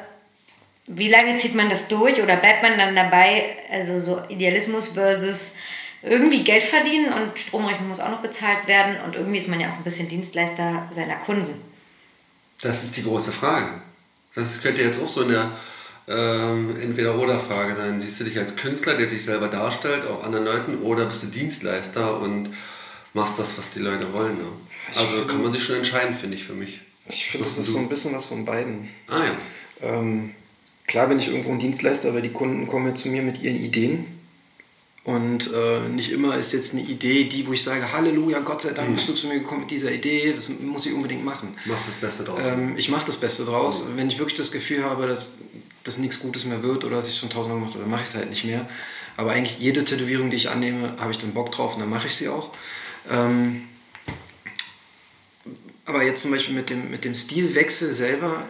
wie 0.93 1.09
lange 1.09 1.37
zieht 1.37 1.55
man 1.55 1.69
das 1.69 1.89
durch 1.89 2.21
oder 2.21 2.37
bleibt 2.37 2.63
man 2.63 2.77
dann 2.77 2.97
dabei? 2.97 3.57
Also 3.71 3.99
so 4.01 4.21
Idealismus 4.29 4.89
versus 4.89 5.59
irgendwie 6.03 6.45
Geld 6.45 6.63
verdienen 6.63 7.13
und 7.13 7.39
Stromrechnung 7.39 7.89
muss 7.89 8.01
auch 8.01 8.11
noch 8.11 8.23
bezahlt 8.23 8.67
werden 8.67 8.97
und 9.05 9.17
irgendwie 9.17 9.39
ist 9.39 9.49
man 9.49 9.61
ja 9.61 9.69
auch 9.69 9.77
ein 9.77 9.85
bisschen 9.85 10.09
Dienstleister 10.09 10.89
seiner 10.95 11.17
Kunden. 11.17 11.61
Das 12.63 12.83
ist 12.85 12.97
die 12.97 13.03
große 13.03 13.33
Frage. 13.33 13.69
Das 14.35 14.63
könnte 14.63 14.83
jetzt 14.83 15.03
auch 15.03 15.09
so 15.09 15.25
eine 15.25 15.51
ähm, 16.09 16.77
Entweder-Oder-Frage 16.81 17.75
sein. 17.75 18.01
Siehst 18.01 18.21
du 18.21 18.25
dich 18.25 18.39
als 18.39 18.57
Künstler, 18.57 18.97
der 18.97 19.07
dich 19.07 19.25
selber 19.25 19.49
darstellt, 19.49 20.07
auf 20.07 20.25
anderen 20.25 20.45
Leuten, 20.45 20.79
oder 20.83 21.07
bist 21.07 21.23
du 21.23 21.27
Dienstleister 21.29 22.21
und 22.21 22.51
machst 23.15 23.39
das, 23.39 23.59
was 23.59 23.73
die 23.73 23.81
Leute 23.81 24.13
wollen? 24.13 24.37
Ne? 24.37 24.45
Also 24.95 25.25
kann 25.27 25.43
man 25.43 25.53
sich 25.53 25.63
schon 25.63 25.77
entscheiden, 25.77 26.15
finde 26.15 26.37
ich 26.37 26.45
für 26.45 26.55
mich. 26.55 26.81
Ich 27.09 27.27
finde, 27.27 27.47
das 27.47 27.59
ist 27.59 27.69
du? 27.69 27.73
so 27.73 27.79
ein 27.79 27.89
bisschen 27.89 28.15
was 28.15 28.27
von 28.27 28.45
beiden. 28.45 28.89
Ah 29.09 29.21
ja. 29.25 29.89
Ähm, 29.89 30.35
klar 30.87 31.09
bin 31.09 31.19
ich 31.19 31.29
irgendwo 31.29 31.51
ein 31.51 31.59
Dienstleister, 31.59 32.15
weil 32.15 32.23
die 32.23 32.33
Kunden 32.33 32.67
kommen 32.67 32.89
ja 32.89 32.95
zu 32.95 33.09
mir 33.09 33.23
mit 33.23 33.43
ihren 33.43 33.57
Ideen. 33.57 34.20
Und 35.03 35.51
äh, 35.55 35.89
nicht 35.89 36.13
immer 36.13 36.37
ist 36.37 36.53
jetzt 36.53 36.75
eine 36.75 36.83
Idee 36.83 37.25
die, 37.25 37.47
wo 37.47 37.55
ich 37.55 37.63
sage, 37.63 37.91
Halleluja, 37.91 38.41
Gott 38.41 38.63
sei 38.63 38.73
Dank 38.73 38.95
bist 38.95 39.09
du 39.09 39.15
zu 39.15 39.29
mir 39.29 39.39
gekommen 39.39 39.63
mit 39.63 39.71
dieser 39.71 39.91
Idee, 39.91 40.35
das 40.35 40.51
muss 40.51 40.85
ich 40.85 40.93
unbedingt 40.93 41.25
machen. 41.25 41.57
Machst 41.65 41.89
das 41.89 41.95
Beste 41.95 42.25
draus. 42.25 42.39
Ähm, 42.45 42.77
ich 42.77 42.91
mache 42.91 43.07
das 43.07 43.17
Beste 43.17 43.45
draus. 43.47 43.87
Wenn 43.97 44.09
ich 44.09 44.19
wirklich 44.19 44.37
das 44.37 44.53
Gefühl 44.53 44.85
habe, 44.85 45.07
dass 45.07 45.39
das 45.85 45.99
nichts 45.99 46.21
Gutes 46.21 46.45
mehr 46.45 46.63
wird 46.63 46.85
oder 46.85 46.97
dass 46.97 47.09
ich 47.09 47.17
schon 47.17 47.31
tausendmal 47.31 47.59
gemacht 47.59 47.75
habe, 47.75 47.85
dann 47.85 47.91
mache 47.91 48.03
ich 48.03 48.09
es 48.09 48.15
halt 48.15 48.29
nicht 48.29 48.45
mehr. 48.45 48.69
Aber 49.17 49.33
eigentlich 49.33 49.59
jede 49.59 49.85
Tätowierung, 49.85 50.29
die 50.29 50.37
ich 50.37 50.51
annehme, 50.51 50.95
habe 50.99 51.13
ich 51.13 51.19
dann 51.19 51.33
Bock 51.33 51.51
drauf 51.51 51.75
und 51.75 51.81
dann 51.81 51.91
mache 51.91 52.07
ich 52.07 52.15
sie 52.15 52.29
auch. 52.29 52.51
Ähm, 53.11 53.63
aber 55.87 56.05
jetzt 56.05 56.23
zum 56.23 56.31
Beispiel 56.31 56.55
mit 56.55 56.69
dem, 56.71 56.91
mit 56.91 57.05
dem 57.05 57.15
Stilwechsel 57.15 57.93
selber 57.93 58.45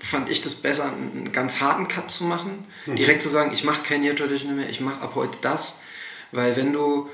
fand 0.00 0.30
ich 0.30 0.40
das 0.40 0.54
besser, 0.54 0.92
einen 0.92 1.32
ganz 1.32 1.60
harten 1.60 1.88
Cut 1.88 2.10
zu 2.10 2.24
machen. 2.24 2.64
Direkt 2.86 3.22
zu 3.22 3.28
sagen, 3.28 3.52
ich 3.52 3.64
mache 3.64 3.82
kein 3.82 4.02
Near 4.02 4.14
Traditional 4.14 4.56
mehr, 4.56 4.70
ich 4.70 4.80
mache 4.80 5.02
ab 5.02 5.12
heute 5.16 5.36
das. 5.40 5.82
Weil 6.36 6.54
wenn 6.54 6.72
du 6.72 7.08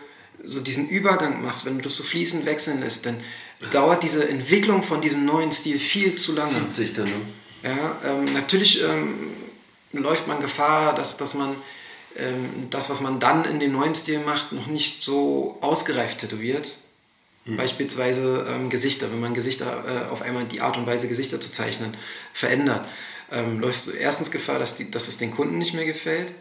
so 0.44 0.60
diesen 0.60 0.88
Übergang 0.88 1.44
machst, 1.44 1.64
wenn 1.66 1.76
du 1.76 1.82
das 1.82 1.96
so 1.96 2.02
fließend 2.02 2.44
wechseln 2.44 2.80
lässt, 2.80 3.06
dann 3.06 3.20
dauert 3.70 4.02
diese 4.02 4.28
Entwicklung 4.28 4.82
von 4.82 5.00
diesem 5.00 5.24
neuen 5.24 5.52
Stil 5.52 5.78
viel 5.78 6.16
zu 6.16 6.34
lange. 6.34 6.50
Zieht 6.50 6.72
sich 6.72 6.92
dann, 6.92 7.04
ne? 7.04 7.12
Ja, 7.62 7.96
ähm, 8.04 8.24
natürlich 8.34 8.82
ähm, 8.82 9.14
läuft 9.92 10.26
man 10.26 10.40
Gefahr, 10.40 10.96
dass, 10.96 11.16
dass 11.16 11.34
man 11.34 11.54
ähm, 12.16 12.68
das, 12.70 12.90
was 12.90 13.00
man 13.00 13.20
dann 13.20 13.44
in 13.44 13.60
dem 13.60 13.72
neuen 13.72 13.94
Stil 13.94 14.18
macht, 14.18 14.52
noch 14.52 14.66
nicht 14.66 15.02
so 15.02 15.58
ausgereift 15.60 16.18
tätowiert. 16.18 16.76
Beispielsweise 17.44 18.46
ähm, 18.48 18.70
Gesichter, 18.70 19.10
wenn 19.10 19.20
man 19.20 19.34
Gesichter 19.34 19.84
äh, 19.88 20.12
auf 20.12 20.22
einmal 20.22 20.44
die 20.44 20.60
Art 20.60 20.76
und 20.76 20.86
Weise, 20.86 21.08
Gesichter 21.08 21.40
zu 21.40 21.50
zeichnen, 21.50 21.96
verändert, 22.32 22.86
ähm, 23.32 23.58
läufst 23.58 23.88
du 23.88 23.92
erstens 23.92 24.30
Gefahr, 24.30 24.60
dass, 24.60 24.76
die, 24.76 24.92
dass 24.92 25.08
es 25.08 25.18
den 25.18 25.32
Kunden 25.32 25.58
nicht 25.58 25.74
mehr 25.74 25.86
gefällt. 25.86 26.32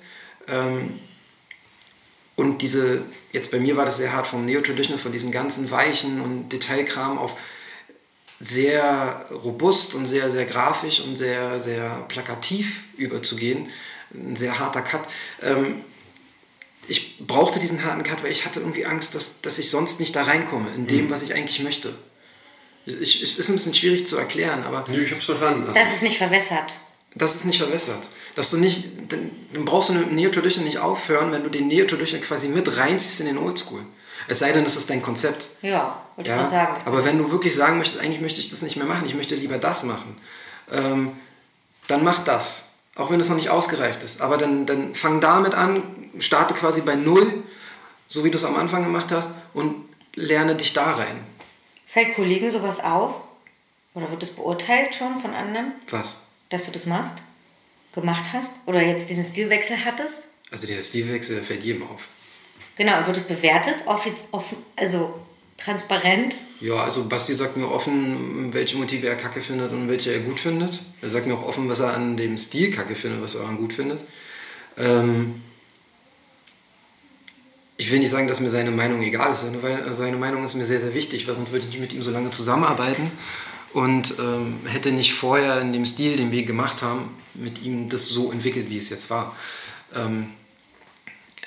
Und 2.41 2.63
diese, 2.63 3.03
jetzt 3.33 3.51
bei 3.51 3.59
mir 3.59 3.77
war 3.77 3.85
das 3.85 3.97
sehr 3.97 4.13
hart 4.13 4.25
vom 4.25 4.47
Neo-Traditional, 4.47 4.97
von 4.97 5.11
diesem 5.11 5.31
ganzen 5.31 5.69
Weichen 5.69 6.19
und 6.21 6.49
Detailkram 6.49 7.19
auf 7.19 7.35
sehr 8.39 9.27
robust 9.31 9.93
und 9.93 10.07
sehr, 10.07 10.31
sehr 10.31 10.45
grafisch 10.45 11.01
und 11.01 11.17
sehr, 11.17 11.59
sehr 11.59 12.03
plakativ 12.07 12.85
überzugehen. 12.97 13.69
Ein 14.15 14.35
sehr 14.35 14.57
harter 14.57 14.81
Cut. 14.81 15.01
Ähm, 15.43 15.81
ich 16.87 17.19
brauchte 17.27 17.59
diesen 17.59 17.83
harten 17.83 18.01
Cut, 18.01 18.23
weil 18.23 18.31
ich 18.31 18.43
hatte 18.43 18.59
irgendwie 18.59 18.87
Angst, 18.87 19.13
dass, 19.13 19.41
dass 19.41 19.59
ich 19.59 19.69
sonst 19.69 19.99
nicht 19.99 20.15
da 20.15 20.23
reinkomme, 20.23 20.67
in 20.75 20.87
dem, 20.87 21.11
was 21.11 21.21
ich 21.21 21.35
eigentlich 21.35 21.59
möchte. 21.61 21.93
Ich, 22.87 23.21
ich, 23.21 23.37
ist 23.37 23.49
ein 23.49 23.53
bisschen 23.53 23.75
schwierig 23.75 24.07
zu 24.07 24.17
erklären, 24.17 24.63
aber 24.63 24.83
Nee, 24.87 25.03
ich 25.03 25.11
hab's 25.11 25.25
verstanden. 25.25 25.61
Also, 25.61 25.75
Das 25.75 25.93
ist 25.93 26.01
nicht 26.01 26.17
verwässert. 26.17 26.73
das 27.13 27.35
ist 27.35 27.45
nicht 27.45 27.59
verwässert. 27.59 28.01
Dass 28.36 28.51
du 28.51 28.57
nicht, 28.57 29.11
dann, 29.11 29.65
brauchst 29.65 29.89
du 29.89 29.93
mit 29.93 30.07
dem 30.07 30.15
Neo-Traditional 30.15 30.67
nicht 30.67 30.79
aufhören, 30.79 31.32
wenn 31.32 31.43
du 31.43 31.49
den 31.49 31.67
Neo-Traditional 31.67 32.25
quasi 32.25 32.47
mit 32.49 32.77
reinziehst 32.77 33.19
in 33.21 33.27
den 33.27 33.38
Oldschool. 33.38 33.82
Es 34.27 34.39
sei 34.39 34.51
denn, 34.53 34.63
das 34.63 34.77
ist 34.77 34.89
dein 34.89 35.01
Konzept. 35.01 35.49
Ja, 35.61 36.01
wollte 36.15 36.29
ich 36.32 36.36
Ja, 36.36 36.43
mal 36.43 36.49
sagen. 36.49 36.75
Das 36.75 36.88
aber 36.88 37.03
wenn 37.03 37.17
du 37.17 37.32
wirklich 37.32 37.55
sagen 37.55 37.77
möchtest, 37.77 38.01
eigentlich 38.01 38.21
möchte 38.21 38.39
ich 38.39 38.49
das 38.49 38.61
nicht 38.61 38.77
mehr 38.77 38.86
machen, 38.86 39.05
ich 39.05 39.15
möchte 39.15 39.36
lieber 39.36 39.57
das 39.57 39.84
machen, 39.84 40.17
ähm, 40.71 41.11
dann 41.88 42.03
mach 42.03 42.23
das. 42.23 42.67
Auch 42.95 43.09
wenn 43.09 43.19
es 43.19 43.29
noch 43.29 43.36
nicht 43.36 43.49
ausgereift 43.49 44.03
ist. 44.03 44.21
Aber 44.21 44.38
dann, 44.38 44.65
dann 44.65 44.95
fang 44.95 45.21
damit 45.21 45.53
an, 45.53 45.82
starte 46.19 46.53
quasi 46.53 46.82
bei 46.82 46.95
Null, 46.95 47.43
so 48.07 48.23
wie 48.23 48.32
du 48.32 48.38
es 48.38 48.43
am 48.45 48.55
Anfang 48.55 48.84
gemacht 48.84 49.11
hast, 49.11 49.36
und 49.53 49.75
lerne 50.15 50.55
dich 50.55 50.73
da 50.73 50.91
rein. 50.91 51.25
Fällt 51.86 52.15
Kollegen 52.15 52.51
sowas 52.51 52.82
auf? 52.82 53.21
Oder 53.93 54.09
wird 54.11 54.23
es 54.23 54.29
beurteilt 54.29 54.95
schon 54.95 55.19
von 55.19 55.34
anderen, 55.34 55.73
Was? 55.89 56.32
dass 56.49 56.65
du 56.65 56.71
das 56.71 56.86
machst? 56.86 57.15
Gemacht 57.93 58.29
hast? 58.33 58.53
Oder 58.65 58.81
jetzt 58.81 59.09
diesen 59.09 59.25
Stilwechsel 59.25 59.83
hattest? 59.83 60.27
Also 60.49 60.67
der 60.67 60.81
Stilwechsel 60.81 61.41
fällt 61.41 61.63
jedem 61.63 61.83
auf. 61.83 62.07
Genau, 62.77 62.97
und 62.99 63.07
wird 63.07 63.17
es 63.17 63.23
bewertet? 63.23 63.75
Offiz 63.85 64.27
offen, 64.31 64.57
also 64.75 65.13
transparent? 65.57 66.35
Ja, 66.61 66.75
also 66.75 67.07
Basti 67.07 67.33
sagt 67.33 67.57
mir 67.57 67.69
offen, 67.69 68.53
welche 68.53 68.77
Motive 68.77 69.07
er 69.07 69.15
kacke 69.15 69.41
findet 69.41 69.71
und 69.71 69.87
welche 69.87 70.13
er 70.13 70.19
gut 70.19 70.39
findet. 70.39 70.79
Er 71.01 71.09
sagt 71.09 71.27
mir 71.27 71.33
auch 71.33 71.45
offen, 71.45 71.67
was 71.69 71.79
er 71.79 71.93
an 71.93 72.17
dem 72.17 72.37
Stil 72.37 72.71
kacke 72.71 72.95
findet, 72.95 73.21
was 73.21 73.35
er 73.35 73.41
daran 73.41 73.57
gut 73.57 73.73
findet. 73.73 73.99
Ähm 74.77 75.35
ich 77.77 77.91
will 77.91 77.99
nicht 77.99 78.11
sagen, 78.11 78.27
dass 78.27 78.39
mir 78.39 78.51
seine 78.51 78.69
Meinung 78.69 79.01
egal 79.01 79.33
ist. 79.33 79.41
Seine, 79.41 79.93
seine 79.93 80.17
Meinung 80.17 80.45
ist 80.45 80.53
mir 80.53 80.65
sehr, 80.65 80.79
sehr 80.79 80.93
wichtig, 80.93 81.27
weil 81.27 81.33
sonst 81.33 81.51
würde 81.51 81.65
ich 81.65 81.71
nicht 81.71 81.81
mit 81.81 81.93
ihm 81.93 82.03
so 82.03 82.11
lange 82.11 82.29
zusammenarbeiten 82.29 83.11
und 83.73 84.15
ähm, 84.19 84.59
hätte 84.65 84.91
nicht 84.91 85.13
vorher 85.13 85.59
in 85.61 85.73
dem 85.73 85.87
Stil, 85.87 86.15
den 86.15 86.31
wir 86.31 86.43
gemacht 86.43 86.83
haben, 86.83 87.09
mit 87.36 87.61
ihm 87.61 87.89
das 87.89 88.09
so 88.09 88.32
entwickelt, 88.32 88.69
wie 88.69 88.77
es 88.77 88.89
jetzt 88.89 89.09
war. 89.09 89.36
Ähm, 89.93 90.29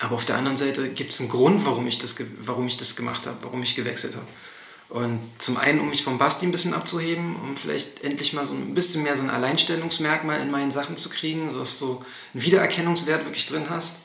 aber 0.01 0.17
auf 0.17 0.25
der 0.25 0.37
anderen 0.37 0.57
Seite 0.57 0.89
gibt 0.91 1.13
es 1.13 1.21
einen 1.21 1.31
Grund, 1.31 1.65
warum 1.65 1.87
ich 1.87 1.99
das, 1.99 2.17
warum 2.41 2.67
ich 2.67 2.77
das 2.77 2.97
gemacht 2.97 3.27
habe, 3.27 3.39
warum 3.43 3.63
ich 3.63 3.75
gewechselt 3.75 4.17
habe. 4.17 4.27
Und 4.89 5.21
zum 5.39 5.57
einen, 5.57 5.81
um 5.81 5.89
mich 5.89 6.03
vom 6.03 6.19
Basti 6.19 6.47
ein 6.47 6.53
bisschen 6.53 6.75
abzuheben, 6.75 7.37
um 7.37 7.57
vielleicht 7.57 8.05
endlich 8.05 8.33
mal 8.33 8.47
so 8.47 8.53
ein 8.53 8.75
bisschen 8.75 9.03
mehr 9.03 9.17
so 9.17 9.23
ein 9.23 9.31
Alleinstellungsmerkmal 9.31 10.41
in 10.41 10.51
meinen 10.51 10.71
Sachen 10.71 10.97
zu 10.97 11.09
kriegen, 11.09 11.51
sodass 11.51 11.79
du 11.79 12.05
einen 12.35 12.43
Wiedererkennungswert 12.43 13.25
wirklich 13.25 13.47
drin 13.47 13.71
hast. 13.71 14.03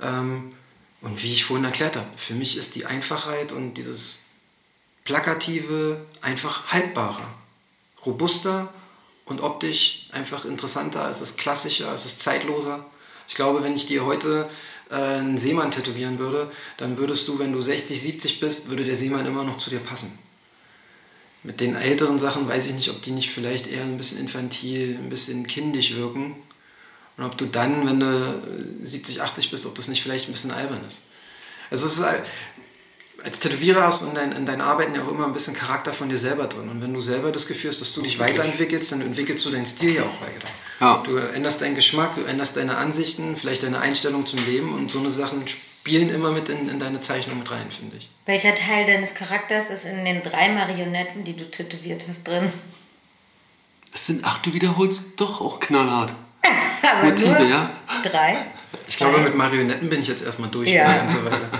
Ähm, 0.00 0.52
und 1.02 1.22
wie 1.22 1.32
ich 1.32 1.44
vorhin 1.44 1.64
erklärt 1.64 1.96
habe, 1.96 2.08
für 2.16 2.34
mich 2.34 2.56
ist 2.56 2.74
die 2.74 2.86
Einfachheit 2.86 3.52
und 3.52 3.74
dieses 3.74 4.30
Plakative 5.04 6.04
einfach 6.20 6.72
haltbarer, 6.72 7.28
robuster 8.04 8.72
und 9.26 9.40
optisch 9.42 10.06
einfach 10.12 10.44
interessanter, 10.44 11.10
es 11.10 11.20
ist 11.20 11.38
klassischer, 11.38 11.92
es 11.94 12.06
ist 12.06 12.20
zeitloser. 12.20 12.84
Ich 13.28 13.34
glaube, 13.34 13.62
wenn 13.62 13.74
ich 13.74 13.86
dir 13.86 14.06
heute 14.06 14.48
äh, 14.90 14.94
einen 14.94 15.36
Seemann 15.36 15.72
tätowieren 15.72 16.18
würde, 16.18 16.50
dann 16.76 16.96
würdest 16.96 17.26
du, 17.28 17.38
wenn 17.38 17.52
du 17.52 17.60
60, 17.60 18.00
70 18.00 18.40
bist, 18.40 18.70
würde 18.70 18.84
der 18.84 18.96
Seemann 18.96 19.26
immer 19.26 19.44
noch 19.44 19.58
zu 19.58 19.68
dir 19.68 19.80
passen. 19.80 20.16
Mit 21.42 21.60
den 21.60 21.76
älteren 21.76 22.18
Sachen 22.18 22.48
weiß 22.48 22.70
ich 22.70 22.74
nicht, 22.76 22.90
ob 22.90 23.02
die 23.02 23.12
nicht 23.12 23.30
vielleicht 23.30 23.66
eher 23.66 23.82
ein 23.82 23.96
bisschen 23.96 24.20
infantil, 24.20 24.96
ein 24.96 25.10
bisschen 25.10 25.46
kindisch 25.46 25.94
wirken. 25.94 26.36
Und 27.16 27.24
ob 27.24 27.38
du 27.38 27.46
dann, 27.46 27.86
wenn 27.86 28.00
du 28.00 28.42
70, 28.84 29.22
80 29.22 29.50
bist, 29.50 29.66
ob 29.66 29.74
das 29.74 29.88
nicht 29.88 30.02
vielleicht 30.02 30.28
ein 30.28 30.32
bisschen 30.32 30.50
albern 30.50 30.80
ist. 30.86 31.02
Also 31.70 31.86
es 31.86 31.98
ist 31.98 32.04
halt, 32.04 32.22
als 33.24 33.40
Tätowierer 33.40 33.82
hast 33.82 34.02
du 34.02 34.08
in, 34.08 34.14
dein, 34.14 34.32
in 34.32 34.46
deinen 34.46 34.60
Arbeiten 34.60 34.94
ja 34.94 35.02
auch 35.02 35.08
immer 35.08 35.26
ein 35.26 35.32
bisschen 35.32 35.54
Charakter 35.54 35.92
von 35.92 36.08
dir 36.08 36.18
selber 36.18 36.46
drin. 36.46 36.68
Und 36.68 36.82
wenn 36.82 36.92
du 36.92 37.00
selber 37.00 37.32
das 37.32 37.46
Gefühl 37.46 37.70
hast, 37.70 37.80
dass 37.80 37.92
du 37.94 38.02
dich 38.02 38.18
weiterentwickelst, 38.18 38.92
dann 38.92 39.00
entwickelst 39.00 39.44
du 39.46 39.50
deinen 39.50 39.66
Stil 39.66 39.96
ja 39.96 40.02
auch 40.02 40.20
weiter. 40.20 40.48
Ja. 40.80 41.02
Du 41.04 41.16
änderst 41.16 41.62
deinen 41.62 41.74
Geschmack, 41.74 42.14
du 42.14 42.24
änderst 42.24 42.56
deine 42.56 42.76
Ansichten, 42.76 43.36
vielleicht 43.36 43.62
deine 43.62 43.80
Einstellung 43.80 44.26
zum 44.26 44.38
Leben 44.46 44.74
und 44.74 44.90
so 44.90 45.00
eine 45.00 45.10
Sachen 45.10 45.46
spielen 45.48 46.10
immer 46.14 46.30
mit 46.32 46.48
in, 46.48 46.68
in 46.68 46.78
deine 46.78 47.00
Zeichnung 47.00 47.38
mit 47.38 47.50
rein, 47.50 47.70
finde 47.70 47.96
ich. 47.96 48.08
Welcher 48.26 48.54
Teil 48.54 48.86
deines 48.86 49.14
Charakters 49.14 49.70
ist 49.70 49.86
in 49.86 50.04
den 50.04 50.22
drei 50.22 50.50
Marionetten, 50.50 51.24
die 51.24 51.36
du 51.36 51.50
tätowiert 51.50 52.04
hast, 52.08 52.26
drin? 52.26 52.52
Das 53.92 54.06
sind, 54.06 54.22
ach, 54.24 54.38
du 54.38 54.52
wiederholst 54.52 55.18
doch 55.20 55.40
auch 55.40 55.58
knallhart. 55.60 56.12
Aber 56.82 57.08
Motive, 57.08 57.30
nur 57.30 57.48
ja? 57.48 57.70
drei. 58.02 58.36
Ich 58.86 58.98
glaube, 58.98 59.18
mit 59.20 59.34
Marionetten 59.34 59.88
bin 59.88 60.02
ich 60.02 60.08
jetzt 60.08 60.24
erstmal 60.24 60.50
durch 60.50 60.68
Ja. 60.68 60.84
für 60.84 60.90
eine 60.90 60.98
ganze 61.00 61.24
Weile. 61.24 61.50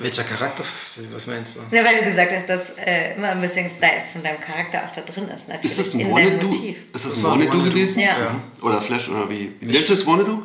Welcher 0.00 0.24
Charakter? 0.24 0.64
Was 1.12 1.26
meinst 1.26 1.56
du? 1.56 1.60
Na, 1.70 1.84
weil 1.84 1.98
du 1.98 2.04
gesagt 2.04 2.32
hast, 2.32 2.48
dass 2.48 2.78
äh, 2.78 3.14
immer 3.16 3.28
ein 3.28 3.40
bisschen 3.40 3.70
von 4.12 4.22
deinem 4.22 4.40
Charakter 4.40 4.84
auch 4.86 4.90
da 4.92 5.02
drin 5.02 5.28
ist. 5.28 5.48
Natürlich 5.48 5.70
Ist 5.70 5.78
das 5.78 5.94
ein 5.94 6.00
in 6.00 6.14
deinem 6.14 6.26
Wannabe? 6.30 6.46
Motiv. 6.46 6.76
Ist 6.94 7.04
das 7.04 7.18
ein 7.18 7.26
ein 7.26 7.40
Wannabe 7.40 7.68
gewesen? 7.70 8.00
Ja. 8.00 8.40
Oder 8.62 8.80
Flash 8.80 9.08
oder 9.10 9.28
wie? 9.28 9.52
Nennst 9.60 9.88
du 9.90 9.92
es 9.92 10.06
Wannabe? 10.06 10.42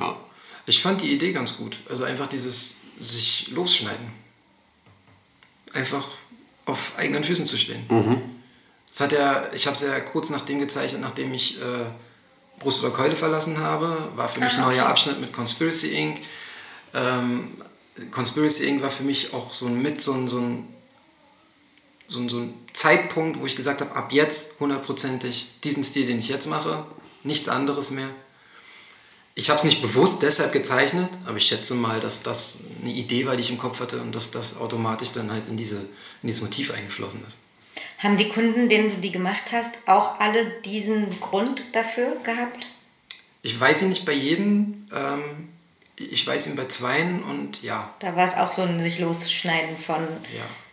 Ja. 0.00 0.16
Ich 0.66 0.80
fand 0.80 1.02
die 1.02 1.12
Idee 1.12 1.32
ganz 1.32 1.56
gut. 1.58 1.76
Also 1.90 2.04
einfach 2.04 2.26
dieses 2.28 2.80
sich 3.00 3.48
losschneiden. 3.50 4.06
Einfach 5.74 6.06
auf 6.66 6.92
eigenen 6.96 7.24
Füßen 7.24 7.46
zu 7.46 7.58
stehen. 7.58 7.84
Das 8.90 9.00
hat 9.00 9.12
ja, 9.12 9.42
ich 9.52 9.66
habe 9.66 9.76
es 9.76 9.82
ja 9.82 10.00
kurz 10.00 10.30
nachdem 10.30 10.60
gezeichnet, 10.60 11.02
nachdem 11.02 11.34
ich 11.34 11.60
äh, 11.60 11.64
Brust 12.58 12.82
oder 12.82 12.92
Keule 12.94 13.16
verlassen 13.16 13.58
habe, 13.58 14.08
war 14.14 14.28
für 14.28 14.40
mich 14.40 14.52
ein 14.54 14.60
Ah, 14.60 14.68
okay. 14.68 14.76
neuer 14.76 14.86
Abschnitt 14.86 15.20
mit 15.20 15.32
Conspiracy 15.32 15.88
Inc. 15.94 16.20
Ähm, 16.94 17.50
Conspiracy 18.10 18.66
Inc. 18.66 18.82
war 18.82 18.90
für 18.90 19.04
mich 19.04 19.34
auch 19.34 19.52
so 19.52 19.66
ein 19.66 19.80
mit 19.80 20.00
so 20.00 20.12
ein, 20.12 20.28
so 20.28 20.38
ein, 20.38 20.68
so 22.06 22.20
ein, 22.20 22.28
so 22.28 22.38
ein 22.38 22.54
Zeitpunkt, 22.72 23.40
wo 23.40 23.46
ich 23.46 23.56
gesagt 23.56 23.80
habe, 23.80 23.94
ab 23.94 24.12
jetzt 24.12 24.60
hundertprozentig 24.60 25.46
diesen 25.62 25.84
Stil, 25.84 26.06
den 26.06 26.18
ich 26.18 26.28
jetzt 26.28 26.46
mache, 26.46 26.84
nichts 27.22 27.48
anderes 27.48 27.90
mehr. 27.90 28.08
Ich 29.36 29.50
habe 29.50 29.58
es 29.58 29.64
nicht 29.64 29.82
bewusst 29.82 30.22
deshalb 30.22 30.52
gezeichnet, 30.52 31.08
aber 31.24 31.36
ich 31.36 31.46
schätze 31.46 31.74
mal, 31.74 32.00
dass 32.00 32.22
das 32.22 32.64
eine 32.80 32.92
Idee 32.92 33.26
war, 33.26 33.34
die 33.34 33.42
ich 33.42 33.50
im 33.50 33.58
Kopf 33.58 33.80
hatte 33.80 34.00
und 34.00 34.14
dass 34.14 34.30
das 34.30 34.58
automatisch 34.58 35.10
dann 35.12 35.30
halt 35.30 35.48
in, 35.48 35.56
diese, 35.56 35.76
in 35.76 36.28
dieses 36.28 36.42
Motiv 36.42 36.72
eingeflossen 36.72 37.24
ist. 37.26 37.38
Haben 37.98 38.16
die 38.16 38.28
Kunden, 38.28 38.68
denen 38.68 38.90
du 38.90 38.96
die 38.96 39.10
gemacht 39.10 39.50
hast, 39.52 39.78
auch 39.86 40.20
alle 40.20 40.46
diesen 40.64 41.18
Grund 41.20 41.64
dafür 41.72 42.16
gehabt? 42.22 42.66
Ich 43.42 43.58
weiß 43.58 43.82
ihn 43.82 43.88
nicht 43.88 44.04
bei 44.04 44.12
jedem, 44.12 44.86
ähm, 44.92 45.48
ich 45.96 46.26
weiß 46.26 46.48
ihn 46.48 46.56
bei 46.56 46.66
zweien 46.66 47.22
und 47.22 47.62
ja. 47.62 47.94
Da 48.00 48.16
war 48.16 48.24
es 48.24 48.36
auch 48.36 48.52
so 48.52 48.62
ein 48.62 48.80
sich 48.80 48.98
losschneiden 48.98 49.78
von. 49.78 50.06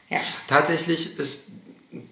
Ja. 0.10 0.18
ja. 0.18 0.24
Tatsächlich 0.48 1.18
ist 1.20 1.52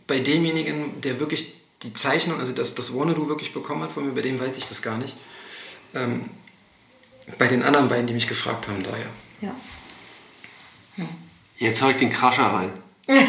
bei 0.08 0.20
demjenigen, 0.20 1.02
der 1.02 1.20
wirklich 1.20 1.56
die 1.84 1.94
Zeichnung, 1.94 2.40
also 2.40 2.54
das, 2.54 2.76
das 2.76 2.98
Wanadu 2.98 3.28
wirklich 3.28 3.54
bekommen 3.54 3.84
hat 3.84 3.92
von 3.92 4.06
mir, 4.06 4.14
bei 4.14 4.22
dem 4.22 4.40
weiß 4.40 4.58
ich 4.58 4.68
das 4.68 4.82
gar 4.82 4.98
nicht. 4.98 5.16
Ähm, 5.94 6.30
bei 7.38 7.48
den 7.48 7.64
anderen 7.64 7.90
beiden, 7.90 8.08
die 8.08 8.14
mich 8.14 8.28
gefragt 8.28 8.68
haben, 8.68 8.84
da 8.84 8.92
ja. 8.92 9.06
Ja. 9.42 9.56
Hm. 10.96 11.10
Jetzt 11.58 11.82
hau 11.82 11.90
ich 11.90 11.98
den 11.98 12.10
Krascher 12.10 12.48
rein. 12.48 12.72
Was? 13.08 13.20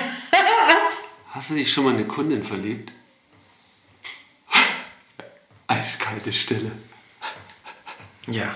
Hast 1.29 1.51
du 1.51 1.55
dich 1.55 1.73
schon 1.73 1.85
mal 1.85 1.91
in 1.91 1.97
eine 1.97 2.07
Kundin 2.07 2.43
verliebt? 2.43 2.93
Eiskalte 5.67 6.33
Stille. 6.33 6.73
Ja. 8.27 8.53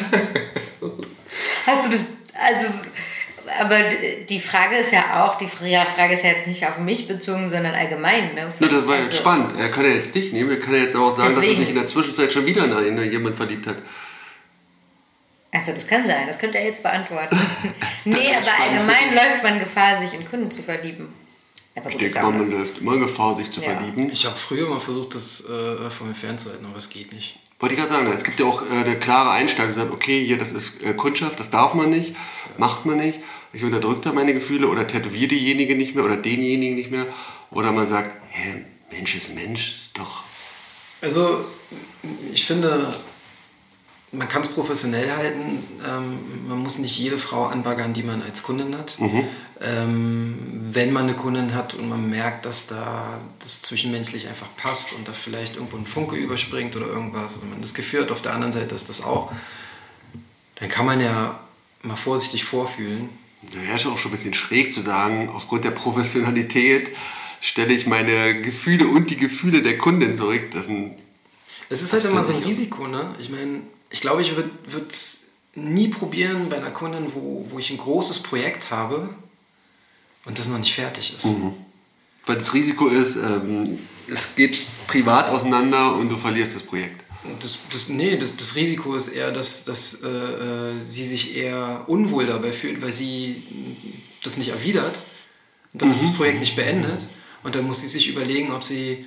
Hast 1.66 1.86
du 1.86 1.90
das, 1.90 2.04
also, 2.34 2.66
aber 3.60 3.78
die 4.28 4.40
Frage 4.40 4.76
ist 4.76 4.92
ja 4.92 5.24
auch, 5.24 5.36
die 5.36 5.46
Frage 5.46 6.14
ist 6.14 6.24
ja 6.24 6.30
jetzt 6.30 6.46
nicht 6.46 6.66
auf 6.66 6.78
mich 6.78 7.06
bezogen, 7.06 7.48
sondern 7.48 7.74
allgemein. 7.74 8.34
Ne? 8.34 8.52
Ja, 8.58 8.68
das 8.68 8.86
war 8.86 8.96
also, 8.96 9.10
jetzt 9.10 9.16
spannend. 9.16 9.52
Er 9.58 9.70
kann 9.70 9.84
ja 9.84 9.92
jetzt 9.92 10.14
dich 10.14 10.32
nehmen, 10.32 10.50
er 10.50 10.60
kann 10.60 10.74
ja 10.74 10.80
jetzt 10.80 10.96
auch 10.96 11.16
sagen, 11.16 11.28
deswegen. 11.28 11.40
dass 11.40 11.50
er 11.50 11.56
sich 11.56 11.68
in 11.68 11.74
der 11.74 11.86
Zwischenzeit 11.86 12.32
schon 12.32 12.46
wieder 12.46 12.64
in 12.86 13.10
jemand 13.10 13.36
verliebt 13.36 13.66
hat. 13.66 13.76
Achso, 15.52 15.72
das 15.72 15.86
kann 15.86 16.06
sein, 16.06 16.26
das 16.26 16.38
könnte 16.38 16.58
er 16.58 16.64
jetzt 16.64 16.82
beantworten. 16.82 17.38
nee, 18.04 18.16
aber 18.34 18.64
allgemein 18.64 19.14
läuft 19.14 19.42
man 19.42 19.58
Gefahr, 19.58 20.00
sich 20.00 20.14
in 20.14 20.28
Kunden 20.28 20.50
zu 20.50 20.62
verlieben. 20.62 21.08
Aber 21.76 21.90
ich 21.90 21.96
denke 21.96 22.22
mal, 22.22 22.32
man 22.32 22.50
läuft 22.50 22.80
immer 22.80 22.98
Gefahr, 22.98 23.36
sich 23.36 23.50
zu 23.50 23.60
ja. 23.60 23.70
verlieben. 23.70 24.10
Ich 24.12 24.26
habe 24.26 24.36
früher 24.36 24.68
mal 24.68 24.80
versucht, 24.80 25.14
das 25.14 25.48
äh, 25.48 25.90
von 25.90 26.08
mir 26.08 26.14
fernzuhalten, 26.14 26.66
aber 26.66 26.78
es 26.78 26.90
geht 26.90 27.12
nicht. 27.12 27.38
Wollte 27.60 27.74
ich 27.74 27.80
gerade 27.80 27.92
sagen, 27.92 28.10
es 28.10 28.24
gibt 28.24 28.40
ja 28.40 28.46
auch 28.46 28.62
äh, 28.62 28.84
eine 28.84 28.98
klare 28.98 29.30
Einstellung, 29.30 29.68
die 29.68 29.76
sagt, 29.76 29.92
okay, 29.92 30.24
hier, 30.24 30.38
das 30.38 30.52
ist 30.52 30.82
äh, 30.82 30.94
Kundschaft, 30.94 31.38
das 31.38 31.50
darf 31.50 31.74
man 31.74 31.90
nicht, 31.90 32.16
macht 32.56 32.86
man 32.86 32.96
nicht. 32.96 33.20
Ich 33.52 33.62
unterdrücke 33.62 34.00
da 34.00 34.12
meine 34.12 34.34
Gefühle 34.34 34.68
oder 34.68 34.86
tätowiere 34.86 35.28
diejenige 35.28 35.74
nicht 35.76 35.94
mehr 35.94 36.04
oder 36.04 36.16
denjenigen 36.16 36.74
nicht 36.74 36.90
mehr. 36.90 37.06
Oder 37.50 37.72
man 37.72 37.86
sagt, 37.86 38.16
hä, 38.30 38.64
Mensch 38.90 39.14
ist 39.14 39.34
Mensch, 39.34 39.74
ist 39.76 39.98
doch... 39.98 40.24
Also, 41.02 41.44
ich 42.32 42.46
finde, 42.46 42.94
man 44.12 44.28
kann 44.28 44.42
es 44.42 44.48
professionell 44.48 45.10
halten. 45.10 45.62
Ähm, 45.86 46.48
man 46.48 46.58
muss 46.58 46.78
nicht 46.78 46.98
jede 46.98 47.18
Frau 47.18 47.46
anbaggern, 47.46 47.92
die 47.92 48.02
man 48.02 48.22
als 48.22 48.42
Kundin 48.42 48.76
hat. 48.76 48.98
Mhm. 48.98 49.24
Ähm, 49.62 50.38
wenn 50.72 50.90
man 50.90 51.02
eine 51.02 51.14
Kundin 51.14 51.54
hat 51.54 51.74
und 51.74 51.86
man 51.86 52.08
merkt, 52.08 52.46
dass 52.46 52.66
da 52.66 53.20
das 53.40 53.60
zwischenmenschlich 53.60 54.26
einfach 54.28 54.48
passt 54.56 54.94
und 54.94 55.06
da 55.06 55.12
vielleicht 55.12 55.56
irgendwo 55.56 55.76
ein 55.76 55.84
Funke 55.84 56.16
überspringt 56.16 56.76
oder 56.76 56.86
irgendwas 56.86 57.36
und 57.36 57.50
man 57.50 57.60
das 57.60 57.74
Gefühl 57.74 58.02
hat, 58.02 58.10
auf 58.10 58.22
der 58.22 58.32
anderen 58.32 58.54
Seite 58.54 58.74
ist 58.74 58.88
das 58.88 59.04
auch, 59.04 59.30
dann 60.56 60.70
kann 60.70 60.86
man 60.86 61.00
ja 61.00 61.38
mal 61.82 61.96
vorsichtig 61.96 62.44
vorfühlen. 62.44 63.10
Ja, 63.52 63.74
ist 63.74 63.86
auch 63.86 63.98
schon 63.98 64.10
ein 64.10 64.16
bisschen 64.16 64.34
schräg 64.34 64.72
zu 64.72 64.80
sagen, 64.80 65.28
aufgrund 65.28 65.64
der 65.64 65.72
Professionalität 65.72 66.90
stelle 67.42 67.74
ich 67.74 67.86
meine 67.86 68.40
Gefühle 68.40 68.88
und 68.88 69.10
die 69.10 69.16
Gefühle 69.16 69.60
der 69.62 69.76
Kundin 69.76 70.16
zurück. 70.16 70.50
Das, 70.52 70.66
es 71.68 71.82
ist 71.82 71.92
halt 71.92 72.04
immer 72.06 72.24
so 72.24 72.34
ein 72.34 72.42
Risiko, 72.42 72.86
ne? 72.86 73.14
Ich 73.18 73.28
meine, 73.28 73.60
ich 73.90 74.00
glaube, 74.00 74.22
ich 74.22 74.36
würde 74.36 74.50
es 74.88 75.32
nie 75.54 75.88
probieren 75.88 76.48
bei 76.48 76.56
einer 76.56 76.70
Kundin, 76.70 77.12
wo, 77.14 77.46
wo 77.50 77.58
ich 77.58 77.70
ein 77.70 77.78
großes 77.78 78.22
Projekt 78.22 78.70
habe 78.70 79.08
und 80.24 80.38
das 80.38 80.48
noch 80.48 80.58
nicht 80.58 80.74
fertig 80.74 81.14
ist. 81.16 81.24
Mhm. 81.24 81.52
Weil 82.26 82.36
das 82.36 82.52
Risiko 82.54 82.88
ist, 82.88 83.16
ähm, 83.16 83.78
es 84.08 84.34
geht 84.36 84.58
privat 84.86 85.28
auseinander 85.28 85.96
und 85.96 86.08
du 86.08 86.16
verlierst 86.16 86.54
das 86.54 86.62
Projekt. 86.62 87.04
Das, 87.40 87.58
das, 87.70 87.88
nee, 87.88 88.16
das, 88.16 88.36
das 88.36 88.56
Risiko 88.56 88.94
ist 88.96 89.08
eher, 89.08 89.30
dass, 89.30 89.64
dass 89.64 90.02
äh, 90.02 90.08
äh 90.08 90.80
sie 90.80 91.06
sich 91.06 91.36
eher 91.36 91.84
unwohl 91.86 92.26
dabei 92.26 92.52
fühlt, 92.52 92.80
weil 92.82 92.92
sie 92.92 93.42
das 94.22 94.36
nicht 94.36 94.48
erwidert 94.48 94.96
und 95.72 95.82
dann 95.82 95.88
mhm. 95.88 95.94
ist 95.94 96.02
das 96.02 96.14
Projekt 96.14 96.40
nicht 96.40 96.56
beendet. 96.56 97.00
Und 97.42 97.54
dann 97.54 97.66
muss 97.66 97.80
sie 97.80 97.88
sich 97.88 98.08
überlegen, 98.08 98.52
ob 98.52 98.62
sie 98.62 99.06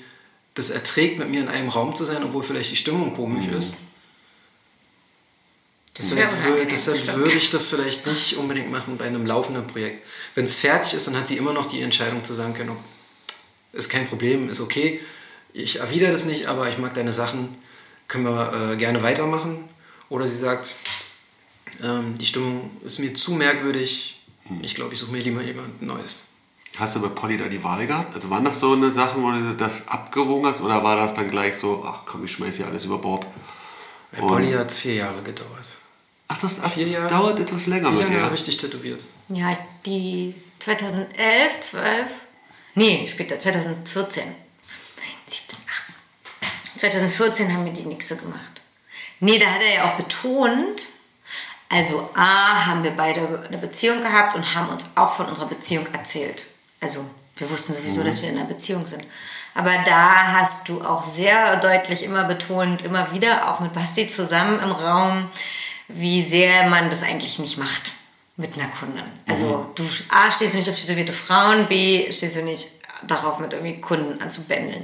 das 0.55 0.69
erträgt, 0.69 1.19
mit 1.19 1.29
mir 1.29 1.41
in 1.41 1.47
einem 1.47 1.69
Raum 1.69 1.95
zu 1.95 2.03
sein, 2.03 2.23
obwohl 2.23 2.43
vielleicht 2.43 2.71
die 2.71 2.75
Stimmung 2.75 3.15
komisch 3.15 3.47
mhm. 3.47 3.57
ist. 3.57 3.75
Deshalb, 5.97 6.43
würde, 6.43 6.65
deshalb 6.65 7.15
würde 7.15 7.33
ich 7.33 7.51
das 7.51 7.67
vielleicht 7.67 8.07
nicht 8.07 8.37
unbedingt 8.37 8.71
machen 8.71 8.97
bei 8.97 9.05
einem 9.05 9.27
laufenden 9.27 9.67
Projekt. 9.67 10.03
Wenn 10.33 10.45
es 10.45 10.57
fertig 10.57 10.95
ist, 10.95 11.07
dann 11.07 11.15
hat 11.15 11.27
sie 11.27 11.37
immer 11.37 11.53
noch 11.53 11.67
die 11.67 11.81
Entscheidung 11.81 12.23
zu 12.23 12.33
sagen 12.33 12.55
können, 12.55 12.75
ist 13.73 13.89
kein 13.89 14.07
Problem, 14.07 14.49
ist 14.49 14.59
okay, 14.59 14.99
ich 15.53 15.79
erwidere 15.79 16.11
das 16.11 16.25
nicht, 16.25 16.47
aber 16.47 16.67
ich 16.67 16.79
mag 16.79 16.95
deine 16.95 17.13
Sachen, 17.13 17.55
können 18.07 18.25
wir 18.25 18.71
äh, 18.71 18.77
gerne 18.77 19.03
weitermachen. 19.03 19.63
Oder 20.09 20.27
sie 20.27 20.37
sagt, 20.37 20.73
ähm, 21.83 22.17
die 22.17 22.25
Stimmung 22.25 22.71
ist 22.83 22.99
mir 22.99 23.13
zu 23.13 23.33
merkwürdig, 23.33 24.21
ich 24.61 24.75
glaube, 24.75 24.93
ich 24.93 24.99
suche 24.99 25.11
mir 25.11 25.21
lieber 25.21 25.41
jemand 25.41 25.81
Neues. 25.81 26.29
Hast 26.77 26.95
du 26.95 27.01
bei 27.01 27.07
Polly 27.09 27.37
da 27.37 27.45
die 27.45 27.63
Wahl 27.63 27.85
gehabt? 27.85 28.15
Also 28.15 28.31
waren 28.31 28.43
das 28.43 28.59
so 28.59 28.73
eine 28.73 28.91
Sachen, 28.91 29.21
wo 29.21 29.31
du 29.31 29.55
das 29.55 29.87
abgewogen 29.87 30.47
hast 30.47 30.61
oder 30.61 30.83
war 30.83 30.95
das 30.95 31.13
dann 31.13 31.29
gleich 31.29 31.55
so, 31.55 31.83
ach 31.85 32.01
komm, 32.05 32.25
ich 32.25 32.31
schmeiß 32.31 32.57
hier 32.57 32.65
alles 32.65 32.85
über 32.85 32.97
Bord? 32.97 33.27
Bei 34.11 34.19
Polly 34.19 34.51
hat 34.53 34.71
es 34.71 34.79
vier 34.79 34.95
Jahre 34.95 35.21
gedauert. 35.21 35.67
Ach, 36.27 36.37
das, 36.37 36.59
ach, 36.63 36.71
das 36.75 36.91
Jahre, 36.91 37.07
dauert 37.07 37.39
etwas 37.39 37.67
länger 37.67 37.91
mit 37.91 38.09
dir. 38.09 38.21
habe 38.21 38.35
ich 38.35 38.45
dich 38.45 38.57
tätowiert. 38.57 39.01
Ja, 39.29 39.55
die 39.85 40.33
2011, 40.59 41.59
12, 41.59 42.11
nee, 42.75 43.07
später, 43.07 43.39
2014. 43.39 44.23
Nein, 44.23 44.35
17, 45.27 45.59
18. 45.69 45.95
2014 46.77 47.53
haben 47.53 47.65
wir 47.65 47.73
die 47.73 47.85
Nixe 47.85 48.15
gemacht. 48.15 48.61
Nee, 49.19 49.39
da 49.39 49.47
hat 49.47 49.61
er 49.61 49.75
ja 49.75 49.91
auch 49.91 49.97
betont, 49.97 50.85
also 51.69 52.09
A, 52.13 52.65
haben 52.65 52.83
wir 52.83 52.91
beide 52.91 53.45
eine 53.47 53.57
Beziehung 53.57 54.01
gehabt 54.01 54.35
und 54.35 54.55
haben 54.55 54.69
uns 54.69 54.85
auch 54.95 55.13
von 55.13 55.27
unserer 55.27 55.47
Beziehung 55.47 55.87
erzählt. 55.93 56.45
Also 56.81 57.05
wir 57.37 57.49
wussten 57.49 57.73
sowieso, 57.73 58.01
mhm. 58.01 58.05
dass 58.05 58.21
wir 58.21 58.29
in 58.29 58.37
einer 58.37 58.47
Beziehung 58.47 58.85
sind. 58.85 59.03
Aber 59.55 59.71
da 59.85 60.33
hast 60.33 60.69
du 60.69 60.81
auch 60.81 61.03
sehr 61.03 61.57
deutlich 61.57 62.03
immer 62.03 62.25
betont, 62.25 62.81
immer 62.83 63.11
wieder, 63.11 63.49
auch 63.49 63.59
mit 63.59 63.73
Basti 63.73 64.07
zusammen 64.07 64.59
im 64.59 64.71
Raum, 64.71 65.29
wie 65.87 66.23
sehr 66.23 66.69
man 66.69 66.89
das 66.89 67.03
eigentlich 67.03 67.39
nicht 67.39 67.57
macht 67.57 67.93
mit 68.37 68.53
einer 68.55 68.69
Kundin. 68.69 69.03
Also 69.27 69.45
mhm. 69.45 69.75
du 69.75 69.83
A, 70.09 70.31
stehst 70.31 70.53
du 70.53 70.57
nicht 70.57 70.69
auf 70.69 70.79
tätowierte 70.79 71.13
Frauen, 71.13 71.67
B, 71.67 72.11
stehst 72.11 72.35
du 72.35 72.43
nicht 72.43 72.69
darauf, 73.07 73.39
mit 73.39 73.53
irgendwie 73.53 73.79
Kunden 73.79 74.21
anzubändeln. 74.21 74.83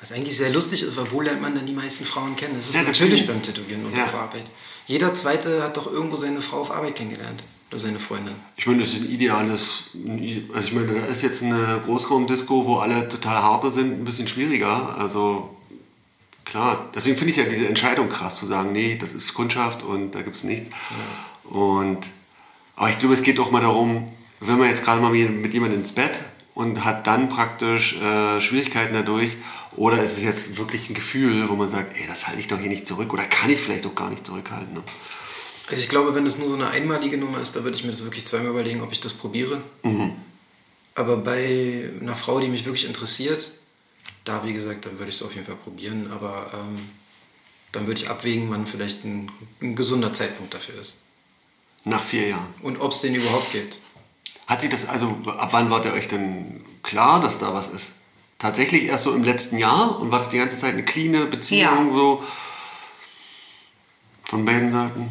Was 0.00 0.12
eigentlich 0.12 0.36
sehr 0.36 0.50
lustig 0.50 0.82
ist, 0.82 0.96
weil 0.96 1.10
wo 1.12 1.20
lernt 1.20 1.42
man 1.42 1.54
denn 1.54 1.66
die 1.66 1.74
meisten 1.74 2.06
Frauen 2.06 2.34
kennen? 2.34 2.54
Das 2.56 2.68
ist 2.68 2.74
ja, 2.74 2.82
natürlich 2.82 3.26
beim 3.26 3.42
Tätowieren 3.42 3.84
und 3.84 3.94
ja. 3.94 4.04
auf 4.04 4.14
Arbeit. 4.14 4.44
Jeder 4.86 5.14
Zweite 5.14 5.62
hat 5.62 5.76
doch 5.76 5.92
irgendwo 5.92 6.16
seine 6.16 6.40
Frau 6.40 6.62
auf 6.62 6.70
Arbeit 6.70 6.96
kennengelernt. 6.96 7.42
Oder 7.70 7.78
seine 7.78 8.00
Freundin. 8.00 8.34
Ich 8.56 8.66
meine, 8.66 8.80
das 8.80 8.94
ist 8.94 9.02
ein 9.02 9.10
ideales, 9.10 9.90
also 10.52 10.66
ich 10.66 10.72
meine, 10.72 10.92
da 10.92 11.06
ist 11.06 11.22
jetzt 11.22 11.44
eine 11.44 11.80
Großraumdisco, 11.84 12.66
wo 12.66 12.78
alle 12.78 13.08
total 13.08 13.40
harte 13.40 13.70
sind, 13.70 14.00
ein 14.00 14.04
bisschen 14.04 14.26
schwieriger. 14.26 14.96
Also 14.98 15.54
Klar, 16.50 16.90
deswegen 16.92 17.16
finde 17.16 17.30
ich 17.30 17.36
ja 17.36 17.44
diese 17.44 17.68
Entscheidung 17.68 18.08
krass 18.08 18.36
zu 18.36 18.44
sagen, 18.44 18.72
nee, 18.72 18.96
das 19.00 19.12
ist 19.12 19.34
Kundschaft 19.34 19.84
und 19.84 20.16
da 20.16 20.22
gibt 20.22 20.34
es 20.34 20.42
nichts. 20.42 20.70
Ja. 20.70 21.56
Und, 21.56 21.98
aber 22.74 22.90
ich 22.90 22.98
glaube, 22.98 23.14
es 23.14 23.22
geht 23.22 23.38
auch 23.38 23.52
mal 23.52 23.60
darum, 23.60 24.04
wenn 24.40 24.58
man 24.58 24.68
jetzt 24.68 24.82
gerade 24.82 25.00
mal 25.00 25.12
mit 25.12 25.54
jemandem 25.54 25.78
ins 25.78 25.92
Bett 25.92 26.18
und 26.54 26.84
hat 26.84 27.06
dann 27.06 27.28
praktisch 27.28 27.96
äh, 28.00 28.40
Schwierigkeiten 28.40 28.94
dadurch, 28.94 29.36
oder 29.76 30.02
ist 30.02 30.16
es 30.16 30.24
jetzt 30.24 30.58
wirklich 30.58 30.90
ein 30.90 30.94
Gefühl, 30.94 31.48
wo 31.48 31.54
man 31.54 31.68
sagt, 31.68 31.96
ey, 31.96 32.08
das 32.08 32.26
halte 32.26 32.40
ich 32.40 32.48
doch 32.48 32.58
hier 32.58 32.68
nicht 32.68 32.88
zurück 32.88 33.12
oder 33.12 33.22
kann 33.22 33.48
ich 33.48 33.60
vielleicht 33.60 33.86
auch 33.86 33.94
gar 33.94 34.10
nicht 34.10 34.26
zurückhalten. 34.26 34.74
Ne? 34.74 34.82
Also 35.68 35.84
ich 35.84 35.88
glaube, 35.88 36.16
wenn 36.16 36.26
es 36.26 36.36
nur 36.36 36.48
so 36.48 36.56
eine 36.56 36.70
einmalige 36.70 37.16
Nummer 37.16 37.40
ist, 37.40 37.54
da 37.54 37.62
würde 37.62 37.76
ich 37.76 37.84
mir 37.84 37.92
das 37.92 38.02
wirklich 38.02 38.26
zweimal 38.26 38.50
überlegen, 38.50 38.80
ob 38.82 38.90
ich 38.90 39.00
das 39.00 39.12
probiere. 39.12 39.60
Mhm. 39.84 40.16
Aber 40.96 41.16
bei 41.18 41.88
einer 42.00 42.16
Frau, 42.16 42.40
die 42.40 42.48
mich 42.48 42.64
wirklich 42.64 42.88
interessiert, 42.88 43.52
da, 44.24 44.44
wie 44.44 44.52
gesagt, 44.52 44.86
dann 44.86 44.98
würde 44.98 45.10
ich 45.10 45.16
es 45.16 45.22
auf 45.22 45.34
jeden 45.34 45.46
Fall 45.46 45.56
probieren, 45.56 46.10
aber 46.12 46.50
ähm, 46.54 46.78
dann 47.72 47.86
würde 47.86 48.00
ich 48.00 48.10
abwägen, 48.10 48.50
wann 48.50 48.66
vielleicht 48.66 49.04
ein, 49.04 49.30
ein, 49.62 49.76
gesunder 49.76 50.12
Zeitpunkt 50.12 50.54
dafür 50.54 50.80
ist. 50.80 51.02
Nach 51.84 52.02
vier 52.02 52.28
Jahren. 52.28 52.54
Und 52.62 52.80
ob 52.80 52.92
es 52.92 53.00
den 53.00 53.14
überhaupt 53.14 53.52
gibt. 53.52 53.78
Hat 54.46 54.60
sich 54.60 54.70
das, 54.70 54.88
also 54.88 55.16
ab 55.38 55.48
wann 55.52 55.70
war 55.70 55.80
der 55.80 55.94
euch 55.94 56.08
denn 56.08 56.64
klar, 56.82 57.20
dass 57.20 57.38
da 57.38 57.54
was 57.54 57.68
ist? 57.68 57.92
Tatsächlich 58.38 58.84
erst 58.84 59.04
so 59.04 59.14
im 59.14 59.22
letzten 59.22 59.58
Jahr 59.58 60.00
und 60.00 60.10
war 60.10 60.18
das 60.18 60.28
die 60.28 60.38
ganze 60.38 60.58
Zeit 60.58 60.72
eine 60.72 60.84
cleane 60.84 61.26
Beziehung 61.26 61.88
ja. 61.88 61.94
so 61.94 62.24
von 64.24 64.44
beiden 64.44 64.70
Seiten? 64.70 65.10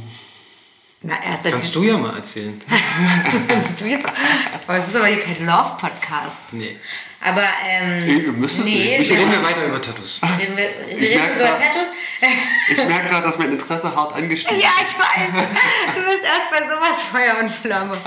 Na, 1.01 1.23
erst 1.23 1.43
Kannst 1.43 1.73
du 1.75 1.83
ja 1.83 1.97
mal 1.97 2.15
erzählen. 2.15 2.61
Kannst 3.47 3.79
du 3.79 3.85
ja. 3.85 3.99
Aber 4.67 4.77
es 4.77 4.87
ist 4.89 4.95
aber 4.95 5.07
hier 5.07 5.21
kein 5.21 5.45
Love-Podcast. 5.45 6.37
Nee. 6.51 6.75
Aber, 7.21 7.43
ähm. 7.65 8.07
Ihr 8.07 8.31
müsst 8.31 8.59
nee, 8.63 8.97
nicht. 8.97 9.11
Reden 9.11 9.31
wir 9.31 9.43
weiter 9.43 9.65
über 9.65 9.81
Tattoos. 9.81 10.21
reden, 10.39 10.55
wir, 10.55 10.69
wir 10.97 11.09
Ich 11.11 11.17
reden 11.17 11.35
über 11.35 11.43
grad- 11.45 11.57
Tattoos. 11.57 11.87
Ich 12.69 12.77
merke 12.85 13.07
gerade, 13.07 13.25
dass 13.25 13.37
mein 13.37 13.51
Interesse 13.51 13.95
hart 13.95 14.13
angestiegen 14.15 14.59
Ja, 14.59 14.67
ist. 14.81 14.91
ich 14.91 14.99
weiß. 14.99 15.43
Du 15.95 16.01
bist 16.01 16.23
erst 16.23 16.51
bei 16.51 16.59
sowas 16.67 17.01
Feuer 17.11 17.39
und 17.39 17.49
Flamme. 17.49 17.97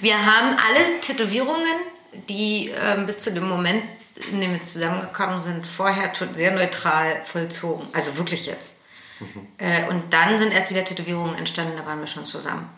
Wir 0.00 0.14
haben 0.16 0.56
alle 0.56 1.00
Tätowierungen, 1.00 1.74
die 2.28 2.70
ähm, 2.84 3.06
bis 3.06 3.18
zu 3.20 3.32
dem 3.32 3.48
Moment, 3.48 3.82
in 4.32 4.40
dem 4.40 4.52
wir 4.52 4.62
zusammengekommen 4.62 5.40
sind, 5.40 5.66
vorher 5.66 6.12
sehr 6.34 6.50
neutral 6.52 7.22
vollzogen. 7.24 7.86
Also 7.92 8.16
wirklich 8.18 8.46
jetzt. 8.46 8.76
Äh, 9.58 9.84
und 9.88 10.12
dann 10.12 10.36
sind 10.38 10.52
erst 10.52 10.70
wieder 10.70 10.84
Tätowierungen 10.84 11.36
entstanden, 11.36 11.76
da 11.76 11.86
waren 11.86 12.00
wir 12.00 12.06
schon 12.08 12.24
zusammen. 12.24 12.68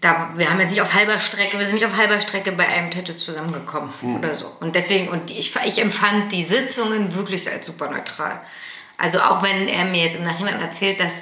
Da, 0.00 0.30
wir 0.36 0.48
haben 0.48 0.60
jetzt 0.60 0.70
nicht 0.70 0.82
auf 0.82 0.94
halber 0.94 1.18
Strecke, 1.18 1.58
wir 1.58 1.66
sind 1.66 1.74
nicht 1.74 1.86
auf 1.86 1.96
halber 1.96 2.20
Strecke 2.20 2.52
bei 2.52 2.66
einem 2.66 2.90
Tattoo 2.90 3.14
zusammengekommen 3.14 3.90
oder 4.16 4.32
so. 4.34 4.46
Und 4.60 4.76
deswegen, 4.76 5.08
und 5.08 5.30
ich, 5.32 5.56
ich 5.66 5.80
empfand 5.80 6.30
die 6.30 6.44
Sitzungen 6.44 7.14
wirklich 7.16 7.50
als 7.50 7.66
super 7.66 7.90
neutral. 7.90 8.40
Also 8.96 9.20
auch 9.20 9.42
wenn 9.42 9.66
er 9.66 9.84
mir 9.86 10.04
jetzt 10.04 10.16
im 10.16 10.22
Nachhinein 10.22 10.60
erzählt, 10.60 11.00
dass 11.00 11.14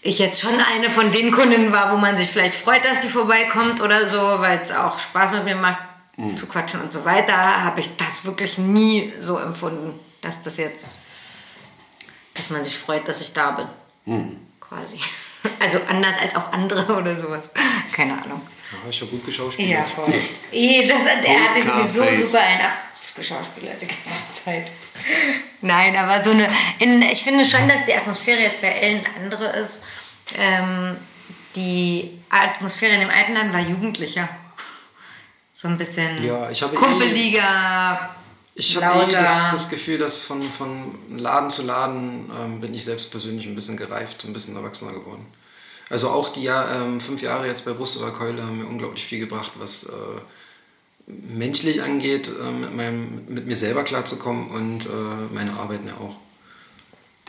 ich 0.00 0.18
jetzt 0.18 0.40
schon 0.40 0.54
eine 0.74 0.90
von 0.90 1.10
den 1.10 1.30
Kundinnen 1.30 1.72
war, 1.72 1.92
wo 1.92 1.96
man 1.96 2.16
sich 2.16 2.30
vielleicht 2.30 2.54
freut, 2.54 2.84
dass 2.84 3.00
die 3.00 3.08
vorbeikommt 3.08 3.80
oder 3.80 4.04
so, 4.06 4.18
weil 4.18 4.60
es 4.60 4.70
auch 4.70 4.98
Spaß 4.98 5.32
mit 5.32 5.44
mir 5.44 5.56
macht, 5.56 5.82
zu 6.36 6.46
quatschen 6.46 6.80
und 6.80 6.92
so 6.92 7.04
weiter, 7.04 7.64
habe 7.64 7.80
ich 7.80 7.96
das 7.96 8.24
wirklich 8.24 8.58
nie 8.58 9.12
so 9.18 9.38
empfunden, 9.38 9.98
dass 10.20 10.42
das 10.42 10.58
jetzt, 10.58 11.00
dass 12.34 12.50
man 12.50 12.62
sich 12.62 12.76
freut, 12.76 13.08
dass 13.08 13.20
ich 13.20 13.32
da 13.32 13.50
bin. 13.50 13.66
Quasi. 14.60 15.00
Also 15.60 15.78
anders 15.88 16.16
als 16.20 16.34
auch 16.36 16.52
andere 16.52 16.96
oder 16.98 17.14
sowas. 17.16 17.48
Keine 17.92 18.12
Ahnung. 18.14 18.40
Ja, 18.72 18.90
ich 18.90 19.00
habe 19.00 19.10
gut 19.10 19.24
geschauspielt. 19.26 19.68
Ja, 19.70 19.84
voll. 19.84 20.12
Eh, 20.52 20.86
das, 20.86 21.02
der 21.22 21.44
hat 21.44 21.54
sich 21.54 21.64
sowieso 21.64 22.24
super 22.24 22.40
ein 22.44 22.60
abgeschauspielert 22.60 23.80
die 23.80 23.86
ganze 23.86 24.44
Zeit. 24.44 24.70
Nein, 25.60 25.94
aber 25.96 26.22
so 26.24 26.30
eine. 26.32 26.48
In, 26.80 27.00
ich 27.02 27.22
finde 27.22 27.44
schon, 27.46 27.68
dass 27.68 27.84
die 27.86 27.94
Atmosphäre 27.94 28.40
jetzt 28.40 28.60
bei 28.60 28.68
Ellen 28.68 29.00
eine 29.16 29.24
andere 29.24 29.46
ist. 29.58 29.82
Ähm, 30.36 30.96
die 31.54 32.18
Atmosphäre 32.30 32.94
in 32.94 33.00
dem 33.00 33.10
alten 33.10 33.34
Land 33.34 33.52
war 33.52 33.60
jugendlicher. 33.60 34.28
So 35.54 35.68
ein 35.68 35.78
bisschen 35.78 36.24
Ja, 36.24 36.50
ich 36.50 36.60
habe 36.62 36.74
eh- 36.74 36.76
kumpeliger, 36.78 38.10
Ich 38.56 38.76
habe 38.82 38.98
lauter. 39.00 39.20
eh 39.20 39.22
das, 39.22 39.50
das 39.52 39.70
Gefühl, 39.70 39.98
dass 39.98 40.24
von, 40.24 40.42
von 40.42 41.18
Laden 41.18 41.50
zu 41.50 41.62
Laden 41.62 42.30
ähm, 42.36 42.60
bin 42.60 42.74
ich 42.74 42.84
selbst 42.84 43.10
persönlich 43.12 43.46
ein 43.46 43.54
bisschen 43.54 43.76
gereift, 43.76 44.24
ein 44.24 44.32
bisschen 44.32 44.56
erwachsener 44.56 44.92
geworden. 44.92 45.24
Also 45.90 46.08
auch 46.10 46.32
die 46.32 46.46
ähm, 46.46 47.00
fünf 47.00 47.22
Jahre 47.22 47.46
jetzt 47.46 47.64
bei 47.64 47.72
Brust 47.72 48.00
oder 48.00 48.10
Keule 48.10 48.42
haben 48.42 48.58
mir 48.58 48.66
unglaublich 48.66 49.04
viel 49.04 49.18
gebracht, 49.18 49.52
was 49.58 49.84
äh, 49.84 50.20
menschlich 51.06 51.82
angeht, 51.82 52.28
äh, 52.28 52.50
mit, 52.50 52.76
meinem, 52.76 53.22
mit 53.28 53.46
mir 53.46 53.56
selber 53.56 53.84
klarzukommen 53.84 54.48
und 54.48 54.86
äh, 54.86 55.34
meine 55.34 55.52
Arbeiten 55.54 55.86
ja 55.86 55.94
auch. 55.94 56.16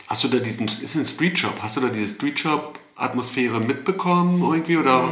Hast 0.08 0.24
du 0.24 0.28
da 0.28 0.38
diesen, 0.38 0.66
ist 0.66 0.94
ein 0.94 1.04
Street 1.04 1.38
Shop, 1.38 1.54
hast 1.60 1.76
du 1.76 1.80
da 1.80 1.88
diese 1.88 2.14
Street 2.14 2.38
Shop 2.38 2.78
Atmosphäre 2.96 3.60
mitbekommen 3.60 4.40
irgendwie 4.42 4.78
oder? 4.78 5.10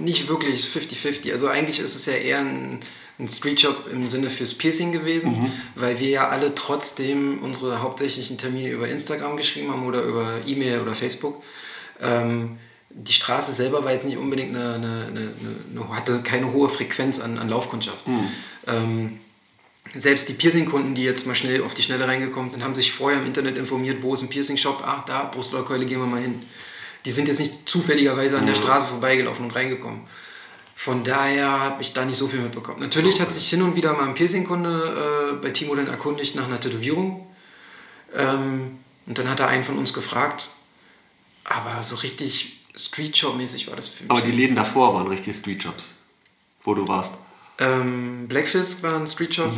Nicht 0.00 0.28
wirklich 0.28 0.64
50-50. 0.64 1.32
Also 1.32 1.48
eigentlich 1.48 1.80
ist 1.80 1.96
es 1.96 2.06
ja 2.06 2.12
eher 2.14 2.38
ein, 2.38 2.78
ein 3.18 3.28
Streetshop 3.28 3.90
im 3.92 4.08
Sinne 4.08 4.30
fürs 4.30 4.54
Piercing 4.54 4.92
gewesen, 4.92 5.52
weil 5.74 5.98
wir 5.98 6.08
ja 6.08 6.28
alle 6.28 6.54
trotzdem 6.54 7.42
unsere 7.42 7.82
hauptsächlichen 7.82 8.38
Termine 8.38 8.70
über 8.70 8.88
Instagram 8.88 9.36
geschrieben 9.36 9.72
haben 9.72 9.84
oder 9.84 10.02
über 10.02 10.40
E-Mail 10.46 10.80
oder 10.80 10.94
Facebook. 10.94 11.42
Ähm, 12.00 12.58
die 12.90 13.12
Straße 13.12 13.52
selber 13.52 13.84
war 13.84 13.92
jetzt 13.92 14.04
nicht 14.04 14.16
unbedingt 14.16 14.54
eine, 14.54 14.74
eine, 14.74 15.06
eine, 15.06 15.32
eine 15.70 15.96
hatte 15.96 16.20
keine 16.22 16.52
hohe 16.52 16.68
Frequenz 16.68 17.20
an, 17.20 17.38
an 17.38 17.48
Laufkundschaft. 17.48 18.06
Ähm, 18.66 19.20
selbst 19.94 20.28
die 20.28 20.34
Piercing-Kunden, 20.34 20.94
die 20.94 21.02
jetzt 21.02 21.26
mal 21.26 21.34
schnell 21.34 21.62
auf 21.62 21.74
die 21.74 21.82
Schnelle 21.82 22.06
reingekommen 22.06 22.50
sind, 22.50 22.64
haben 22.64 22.74
sich 22.74 22.92
vorher 22.92 23.20
im 23.20 23.26
Internet 23.26 23.56
informiert, 23.56 24.02
wo 24.02 24.14
ist 24.14 24.22
ein 24.22 24.28
Piercing-Shop, 24.28 24.82
ach 24.84 25.04
da, 25.04 25.24
Brust 25.24 25.54
oder 25.54 25.64
Keule, 25.64 25.86
gehen 25.86 26.00
wir 26.00 26.06
mal 26.06 26.20
hin. 26.20 26.42
Die 27.04 27.10
sind 27.10 27.28
jetzt 27.28 27.38
nicht 27.38 27.68
zufälligerweise 27.68 28.38
an 28.38 28.46
der 28.46 28.54
Straße 28.54 28.88
vorbeigelaufen 28.88 29.46
und 29.46 29.54
reingekommen. 29.54 30.00
Von 30.76 31.04
daher 31.04 31.48
habe 31.48 31.82
ich 31.82 31.92
da 31.92 32.04
nicht 32.04 32.18
so 32.18 32.28
viel 32.28 32.40
mitbekommen. 32.40 32.80
Natürlich 32.80 33.20
hat 33.20 33.32
sich 33.32 33.48
hin 33.48 33.62
und 33.62 33.76
wieder 33.76 33.94
mal 33.94 34.08
ein 34.08 34.14
Piercing-Kunde 34.14 35.32
äh, 35.32 35.42
bei 35.42 35.50
Timo 35.50 35.74
dann 35.74 35.88
erkundigt 35.88 36.36
nach 36.36 36.46
einer 36.46 36.60
Tätowierung. 36.60 37.26
Ähm, 38.16 38.78
und 39.06 39.18
dann 39.18 39.28
hat 39.28 39.40
er 39.40 39.48
einen 39.48 39.64
von 39.64 39.78
uns 39.78 39.92
gefragt. 39.94 40.48
Aber 41.48 41.82
so 41.82 41.96
richtig 41.96 42.60
Street-Shop-mäßig 42.76 43.68
war 43.68 43.76
das 43.76 43.88
für 43.88 44.02
mich. 44.04 44.10
Aber 44.10 44.20
die 44.20 44.30
Läden 44.32 44.54
davor 44.56 44.94
waren 44.94 45.06
richtige 45.08 45.34
Street 45.34 45.62
Shops, 45.62 45.90
wo 46.64 46.74
du 46.74 46.86
warst. 46.86 47.14
ähm, 47.58 48.28
Blackfist 48.28 48.82
war 48.82 48.96
ein 48.96 49.06
Street-Shop. 49.06 49.50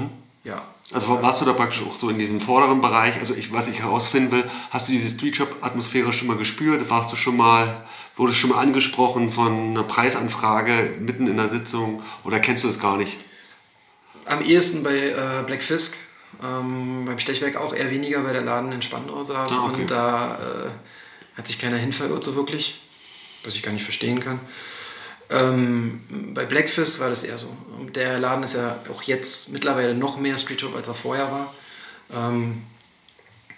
Ja. 0.45 0.62
Also 0.93 1.22
warst 1.22 1.41
du 1.41 1.45
da 1.45 1.53
praktisch 1.53 1.82
auch 1.82 1.97
so 1.97 2.09
in 2.11 2.18
diesem 2.18 2.41
vorderen 2.41 2.80
Bereich? 2.80 3.16
Also 3.20 3.34
ich, 3.34 3.53
was 3.53 3.68
ich 3.68 3.80
herausfinden 3.80 4.32
will, 4.32 4.45
hast 4.70 4.88
du 4.88 4.93
diese 4.93 5.11
Street 5.14 5.36
Shop 5.36 5.55
Atmosphäre 5.61 6.12
schon 6.12 6.26
mal 6.28 6.36
gespürt? 6.36 6.88
Warst 6.91 7.12
du 7.12 7.16
schon 7.16 7.36
mal, 7.36 7.84
wurdest 8.16 8.38
schon 8.38 8.51
mal 8.51 8.59
angesprochen 8.59 9.30
von 9.32 9.53
einer 9.70 9.84
Preisanfrage 9.84 10.95
mitten 10.99 11.26
in 11.28 11.36
der 11.36 11.49
Sitzung 11.49 12.03
oder 12.24 12.41
kennst 12.41 12.64
du 12.64 12.68
es 12.68 12.80
gar 12.80 12.97
nicht? 12.97 13.18
Am 14.24 14.43
ehesten 14.45 14.82
bei 14.82 14.97
äh, 15.11 15.43
Black 15.47 15.62
Fisk. 15.62 15.97
Ähm, 16.43 17.05
beim 17.07 17.18
Stechwerk 17.18 17.57
auch 17.57 17.74
eher 17.74 17.91
weniger, 17.91 18.24
weil 18.24 18.32
der 18.32 18.43
Laden 18.43 18.72
in 18.72 18.82
Spandau 18.82 19.22
saß 19.24 19.53
Ah, 19.53 19.66
okay. 19.66 19.82
und 19.82 19.91
da 19.91 20.34
äh, 20.36 20.70
hat 21.41 21.47
sich 21.47 21.59
keiner 21.59 21.78
hin 21.78 21.91
verirrt 21.93 22.22
so 22.22 22.34
wirklich, 22.34 22.78
was 23.45 23.55
ich 23.55 23.62
gar 23.62 23.72
nicht 23.72 23.82
verstehen 23.84 24.20
kann. 24.20 24.38
Ähm, 25.30 26.01
bei 26.34 26.45
Blackfist 26.45 27.01
war 27.01 27.09
das 27.09 27.24
eher 27.24 27.38
so. 27.38 27.57
Der 27.95 28.18
Laden 28.18 28.45
ist 28.45 28.55
ja 28.57 28.78
auch 28.93 29.03
jetzt 29.05 29.49
mittlerweile 29.49 29.95
noch 29.95 30.18
mehr 30.20 30.36
Street 30.36 30.61
Shop, 30.61 30.76
als 30.76 30.88
er 30.88 30.95
vorher 30.95 31.30
war. 31.32 31.55
Ähm, 32.12 32.62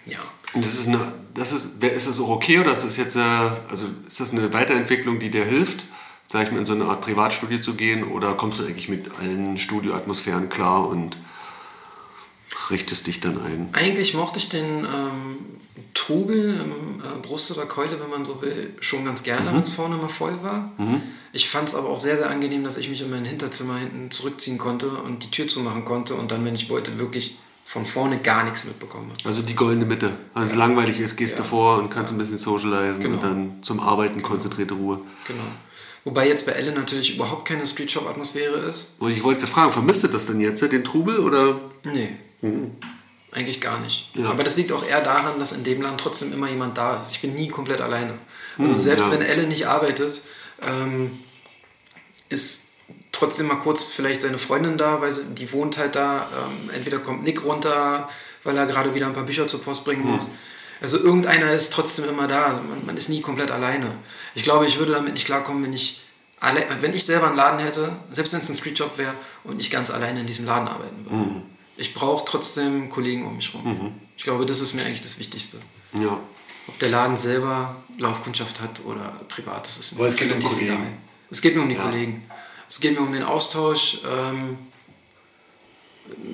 ja, 0.05 0.19
Und 0.53 0.63
das 0.63 0.73
ist 0.75 0.87
eine, 0.87 1.13
das 1.33 1.51
ist, 1.51 1.71
wer- 1.81 1.91
ist 1.93 2.07
das 2.07 2.21
auch 2.21 2.29
okay 2.29 2.59
oder 2.59 2.71
ist 2.71 2.85
das 2.85 2.95
jetzt, 2.95 3.17
äh, 3.17 3.19
also 3.69 3.87
ist 4.07 4.19
das 4.21 4.31
eine 4.31 4.53
Weiterentwicklung, 4.53 5.19
die 5.19 5.29
dir 5.29 5.43
hilft, 5.43 5.83
sag 6.29 6.43
ich 6.45 6.51
mal, 6.53 6.59
in 6.59 6.65
so 6.65 6.73
eine 6.73 6.85
Art 6.85 7.01
Privatstudio 7.01 7.59
zu 7.59 7.73
gehen 7.73 8.05
oder 8.05 8.33
kommst 8.35 8.59
du 8.59 8.63
eigentlich 8.65 8.87
mit 8.87 9.11
allen 9.19 9.57
Studioatmosphären 9.57 10.47
klar 10.47 10.87
und 10.87 11.17
richtest 12.69 13.07
dich 13.07 13.19
dann 13.19 13.41
ein? 13.43 13.69
Eigentlich 13.73 14.13
mochte 14.13 14.39
ich 14.39 14.47
den 14.47 14.85
ähm, 14.85 15.37
Trubel 15.93 16.55
im 16.55 16.99
äh, 17.01 17.21
Brust 17.21 17.51
oder 17.51 17.65
Keule, 17.65 17.99
wenn 18.01 18.09
man 18.09 18.25
so 18.25 18.41
will, 18.41 18.75
schon 18.79 19.05
ganz 19.05 19.23
gerne, 19.23 19.45
wenn 19.53 19.61
es 19.61 19.69
vorne 19.73 19.95
mal 19.95 20.09
voll 20.09 20.37
war. 20.41 20.71
Ich 21.31 21.49
fand 21.49 21.67
es 21.69 21.75
aber 21.75 21.89
auch 21.89 21.97
sehr, 21.97 22.17
sehr 22.17 22.29
angenehm, 22.29 22.63
dass 22.63 22.77
ich 22.77 22.89
mich 22.89 23.01
in 23.01 23.09
mein 23.09 23.25
Hinterzimmer 23.25 23.77
hinten 23.77 24.11
zurückziehen 24.11 24.57
konnte 24.57 24.89
und 24.89 25.23
die 25.23 25.31
Tür 25.31 25.47
zumachen 25.47 25.85
konnte 25.85 26.15
und 26.15 26.31
dann, 26.31 26.43
wenn 26.45 26.55
ich 26.55 26.69
wollte, 26.69 26.97
wirklich 26.99 27.37
von 27.65 27.85
vorne 27.85 28.17
gar 28.19 28.43
nichts 28.43 28.65
mitbekommen 28.65 29.09
habe. 29.09 29.27
Also 29.29 29.41
die 29.41 29.55
goldene 29.55 29.85
Mitte. 29.85 30.11
Wenn 30.35 30.43
es 30.43 30.53
langweilig 30.55 30.99
ist, 30.99 31.15
gehst 31.15 31.39
du 31.39 31.43
vor 31.43 31.79
und 31.79 31.89
kannst 31.89 32.11
ein 32.11 32.17
bisschen 32.17 32.37
socialisen 32.37 33.01
Genau. 33.03 33.15
und 33.15 33.23
dann 33.23 33.63
zum 33.63 33.79
Arbeiten 33.79 34.21
konzentrierte 34.21 34.73
Ruhe. 34.75 34.99
Genau. 35.27 35.43
Wobei 36.03 36.27
jetzt 36.27 36.45
bei 36.45 36.51
Ellen 36.51 36.75
natürlich 36.75 37.15
überhaupt 37.15 37.47
keine 37.47 37.65
Street 37.65 37.89
Shop 37.89 38.07
Atmosphäre 38.07 38.57
ist. 38.69 38.95
Und 38.99 39.11
ich 39.11 39.23
wollte 39.23 39.39
gerade 39.39 39.51
fragen, 39.51 39.71
vermisst 39.71 40.03
du 40.03 40.09
das 40.09 40.25
denn 40.25 40.41
jetzt, 40.41 40.61
den 40.61 40.83
Trubel 40.83 41.19
oder? 41.19 41.59
Nee. 41.85 42.09
Eigentlich 43.33 43.61
gar 43.61 43.79
nicht. 43.79 44.09
Ja. 44.15 44.29
Aber 44.29 44.43
das 44.43 44.57
liegt 44.57 44.71
auch 44.71 44.85
eher 44.85 45.01
daran, 45.01 45.39
dass 45.39 45.53
in 45.53 45.63
dem 45.63 45.81
Land 45.81 45.99
trotzdem 45.99 46.31
immer 46.31 46.49
jemand 46.49 46.77
da 46.77 47.01
ist. 47.01 47.13
Ich 47.13 47.21
bin 47.21 47.33
nie 47.33 47.47
komplett 47.47 47.81
alleine. 47.81 48.13
Also 48.59 48.75
selbst 48.75 49.07
ja. 49.07 49.13
wenn 49.13 49.21
Elle 49.23 49.47
nicht 49.47 49.67
arbeitet, 49.67 50.21
ähm, 50.61 51.17
ist 52.29 52.73
trotzdem 53.11 53.47
mal 53.47 53.55
kurz 53.55 53.85
vielleicht 53.85 54.21
seine 54.21 54.37
Freundin 54.37 54.77
da, 54.77 55.01
weil 55.01 55.11
sie, 55.11 55.33
die 55.33 55.51
wohnt 55.51 55.79
halt 55.79 55.95
da. 55.95 56.27
Ähm, 56.31 56.69
entweder 56.75 56.99
kommt 56.99 57.23
Nick 57.23 57.43
runter, 57.43 58.07
weil 58.43 58.55
er 58.55 58.67
gerade 58.67 58.93
wieder 58.93 59.07
ein 59.07 59.13
paar 59.13 59.23
Bücher 59.23 59.47
zur 59.47 59.63
Post 59.63 59.83
bringen 59.83 60.05
muss. 60.05 60.29
Also 60.81 60.97
irgendeiner 60.99 61.53
ist 61.53 61.73
trotzdem 61.73 62.07
immer 62.09 62.27
da. 62.27 62.61
Man, 62.69 62.85
man 62.85 62.97
ist 62.97 63.09
nie 63.09 63.21
komplett 63.21 63.49
alleine. 63.49 63.89
Ich 64.35 64.43
glaube, 64.43 64.67
ich 64.67 64.77
würde 64.77 64.91
damit 64.91 65.13
nicht 65.13 65.25
klarkommen, 65.25 65.63
wenn 65.63 65.73
ich, 65.73 66.03
alle, 66.39 66.63
wenn 66.81 66.93
ich 66.93 67.05
selber 67.05 67.27
einen 67.27 67.37
Laden 67.37 67.59
hätte, 67.59 67.93
selbst 68.11 68.33
wenn 68.33 68.41
es 68.41 68.49
ein 68.49 68.57
Streetjob 68.57 68.97
wäre 68.99 69.13
und 69.43 69.59
ich 69.59 69.71
ganz 69.71 69.89
alleine 69.89 70.19
in 70.19 70.27
diesem 70.27 70.45
Laden 70.45 70.67
arbeiten 70.67 71.05
würde. 71.05 71.41
Ich 71.77 71.93
brauche 71.93 72.23
trotzdem 72.25 72.89
Kollegen 72.89 73.25
um 73.25 73.35
mich 73.35 73.53
herum. 73.53 73.93
Ich 74.17 74.23
glaube, 74.23 74.45
das 74.45 74.59
ist 74.59 74.73
mir 74.73 74.83
eigentlich 74.85 75.01
das 75.01 75.19
Wichtigste. 75.19 75.59
Ja. 75.99 76.19
Ob 76.67 76.79
der 76.79 76.89
Laden 76.89 77.17
selber 77.17 77.75
Laufkundschaft 77.97 78.61
hat 78.61 78.85
oder 78.85 79.19
privat, 79.27 79.65
das 79.65 79.77
ist 79.77 79.97
mir 79.97 80.05
es 80.05 80.15
geht 80.15 80.27
um 80.27 80.33
relativ 80.37 80.49
Kollegen. 80.51 80.73
egal. 80.73 80.87
Es 81.31 81.41
geht 81.41 81.55
mir 81.55 81.61
um 81.61 81.69
die 81.69 81.75
Ja. 81.75 81.83
Kollegen. 81.83 82.23
Es 82.69 82.79
geht 82.79 82.93
mir 82.97 83.01
um 83.05 83.11
den 83.11 83.23
Austausch, 83.23 83.99
ähm, 84.09 84.57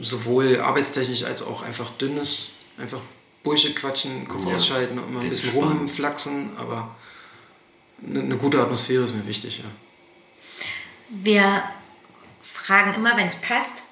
sowohl 0.01 0.59
arbeitstechnisch 0.61 1.23
als 1.23 1.41
auch 1.43 1.61
einfach 1.63 1.89
dünnes, 1.97 2.51
einfach 2.77 2.99
Bullshit 3.43 3.75
quatschen, 3.75 4.27
Kopf 4.27 4.45
Ja. 4.45 4.55
ausschalten 4.55 4.99
und 4.99 5.13
mal 5.13 5.21
ein 5.21 5.29
bisschen 5.29 5.49
Entspannen. 5.51 5.77
rumflachsen, 5.79 6.57
aber 6.57 6.95
eine, 8.05 8.19
eine 8.21 8.37
gute 8.37 8.61
Atmosphäre 8.61 9.03
ist 9.03 9.15
mir 9.15 9.25
wichtig, 9.27 9.59
ja. 9.59 9.65
Wir 11.09 11.63
fragen 12.41 12.93
immer, 12.93 13.15
wenn 13.17 13.27
es 13.27 13.37
passt. 13.41 13.83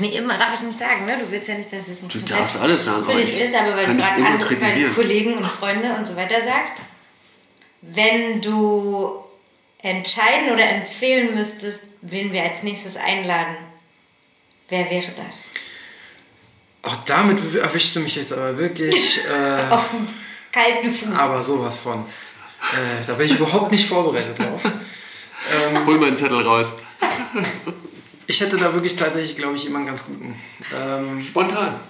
Nee, 0.00 0.16
immer 0.16 0.36
darf 0.38 0.54
ich 0.54 0.62
nicht 0.62 0.78
sagen, 0.78 1.06
ne? 1.06 1.18
Du 1.18 1.30
willst 1.30 1.48
ja 1.48 1.54
nicht, 1.54 1.72
dass 1.72 1.88
es 1.88 2.02
ein 2.02 2.08
Du 2.08 2.20
darfst 2.20 2.60
alles 2.60 2.84
sagen, 2.84 3.04
für 3.04 3.14
dich 3.14 3.36
ich 3.36 3.40
ist, 3.40 3.54
aber 3.54 3.76
weil 3.76 3.86
du 3.86 3.96
gerade 3.96 4.18
immer 4.20 4.30
andere 4.30 4.50
weil 4.50 4.56
kritisieren. 4.58 4.94
Kollegen 4.94 5.34
und 5.38 5.46
Freunde 5.46 5.94
und 5.94 6.06
so 6.06 6.16
weiter 6.16 6.40
sagst. 6.40 6.72
Wenn 7.80 8.40
du 8.40 9.24
entscheiden 9.82 10.50
oder 10.52 10.68
empfehlen 10.68 11.34
müsstest, 11.34 11.84
wen 12.02 12.32
wir 12.32 12.42
als 12.42 12.62
nächstes 12.64 12.96
einladen, 12.96 13.56
wer 14.68 14.90
wäre 14.90 15.10
das? 15.16 15.44
Auch 16.82 16.96
damit 17.04 17.38
erwischst 17.54 17.94
du 17.96 18.00
mich 18.00 18.16
jetzt 18.16 18.32
aber 18.32 18.56
wirklich. 18.58 19.20
Äh, 19.28 19.72
Auf 19.72 19.90
dem 19.90 20.08
kalten 20.52 20.92
Fuß. 20.92 21.18
aber 21.18 21.42
sowas 21.42 21.80
von. 21.80 22.00
Äh, 22.72 23.04
da 23.06 23.14
bin 23.14 23.26
ich 23.26 23.38
überhaupt 23.38 23.70
nicht 23.70 23.86
vorbereitet 23.86 24.38
drauf. 24.38 24.60
Hol 25.86 25.98
mal 25.98 26.06
einen 26.08 26.16
Zettel 26.16 26.40
raus. 26.42 26.68
Ich 28.28 28.42
hätte 28.42 28.56
da 28.56 28.74
wirklich 28.74 28.94
tatsächlich, 28.94 29.36
glaube 29.36 29.56
ich, 29.56 29.64
jemanden 29.64 29.88
ganz 29.88 30.04
guten. 30.04 30.38
Ähm, 30.76 31.24
Spontan. 31.24 31.80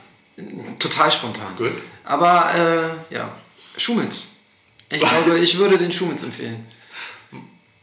total 0.78 1.10
spontan. 1.10 1.56
Gut. 1.56 1.72
Aber 2.04 2.54
äh, 3.10 3.14
ja, 3.14 3.28
Schumitz. 3.76 4.36
Ich 4.88 5.00
glaube, 5.24 5.40
ich 5.40 5.58
würde 5.58 5.76
den 5.76 5.92
Schumitz 5.92 6.22
empfehlen. 6.22 6.64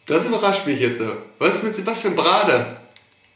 Das 0.06 0.26
überrascht 0.26 0.66
mich 0.66 0.80
jetzt. 0.80 1.02
Was 1.38 1.56
ist 1.56 1.64
mit 1.66 1.76
Sebastian 1.76 2.16
Brade? 2.16 2.78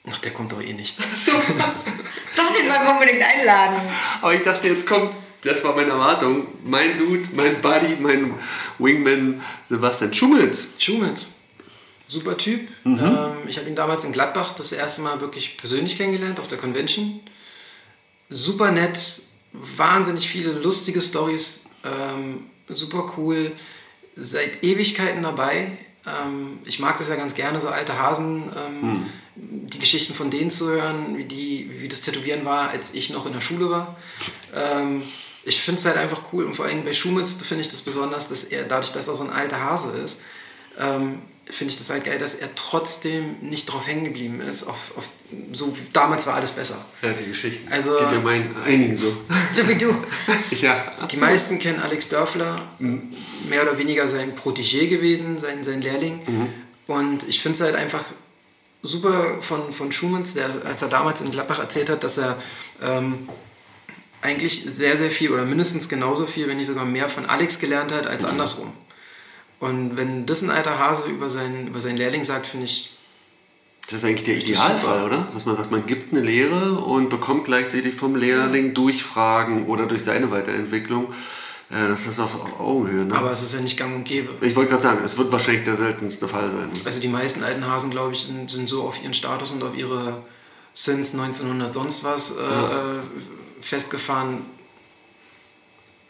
Ach, 0.09 0.17
der 0.20 0.32
kommt 0.32 0.53
doch 0.53 0.61
eh 0.61 0.72
nicht. 0.72 0.95
So. 1.15 1.34
Doch, 2.38 2.55
den 2.55 2.70
wollen 2.70 2.84
wir 2.84 2.91
unbedingt 2.93 3.22
einladen. 3.22 3.76
Aber 4.22 4.34
ich 4.34 4.43
dachte, 4.43 4.70
jetzt 4.70 4.88
kommt, 4.88 5.11
das 5.43 5.61
war 5.65 5.76
meine 5.76 5.89
Erwartung, 5.91 6.47
mein 6.63 6.97
Dude, 6.97 7.28
mein 7.34 7.59
Buddy, 7.61 7.97
mein 7.99 8.34
Wingman 8.78 9.41
Sebastian 9.67 10.13
Schumitz. 10.13 10.70
Schumitz. 10.80 11.39
Super 12.10 12.38
Typ. 12.38 12.68
Ähm, 12.86 13.47
ich 13.47 13.57
habe 13.57 13.70
ihn 13.70 13.76
damals 13.76 14.03
in 14.03 14.12
Gladbach 14.12 14.53
das 14.55 14.72
erste 14.72 15.01
Mal 15.01 15.22
wirklich 15.22 15.57
persönlich 15.57 15.95
kennengelernt 15.95 16.39
auf 16.39 16.47
der 16.47 16.57
Convention. 16.57 17.20
Super 18.30 18.72
nett, 18.72 18.97
wahnsinnig 19.53 20.28
viele 20.28 20.51
lustige 20.51 21.01
Stories, 21.01 21.66
ähm, 21.84 22.45
super 22.68 23.14
cool, 23.16 23.51
seit 24.16 24.64
Ewigkeiten 24.64 25.22
dabei. 25.22 25.72
Ähm, 26.07 26.60
ich 26.66 26.80
mag 26.80 26.97
das 26.97 27.10
ja 27.10 27.16
ganz 27.16 27.36
gerne, 27.36 27.62
so 27.62 27.70
alte 27.70 27.97
Hasen, 27.99 28.51
ähm, 28.57 29.05
die 29.36 29.80
Geschichten 29.80 30.16
von 30.16 30.32
denen 30.32 30.49
zu 30.49 30.68
hören, 30.68 31.16
wie, 31.16 31.26
die, 31.26 31.70
wie 31.78 31.88
das 31.88 32.01
Tätowieren 32.01 32.43
war, 32.43 32.70
als 32.70 32.95
ich 32.95 33.12
noch 33.12 33.28
in 33.28 33.34
der 33.34 33.41
Schule 33.41 33.70
war. 33.70 33.95
Ähm, 34.55 35.03
ich 35.45 35.62
finde 35.62 35.80
es 35.80 35.86
halt 35.86 35.97
einfach 35.97 36.34
cool 36.34 36.45
und 36.45 36.55
vor 36.55 36.66
allem 36.66 36.84
bei 36.84 36.93
Schumitz 36.93 37.41
finde 37.43 37.62
ich 37.62 37.70
das 37.70 37.84
besonders, 37.84 38.30
dass 38.30 38.45
er, 38.45 38.64
dadurch, 38.64 38.93
dass 38.93 39.07
er 39.07 39.16
so 39.16 39.26
ein 39.26 39.30
alter 39.32 39.64
Hase 39.64 39.91
ist, 39.91 40.22
ähm, 40.80 41.22
finde 41.50 41.74
ich 41.74 41.80
das 41.80 41.89
halt 41.89 42.04
geil, 42.04 42.20
dass 42.20 42.36
er 42.36 42.54
trotzdem 42.56 43.38
nicht 43.41 43.66
drauf 43.66 43.88
hängen 43.88 44.06
geblieben 44.06 44.39
ist. 44.39 44.64
Auf, 44.66 44.93
auf, 44.97 45.10
so 45.52 45.76
damals 45.93 46.28
war 46.28 46.36
alles 46.36 46.52
besser. 46.52 46.84
Ja, 47.02 47.12
die 47.14 47.26
Geschichten. 47.26 47.72
Also- 47.72 47.97
Geht 47.97 48.12
ja 48.12 48.20
meinen 48.20 48.56
einigen 48.66 48.95
so. 48.95 49.12
So 49.54 49.68
wie 49.68 49.76
du. 49.76 49.93
ja. 50.62 50.91
Die 51.12 51.18
meisten 51.18 51.58
kennen 51.60 51.80
Alex 51.80 52.10
Dörfler, 52.10 52.56
mehr 52.78 53.64
oder 53.64 53.78
weniger 53.78 54.08
sein 54.08 54.34
Protégé 54.36 54.88
gewesen, 54.88 55.39
sein, 55.39 55.64
sein 55.64 55.82
Lehrling. 55.82 56.22
Und 56.88 57.28
ich 57.28 57.41
finde 57.41 57.58
es 57.58 57.62
halt 57.62 57.76
einfach 57.76 58.04
super 58.84 59.41
von, 59.41 59.74
von 59.74 59.91
Schumanns, 59.91 60.36
der, 60.36 60.50
als 60.66 60.82
er 60.82 60.89
damals 60.89 61.22
in 61.22 61.32
Gladbach 61.32 61.60
erzählt 61.60 61.89
hat, 61.89 62.04
dass 62.04 62.18
er 62.20 62.38
ähm, 62.82 63.28
eigentlich 64.22 64.64
sehr, 64.66 64.95
sehr 64.97 65.12
viel 65.12 65.32
oder 65.32 65.45
mindestens 65.45 65.89
genauso 65.89 66.26
viel, 66.26 66.47
wenn 66.47 66.58
nicht 66.58 66.68
sogar 66.68 66.86
mehr 66.86 67.10
von 67.10 67.26
Alex 67.26 67.60
gelernt 67.60 67.91
hat 67.91 68.06
als 68.08 68.24
andersrum. 68.26 68.72
Und 69.60 69.97
wenn 69.97 70.26
das 70.26 70.41
ein 70.41 70.51
alter 70.51 70.80
Hase 70.80 71.10
über 71.10 71.30
seinen, 71.30 71.68
über 71.68 71.82
seinen 71.82 71.97
Lehrling 71.97 72.24
sagt, 72.24 72.47
finde 72.47 72.66
ich, 72.66 72.91
Das 73.88 73.95
ist 73.95 74.05
eigentlich 74.05 74.24
der 74.24 74.38
Idealfall, 74.38 75.03
oder? 75.03 75.28
Dass 75.34 75.45
man 75.45 75.57
sagt, 75.57 75.72
man 75.72 75.86
gibt 75.86 76.14
eine 76.14 76.22
Lehre 76.22 76.76
und 76.76 77.10
bekommt 77.10 77.45
gleichzeitig 77.45 77.93
vom 77.93 78.16
Lehrling 78.16 78.74
durch 78.74 79.03
Fragen 79.03 79.68
oder 79.68 79.86
durch 79.86 80.03
seine 80.03 80.32
Weiterentwicklung. 80.32 81.12
Äh, 81.72 81.88
das 81.88 82.07
ist 82.07 82.20
auf 82.20 82.60
Augenhöhe. 82.60 83.05
Ne? 83.05 83.16
aber 83.16 83.32
es 83.32 83.43
ist 83.43 83.53
ja 83.53 83.62
nicht 83.62 83.78
gang 83.78 83.95
und 83.95 84.03
gäbe. 84.03 84.30
ich 84.41 84.55
wollte 84.55 84.72
gerade 84.72 84.82
sagen, 84.82 85.01
es 85.03 85.18
wird 85.18 85.32
wahrscheinlich 85.32 85.66
der 85.66 85.76
seltenste 85.76 86.28
Fall 86.28 86.49
sein. 86.49 86.70
Also 86.86 86.99
die 86.99 87.07
meisten 87.07 87.43
alten 87.43 87.66
Hasen, 87.68 87.91
glaube 87.91 88.14
ich, 88.14 88.22
sind, 88.22 88.49
sind 88.49 88.68
so 88.68 88.84
auf 88.84 89.03
ihren 89.03 89.14
Status 89.14 89.51
und 89.51 89.64
auf 89.64 89.78
ihre 89.78 90.24
Since 90.74 91.20
1900 91.20 91.74
sonst 91.74 92.03
was 92.03 92.38
äh, 92.38 92.41
äh, 92.41 92.99
festgefahren, 93.62 94.39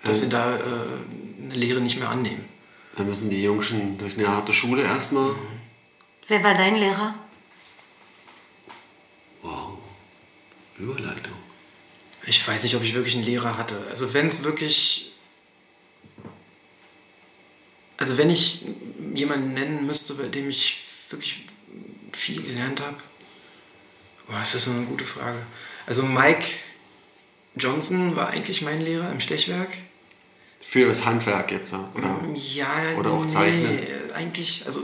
dass 0.04 0.22
sie 0.22 0.30
da 0.30 0.56
äh, 0.56 0.60
eine 1.44 1.56
Lehre 1.56 1.82
nicht 1.82 2.00
mehr 2.00 2.10
annehmen. 2.10 2.46
Da 3.00 3.06
müssen 3.06 3.30
die 3.30 3.42
Jungschen 3.42 3.98
durch 3.98 4.18
eine 4.18 4.28
harte 4.28 4.52
Schule 4.52 4.84
erstmal. 4.84 5.34
Wer 6.28 6.44
war 6.44 6.54
dein 6.54 6.76
Lehrer? 6.76 7.16
Wow. 9.42 9.78
Überleitung. 10.78 11.32
Ich 12.28 12.46
weiß 12.46 12.62
nicht, 12.64 12.76
ob 12.76 12.84
ich 12.84 12.94
wirklich 12.94 13.16
einen 13.16 13.24
Lehrer 13.24 13.58
hatte. 13.58 13.82
Also 13.90 14.14
wenn 14.14 14.28
es 14.28 14.44
wirklich... 14.44 15.14
Also 17.96 18.18
wenn 18.18 18.30
ich 18.30 18.66
jemanden 19.14 19.54
nennen 19.54 19.88
müsste, 19.88 20.16
bei 20.16 20.28
dem 20.28 20.50
ich 20.50 20.84
wirklich 21.10 21.46
viel 22.12 22.44
gelernt 22.44 22.82
habe, 22.82 22.98
boah, 24.28 24.40
das 24.40 24.56
ist 24.56 24.66
so 24.66 24.72
eine 24.72 24.86
gute 24.88 25.06
Frage. 25.06 25.42
Also 25.86 26.04
Mike 26.04 26.48
Johnson 27.56 28.18
war 28.18 28.32
eigentlich 28.32 28.62
mein 28.62 28.82
Lehrer 28.82 29.10
im 29.10 29.22
Stechwerk. 29.22 29.70
Für 30.62 30.86
das 30.88 31.06
Handwerk 31.06 31.52
jetzt, 31.52 31.74
oder? 31.74 32.20
Ja, 32.36 32.68
Oder 32.98 33.12
auch 33.12 33.24
nee, 33.24 33.32
Zeichnen. 33.32 33.80
eigentlich, 34.14 34.64
also 34.66 34.82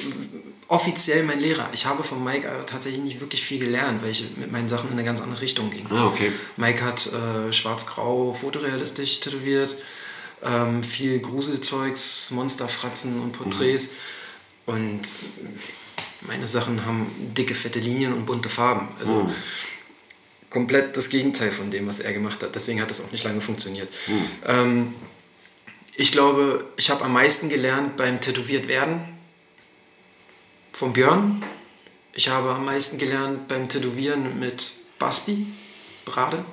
offiziell 0.68 1.24
mein 1.24 1.40
Lehrer. 1.40 1.70
Ich 1.74 1.86
habe 1.86 2.04
von 2.04 2.24
Mike 2.24 2.50
aber 2.50 2.66
tatsächlich 2.66 3.04
nicht 3.04 3.20
wirklich 3.22 3.44
viel 3.44 3.60
gelernt, 3.60 4.02
weil 4.02 4.12
ich 4.12 4.26
mit 4.38 4.52
meinen 4.52 4.70
Sachen 4.70 4.88
in 4.88 4.94
eine 4.94 5.04
ganz 5.04 5.22
andere 5.22 5.42
Richtung 5.42 5.70
ging. 5.70 5.86
Ah, 5.90 6.08
okay. 6.08 6.32
Mike 6.58 6.84
hat 6.84 7.08
äh, 7.08 7.54
schwarz-grau 7.54 8.34
fotorealistisch 8.34 9.20
tätowiert, 9.20 9.76
ähm, 10.44 10.84
viel 10.84 11.20
Gruselzeugs, 11.20 12.32
Monsterfratzen 12.32 13.22
und 13.22 13.34
Porträts. 13.34 13.92
Und 14.66 15.02
meine 16.22 16.48
Sachen 16.48 16.86
haben 16.86 17.06
dicke, 17.38 17.54
fette 17.54 17.80
Linien 17.80 18.14
und 18.14 18.26
bunte 18.26 18.50
Farben. 18.50 18.88
Also 19.00 19.30
komplett 20.50 20.98
das 20.98 21.10
Gegenteil 21.10 21.52
von 21.52 21.70
dem, 21.70 21.86
was 21.88 22.00
er 22.00 22.14
gemacht 22.14 22.42
hat. 22.42 22.56
Deswegen 22.56 22.82
hat 22.82 22.90
das 22.90 23.04
auch 23.06 23.12
nicht 23.12 23.24
lange 23.24 23.42
funktioniert. 23.42 23.90
Ähm, 24.48 24.94
ich 25.98 26.12
glaube, 26.12 26.66
ich 26.78 26.90
habe 26.90 27.04
am 27.06 27.14
meisten 27.14 27.50
gelernt 27.50 27.98
beim 27.98 28.20
Tätowiert 28.20 28.68
werden 28.68 29.02
von 30.74 30.94
Björn. 30.94 31.44
Ich 32.14 32.30
habe 32.30 32.52
am 32.52 32.66
meisten 32.66 32.98
gelernt 32.98 33.48
beim 33.48 33.70
Tätowieren 33.70 34.40
mit 34.40 34.72
Basti 35.00 35.48
Brade. 36.06 36.44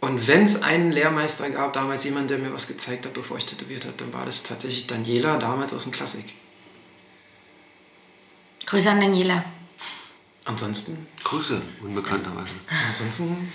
Und 0.00 0.26
wenn 0.26 0.44
es 0.44 0.62
einen 0.62 0.92
Lehrmeister 0.92 1.50
gab, 1.50 1.72
damals 1.72 2.04
jemand, 2.04 2.30
der 2.30 2.38
mir 2.38 2.52
was 2.52 2.68
gezeigt 2.68 3.06
hat, 3.06 3.14
bevor 3.14 3.38
ich 3.38 3.46
tätowiert 3.46 3.84
habe, 3.84 3.94
dann 3.96 4.12
war 4.12 4.24
das 4.24 4.42
tatsächlich 4.42 4.86
Daniela, 4.86 5.38
damals 5.38 5.72
aus 5.74 5.84
dem 5.84 5.92
Klassik. 5.92 6.24
Grüße 8.66 8.90
an 8.90 9.00
Daniela. 9.00 9.44
Ansonsten, 10.44 11.06
Grüße, 11.24 11.60
unbekannterweise. 11.82 12.50
ansonsten 12.88 13.52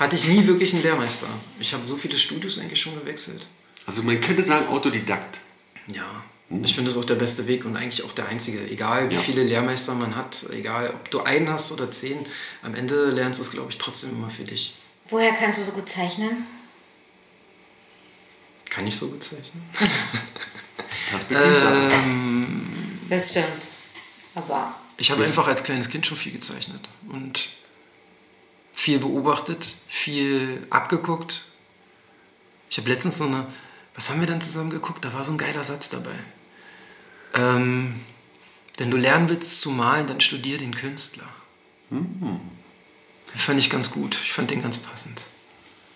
hatte 0.00 0.16
ich 0.16 0.26
nie 0.28 0.46
wirklich 0.46 0.72
einen 0.74 0.82
Lehrmeister. 0.82 1.28
Ich 1.60 1.72
habe 1.72 1.86
so 1.86 1.96
viele 1.96 2.18
Studios 2.18 2.58
eigentlich 2.58 2.80
schon 2.80 2.98
gewechselt. 2.98 3.46
Also 3.86 4.02
man 4.02 4.20
könnte 4.20 4.42
sagen 4.42 4.66
Autodidakt. 4.68 5.40
Ja, 5.86 6.04
ich 6.64 6.74
finde 6.74 6.90
das 6.90 6.98
auch 6.98 7.04
der 7.04 7.14
beste 7.14 7.46
Weg 7.46 7.64
und 7.64 7.76
eigentlich 7.76 8.02
auch 8.04 8.12
der 8.12 8.28
einzige. 8.28 8.60
Egal 8.68 9.08
wie 9.10 9.14
Ja. 9.14 9.20
viele 9.20 9.44
Lehrmeister 9.44 9.94
man 9.94 10.16
hat, 10.16 10.46
egal 10.50 10.90
ob 10.90 11.10
du 11.10 11.20
einen 11.20 11.48
hast 11.48 11.70
oder 11.72 11.90
zehn, 11.92 12.18
am 12.62 12.74
Ende 12.74 13.10
lernst 13.10 13.38
du 13.40 13.44
es, 13.44 13.50
glaube 13.52 13.70
ich, 13.70 13.78
trotzdem 13.78 14.10
immer 14.10 14.30
für 14.30 14.42
dich. 14.44 14.74
Woher 15.10 15.32
kannst 15.32 15.60
du 15.60 15.64
so 15.64 15.72
gut 15.72 15.88
zeichnen? 15.88 16.46
Kann 18.68 18.86
ich 18.86 18.96
so 18.96 19.08
gut 19.08 19.22
zeichnen? 19.22 19.62
Perspektivsache. 21.10 21.90
Das 23.08 23.30
stimmt. 23.30 23.46
Aber 24.34 24.74
Ich 24.96 25.10
habe 25.10 25.24
einfach 25.24 25.48
als 25.48 25.64
kleines 25.64 25.88
Kind 25.88 26.06
schon 26.06 26.16
viel 26.16 26.32
gezeichnet 26.32 26.88
und 27.08 27.48
viel 28.72 28.98
beobachtet, 28.98 29.64
viel 29.88 30.66
abgeguckt. 30.70 31.44
Ich 32.70 32.78
habe 32.78 32.88
letztens 32.88 33.18
so 33.18 33.24
eine, 33.24 33.46
was 33.94 34.10
haben 34.10 34.20
wir 34.20 34.26
denn 34.26 34.40
zusammen 34.40 34.70
geguckt? 34.70 35.04
Da 35.04 35.12
war 35.12 35.24
so 35.24 35.32
ein 35.32 35.38
geiler 35.38 35.64
Satz 35.64 35.90
dabei. 35.90 36.14
Ähm, 37.34 37.94
wenn 38.78 38.90
du 38.90 38.96
lernen 38.96 39.28
willst 39.28 39.60
zu 39.60 39.70
malen, 39.70 40.06
dann 40.06 40.20
studier 40.20 40.58
den 40.58 40.74
Künstler. 40.74 41.28
Den 41.90 42.40
fand 43.36 43.58
ich 43.58 43.68
ganz 43.68 43.90
gut. 43.90 44.18
Ich 44.22 44.32
fand 44.32 44.50
den 44.50 44.62
ganz 44.62 44.78
passend. 44.78 45.20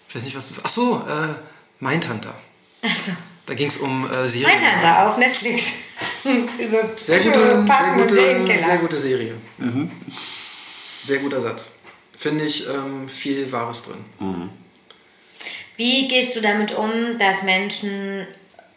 Ich 0.09 0.14
weiß 0.14 0.25
nicht, 0.25 0.37
was 0.37 0.49
das 0.49 0.59
ist. 0.59 0.64
Ach 0.66 0.70
so, 0.70 1.07
äh, 1.09 1.35
Mindhunter. 1.81 2.35
also, 2.83 3.12
Da 3.47 3.55
ging 3.55 3.68
es 3.68 3.79
um 3.79 4.11
äh, 4.11 4.29
Serien. 4.29 4.59
Mindhunter 4.59 5.09
auf 5.09 5.16
Netflix. 5.16 5.72
Über 6.25 6.91
Sehr 6.97 7.20
gute, 7.20 7.64
sehr 7.66 8.35
gute, 8.41 8.62
sehr 8.62 8.79
gute 8.79 8.97
Serie. 8.97 9.35
Sehr 11.05 11.18
guter 11.20 11.41
Satz. 11.41 11.79
Finde 12.16 12.44
ich 12.44 12.68
ähm, 12.68 13.08
viel 13.08 13.50
Wahres 13.52 13.84
drin. 13.84 14.50
Wie 15.76 16.08
gehst 16.08 16.36
du 16.36 16.40
damit 16.40 16.72
um, 16.72 17.18
dass 17.18 17.42
Menschen 17.42 18.26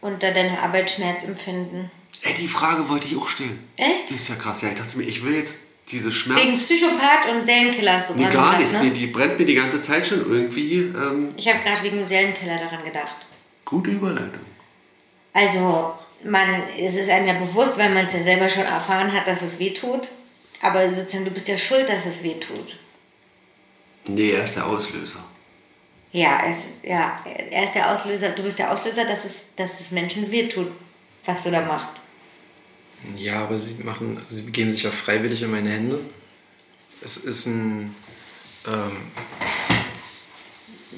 unter 0.02 0.32
deiner 0.32 0.60
Arbeit 0.64 0.90
Schmerz 0.90 1.24
empfinden? 1.24 1.92
Ey, 2.24 2.34
die 2.34 2.48
Frage 2.48 2.90
wollte 2.90 3.08
ich 3.08 3.16
auch 3.16 3.28
stellen. 3.28 3.60
Echt? 3.78 4.06
Das 4.06 4.12
ist 4.18 4.30
ja 4.30 4.36
krass. 4.36 4.62
Ja, 4.64 4.70
ich 4.70 4.76
dachte 4.76 4.98
mir, 4.98 5.04
ich 5.04 5.24
will 5.24 5.36
jetzt 5.36 5.58
diese 5.92 6.06
Wegen 6.10 6.16
Schmerz... 6.16 6.64
Psychopath 6.64 7.30
und 7.32 7.46
Serienkiller 7.46 7.94
hast 7.94 8.10
du 8.10 8.16
Nee, 8.16 8.24
gerade 8.24 8.36
gar 8.36 8.58
gesagt, 8.58 8.84
nicht. 8.84 8.94
ne? 8.96 9.00
Nee, 9.00 9.00
die 9.00 9.08
brennt 9.08 9.38
mir 9.40 9.46
die 9.46 9.54
ganze 9.56 9.80
Zeit 9.82 10.06
schon 10.06 10.20
irgendwie. 10.30 10.80
Ähm, 10.80 11.30
Ich 11.38 11.48
habe 11.48 11.60
gerade 11.64 11.84
wegen 11.84 12.06
Serienkiller 12.06 12.58
daran 12.58 12.84
gedacht. 12.84 13.16
gute 13.64 13.92
Überleitung. 13.92 14.42
Also, 15.34 15.94
man, 16.24 16.64
es 16.78 16.96
ist 16.96 17.10
einem 17.10 17.28
ja 17.28 17.34
bewusst, 17.34 17.78
weil 17.78 17.92
man 17.92 18.08
es 18.08 18.14
ja 18.14 18.24
selber 18.24 18.50
schon 18.50 18.64
erfahren 18.64 19.14
hat, 19.14 19.28
dass 19.28 19.44
es 19.44 19.60
weh 19.60 19.70
tut. 19.74 20.08
Aber 20.62 20.90
sozusagen, 20.92 21.26
du 21.26 21.32
bist 21.32 21.48
ja 21.48 21.58
schuld, 21.58 21.88
dass 21.88 22.08
es 22.08 22.24
weh 22.24 22.34
tut. 22.34 22.76
Nee, 24.08 24.32
er 24.32 24.44
ist 24.44 24.56
der 24.56 24.66
Auslöser. 24.66 25.20
Ja, 26.12 26.42
es, 26.50 26.80
ja, 26.84 27.20
er 27.26 27.64
ist 27.64 27.76
der 27.76 27.92
Auslöser, 27.92 28.30
du 28.30 28.44
bist 28.44 28.60
der 28.60 28.72
Auslöser, 28.72 29.06
dass 29.06 29.26
es, 29.26 29.48
dass 29.56 29.80
es 29.80 29.92
Menschen 29.92 30.32
wehtut, 30.32 30.72
was 31.26 31.44
du 31.44 31.52
da 31.52 31.66
machst. 31.66 31.98
Ja, 33.18 33.44
aber 33.44 33.60
sie 33.60 33.84
machen, 33.84 34.18
also 34.18 34.36
sie 34.36 34.44
begeben 34.44 34.72
sich 34.72 34.84
ja 34.84 34.92
freiwillig 34.92 35.42
in 35.42 35.52
meine 35.52 35.70
Hände. 35.70 36.00
Es 37.02 37.18
ist 37.18 37.46
ein, 37.46 37.94
ähm, 38.66 38.98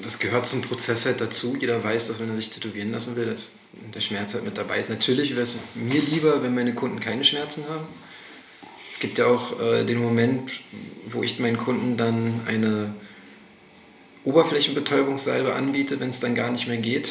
das 0.02 0.18
gehört 0.18 0.46
zum 0.46 0.62
Prozess 0.62 1.04
halt 1.04 1.20
dazu. 1.20 1.56
Jeder 1.60 1.82
weiß, 1.82 2.08
dass 2.08 2.20
wenn 2.20 2.30
er 2.30 2.36
sich 2.36 2.50
tätowieren 2.50 2.92
lassen 2.92 3.16
will, 3.16 3.26
dass 3.26 3.58
der 3.94 4.00
Schmerz 4.00 4.32
halt 4.34 4.44
mit 4.44 4.56
dabei 4.56 4.78
ist. 4.78 4.88
Natürlich 4.88 5.32
wäre 5.32 5.42
es 5.42 5.56
mir 5.74 6.00
lieber, 6.00 6.42
wenn 6.42 6.54
meine 6.54 6.74
Kunden 6.74 7.00
keine 7.00 7.24
Schmerzen 7.24 7.64
haben. 7.68 7.86
Es 8.88 8.98
gibt 8.98 9.18
ja 9.18 9.26
auch 9.26 9.60
äh, 9.60 9.84
den 9.84 9.98
Moment, 9.98 10.62
wo 11.06 11.22
ich 11.22 11.38
meinen 11.38 11.58
Kunden 11.58 11.96
dann 11.96 12.40
eine 12.46 12.94
Oberflächenbetäubungssalbe 14.24 15.54
anbiete, 15.54 16.00
wenn 16.00 16.10
es 16.10 16.20
dann 16.20 16.34
gar 16.34 16.50
nicht 16.50 16.66
mehr 16.68 16.76
geht. 16.76 17.10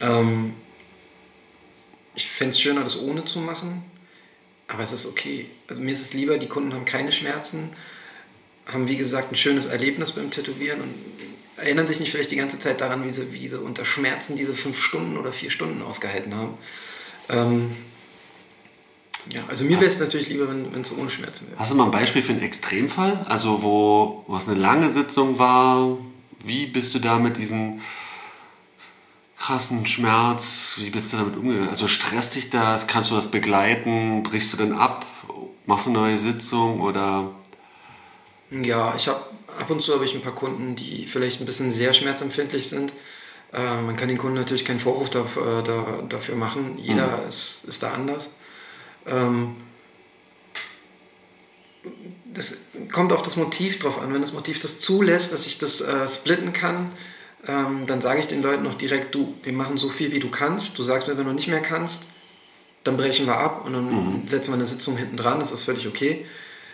Ähm, 0.00 0.54
ich 2.14 2.28
fände 2.28 2.52
es 2.52 2.60
schöner, 2.60 2.82
das 2.82 3.00
ohne 3.00 3.24
zu 3.24 3.40
machen, 3.40 3.84
aber 4.68 4.82
es 4.82 4.92
ist 4.92 5.06
okay. 5.06 5.46
Also 5.68 5.82
mir 5.82 5.92
ist 5.92 6.00
es 6.00 6.14
lieber, 6.14 6.38
die 6.38 6.48
Kunden 6.48 6.72
haben 6.72 6.86
keine 6.86 7.12
Schmerzen, 7.12 7.70
haben 8.66 8.88
wie 8.88 8.96
gesagt 8.96 9.32
ein 9.32 9.36
schönes 9.36 9.66
Erlebnis 9.66 10.12
beim 10.12 10.30
Tätowieren 10.30 10.80
und 10.80 10.94
erinnern 11.56 11.86
sich 11.86 12.00
nicht 12.00 12.10
vielleicht 12.10 12.30
die 12.30 12.36
ganze 12.36 12.58
Zeit 12.58 12.80
daran, 12.80 13.04
wie 13.04 13.10
sie, 13.10 13.32
wie 13.32 13.46
sie 13.46 13.60
unter 13.60 13.84
Schmerzen 13.84 14.36
diese 14.36 14.54
fünf 14.54 14.78
Stunden 14.78 15.16
oder 15.16 15.32
vier 15.32 15.50
Stunden 15.50 15.82
ausgehalten 15.82 16.34
haben. 16.34 16.54
Ähm, 17.28 17.76
ja, 19.30 19.42
also 19.48 19.64
mir 19.64 19.78
wäre 19.80 19.86
es 19.86 19.98
natürlich 19.98 20.28
lieber, 20.28 20.48
wenn 20.48 20.80
es 20.80 20.96
ohne 20.96 21.10
Schmerzen 21.10 21.48
wäre. 21.48 21.58
Hast 21.58 21.72
du 21.72 21.76
mal 21.76 21.84
ein 21.84 21.90
Beispiel 21.90 22.22
für 22.22 22.32
einen 22.32 22.42
Extremfall? 22.42 23.24
Also 23.28 23.62
wo 23.62 24.24
was 24.28 24.48
eine 24.48 24.58
lange 24.58 24.88
Sitzung 24.90 25.38
war? 25.38 25.96
Wie 26.44 26.66
bist 26.66 26.94
du 26.94 26.98
da 27.00 27.18
mit 27.18 27.36
diesem 27.36 27.80
krassen 29.38 29.86
Schmerz, 29.86 30.76
wie 30.80 30.90
bist 30.90 31.12
du 31.12 31.18
damit 31.18 31.36
umgegangen? 31.36 31.68
Also 31.68 31.86
stresst 31.86 32.34
dich 32.34 32.50
das? 32.50 32.86
Kannst 32.86 33.10
du 33.10 33.14
das 33.14 33.30
begleiten? 33.30 34.22
Brichst 34.22 34.52
du 34.52 34.56
dann 34.56 34.72
ab? 34.72 35.06
Machst 35.66 35.86
du 35.86 35.90
eine 35.90 36.00
neue 36.00 36.18
Sitzung 36.18 36.80
oder? 36.80 37.30
Ja, 38.50 38.94
ich 38.96 39.08
habe 39.08 39.20
ab 39.58 39.70
und 39.70 39.82
zu 39.82 39.94
habe 39.94 40.04
ich 40.04 40.14
ein 40.14 40.22
paar 40.22 40.34
Kunden, 40.34 40.76
die 40.76 41.06
vielleicht 41.06 41.40
ein 41.40 41.46
bisschen 41.46 41.72
sehr 41.72 41.92
schmerzempfindlich 41.92 42.68
sind. 42.68 42.92
Äh, 43.52 43.82
man 43.82 43.96
kann 43.96 44.08
den 44.08 44.18
Kunden 44.18 44.36
natürlich 44.36 44.64
keinen 44.64 44.80
Vorwurf 44.80 45.10
dafür, 45.10 45.62
da, 45.62 45.84
dafür 46.08 46.36
machen. 46.36 46.78
Jeder 46.78 47.18
mhm. 47.18 47.28
ist, 47.28 47.64
ist 47.68 47.82
da 47.82 47.92
anders. 47.92 48.36
Ähm, 49.06 49.56
das 52.34 52.68
kommt 52.92 53.12
auf 53.12 53.22
das 53.22 53.36
Motiv 53.36 53.78
drauf 53.78 54.00
an. 54.00 54.12
Wenn 54.12 54.20
das 54.20 54.32
Motiv 54.32 54.60
das 54.60 54.80
zulässt, 54.80 55.32
dass 55.32 55.46
ich 55.46 55.58
das 55.58 55.80
äh, 55.80 56.06
splitten 56.06 56.52
kann, 56.52 56.90
ähm, 57.48 57.86
dann 57.86 58.00
sage 58.00 58.20
ich 58.20 58.26
den 58.26 58.42
Leuten 58.42 58.62
noch 58.62 58.74
direkt, 58.74 59.14
du, 59.14 59.34
wir 59.42 59.52
machen 59.52 59.78
so 59.78 59.88
viel, 59.88 60.12
wie 60.12 60.20
du 60.20 60.28
kannst. 60.28 60.78
Du 60.78 60.82
sagst 60.82 61.08
mir, 61.08 61.16
wenn 61.16 61.26
du 61.26 61.32
nicht 61.32 61.48
mehr 61.48 61.62
kannst, 61.62 62.04
dann 62.84 62.96
brechen 62.96 63.26
wir 63.26 63.38
ab 63.38 63.64
und 63.64 63.72
dann 63.72 63.86
mhm. 63.86 64.28
setzen 64.28 64.50
wir 64.50 64.54
eine 64.54 64.66
Sitzung 64.66 64.96
hinten 64.96 65.16
dran. 65.16 65.40
Das 65.40 65.52
ist 65.52 65.62
völlig 65.62 65.86
okay. 65.86 66.24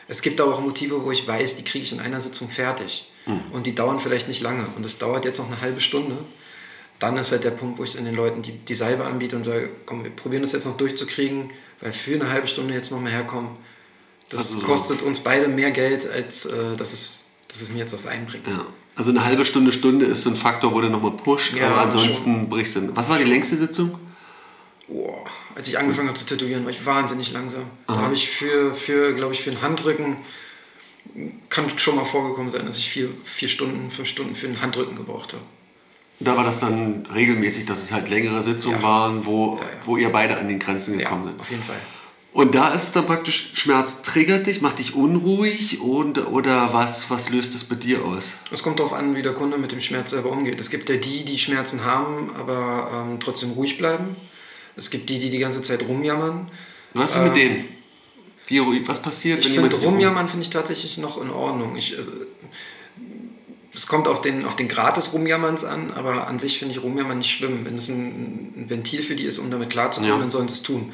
Es 0.08 0.22
gibt 0.22 0.40
aber 0.40 0.54
auch 0.54 0.60
Motive, 0.60 1.04
wo 1.04 1.10
ich 1.10 1.26
weiß, 1.26 1.56
die 1.56 1.64
kriege 1.64 1.84
ich 1.84 1.92
in 1.92 2.00
einer 2.00 2.20
Sitzung 2.20 2.48
fertig. 2.48 3.10
Mhm. 3.26 3.40
Und 3.52 3.66
die 3.66 3.74
dauern 3.74 4.00
vielleicht 4.00 4.28
nicht 4.28 4.42
lange. 4.42 4.66
Und 4.76 4.84
es 4.84 4.98
dauert 4.98 5.24
jetzt 5.24 5.38
noch 5.38 5.46
eine 5.46 5.60
halbe 5.60 5.80
Stunde. 5.80 6.16
Dann 7.02 7.16
ist 7.16 7.32
halt 7.32 7.42
der 7.42 7.50
Punkt, 7.50 7.80
wo 7.80 7.84
ich 7.84 7.94
den 7.94 8.14
Leuten 8.14 8.42
die, 8.42 8.52
die 8.52 8.74
Salbe 8.74 9.04
anbiete 9.04 9.34
und 9.34 9.42
sage, 9.42 9.68
komm, 9.86 10.04
wir 10.04 10.10
probieren 10.12 10.42
das 10.42 10.52
jetzt 10.52 10.66
noch 10.66 10.76
durchzukriegen, 10.76 11.50
weil 11.80 11.92
für 11.92 12.14
eine 12.14 12.30
halbe 12.30 12.46
Stunde 12.46 12.74
jetzt 12.74 12.92
noch 12.92 13.00
mehr 13.00 13.10
herkommen, 13.10 13.50
das 14.30 14.54
also 14.54 14.66
kostet 14.66 15.02
uns 15.02 15.18
beide 15.18 15.48
mehr 15.48 15.72
Geld, 15.72 16.08
als 16.08 16.46
äh, 16.46 16.76
dass, 16.76 16.92
es, 16.92 17.30
dass 17.48 17.60
es 17.60 17.72
mir 17.72 17.80
jetzt 17.80 17.92
was 17.92 18.06
einbringt. 18.06 18.46
Ja. 18.46 18.64
Also 18.94 19.10
eine 19.10 19.24
halbe 19.24 19.44
Stunde, 19.44 19.72
Stunde 19.72 20.06
ist 20.06 20.22
so 20.22 20.30
ein 20.30 20.36
Faktor, 20.36 20.72
wo 20.74 20.80
du 20.80 20.90
nochmal 20.90 21.10
pusht, 21.10 21.54
ja, 21.54 21.72
aber 21.72 21.80
ansonsten 21.80 22.34
schon. 22.34 22.48
brichst 22.48 22.76
du. 22.76 22.94
Was 22.94 23.08
war 23.08 23.18
die 23.18 23.24
längste 23.24 23.56
Sitzung? 23.56 23.98
Boah, 24.86 25.24
als 25.56 25.66
ich 25.66 25.78
angefangen 25.80 26.06
habe 26.06 26.18
zu 26.18 26.26
tätowieren, 26.26 26.62
war 26.64 26.70
ich 26.70 26.86
wahnsinnig 26.86 27.32
langsam. 27.32 27.62
Aha. 27.88 27.96
Da 27.96 28.02
habe 28.02 28.14
ich 28.14 28.28
für, 28.28 28.76
für 28.76 29.12
glaube 29.14 29.34
ich, 29.34 29.40
für 29.40 29.50
einen 29.50 29.62
Handrücken, 29.62 30.18
kann 31.48 31.68
schon 31.76 31.96
mal 31.96 32.04
vorgekommen 32.04 32.52
sein, 32.52 32.64
dass 32.64 32.78
ich 32.78 32.88
vier, 32.88 33.08
vier 33.24 33.48
Stunden, 33.48 33.90
fünf 33.90 34.06
Stunden 34.06 34.36
für 34.36 34.46
einen 34.46 34.62
Handrücken 34.62 34.94
gebraucht 34.94 35.32
habe. 35.32 35.42
Da 36.24 36.36
war 36.36 36.44
das 36.44 36.60
dann 36.60 37.04
regelmäßig, 37.14 37.66
dass 37.66 37.82
es 37.82 37.92
halt 37.92 38.08
längere 38.08 38.42
Sitzungen 38.42 38.78
ja. 38.78 38.82
waren, 38.82 39.26
wo, 39.26 39.58
ja, 39.60 39.66
wo 39.84 39.96
ihr 39.96 40.10
beide 40.10 40.38
an 40.38 40.48
den 40.48 40.58
Grenzen 40.58 40.98
gekommen 40.98 41.26
seid. 41.26 41.40
Auf 41.40 41.50
jeden 41.50 41.62
Fall. 41.62 41.76
Und 42.32 42.54
da 42.54 42.72
ist 42.72 42.84
es 42.84 42.92
dann 42.92 43.04
praktisch, 43.04 43.52
Schmerz 43.54 44.00
triggert 44.00 44.46
dich, 44.46 44.62
macht 44.62 44.78
dich 44.78 44.94
unruhig 44.94 45.82
und, 45.82 46.26
oder 46.28 46.72
was, 46.72 47.10
was 47.10 47.28
löst 47.28 47.54
es 47.54 47.64
bei 47.64 47.74
dir 47.74 48.02
aus? 48.02 48.38
Es 48.50 48.62
kommt 48.62 48.78
darauf 48.78 48.94
an, 48.94 49.14
wie 49.14 49.22
der 49.22 49.34
Kunde 49.34 49.58
mit 49.58 49.70
dem 49.70 49.80
Schmerz 49.80 50.12
selber 50.12 50.30
umgeht. 50.30 50.58
Es 50.58 50.70
gibt 50.70 50.88
ja 50.88 50.96
die, 50.96 51.26
die 51.26 51.38
Schmerzen 51.38 51.84
haben, 51.84 52.30
aber 52.38 52.90
ähm, 52.94 53.20
trotzdem 53.20 53.50
ruhig 53.50 53.76
bleiben. 53.76 54.16
Es 54.76 54.88
gibt 54.88 55.10
die, 55.10 55.18
die 55.18 55.28
die 55.28 55.38
ganze 55.38 55.60
Zeit 55.60 55.86
rumjammern. 55.86 56.48
Was 56.94 57.10
ist 57.10 57.16
ähm, 57.16 57.24
mit 57.24 57.36
denen? 57.36 57.64
Die, 58.48 58.88
was 58.88 59.02
passiert? 59.02 59.44
Ich 59.44 59.52
finde 59.52 59.76
rumjammern 59.76 60.26
finde 60.26 60.44
ich 60.44 60.50
tatsächlich 60.50 60.96
noch 60.98 61.20
in 61.20 61.30
Ordnung. 61.30 61.76
Ich, 61.76 61.96
also, 61.98 62.12
es 63.74 63.86
kommt 63.86 64.06
auf 64.06 64.20
den, 64.20 64.44
auf 64.44 64.56
den 64.56 64.68
Grad 64.68 64.96
des 64.96 65.14
Rumjammerns 65.14 65.64
an, 65.64 65.92
aber 65.94 66.26
an 66.26 66.38
sich 66.38 66.58
finde 66.58 66.74
ich 66.74 66.82
Rumjammern 66.82 67.18
nicht 67.18 67.30
schlimm. 67.30 67.64
Wenn 67.64 67.78
es 67.78 67.88
ein, 67.88 68.54
ein, 68.56 68.70
Ventil 68.70 69.02
für 69.02 69.16
die 69.16 69.24
ist, 69.24 69.38
um 69.38 69.50
damit 69.50 69.70
klarzukommen, 69.70 70.14
ja. 70.14 70.20
dann 70.20 70.30
sollen 70.30 70.48
sie 70.48 70.54
es 70.54 70.62
tun. 70.62 70.92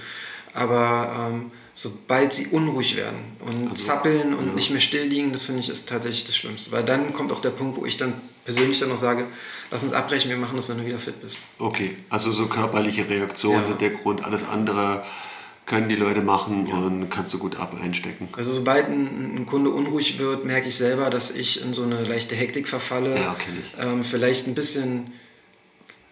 Aber 0.55 1.31
ähm, 1.31 1.51
sobald 1.75 2.33
sie 2.33 2.49
unruhig 2.49 2.97
werden 2.97 3.19
und 3.41 3.71
also, 3.71 3.75
zappeln 3.75 4.35
und 4.35 4.47
ja. 4.47 4.53
nicht 4.53 4.71
mehr 4.71 4.81
still 4.81 5.05
liegen, 5.05 5.33
das 5.33 5.45
finde 5.45 5.61
ich 5.61 5.69
ist 5.69 5.89
tatsächlich 5.89 6.27
das 6.27 6.37
Schlimmste. 6.37 6.71
Weil 6.71 6.85
dann 6.85 7.13
kommt 7.13 7.33
auch 7.33 7.41
der 7.41 7.51
Punkt, 7.51 7.77
wo 7.77 7.85
ich 7.85 7.97
dann 7.97 8.13
persönlich 8.45 8.79
dann 8.79 8.91
noch 8.91 8.99
sage, 8.99 9.27
lass 9.71 9.83
uns 9.83 9.93
abbrechen, 9.93 10.31
wir 10.31 10.39
machen 10.39 10.57
das, 10.57 10.69
wenn 10.69 10.79
du 10.79 10.87
wieder 10.87 11.01
fit 11.01 11.21
bist. 11.21 11.43
Okay, 11.59 11.97
also 12.11 12.31
so 12.33 12.47
körperliche 12.47 13.09
Reaktionen 13.09 13.69
ja. 13.69 13.75
der 13.75 13.91
Grund, 13.91 14.25
alles 14.25 14.49
andere 14.49 15.05
können 15.69 15.89
die 15.89 15.97
Leute 15.97 16.23
machen 16.23 16.67
ja. 16.67 16.75
und 16.79 17.11
kannst 17.11 17.33
du 17.35 17.39
gut 17.39 17.57
ab 17.57 17.77
einstecken. 17.81 18.29
Also 18.33 18.53
sobald 18.53 18.89
ein, 18.89 19.37
ein, 19.37 19.47
Kunde 19.47 19.71
unruhig 19.71 20.19
wird, 20.19 20.45
merke 20.45 20.69
ich 20.69 20.77
selber, 20.77 21.11
dass 21.11 21.31
ich 21.31 21.63
in 21.63 21.75
so 21.75 21.83
eine 21.83 22.03
leichte 22.03 22.35
Hektik 22.35 22.67
verfalle. 22.67 23.15
Ja, 23.15 23.35
kenne 23.35 23.59
ich. 23.63 23.75
Ähm, 23.81 24.03
vielleicht 24.03 24.47
ein 24.47 24.55
bisschen, 24.55 25.13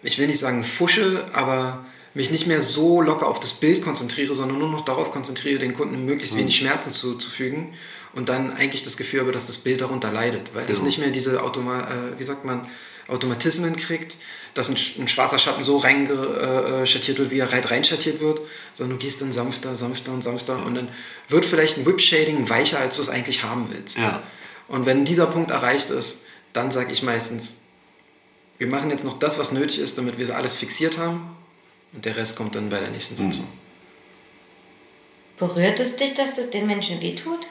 ich 0.02 0.18
will 0.18 0.26
nicht 0.26 0.38
sagen 0.38 0.62
fusche, 0.62 1.24
aber 1.32 1.84
mich 2.12 2.30
nicht 2.30 2.46
mehr 2.46 2.60
so 2.60 3.00
locker 3.00 3.26
auf 3.26 3.40
das 3.40 3.54
Bild 3.54 3.82
konzentriere, 3.82 4.34
sondern 4.34 4.58
nur 4.58 4.70
noch 4.70 4.84
darauf 4.84 5.10
konzentriere, 5.10 5.58
den 5.58 5.74
Kunden 5.74 6.04
möglichst 6.04 6.34
mhm. 6.34 6.40
wenig 6.40 6.56
Schmerzen 6.56 6.92
zuzufügen 6.92 7.72
und 8.14 8.28
dann 8.28 8.52
eigentlich 8.52 8.84
das 8.84 8.96
Gefühl 8.96 9.20
habe, 9.20 9.32
dass 9.32 9.46
das 9.46 9.58
Bild 9.58 9.80
darunter 9.80 10.12
leidet, 10.12 10.54
weil 10.54 10.64
es 10.68 10.82
nicht 10.82 10.98
mehr 10.98 11.10
diese 11.10 11.42
Automa 11.42 11.80
äh, 11.80 12.18
wie 12.18 12.24
sagt 12.24 12.44
man, 12.44 12.60
Automatismen 13.08 13.76
kriegt, 13.76 14.16
dass 14.56 14.70
ein, 14.70 14.76
ein 15.02 15.06
schwarzer 15.06 15.38
Schatten 15.38 15.62
so 15.62 15.76
reingeschattiert 15.76 17.18
äh, 17.18 17.20
wird, 17.20 17.30
wie 17.30 17.38
er 17.38 17.52
rein 17.52 17.84
schattiert 17.84 18.20
wird, 18.20 18.40
sondern 18.72 18.98
du 18.98 19.04
gehst 19.04 19.20
dann 19.20 19.30
sanfter, 19.30 19.76
sanfter 19.76 20.12
und 20.12 20.22
sanfter 20.22 20.64
und 20.64 20.74
dann 20.74 20.88
wird 21.28 21.44
vielleicht 21.44 21.76
ein 21.76 21.84
Whip-Shading 21.84 22.48
weicher, 22.48 22.78
als 22.78 22.96
du 22.96 23.02
es 23.02 23.10
eigentlich 23.10 23.42
haben 23.42 23.70
willst. 23.70 23.98
Ja. 23.98 24.22
Und 24.68 24.86
wenn 24.86 25.04
dieser 25.04 25.26
Punkt 25.26 25.50
erreicht 25.50 25.90
ist, 25.90 26.22
dann 26.54 26.72
sage 26.72 26.90
ich 26.90 27.02
meistens, 27.02 27.56
wir 28.56 28.66
machen 28.66 28.88
jetzt 28.88 29.04
noch 29.04 29.18
das, 29.18 29.38
was 29.38 29.52
nötig 29.52 29.78
ist, 29.78 29.98
damit 29.98 30.16
wir 30.16 30.34
alles 30.34 30.56
fixiert 30.56 30.96
haben 30.96 31.36
und 31.92 32.06
der 32.06 32.16
Rest 32.16 32.36
kommt 32.36 32.54
dann 32.54 32.70
bei 32.70 32.80
der 32.80 32.88
nächsten 32.88 33.14
Sitzung. 33.14 33.44
Mhm. 33.44 33.66
Berührt 35.38 35.80
es 35.80 35.96
dich, 35.96 36.14
dass 36.14 36.36
das 36.36 36.48
den 36.48 36.66
Menschen 36.66 37.02
wehtut? 37.02 37.46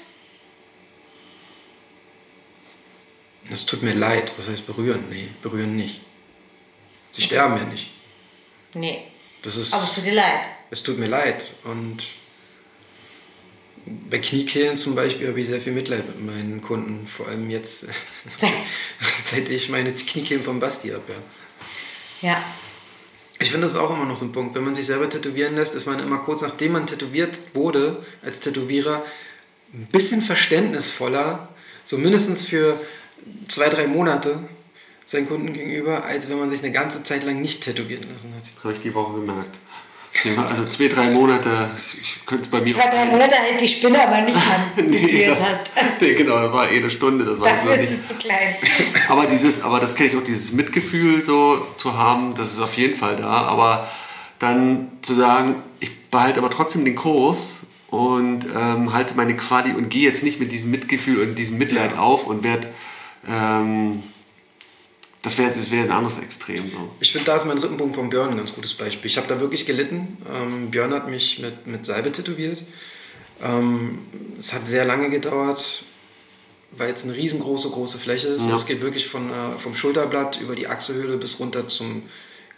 Es 3.51 3.67
tut 3.67 3.83
mir 3.83 3.93
leid. 3.93 4.31
Was 4.37 4.49
heißt 4.49 4.65
berühren? 4.65 5.03
Nee, 5.11 5.27
berühren 5.43 5.75
nicht. 5.75 6.01
Sie 7.15 7.21
sterben 7.21 7.55
ja 7.55 7.63
nicht. 7.63 7.91
Nee. 8.73 9.03
Das 9.41 9.55
ist, 9.55 9.73
Aber 9.73 9.83
es 9.83 9.95
tut 9.95 10.05
dir 10.05 10.13
leid. 10.13 10.41
Es 10.69 10.83
tut 10.83 10.99
mir 10.99 11.07
leid. 11.07 11.45
Und 11.63 12.03
bei 13.85 14.19
Kniekehlen 14.19 14.75
zum 14.75 14.95
Beispiel 14.95 15.29
habe 15.29 15.39
ich 15.39 15.47
sehr 15.47 15.61
viel 15.61 15.71
Mitleid 15.71 16.05
mit 16.07 16.25
meinen 16.25 16.61
Kunden. 16.61 17.07
Vor 17.07 17.29
allem 17.29 17.49
jetzt, 17.49 17.87
seit 19.23 19.49
ich 19.49 19.69
meine 19.69 19.93
Kniekehlen 19.93 20.43
vom 20.43 20.59
Basti 20.59 20.89
habe. 20.89 21.03
Ja. 22.21 22.29
ja. 22.29 22.43
Ich 23.39 23.51
finde 23.51 23.67
das 23.67 23.77
auch 23.77 23.95
immer 23.95 24.05
noch 24.05 24.15
so 24.15 24.25
ein 24.25 24.33
Punkt. 24.33 24.55
Wenn 24.55 24.65
man 24.65 24.75
sich 24.75 24.85
selber 24.85 25.09
tätowieren 25.09 25.55
lässt, 25.55 25.75
ist 25.75 25.85
man 25.85 25.99
immer 25.99 26.17
kurz 26.17 26.41
nachdem 26.41 26.73
man 26.73 26.87
tätowiert 26.87 27.37
wurde, 27.53 28.05
als 28.23 28.41
Tätowierer, 28.41 29.05
ein 29.73 29.87
bisschen 29.87 30.21
verständnisvoller, 30.21 31.47
so 31.85 31.97
mindestens 31.97 32.43
für 32.43 32.79
zwei, 33.47 33.69
drei 33.69 33.87
Monate 33.87 34.39
seinen 35.05 35.27
Kunden 35.27 35.53
gegenüber, 35.53 36.03
als 36.03 36.29
wenn 36.29 36.39
man 36.39 36.49
sich 36.49 36.63
eine 36.63 36.71
ganze 36.71 37.03
Zeit 37.03 37.23
lang 37.23 37.41
nicht 37.41 37.63
tätowieren 37.63 38.09
lassen 38.11 38.33
hat. 38.35 38.63
Habe 38.63 38.73
ich 38.73 38.79
die 38.81 38.93
Woche 38.93 39.19
gemerkt. 39.19 39.57
Also 40.49 40.65
zwei, 40.65 40.87
drei 40.87 41.11
Monate, 41.11 41.49
ich 41.75 42.25
könnte 42.25 42.45
es 42.45 42.49
bei 42.49 42.61
mir... 42.61 42.73
Zwei, 42.73 42.89
drei 42.89 43.05
Monate 43.05 43.35
hält 43.35 43.59
die 43.59 43.67
Spinne 43.67 44.01
aber 44.01 44.21
nicht 44.21 44.37
an, 44.37 44.61
nee, 44.89 44.97
die 44.97 45.07
du 45.07 45.13
jetzt 45.13 45.41
hast. 45.41 45.61
nee, 46.01 46.13
genau, 46.13 46.39
das 46.39 46.53
war 46.53 46.71
eh 46.71 46.77
eine 46.77 46.89
Stunde. 46.89 47.25
Das 47.25 47.39
war 47.39 47.49
Dafür 47.49 47.73
ist 47.73 47.91
es 47.91 48.05
zu 48.05 48.15
klein. 48.15 48.55
aber, 49.09 49.25
dieses, 49.27 49.61
aber 49.61 49.79
das 49.79 49.93
kenne 49.93 50.09
ich 50.09 50.15
auch, 50.15 50.23
dieses 50.23 50.53
Mitgefühl 50.53 51.21
so 51.21 51.67
zu 51.77 51.97
haben, 51.97 52.33
das 52.33 52.53
ist 52.53 52.59
auf 52.61 52.75
jeden 52.77 52.95
Fall 52.95 53.17
da. 53.17 53.29
Aber 53.29 53.87
dann 54.39 54.87
zu 55.01 55.13
sagen, 55.13 55.55
ich 55.79 56.09
behalte 56.09 56.39
aber 56.39 56.49
trotzdem 56.49 56.85
den 56.85 56.95
Kurs 56.95 57.59
und 57.89 58.45
ähm, 58.55 58.93
halte 58.93 59.15
meine 59.15 59.35
Quali 59.35 59.73
und 59.73 59.89
gehe 59.89 60.03
jetzt 60.03 60.23
nicht 60.23 60.39
mit 60.39 60.51
diesem 60.51 60.71
Mitgefühl 60.71 61.21
und 61.27 61.35
diesem 61.35 61.57
Mitleid 61.57 61.91
Ja. 61.91 61.99
auf 61.99 62.25
und 62.25 62.43
werde, 62.43 62.69
ähm, 63.29 64.01
das 65.25 65.39
wäre 65.39 65.51
das 65.51 65.71
wär 65.71 65.83
ein 65.83 65.91
anderes 65.91 66.19
Extrem 66.19 66.69
so. 66.69 66.77
Ich 66.99 67.11
finde, 67.11 67.25
da 67.25 67.35
ist 67.35 67.45
mein 67.45 67.57
Rippenbogen 67.57 67.95
von 67.95 68.09
Björn 68.11 68.29
ein 68.29 68.37
ganz 68.37 68.53
gutes 68.53 68.75
Beispiel. 68.75 69.09
Ich 69.09 69.17
habe 69.17 69.27
da 69.27 69.39
wirklich 69.39 69.65
gelitten. 69.65 70.17
Ähm, 70.31 70.69
Björn 70.69 70.93
hat 70.93 71.09
mich 71.09 71.39
mit, 71.39 71.65
mit 71.65 71.83
Salbe 71.83 72.11
tätowiert. 72.11 72.61
Ähm, 73.43 73.97
es 74.39 74.53
hat 74.53 74.67
sehr 74.67 74.85
lange 74.85 75.09
gedauert, 75.09 75.83
weil 76.73 76.93
es 76.93 77.05
eine 77.05 77.15
riesengroße, 77.15 77.71
große 77.71 77.97
Fläche 77.97 78.27
ist. 78.27 78.45
Ja. 78.45 78.53
Es 78.53 78.67
geht 78.67 78.81
wirklich 78.81 79.07
von, 79.07 79.31
äh, 79.31 79.57
vom 79.57 79.73
Schulterblatt 79.73 80.39
über 80.41 80.53
die 80.53 80.67
Achselhöhle 80.67 81.17
bis 81.17 81.39
runter 81.39 81.67
zum 81.67 82.03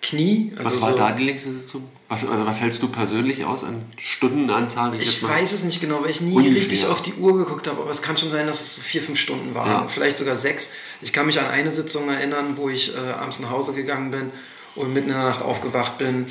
Knie. 0.02 0.52
Was 0.58 0.66
Also 0.66 0.82
war 0.82 0.92
so- 0.92 0.98
da 0.98 1.12
die 1.12 1.24
längste 1.26 1.52
Sitzung? 1.52 1.88
Was, 2.10 2.26
also 2.26 2.46
was 2.46 2.62
hältst 2.62 2.82
du 2.82 2.88
persönlich 2.88 3.44
aus 3.44 3.64
an 3.66 3.84
Stundenanzahl? 3.98 4.96
Ich 5.00 5.22
mal- 5.22 5.30
weiß 5.32 5.52
es 5.52 5.64
nicht 5.66 5.82
genau, 5.82 6.02
weil 6.04 6.12
ich 6.12 6.22
nie 6.22 6.48
richtig 6.50 6.86
auf 6.86 7.02
die 7.02 7.14
Uhr 7.16 7.38
geguckt 7.38 7.68
habe, 7.68 7.82
aber 7.82 7.92
es 7.92 8.02
kann 8.02 8.18
schon 8.18 8.32
sein, 8.32 8.48
dass 8.48 8.62
es 8.62 8.76
so 8.78 8.82
vier, 8.82 9.02
fünf 9.02 9.20
Stunden 9.20 9.54
waren, 9.56 9.70
Ja. 9.70 9.88
vielleicht 9.90 10.18
sogar 10.18 10.36
sechs. 10.36 10.72
Ich 11.02 11.12
kann 11.12 11.26
mich 11.26 11.40
an 11.40 11.48
eine 11.48 11.72
Sitzung 11.72 12.08
erinnern, 12.10 12.54
wo 12.56 12.70
ich 12.70 12.96
äh, 12.96 13.00
abends 13.00 13.40
nach 13.40 13.50
Hause 13.50 13.74
gegangen 13.74 14.12
bin 14.12 14.32
und 14.76 14.94
mitten 14.94 15.10
in 15.10 15.16
der 15.16 15.24
Nacht 15.24 15.42
aufgewacht 15.42 15.98
bin, 15.98 16.26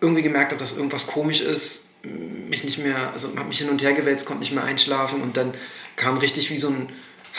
irgendwie 0.00 0.22
gemerkt 0.22 0.52
habe, 0.52 0.60
dass 0.60 0.76
irgendwas 0.76 1.06
komisch 1.06 1.40
ist, 1.40 1.84
mich 2.48 2.62
nicht 2.64 2.78
mehr, 2.78 3.10
also 3.12 3.28
habe 3.36 3.48
mich 3.48 3.58
hin 3.58 3.70
und 3.70 3.82
her 3.82 3.94
gewälzt, 3.94 4.26
konnte 4.26 4.40
nicht 4.40 4.52
mehr 4.52 4.64
einschlafen 4.64 5.22
und 5.22 5.36
dann 5.36 5.52
kam 5.96 6.18
richtig 6.18 6.50
wie 6.50 6.58
so 6.58 6.68
ein 6.68 6.88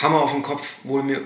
Hammer 0.02 0.20
auf 0.20 0.32
den 0.32 0.42
Kopf, 0.42 0.78
wurde 0.84 1.04
mir 1.06 1.20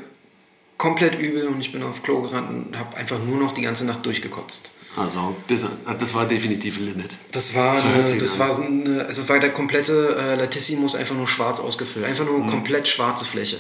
komplett 0.79 1.18
übel 1.18 1.47
und 1.49 1.61
ich 1.61 1.72
bin 1.72 1.83
auf 1.83 2.03
Klo 2.03 2.20
gerannt 2.22 2.51
und 2.51 2.79
habe 2.79 2.97
einfach 2.97 3.18
nur 3.18 3.39
noch 3.39 3.53
die 3.53 3.62
ganze 3.62 3.85
Nacht 3.85 4.05
durchgekotzt. 4.05 4.72
Also, 4.97 5.35
das, 5.49 6.14
war 6.14 6.25
definitiv 6.25 6.79
ein 6.79 6.87
Limit. 6.87 7.11
Das 7.33 7.55
war, 7.57 7.77
So 7.77 7.89
eine, 7.89 8.16
das 8.16 8.35
an. 8.35 8.39
war 8.39 8.64
eine, 8.64 9.05
also 9.05 9.29
war 9.29 9.41
der 9.41 9.51
komplette 9.51 10.16
äh, 10.16 10.35
Latissimus 10.37 10.95
einfach 10.95 11.16
nur 11.16 11.27
schwarz 11.27 11.59
ausgefüllt. 11.59 12.05
Einfach 12.07 12.25
nur 12.25 12.47
komplett 12.47 12.87
schwarze 12.87 13.25
Fläche. 13.25 13.59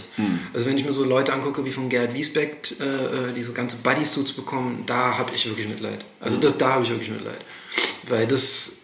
Also 0.52 0.66
wenn 0.66 0.78
ich 0.78 0.84
mir 0.84 0.92
so 0.92 1.04
Leute 1.04 1.32
angucke 1.32 1.64
wie 1.64 1.72
von 1.72 1.88
Gerhard 1.88 2.14
Wiesbeck, 2.14 2.76
äh, 2.80 2.84
äh, 2.84 3.32
die 3.34 3.42
so 3.42 3.52
ganze 3.52 3.78
Bodysuits 3.78 4.32
bekommen, 4.32 4.84
da 4.86 5.18
habe 5.18 5.32
ich 5.34 5.46
wirklich 5.46 5.66
Mitleid. 5.66 6.04
Also 6.20 6.36
das, 6.36 6.56
da 6.56 6.74
habe 6.74 6.84
ich 6.84 6.90
wirklich 6.90 7.10
Mitleid. 7.10 7.40
Weil 8.04 8.28
das, 8.28 8.82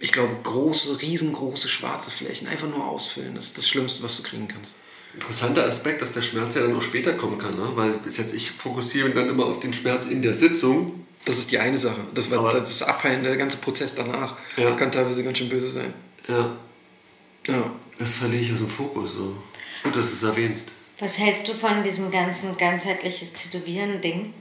ich 0.00 0.12
glaube, 0.12 0.34
große, 0.42 1.02
riesengroße 1.02 1.68
schwarze 1.68 2.10
Flächen 2.10 2.48
einfach 2.48 2.68
nur 2.68 2.86
ausfüllen, 2.86 3.34
das 3.34 3.48
ist 3.48 3.58
das 3.58 3.68
Schlimmste, 3.68 4.04
was 4.04 4.22
du 4.22 4.22
kriegen 4.22 4.48
kannst. 4.48 4.76
Interessanter 5.16 5.64
Aspekt, 5.64 6.02
dass 6.02 6.12
der 6.12 6.22
Schmerz 6.22 6.54
ja 6.54 6.60
dann 6.62 6.76
auch 6.76 6.82
später 6.82 7.14
kommen 7.14 7.38
kann, 7.38 7.56
ne? 7.56 7.68
weil 7.74 7.90
bis 7.92 8.18
jetzt 8.18 8.34
ich 8.34 8.50
fokussiere 8.50 9.10
dann 9.10 9.28
immer 9.28 9.46
auf 9.46 9.60
den 9.60 9.72
Schmerz 9.72 10.04
in 10.04 10.20
der 10.22 10.34
Sitzung. 10.34 11.04
Das 11.24 11.38
ist 11.38 11.50
die 11.50 11.58
eine 11.58 11.76
Sache. 11.78 12.00
Das, 12.14 12.30
war, 12.30 12.52
das 12.52 12.82
Abheilen, 12.82 13.22
der 13.24 13.36
ganze 13.36 13.56
Prozess 13.56 13.94
danach 13.96 14.36
Ja. 14.56 14.70
kann 14.76 14.92
teilweise 14.92 15.24
ganz 15.24 15.38
schön 15.38 15.48
böse 15.48 15.66
sein. 15.66 15.92
Ja, 16.28 16.52
Ja. 17.48 17.70
das 17.98 18.16
verliere 18.16 18.42
ich 18.42 18.52
aus 18.52 18.58
dem 18.58 18.68
Fokus. 18.68 19.14
So. 19.14 19.36
Gut, 19.82 19.96
dass 19.96 20.06
du 20.10 20.12
es 20.12 20.22
erwähnst. 20.22 20.72
Was 20.98 21.18
hältst 21.18 21.48
du 21.48 21.52
von 21.54 21.82
diesem 21.82 22.10
ganzen 22.10 22.56
ganzheitliches 22.56 23.32
Tätowieren-Ding 23.32 24.32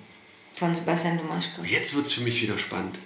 von 0.54 0.74
Sebastian 0.76 1.18
Domaschko? 1.18 1.64
Jetzt 1.64 1.96
wird 1.96 2.06
es 2.06 2.14
für 2.14 2.22
mich 2.22 2.42
wieder 2.42 2.58
spannend. 2.58 3.00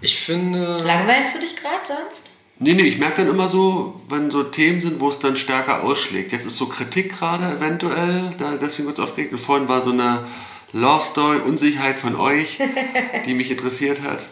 Ich 0.00 0.16
finde... 0.18 0.76
Langweilst 0.84 1.34
du 1.34 1.40
dich 1.40 1.56
gerade 1.56 1.82
sonst? 1.86 2.30
Nee, 2.60 2.74
nee, 2.74 2.84
ich 2.84 2.98
merke 2.98 3.22
dann 3.22 3.30
immer 3.30 3.48
so, 3.48 4.00
wenn 4.08 4.30
so 4.30 4.44
Themen 4.44 4.80
sind, 4.80 5.00
wo 5.00 5.08
es 5.08 5.18
dann 5.18 5.36
stärker 5.36 5.82
ausschlägt. 5.82 6.30
Jetzt 6.32 6.46
ist 6.46 6.56
so 6.56 6.66
Kritik 6.66 7.10
gerade 7.10 7.56
eventuell, 7.56 8.32
da, 8.38 8.56
deswegen 8.56 8.86
wird 8.86 8.98
es 8.98 9.04
aufgeregt. 9.04 9.32
Und 9.32 9.38
vorhin 9.38 9.68
war 9.68 9.82
so 9.82 9.90
eine 9.90 10.24
Love 10.72 11.04
Story, 11.04 11.38
Unsicherheit 11.38 11.98
von 11.98 12.14
euch, 12.14 12.58
die 13.26 13.34
mich 13.34 13.50
interessiert 13.50 14.02
hat. 14.02 14.28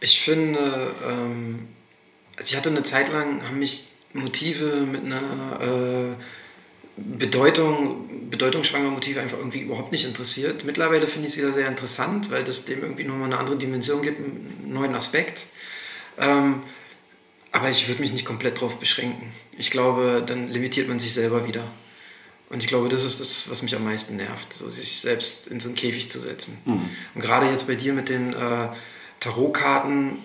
Ich 0.00 0.20
finde, 0.20 0.92
ähm, 1.08 1.68
also 2.36 2.50
ich 2.50 2.56
hatte 2.56 2.70
eine 2.70 2.82
Zeit 2.82 3.12
lang, 3.12 3.42
haben 3.46 3.60
mich 3.60 3.88
Motive 4.12 4.86
mit 4.90 5.04
einer 5.04 5.20
äh, 5.60 6.14
Bedeutung, 6.96 8.28
bedeutungsschwangere 8.30 8.90
Motive 8.90 9.20
einfach 9.20 9.38
irgendwie 9.38 9.60
überhaupt 9.60 9.92
nicht 9.92 10.04
interessiert. 10.04 10.64
Mittlerweile 10.64 11.06
finde 11.06 11.28
ich 11.28 11.34
es 11.34 11.38
wieder 11.38 11.52
sehr 11.52 11.68
interessant, 11.68 12.30
weil 12.30 12.44
das 12.44 12.64
dem 12.64 12.82
irgendwie 12.82 13.04
nochmal 13.04 13.26
eine 13.26 13.38
andere 13.38 13.56
Dimension 13.56 14.02
gibt, 14.02 14.18
einen 14.18 14.72
neuen 14.72 14.94
Aspekt. 14.94 15.46
Ähm, 16.18 16.62
aber 17.54 17.70
ich 17.70 17.86
würde 17.86 18.00
mich 18.00 18.12
nicht 18.12 18.24
komplett 18.24 18.56
darauf 18.56 18.80
beschränken. 18.80 19.32
Ich 19.56 19.70
glaube, 19.70 20.24
dann 20.26 20.50
limitiert 20.50 20.88
man 20.88 20.98
sich 20.98 21.14
selber 21.14 21.46
wieder. 21.46 21.62
Und 22.50 22.60
ich 22.62 22.66
glaube, 22.66 22.88
das 22.88 23.04
ist 23.04 23.20
das, 23.20 23.48
was 23.48 23.62
mich 23.62 23.76
am 23.76 23.84
meisten 23.84 24.16
nervt, 24.16 24.52
so 24.52 24.68
sich 24.68 25.00
selbst 25.00 25.46
in 25.46 25.60
so 25.60 25.68
einen 25.68 25.76
Käfig 25.76 26.10
zu 26.10 26.18
setzen. 26.18 26.58
Und 27.14 27.20
gerade 27.20 27.48
jetzt 27.48 27.68
bei 27.68 27.76
dir 27.76 27.92
mit 27.92 28.08
den 28.08 28.32
äh, 28.32 28.68
Tarotkarten, 29.20 30.18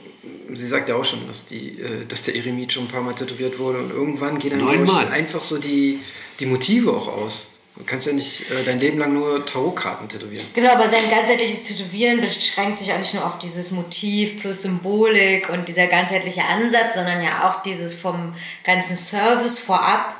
sie 0.52 0.66
sagt 0.66 0.90
ja 0.90 0.96
auch 0.96 1.06
schon, 1.06 1.26
dass, 1.28 1.46
die, 1.46 1.80
äh, 1.80 2.06
dass 2.08 2.24
der 2.24 2.36
Eremit 2.36 2.74
schon 2.74 2.86
ein 2.86 2.90
paar 2.90 3.04
Mal 3.04 3.14
tätowiert 3.14 3.60
wurde 3.60 3.78
und 3.78 3.92
irgendwann 3.92 4.40
gehen 4.40 4.50
dann 4.52 4.68
einfach 5.12 5.44
so 5.44 5.60
die, 5.60 6.00
die 6.40 6.48
Motive 6.48 6.92
auch 6.92 7.08
aus. 7.10 7.59
Du 7.80 7.86
kannst 7.86 8.08
ja 8.08 8.14
nicht 8.14 8.52
äh, 8.52 8.66
dein 8.66 8.80
Leben 8.80 9.00
lang 9.00 9.14
nur 9.14 9.46
Tarotkarten 9.46 10.10
tätowieren. 10.10 10.46
Genau, 10.54 10.72
aber 10.72 10.90
sein 10.90 11.10
ganzheitliches 11.10 11.64
Tätowieren 11.64 12.20
beschränkt 12.20 12.78
sich 12.78 12.92
auch 12.92 13.00
nicht 13.00 13.14
nur 13.14 13.26
auf 13.26 13.40
dieses 13.40 13.72
Motiv 13.72 14.42
plus 14.42 14.64
Symbolik 14.64 15.50
und 15.50 15.68
dieser 15.70 15.88
ganzheitliche 15.88 16.44
Ansatz, 16.44 16.96
sondern 16.96 17.24
ja 17.24 17.50
auch 17.50 17.62
dieses 17.62 17.96
vom 17.96 18.36
ganzen 18.66 18.98
Service 18.98 19.60
vorab 19.60 20.18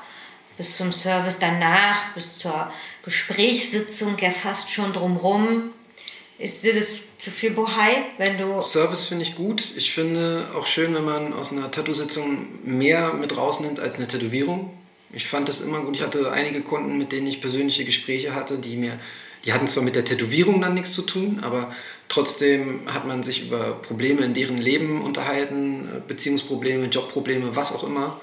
bis 0.56 0.78
zum 0.78 0.94
Service 0.94 1.38
danach, 1.40 2.14
bis 2.14 2.40
zur 2.40 2.72
Gesprächssitzung 3.04 4.18
ja 4.20 4.32
fast 4.32 4.72
schon 4.72 4.94
drumrum. 4.94 5.72
Ist 6.38 6.64
dir 6.64 6.74
das 6.74 7.18
zu 7.18 7.30
viel 7.32 7.52
Bohai, 7.52 8.04
wenn 8.18 8.38
du... 8.38 8.62
Service 8.62 9.06
finde 9.06 9.24
ich 9.24 9.36
gut. 9.36 9.62
Ich 9.76 9.92
finde 9.92 10.48
auch 10.58 10.66
schön, 10.66 10.96
wenn 10.96 11.04
man 11.04 11.34
aus 11.34 11.52
einer 11.52 11.70
Tattoo-Sitzung 11.70 12.48
mehr 12.64 13.14
mit 13.14 13.36
rausnimmt 13.36 13.82
als 13.82 13.96
eine 13.96 14.08
Tätowierung. 14.08 14.74
Ich 15.12 15.28
fand 15.28 15.48
das 15.48 15.62
immer 15.62 15.82
gut. 15.82 15.96
Ich 15.96 16.02
hatte 16.02 16.32
einige 16.32 16.62
Kunden, 16.62 16.98
mit 16.98 17.12
denen 17.12 17.28
ich 17.28 17.42
persönliche 17.42 17.86
Gespräche 17.86 18.36
hatte, 18.36 18.58
die 18.58 18.76
mir, 18.78 19.00
die 19.46 19.54
hatten 19.54 19.68
zwar 19.68 19.84
mit 19.84 19.96
der 19.96 20.06
Tätowierung 20.06 20.62
dann 20.62 20.76
nichts 20.76 20.94
zu 20.94 21.02
tun, 21.02 21.40
aber 21.42 21.74
trotzdem 22.10 22.82
hat 22.94 23.08
man 23.08 23.24
sich 23.24 23.48
über 23.48 23.74
Probleme 23.82 24.24
in 24.24 24.34
deren 24.34 24.58
Leben 24.58 25.02
unterhalten, 25.02 25.88
äh, 25.88 26.02
Beziehungsprobleme, 26.08 26.86
Jobprobleme, 26.86 27.56
was 27.56 27.74
auch 27.74 27.84
immer. 27.84 28.20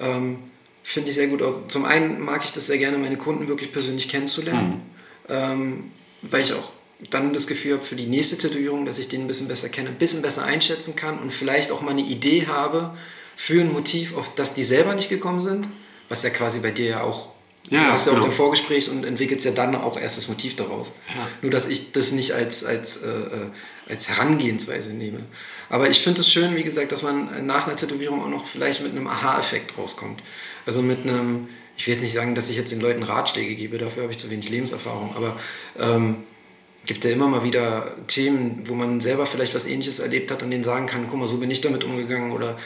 Ähm, 0.00 0.38
finde 0.82 1.08
ich 1.10 1.14
sehr 1.14 1.28
gut. 1.28 1.42
Zum 1.70 1.84
einen 1.84 2.20
mag 2.20 2.44
ich 2.44 2.52
das 2.52 2.66
sehr 2.66 2.78
gerne, 2.78 2.98
meine 2.98 3.16
Kunden 3.16 3.48
wirklich 3.48 3.72
persönlich 3.72 4.08
kennenzulernen, 4.08 4.82
ähm, 5.28 5.90
weil 6.22 6.42
ich 6.42 6.52
auch 6.52 6.70
dann 7.10 7.32
das 7.32 7.46
Gefühl 7.46 7.74
habe 7.74 7.82
für 7.82 7.96
die 7.96 8.06
nächste 8.06 8.38
Tätowierung, 8.38 8.86
dass 8.86 8.98
ich 8.98 9.08
den 9.08 9.22
ein 9.22 9.26
bisschen 9.26 9.48
besser 9.48 9.68
kenne, 9.68 9.88
ein 9.88 9.98
bisschen 9.98 10.22
besser 10.22 10.44
einschätzen 10.44 10.96
kann 10.96 11.18
und 11.18 11.32
vielleicht 11.32 11.70
auch 11.72 11.82
mal 11.82 11.90
eine 11.90 12.02
Idee 12.02 12.46
habe 12.46 12.96
für 13.36 13.60
ein 13.60 13.72
Motiv, 13.72 14.16
auf 14.16 14.34
das 14.34 14.54
die 14.54 14.62
selber 14.62 14.94
nicht 14.94 15.08
gekommen 15.08 15.40
sind, 15.40 15.66
was 16.08 16.22
ja 16.22 16.30
quasi 16.30 16.60
bei 16.60 16.70
dir 16.70 16.86
ja 16.86 17.00
auch, 17.02 17.28
Ja, 17.70 17.86
du 17.86 17.92
hast 17.92 18.06
ja 18.06 18.12
auch 18.12 18.16
genau. 18.16 18.26
im 18.26 18.32
Vorgespräch 18.32 18.90
und 18.90 19.04
entwickelst 19.04 19.44
ja 19.44 19.52
dann 19.52 19.74
auch 19.74 19.98
erst 19.98 20.18
das 20.18 20.28
Motiv 20.28 20.56
daraus. 20.56 20.92
Nur, 21.42 21.50
dass 21.50 21.68
ich 21.68 21.92
das 21.92 22.12
nicht 22.12 22.32
als, 22.32 22.64
als, 22.64 23.02
äh, 23.02 23.08
äh, 23.08 23.90
als 23.90 24.08
Herangehensweise 24.08 24.90
nehme. 24.90 25.20
Aber 25.68 25.90
ich 25.90 26.00
finde 26.00 26.20
es 26.20 26.30
schön, 26.30 26.54
wie 26.54 26.62
gesagt, 26.62 26.92
dass 26.92 27.02
man 27.02 27.46
nach 27.46 27.66
einer 27.66 27.76
Tätowierung 27.76 28.22
auch 28.22 28.28
noch 28.28 28.46
vielleicht 28.46 28.82
mit 28.82 28.92
einem 28.92 29.08
Aha-Effekt 29.08 29.76
rauskommt. 29.76 30.22
Also 30.64 30.80
mit 30.82 31.02
einem, 31.04 31.48
ich 31.76 31.86
will 31.86 31.94
jetzt 31.94 32.02
nicht 32.02 32.14
sagen, 32.14 32.34
dass 32.34 32.50
ich 32.50 32.56
jetzt 32.56 32.70
den 32.70 32.80
Leuten 32.80 33.02
Ratschläge 33.02 33.54
gebe, 33.56 33.78
dafür 33.78 34.04
habe 34.04 34.12
ich 34.12 34.18
zu 34.18 34.30
wenig 34.30 34.48
Lebenserfahrung, 34.48 35.14
aber 35.16 35.36
ähm, 35.78 36.16
gibt 36.86 37.04
ja 37.04 37.10
immer 37.10 37.26
mal 37.26 37.42
wieder 37.42 37.84
Themen, 38.06 38.62
wo 38.66 38.74
man 38.74 39.00
selber 39.00 39.26
vielleicht 39.26 39.54
was 39.54 39.66
ähnliches 39.66 39.98
erlebt 39.98 40.30
hat 40.30 40.42
und 40.44 40.50
denen 40.52 40.62
sagen 40.64 40.86
kann, 40.86 41.06
guck 41.10 41.18
mal, 41.18 41.26
so 41.26 41.38
bin 41.38 41.50
ich 41.50 41.60
damit 41.60 41.82
umgegangen 41.82 42.30
oder 42.30 42.56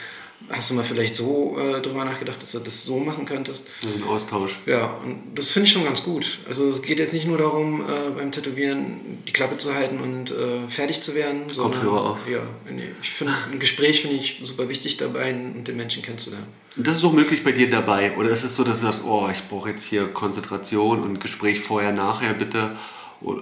hast 0.49 0.69
du 0.71 0.73
mal 0.75 0.83
vielleicht 0.83 1.15
so 1.15 1.57
äh, 1.57 1.81
drüber 1.81 2.03
nachgedacht, 2.05 2.41
dass 2.41 2.51
du 2.51 2.59
das 2.59 2.83
so 2.83 2.99
machen 2.99 3.25
könntest. 3.25 3.69
Das 3.81 3.91
ist 3.91 3.97
ein 3.97 4.03
Austausch. 4.03 4.59
Ja, 4.65 4.95
und 5.03 5.21
das 5.35 5.49
finde 5.51 5.67
ich 5.67 5.73
schon 5.73 5.83
ganz 5.85 6.03
gut. 6.03 6.39
Also 6.47 6.69
es 6.69 6.81
geht 6.81 6.99
jetzt 6.99 7.13
nicht 7.13 7.25
nur 7.27 7.37
darum, 7.37 7.81
äh, 7.81 8.09
beim 8.15 8.31
Tätowieren 8.31 9.19
die 9.27 9.31
Klappe 9.33 9.57
zu 9.57 9.73
halten 9.73 9.99
und 9.99 10.31
äh, 10.31 10.67
fertig 10.67 11.01
zu 11.01 11.15
werden, 11.15 11.43
sondern 11.53 11.73
Kopfhörer 11.73 12.11
auf. 12.11 12.17
ja, 12.29 12.41
nee, 12.69 12.89
ich 13.01 13.09
finde 13.11 13.33
ein 13.51 13.59
Gespräch 13.59 14.01
finde 14.01 14.17
ich 14.17 14.41
super 14.43 14.67
wichtig 14.69 14.97
dabei 14.97 15.33
und 15.33 15.65
den 15.67 15.77
Menschen 15.77 16.01
kennenzulernen. 16.03 16.47
Und 16.77 16.85
das 16.87 16.97
ist 16.97 17.03
auch 17.05 17.13
möglich 17.13 17.43
bei 17.43 17.51
dir 17.51 17.69
dabei? 17.69 18.15
Oder 18.17 18.29
ist 18.29 18.43
es 18.43 18.55
so, 18.55 18.63
dass 18.63 18.79
du 18.79 18.85
sagst, 18.85 19.03
oh, 19.05 19.27
ich 19.31 19.47
brauche 19.49 19.69
jetzt 19.69 19.83
hier 19.83 20.07
Konzentration 20.07 21.01
und 21.03 21.19
Gespräch 21.21 21.59
vorher, 21.61 21.91
nachher 21.91 22.33
bitte? 22.33 22.75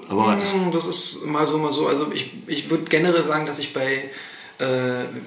Aber 0.10 0.36
das, 0.36 0.54
Mm, 0.54 0.72
Das 0.72 0.86
ist 0.86 1.26
mal 1.28 1.48
so, 1.48 1.58
mal 1.58 1.72
so. 1.72 1.88
Also 1.88 2.12
ich, 2.14 2.32
ich 2.48 2.70
würde 2.70 2.84
generell 2.90 3.24
sagen, 3.24 3.46
dass 3.46 3.60
ich 3.60 3.72
bei, 3.74 4.10
äh, 4.60 4.66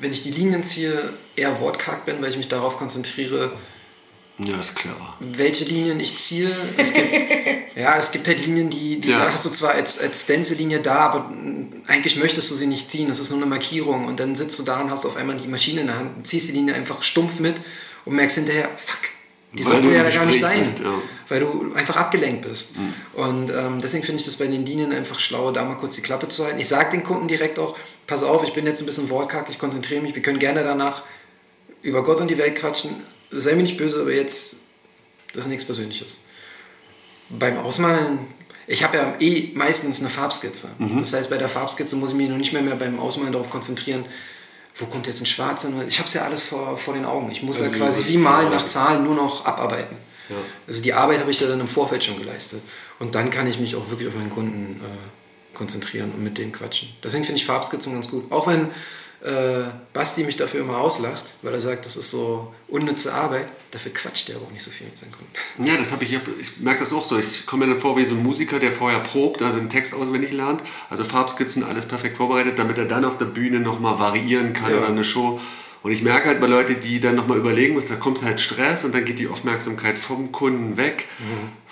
wenn 0.00 0.12
ich 0.12 0.22
die 0.22 0.30
Linien 0.30 0.62
ziehe, 0.64 1.12
eher 1.36 1.58
wortkarg 1.60 2.04
bin, 2.06 2.20
weil 2.22 2.30
ich 2.30 2.36
mich 2.36 2.48
darauf 2.48 2.76
konzentriere, 2.76 3.52
ja, 4.38 4.58
ist 4.58 4.74
clever. 4.76 5.14
welche 5.20 5.64
Linien 5.64 6.00
ich 6.00 6.16
ziehe. 6.18 6.50
Es 6.76 6.94
gibt, 6.94 7.08
ja, 7.76 7.96
es 7.96 8.10
gibt 8.12 8.26
halt 8.28 8.44
Linien, 8.44 8.70
die, 8.70 9.00
die 9.00 9.10
Ja. 9.10 9.30
hast 9.30 9.44
du 9.44 9.50
zwar 9.50 9.72
als, 9.72 10.00
als 10.00 10.22
Stencil-Linie 10.22 10.80
da, 10.80 10.96
aber 11.10 11.30
eigentlich 11.86 12.16
möchtest 12.16 12.50
du 12.50 12.54
sie 12.54 12.66
nicht 12.66 12.90
ziehen. 12.90 13.08
Das 13.08 13.20
ist 13.20 13.30
nur 13.30 13.38
eine 13.40 13.46
Markierung. 13.48 14.06
Und 14.06 14.18
dann 14.20 14.34
sitzt 14.34 14.58
du 14.58 14.62
da 14.64 14.80
und 14.80 14.90
hast 14.90 15.04
auf 15.06 15.16
einmal 15.16 15.36
die 15.36 15.48
Maschine 15.48 15.82
in 15.82 15.86
der 15.88 15.96
Hand, 15.96 16.26
ziehst 16.26 16.48
die 16.48 16.52
Linie 16.52 16.74
einfach 16.74 17.02
stumpf 17.02 17.40
mit 17.40 17.56
und 18.04 18.16
merkst 18.16 18.38
hinterher, 18.38 18.68
fuck, 18.76 19.00
die 19.52 19.62
sollte 19.62 19.88
ja 19.94 20.02
gar 20.08 20.24
nicht 20.26 20.40
sein. 20.40 20.58
bist, 20.58 20.80
ja. 20.80 20.94
Weil 21.32 21.40
du 21.40 21.72
einfach 21.74 21.96
abgelenkt 21.96 22.46
bist. 22.46 22.74
Und 23.14 23.50
ähm, 23.50 23.78
deswegen 23.82 24.04
finde 24.04 24.20
ich 24.20 24.26
das 24.26 24.36
bei 24.36 24.46
den 24.46 24.66
Linien 24.66 24.92
einfach 24.92 25.18
schlau, 25.18 25.50
da 25.50 25.64
mal 25.64 25.76
kurz 25.78 25.96
die 25.96 26.02
Klappe 26.02 26.28
zu 26.28 26.44
halten. 26.44 26.60
Ich 26.60 26.68
sage 26.68 26.90
den 26.90 27.02
Kunden 27.04 27.26
direkt 27.26 27.58
auch, 27.58 27.74
pass 28.06 28.22
auf, 28.22 28.44
ich 28.44 28.52
bin 28.52 28.66
jetzt 28.66 28.80
ein 28.80 28.86
bisschen 28.86 29.08
wortkack, 29.08 29.46
ich 29.48 29.58
konzentriere 29.58 30.02
mich, 30.02 30.14
wir 30.14 30.20
können 30.20 30.38
gerne 30.38 30.62
danach 30.62 31.04
über 31.80 32.02
Gott 32.04 32.20
und 32.20 32.28
die 32.28 32.36
Welt 32.36 32.56
quatschen. 32.56 32.90
Sei 33.30 33.54
mir 33.54 33.62
nicht 33.62 33.78
böse, 33.78 34.02
aber 34.02 34.12
jetzt, 34.12 34.56
das 35.32 35.44
ist 35.44 35.50
nichts 35.50 35.64
Persönliches. 35.64 36.18
Beim 37.30 37.56
Ausmalen, 37.56 38.18
ich 38.66 38.84
habe 38.84 38.98
ja 38.98 39.14
eh 39.18 39.52
meistens 39.54 40.00
eine 40.00 40.10
Farbskizze. 40.10 40.68
Das 40.98 41.14
heißt, 41.14 41.30
bei 41.30 41.38
der 41.38 41.48
Farbskizze 41.48 41.96
muss 41.96 42.10
ich 42.10 42.16
mich 42.16 42.28
noch 42.28 42.36
nicht 42.36 42.52
mehr, 42.52 42.60
mehr 42.60 42.76
beim 42.76 43.00
Ausmalen 43.00 43.32
darauf 43.32 43.48
konzentrieren, 43.48 44.04
wo 44.76 44.84
kommt 44.84 45.06
jetzt 45.06 45.22
ein 45.22 45.26
Schwarz 45.26 45.62
hin. 45.62 45.72
Ich 45.88 45.98
habe 45.98 46.08
es 46.08 46.14
ja 46.14 46.24
alles 46.26 46.44
vor, 46.44 46.76
vor 46.76 46.92
den 46.92 47.06
Augen. 47.06 47.30
Ich 47.30 47.42
muss 47.42 47.58
Also 47.58 47.72
ja 47.72 47.78
quasi 47.78 48.06
wie 48.08 48.18
malen 48.18 48.50
nach 48.50 48.66
Zahlen 48.66 49.02
nur 49.02 49.14
noch 49.14 49.46
abarbeiten. 49.46 49.96
Ja. 50.32 50.38
Also 50.66 50.82
die 50.82 50.92
Arbeit 50.94 51.20
habe 51.20 51.30
ich 51.30 51.40
ja 51.40 51.46
dann 51.48 51.60
im 51.60 51.68
Vorfeld 51.68 52.02
schon 52.04 52.18
geleistet. 52.18 52.62
Und 52.98 53.14
dann 53.14 53.30
kann 53.30 53.46
ich 53.46 53.58
mich 53.58 53.76
auch 53.76 53.88
wirklich 53.90 54.08
auf 54.08 54.14
meinen 54.14 54.30
Kunden 54.30 54.80
äh, 54.80 55.56
konzentrieren 55.56 56.12
und 56.12 56.22
mit 56.24 56.38
denen 56.38 56.52
quatschen. 56.52 56.88
Deswegen 57.02 57.24
finde 57.24 57.38
ich 57.40 57.46
Farbskizzen 57.46 57.92
ganz 57.94 58.08
gut. 58.08 58.30
Auch 58.30 58.46
wenn 58.46 58.68
äh, 59.24 59.64
Basti 59.92 60.24
mich 60.24 60.36
dafür 60.36 60.60
immer 60.60 60.78
auslacht, 60.78 61.22
weil 61.42 61.52
er 61.54 61.60
sagt, 61.60 61.86
das 61.86 61.96
ist 61.96 62.10
so 62.10 62.52
unnütze 62.68 63.12
Arbeit. 63.14 63.46
Dafür 63.70 63.92
quatscht 63.92 64.28
er 64.30 64.36
aber 64.36 64.46
auch 64.46 64.50
nicht 64.50 64.62
so 64.64 64.70
viel 64.70 64.86
mit 64.86 64.96
seinen 64.98 65.12
Kunden. 65.12 65.32
Ja, 65.64 65.76
das 65.76 65.92
habe 65.92 66.04
ich, 66.04 66.12
ich 66.12 66.58
merke 66.60 66.80
das 66.80 66.92
auch 66.92 67.04
so. 67.06 67.18
Ich 67.18 67.46
komme 67.46 67.66
mir 67.66 67.72
dann 67.72 67.80
vor 67.80 67.96
wie 67.96 68.04
so 68.04 68.14
ein 68.14 68.22
Musiker, 68.22 68.58
der 68.58 68.72
vorher 68.72 69.00
probt, 69.00 69.40
also 69.42 69.58
den 69.58 69.70
Text 69.70 69.94
auswendig 69.94 70.32
lernt, 70.32 70.62
also 70.90 71.04
Farbskizzen, 71.04 71.62
alles 71.64 71.86
perfekt 71.86 72.16
vorbereitet, 72.16 72.58
damit 72.58 72.78
er 72.78 72.84
dann 72.86 73.04
auf 73.04 73.16
der 73.18 73.26
Bühne 73.26 73.60
nochmal 73.60 73.98
variieren 73.98 74.52
kann 74.52 74.70
Ja. 74.72 74.78
oder 74.78 74.88
eine 74.88 75.04
Show. 75.04 75.40
Und 75.82 75.90
ich 75.90 76.02
merke 76.02 76.28
halt 76.28 76.40
bei 76.40 76.46
Leuten, 76.46 76.76
die 76.80 77.00
dann 77.00 77.16
nochmal 77.16 77.38
überlegen 77.38 77.74
müssen, 77.74 77.88
da 77.88 77.96
kommt 77.96 78.22
halt 78.22 78.40
Stress 78.40 78.84
und 78.84 78.94
dann 78.94 79.04
geht 79.04 79.18
die 79.18 79.26
Aufmerksamkeit 79.26 79.98
vom 79.98 80.30
Kunden 80.30 80.76
weg, 80.76 81.08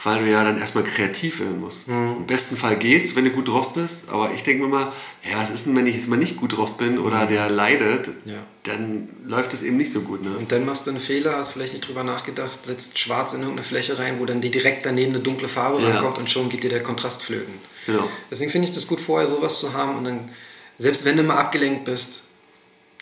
weil 0.02 0.24
du 0.24 0.28
ja 0.28 0.42
dann 0.42 0.58
erstmal 0.58 0.82
kreativ 0.82 1.38
werden 1.38 1.60
musst. 1.60 1.86
Im 1.86 2.26
besten 2.26 2.56
Fall 2.56 2.74
geht's, 2.74 3.14
wenn 3.14 3.24
du 3.24 3.30
gut 3.30 3.46
drauf 3.46 3.72
bist, 3.72 4.10
aber 4.10 4.32
ich 4.34 4.42
denke 4.42 4.64
mir 4.64 4.68
mal, 4.68 4.92
ja, 5.30 5.38
was 5.38 5.50
ist 5.50 5.66
denn, 5.66 5.76
wenn 5.76 5.86
ich 5.86 5.94
jetzt 5.94 6.08
mal 6.08 6.16
nicht 6.16 6.36
gut 6.38 6.56
drauf 6.56 6.76
bin 6.76 6.98
oder 6.98 7.26
der 7.26 7.48
leidet, 7.50 8.08
Ja. 8.24 8.34
dann 8.64 9.08
läuft 9.24 9.54
es 9.54 9.62
eben 9.62 9.76
nicht 9.76 9.92
so 9.92 10.00
gut. 10.00 10.24
Ne? 10.24 10.30
Und 10.38 10.50
dann 10.50 10.64
machst 10.66 10.88
du 10.88 10.90
einen 10.90 10.98
Fehler, 10.98 11.36
hast 11.36 11.52
vielleicht 11.52 11.74
nicht 11.74 11.86
drüber 11.86 12.02
nachgedacht, 12.02 12.66
setzt 12.66 12.98
schwarz 12.98 13.32
in 13.34 13.42
irgendeine 13.42 13.62
Fläche 13.64 13.96
rein, 13.96 14.16
wo 14.18 14.24
dann 14.26 14.40
die 14.40 14.50
direkt 14.50 14.84
daneben 14.86 15.14
eine 15.14 15.22
dunkle 15.22 15.46
Farbe 15.46 15.80
Ja. 15.80 15.90
rankommt 15.90 16.18
und 16.18 16.28
schon 16.28 16.48
geht 16.48 16.64
dir 16.64 16.70
der 16.70 16.82
Kontrast 16.82 17.22
flöten. 17.22 17.54
Genau. 17.86 18.08
Deswegen 18.28 18.50
finde 18.50 18.66
ich 18.66 18.74
das 18.74 18.88
gut, 18.88 19.00
vorher 19.00 19.28
sowas 19.28 19.60
zu 19.60 19.72
haben 19.74 19.96
und 19.98 20.04
dann, 20.04 20.30
selbst 20.78 21.04
wenn 21.04 21.16
du 21.16 21.22
mal 21.22 21.36
abgelenkt 21.36 21.84
bist, 21.84 22.24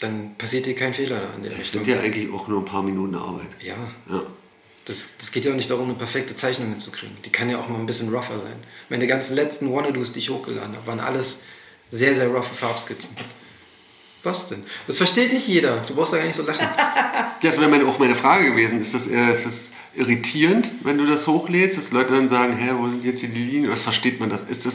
dann 0.00 0.34
passiert 0.38 0.66
dir 0.66 0.74
kein 0.74 0.94
Fehler 0.94 1.20
da 1.20 1.34
in 1.36 1.42
der 1.42 1.50
Das 1.52 1.60
Richtung. 1.60 1.84
sind 1.84 1.94
ja 1.96 2.00
eigentlich 2.00 2.32
auch 2.32 2.48
nur 2.48 2.60
ein 2.60 2.64
paar 2.64 2.82
Minuten 2.82 3.14
Arbeit. 3.14 3.48
Ja, 3.60 3.74
Ja. 4.10 4.22
das, 4.86 5.16
das 5.18 5.32
geht 5.32 5.44
ja 5.44 5.52
auch 5.52 5.56
nicht 5.56 5.70
darum, 5.70 5.84
eine 5.86 5.94
perfekte 5.94 6.36
Zeichnung 6.36 6.70
hinzukriegen. 6.70 7.16
Die 7.24 7.30
kann 7.30 7.50
ja 7.50 7.58
auch 7.58 7.68
mal 7.68 7.78
ein 7.78 7.86
bisschen 7.86 8.08
rougher 8.14 8.38
sein. 8.38 8.54
Meine 8.88 9.06
ganzen 9.06 9.34
letzten 9.36 9.72
Wannadoos, 9.72 10.12
die 10.12 10.20
ich 10.20 10.30
hochgeladen 10.30 10.74
habe, 10.76 10.86
waren 10.86 11.00
alles 11.00 11.42
sehr, 11.90 12.14
sehr 12.14 12.28
roughe 12.28 12.54
Farbskizzen. 12.54 13.16
Was 14.24 14.48
denn? 14.48 14.64
Das 14.86 14.96
versteht 14.98 15.32
nicht 15.32 15.46
jeder. 15.46 15.76
Du 15.86 15.94
brauchst 15.94 16.12
da 16.12 16.18
gar 16.18 16.26
nicht 16.26 16.34
so 16.36 16.42
lachen. 16.44 16.66
Ja, 16.76 17.36
Das 17.42 17.58
wäre 17.60 17.68
meine, 17.70 17.86
auch 17.86 17.98
meine 18.00 18.16
Frage 18.16 18.50
gewesen. 18.50 18.80
Ist 18.80 18.92
das, 18.94 19.06
äh, 19.06 19.30
ist 19.30 19.46
das 19.46 19.70
irritierend, 19.94 20.70
wenn 20.82 20.98
du 20.98 21.06
das 21.06 21.26
hochlädst, 21.28 21.78
dass 21.78 21.92
Leute 21.92 22.14
dann 22.14 22.28
sagen, 22.28 22.56
hä, 22.56 22.70
wo 22.76 22.88
sind 22.88 23.04
jetzt 23.04 23.20
hier 23.20 23.28
die 23.28 23.38
Linien? 23.44 23.66
Oder 23.66 23.76
versteht 23.76 24.18
man 24.18 24.28
das? 24.28 24.42
Ist 24.42 24.66
das 24.66 24.74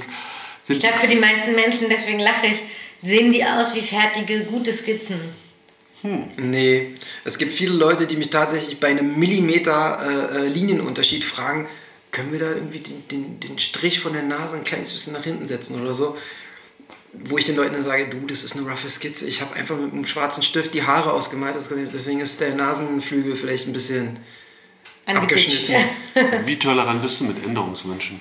sind 0.64 0.78
Ich 0.78 0.80
glaube, 0.80 0.98
für 0.98 1.08
die 1.08 1.18
meisten 1.18 1.54
Menschen, 1.56 1.88
deswegen 1.90 2.20
lache 2.20 2.48
ich, 2.48 2.62
sehen 3.04 3.32
die 3.32 3.44
aus 3.44 3.76
wie 3.76 3.82
fertige, 3.82 4.46
gute 4.46 4.72
Skizzen. 4.74 5.20
Nee, 6.38 6.88
es 7.24 7.38
gibt 7.38 7.54
viele 7.54 7.74
Leute, 7.74 8.08
die 8.08 8.18
mich 8.18 8.30
tatsächlich 8.30 8.80
bei 8.80 8.88
einem 8.88 9.18
Millimeter 9.18 10.32
äh, 10.34 10.38
äh, 10.38 10.48
Linienunterschied 10.48 11.24
fragen, 11.24 11.68
können 12.12 12.32
wir 12.32 12.40
da 12.40 12.50
irgendwie 12.50 12.80
den, 12.80 13.08
den, 13.08 13.40
den 13.40 13.60
Strich 13.60 14.00
von 14.00 14.14
der 14.14 14.24
Nase 14.24 14.58
ein 14.58 14.64
kleines 14.64 14.92
bisschen 14.92 15.14
nach 15.14 15.24
hinten 15.24 15.48
setzen 15.48 15.82
oder 15.82 15.94
so. 15.94 16.18
Wo 17.14 17.38
ich 17.38 17.46
den 17.46 17.56
Leuten 17.56 17.74
dann 17.74 17.84
sage, 17.84 18.10
du, 18.10 18.26
das 18.28 18.44
ist 18.44 18.58
eine 18.58 18.70
roughe 18.70 18.90
Skizze. 18.90 19.28
Ich 19.28 19.42
habe 19.42 19.56
einfach 19.56 19.78
mit 19.78 19.94
einem 19.94 20.06
schwarzen 20.06 20.44
Stift 20.44 20.74
die 20.74 20.84
Haare 20.84 21.14
ausgemalt, 21.14 21.56
deswegen 21.56 22.20
ist 22.20 22.42
der 22.42 22.56
Nasenflügel 22.56 23.36
vielleicht 23.36 23.68
ein 23.68 23.74
bisschen 23.74 24.18
abgeschnitten. 25.06 25.76
wie 26.46 26.58
tolerant 26.58 27.02
bist 27.02 27.20
du 27.20 27.26
mit 27.26 27.44
Änderungswünschen? 27.46 28.20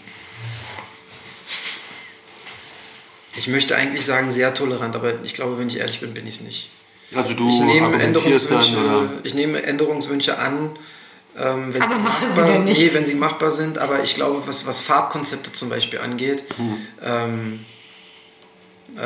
Ich 3.36 3.48
möchte 3.48 3.76
eigentlich 3.76 4.04
sagen, 4.04 4.30
sehr 4.30 4.52
tolerant, 4.54 4.94
aber 4.94 5.14
ich 5.24 5.34
glaube, 5.34 5.58
wenn 5.58 5.68
ich 5.68 5.78
ehrlich 5.78 6.00
bin, 6.00 6.12
bin 6.14 6.26
ich 6.26 6.36
es 6.36 6.40
nicht. 6.42 6.70
Also 7.14 7.34
du 7.34 7.48
Ich 7.48 7.60
nehme, 7.60 7.92
dann 7.92 8.00
Änderungswünsche, 8.00 8.76
oder 8.78 9.10
ich 9.22 9.34
nehme 9.34 9.62
Änderungswünsche 9.62 10.38
an, 10.38 10.70
ähm, 11.38 11.74
wenn, 11.74 11.82
Aber 11.82 11.94
sie 11.94 12.00
machen 12.00 12.20
sie 12.20 12.26
machbar, 12.36 12.46
denn 12.52 12.64
nicht. 12.64 12.80
Nee, 12.80 12.90
wenn 12.92 13.06
sie 13.06 13.14
machbar 13.14 13.50
sind. 13.50 13.78
Aber 13.78 14.02
ich 14.02 14.14
glaube, 14.14 14.42
was, 14.46 14.66
was 14.66 14.82
Farbkonzepte 14.82 15.52
zum 15.52 15.70
Beispiel 15.70 15.98
angeht, 15.98 16.42
Hm. 16.56 16.86
ähm, 17.02 17.64
äh, 18.96 19.00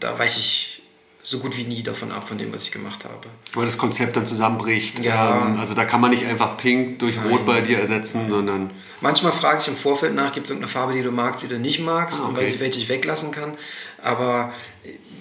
da 0.00 0.18
weiche 0.18 0.40
ich 0.40 0.81
so 1.24 1.38
gut 1.38 1.56
wie 1.56 1.64
nie 1.64 1.82
davon 1.84 2.10
ab, 2.10 2.26
von 2.26 2.36
dem, 2.38 2.52
was 2.52 2.64
ich 2.64 2.72
gemacht 2.72 3.04
habe. 3.04 3.28
weil 3.54 3.64
das 3.66 3.78
Konzept 3.78 4.16
dann 4.16 4.26
zusammenbricht. 4.26 4.98
Ja. 4.98 5.46
Ähm, 5.46 5.60
also 5.60 5.74
da 5.74 5.84
kann 5.84 6.00
man 6.00 6.10
nicht 6.10 6.26
einfach 6.26 6.56
Pink 6.56 6.98
durch 6.98 7.16
Rot 7.24 7.46
bei 7.46 7.60
dir 7.60 7.78
ersetzen, 7.78 8.28
sondern 8.28 8.70
Manchmal 9.00 9.32
frage 9.32 9.60
ich 9.60 9.68
im 9.68 9.76
Vorfeld 9.76 10.14
nach, 10.14 10.32
gibt 10.32 10.46
es 10.46 10.50
irgendeine 10.50 10.72
Farbe, 10.72 10.92
die 10.94 11.02
du 11.02 11.10
magst, 11.10 11.42
die 11.44 11.48
du 11.48 11.58
nicht 11.58 11.80
magst, 11.80 12.20
Ah, 12.20 12.24
und 12.26 12.32
okay. 12.34 12.42
weiß 12.44 12.54
ich, 12.54 12.60
welche 12.60 12.78
ich 12.80 12.88
weglassen 12.88 13.30
kann. 13.32 13.56
Aber 14.02 14.52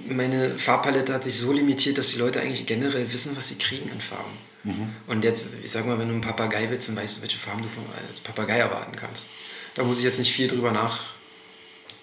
meine 0.09 0.51
Farbpalette 0.57 1.13
hat 1.13 1.23
sich 1.23 1.35
so 1.37 1.51
limitiert, 1.53 1.97
dass 1.97 2.09
die 2.09 2.19
Leute 2.19 2.41
eigentlich 2.41 2.65
generell 2.65 3.11
wissen, 3.13 3.35
was 3.37 3.49
sie 3.49 3.57
kriegen 3.59 3.89
an 3.91 4.01
Farben. 4.01 4.31
Mhm. 4.63 4.89
Und 5.07 5.23
jetzt, 5.23 5.55
ich 5.63 5.71
sag 5.71 5.85
mal, 5.87 5.97
wenn 5.99 6.07
du 6.07 6.13
einen 6.13 6.21
Papagei 6.21 6.67
willst, 6.69 6.89
dann 6.89 6.95
weißt 6.95 7.17
du, 7.17 7.21
welche 7.23 7.37
Farben 7.37 7.61
du 7.63 7.67
von 7.69 7.83
als 8.09 8.19
Papagei 8.19 8.57
erwarten 8.57 8.95
kannst. 8.95 9.25
Da 9.75 9.83
muss 9.83 9.99
ich 9.99 10.03
jetzt 10.03 10.19
nicht 10.19 10.31
viel 10.33 10.47
drüber 10.47 10.71
nach. 10.71 10.99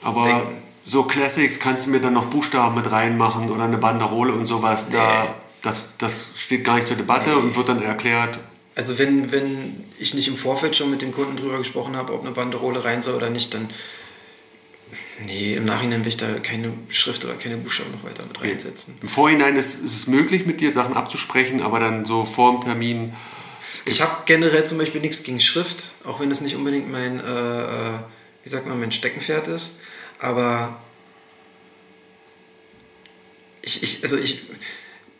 aber 0.02 0.24
Denken. 0.24 0.62
So 0.88 1.02
Classics 1.04 1.60
kannst 1.60 1.86
du 1.86 1.90
mir 1.90 2.00
dann 2.00 2.14
noch 2.14 2.26
Buchstaben 2.26 2.74
mit 2.74 2.90
reinmachen 2.90 3.50
oder 3.50 3.64
eine 3.64 3.76
Banderole 3.78 4.32
und 4.32 4.46
sowas. 4.46 4.88
Da, 4.90 5.24
Nee. 5.24 5.28
das, 5.62 5.90
das 5.98 6.32
steht 6.36 6.64
gar 6.64 6.76
nicht 6.76 6.86
zur 6.86 6.96
Debatte 6.96 7.36
und 7.36 7.54
wird 7.56 7.68
dann 7.68 7.82
erklärt. 7.82 8.38
Also 8.74 8.98
wenn, 8.98 9.30
wenn 9.32 9.84
ich 9.98 10.14
nicht 10.14 10.28
im 10.28 10.36
Vorfeld 10.36 10.76
schon 10.76 10.90
mit 10.90 11.02
dem 11.02 11.12
Kunden 11.12 11.36
drüber 11.36 11.58
gesprochen 11.58 11.96
habe, 11.96 12.14
ob 12.14 12.22
eine 12.22 12.30
Banderole 12.30 12.84
rein 12.84 13.02
soll 13.02 13.14
oder 13.16 13.28
nicht, 13.28 13.52
dann 13.52 13.68
nee, 15.26 15.54
im 15.54 15.64
Nachhinein 15.64 16.04
will 16.04 16.08
ich 16.08 16.16
da 16.16 16.26
keine 16.38 16.72
Schrift 16.88 17.24
oder 17.24 17.34
keine 17.34 17.56
Buchstaben 17.56 17.90
noch 17.90 18.04
weiter 18.04 18.24
mit 18.26 18.40
reinsetzen. 18.40 18.96
Im 19.02 19.08
Vorhinein 19.08 19.56
ist, 19.56 19.84
ist 19.84 19.94
es 19.96 20.06
möglich, 20.06 20.46
mit 20.46 20.60
dir 20.60 20.72
Sachen 20.72 20.94
abzusprechen, 20.94 21.60
aber 21.60 21.80
dann 21.80 22.06
so 22.06 22.24
vor 22.24 22.52
dem 22.52 22.60
Termin. 22.62 23.12
Ich 23.84 24.00
habe 24.00 24.12
generell 24.26 24.64
zum 24.64 24.78
Beispiel 24.78 25.00
nichts 25.00 25.22
gegen 25.22 25.40
Schrift, 25.40 25.92
auch 26.04 26.20
wenn 26.20 26.30
es 26.30 26.40
nicht 26.40 26.56
unbedingt 26.56 26.90
mein, 26.90 27.20
äh, 27.20 27.62
äh, 27.62 27.92
wie 28.44 28.48
sagt 28.48 28.66
man, 28.66 28.78
mein 28.80 28.92
Steckenpferd 28.92 29.48
ist. 29.48 29.82
Aber 30.20 30.76
ich, 33.62 33.82
ich, 33.82 34.02
also 34.02 34.16
ich, 34.16 34.42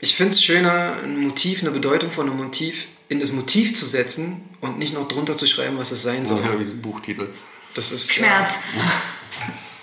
ich 0.01 0.15
finde 0.15 0.33
es 0.33 0.43
schöner, 0.43 0.97
ein 1.05 1.19
Motiv, 1.21 1.63
eine 1.63 1.71
Bedeutung 1.71 2.11
von 2.11 2.29
einem 2.29 2.37
Motiv 2.39 2.89
in 3.09 3.21
das 3.21 3.33
Motiv 3.33 3.77
zu 3.77 3.87
setzen 3.87 4.43
und 4.61 4.79
nicht 4.79 4.93
noch 4.95 5.09
drunter 5.09 5.39
zu 5.39 5.47
schreiben, 5.47 5.79
was 5.79 5.93
es 5.93 6.03
sein 6.03 6.27
So, 6.27 6.37
soll. 6.37 6.45
ja, 6.45 6.59
wie 6.61 6.65
ein 6.65 6.83
Buchtitel. 6.83 7.29
Das 7.75 7.93
ist, 7.93 8.13
Schmerz. 8.13 8.59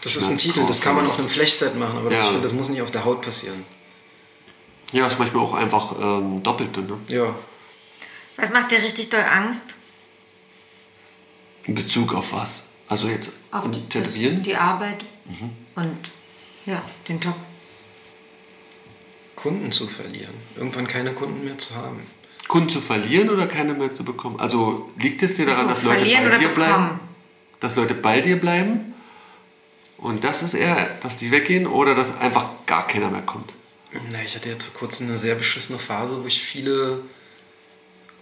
Das 0.02 0.16
ist 0.16 0.30
ein 0.30 0.38
Titel, 0.38 0.66
das 0.68 0.82
kann 0.82 0.96
man 0.96 1.06
auf 1.06 1.18
einem 1.18 1.30
Flechset 1.30 1.76
machen, 1.78 1.98
aber 1.98 2.12
Ja. 2.12 2.24
ich 2.26 2.28
finde, 2.32 2.44
das 2.44 2.54
muss 2.54 2.70
nicht 2.70 2.82
auf 2.82 2.92
der 2.92 3.06
Haut 3.06 3.22
passieren. 3.22 3.64
Ja, 4.92 5.08
ist 5.08 5.18
manchmal 5.18 5.44
auch 5.44 5.54
einfach 5.54 5.96
ähm, 6.00 6.44
Doppelte, 6.44 6.82
ne? 6.82 6.98
Ja. 7.08 7.34
Was 8.38 8.52
macht 8.52 8.70
dir 8.72 8.82
richtig 8.84 9.10
doll 9.10 9.24
Angst? 9.24 9.64
In 11.64 11.74
Bezug 11.74 12.14
auf 12.14 12.34
was? 12.34 12.62
Also 12.88 13.08
jetzt 13.08 13.32
Auf 13.52 13.70
die, 13.72 13.82
Tätowieren? 13.82 14.36
das, 14.38 14.44
die 14.44 14.56
Arbeit 14.56 15.04
Mhm. 15.28 15.50
und 15.76 16.12
ja, 16.68 16.82
den 17.10 17.20
Job. 17.20 17.36
Kunden 19.36 19.72
zu 19.72 19.88
verlieren. 19.88 20.34
Irgendwann 20.56 20.88
keine 20.88 21.14
Kunden 21.14 21.44
mehr 21.46 21.58
zu 21.58 21.76
haben. 21.76 22.00
Kunden 22.48 22.70
zu 22.70 22.80
verlieren 22.80 23.30
oder 23.30 23.48
keine 23.48 23.74
mehr 23.74 23.94
zu 23.94 24.04
bekommen? 24.06 24.40
Also 24.40 24.92
liegt 25.00 25.24
es 25.24 25.36
dir 25.36 25.46
daran, 25.46 25.68
Achso, 25.68 25.74
dass 25.74 25.84
Leute 25.84 26.02
bei 26.02 26.38
dir 26.38 26.50
bleiben? 26.50 26.54
bekommen? 26.54 27.00
Dass 27.60 27.76
Leute 27.76 27.94
bei 27.96 28.22
dir 28.22 28.40
bleiben? 28.40 28.94
Und 29.98 30.24
das 30.24 30.44
ist 30.44 30.54
eher, 30.54 30.90
dass 31.02 31.18
die 31.18 31.32
weggehen 31.32 31.66
oder 31.68 31.96
dass 31.96 32.18
einfach 32.20 32.46
gar 32.66 32.86
keiner 32.88 33.10
mehr 33.10 33.22
kommt? 33.24 33.54
Na, 34.12 34.22
ich 34.24 34.36
hatte 34.36 34.50
jetzt 34.50 34.66
vor 34.66 34.80
kurzem 34.82 35.08
eine 35.08 35.18
sehr 35.18 35.36
beschissene 35.36 35.80
Phase, 35.80 36.22
wo 36.22 36.28
ich 36.28 36.42
viele, 36.42 37.00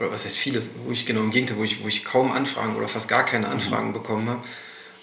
oder 0.03 0.13
was 0.13 0.25
heißt 0.25 0.38
viele, 0.38 0.61
wo 0.85 0.91
ich 0.91 1.05
genau 1.05 1.21
im 1.21 1.31
Gegenteil, 1.31 1.57
wo 1.57 1.63
ich, 1.63 1.84
wo 1.84 1.88
ich 1.88 2.03
kaum 2.03 2.31
Anfragen 2.31 2.75
oder 2.75 2.88
fast 2.88 3.07
gar 3.07 3.25
keine 3.25 3.47
Anfragen 3.47 3.93
bekommen 3.93 4.27
habe, 4.30 4.43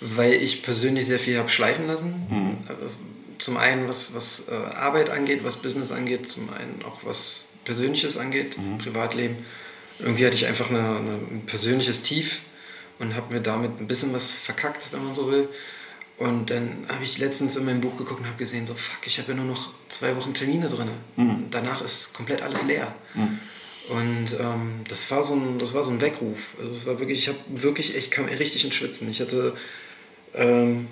weil 0.01 0.35
ich 0.35 0.63
persönlich 0.63 1.07
sehr 1.07 1.19
viel 1.19 1.39
habe 1.39 1.49
schleifen 1.49 1.87
lassen. 1.87 2.15
Also 2.69 2.83
das, 2.83 2.99
zum 3.39 3.57
einen, 3.57 3.89
was, 3.89 4.15
was 4.15 4.51
äh, 4.51 4.55
Arbeit 4.77 5.09
angeht, 5.11 5.41
was 5.45 5.57
Business 5.57 5.93
angeht, 5.93 6.29
zum 6.29 6.51
einen 6.53 6.83
auch 6.85 7.01
was 7.05 7.49
Persönliches 7.65 8.19
angeht, 8.19 8.57
Privatleben. 8.79 9.37
Irgendwie 9.99 10.27
hatte 10.27 10.37
ich 10.37 10.47
einfach 10.47 10.71
eine, 10.71 10.81
eine, 10.81 11.15
ein 11.31 11.43
persönliches 11.47 12.03
Tief 12.03 12.41
und 12.99 13.15
habe 13.17 13.35
mir 13.35 13.41
damit 13.41 13.81
ein 13.81 13.87
bisschen 13.87 14.13
was 14.13 14.31
verkackt, 14.31 14.89
wenn 14.93 15.05
man 15.05 15.15
so 15.15 15.31
will. 15.31 15.49
Und 16.19 16.51
dann 16.51 16.85
habe 16.89 17.03
ich 17.03 17.17
letztens 17.17 17.57
in 17.57 17.65
meinem 17.65 17.81
Buch 17.81 17.97
geguckt 17.97 18.21
und 18.21 18.27
habe 18.27 18.37
gesehen, 18.37 18.67
so 18.67 18.75
fuck, 18.75 19.07
ich 19.07 19.19
habe 19.19 19.33
ja 19.33 19.37
nur 19.39 19.47
noch 19.47 19.71
zwei 19.89 20.15
Wochen 20.17 20.35
Termine 20.35 20.69
drin. 20.69 20.89
Danach 21.51 21.81
ist 21.81 22.13
komplett 22.13 22.43
alles 22.43 22.65
leer. 22.65 22.95
Und 23.89 24.39
ähm, 24.39 24.81
das, 24.89 25.11
war 25.11 25.25
so 25.25 25.35
ein, 25.35 25.59
das 25.59 25.75
war 25.75 25.83
so 25.83 25.91
ein 25.91 26.01
Weckruf. 26.01 26.55
Also 26.61 26.75
es 26.75 26.87
war 26.87 26.99
wirklich, 27.01 27.19
ich 27.19 27.29
habe 27.29 27.39
wirklich, 27.49 27.97
ich 27.97 28.11
kam 28.11 28.27
richtig 28.27 28.65
ins 28.65 28.75
Schwitzen. 28.75 29.11
Ich 29.11 29.21
hatte 29.21 29.55
ähm, 30.35 30.87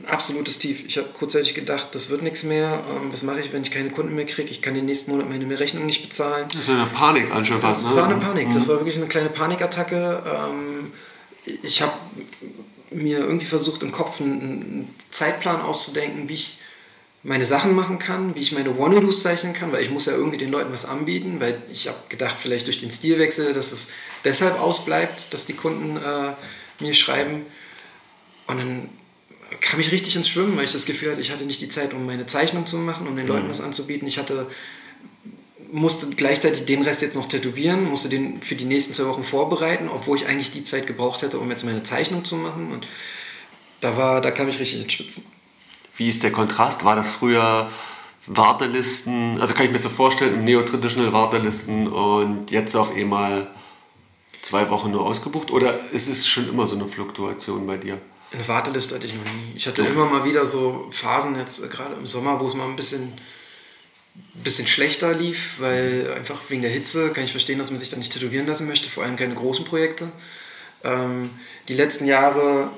ein 0.00 0.06
absolutes 0.06 0.58
Tief. 0.58 0.84
Ich 0.86 0.96
habe 0.96 1.08
kurzzeitig 1.08 1.54
gedacht, 1.54 1.88
das 1.92 2.08
wird 2.08 2.22
nichts 2.22 2.44
mehr. 2.44 2.80
Ähm, 2.90 3.12
was 3.12 3.22
mache 3.22 3.40
ich, 3.40 3.52
wenn 3.52 3.62
ich 3.62 3.70
keine 3.70 3.90
Kunden 3.90 4.14
mehr 4.14 4.26
kriege? 4.26 4.48
Ich 4.48 4.62
kann 4.62 4.74
den 4.74 4.86
nächsten 4.86 5.10
Monat 5.10 5.28
meine 5.28 5.58
Rechnung 5.58 5.84
nicht 5.84 6.02
bezahlen. 6.02 6.46
Das 6.52 6.62
ist 6.62 6.68
ja 6.68 6.74
eine 6.74 6.86
Panik 6.86 7.28
schon 7.46 7.60
fast. 7.60 7.84
Das 7.84 7.90
ne? 7.90 7.96
war 7.96 8.08
eine 8.08 8.16
Panik. 8.16 8.48
Das 8.54 8.68
war 8.68 8.76
wirklich 8.76 8.96
eine 8.96 9.06
kleine 9.06 9.28
Panikattacke. 9.28 10.22
Ähm, 10.24 10.92
ich 11.62 11.82
habe 11.82 11.92
mir 12.90 13.18
irgendwie 13.18 13.46
versucht, 13.46 13.82
im 13.82 13.92
Kopf 13.92 14.20
einen, 14.20 14.40
einen 14.40 14.94
Zeitplan 15.10 15.60
auszudenken, 15.60 16.28
wie 16.28 16.34
ich 16.34 16.58
meine 17.24 17.44
Sachen 17.44 17.74
machen 17.74 17.98
kann, 17.98 18.34
wie 18.34 18.40
ich 18.40 18.52
meine 18.52 18.76
Wannadoos 18.78 19.22
zeichnen 19.22 19.52
kann, 19.52 19.70
weil 19.72 19.82
ich 19.82 19.90
muss 19.90 20.06
ja 20.06 20.12
irgendwie 20.12 20.38
den 20.38 20.50
Leuten 20.50 20.72
was 20.72 20.84
anbieten, 20.84 21.38
weil 21.38 21.60
ich 21.72 21.86
habe 21.86 21.98
gedacht, 22.08 22.36
vielleicht 22.38 22.66
durch 22.66 22.80
den 22.80 22.90
Stilwechsel, 22.90 23.52
dass 23.52 23.70
es 23.70 23.92
deshalb 24.24 24.60
ausbleibt, 24.60 25.32
dass 25.32 25.46
die 25.46 25.52
Kunden 25.52 25.96
äh, 25.96 26.32
mir 26.80 26.94
schreiben. 26.94 27.46
Und 28.48 28.58
dann 28.58 28.88
kam 29.60 29.78
ich 29.78 29.92
richtig 29.92 30.16
ins 30.16 30.28
Schwimmen, 30.28 30.56
weil 30.56 30.64
ich 30.64 30.72
das 30.72 30.84
Gefühl 30.84 31.12
hatte, 31.12 31.20
ich 31.20 31.30
hatte 31.30 31.44
nicht 31.44 31.60
die 31.60 31.68
Zeit, 31.68 31.94
um 31.94 32.06
meine 32.06 32.26
Zeichnung 32.26 32.66
zu 32.66 32.78
machen, 32.78 33.06
um 33.06 33.14
den 33.14 33.28
Leuten 33.28 33.48
was 33.48 33.60
anzubieten. 33.60 34.08
Ich 34.08 34.18
hatte 34.18 34.48
musste 35.72 36.10
gleichzeitig 36.10 36.66
den 36.66 36.82
Rest 36.82 37.00
jetzt 37.00 37.14
noch 37.16 37.28
tätowieren, 37.28 37.88
musste 37.88 38.10
den 38.10 38.42
für 38.42 38.54
die 38.54 38.66
nächsten 38.66 38.92
zwei 38.92 39.06
Wochen 39.06 39.24
vorbereiten, 39.24 39.88
obwohl 39.88 40.18
ich 40.18 40.26
eigentlich 40.26 40.50
die 40.50 40.64
Zeit 40.64 40.86
gebraucht 40.86 41.22
hätte, 41.22 41.38
um 41.38 41.50
jetzt 41.50 41.64
meine 41.64 41.82
Zeichnung 41.82 42.26
zu 42.26 42.36
machen. 42.36 42.70
Und 42.70 42.86
da 43.80 43.96
war, 43.96 44.20
da 44.20 44.30
kam 44.30 44.48
ich 44.48 44.60
richtig 44.60 44.82
ins 44.82 44.92
Schwitzen. 44.92 45.24
Wie 45.96 46.08
ist 46.08 46.22
der 46.22 46.32
Kontrast? 46.32 46.84
War 46.84 46.96
das 46.96 47.10
früher 47.10 47.70
Wartelisten, 48.26 49.40
also 49.40 49.54
kann 49.54 49.66
ich 49.66 49.72
mir 49.72 49.78
so 49.78 49.88
vorstellen, 49.88 50.44
Neo-Traditional 50.44 51.12
Wartelisten 51.12 51.88
und 51.88 52.50
jetzt 52.50 52.74
auf 52.76 52.94
einmal 52.94 53.50
zwei 54.42 54.68
Wochen 54.70 54.90
nur 54.90 55.04
ausgebucht? 55.04 55.50
Oder 55.50 55.90
ist 55.92 56.08
es 56.08 56.26
schon 56.26 56.48
immer 56.48 56.66
so 56.66 56.76
eine 56.76 56.86
Fluktuation 56.86 57.66
bei 57.66 57.76
dir? 57.76 58.00
Eine 58.32 58.48
Warteliste 58.48 58.94
hatte 58.94 59.06
ich 59.06 59.14
noch 59.14 59.24
nie. 59.24 59.52
Ich 59.56 59.66
hatte 59.66 59.82
immer 59.82 60.06
mal 60.06 60.24
wieder 60.24 60.46
so 60.46 60.88
Phasen, 60.90 61.36
jetzt 61.36 61.64
äh, 61.64 61.68
gerade 61.68 61.94
im 61.94 62.06
Sommer, 62.06 62.40
wo 62.40 62.46
es 62.46 62.54
mal 62.54 62.66
ein 62.66 62.76
bisschen, 62.76 63.12
bisschen 64.34 64.66
schlechter 64.66 65.12
lief, 65.14 65.54
weil 65.58 66.12
einfach 66.16 66.38
wegen 66.48 66.62
der 66.62 66.70
Hitze 66.70 67.10
kann 67.10 67.24
ich 67.24 67.32
verstehen, 67.32 67.58
dass 67.58 67.70
man 67.70 67.78
sich 67.78 67.90
da 67.90 67.96
nicht 67.96 68.12
tätowieren 68.12 68.46
lassen 68.46 68.68
möchte, 68.68 68.88
vor 68.88 69.04
allem 69.04 69.16
keine 69.16 69.34
großen 69.34 69.64
Projekte. 69.64 70.10
Ähm, 70.84 71.28
die 71.68 71.74
letzten 71.74 72.06
Jahre 72.06 72.70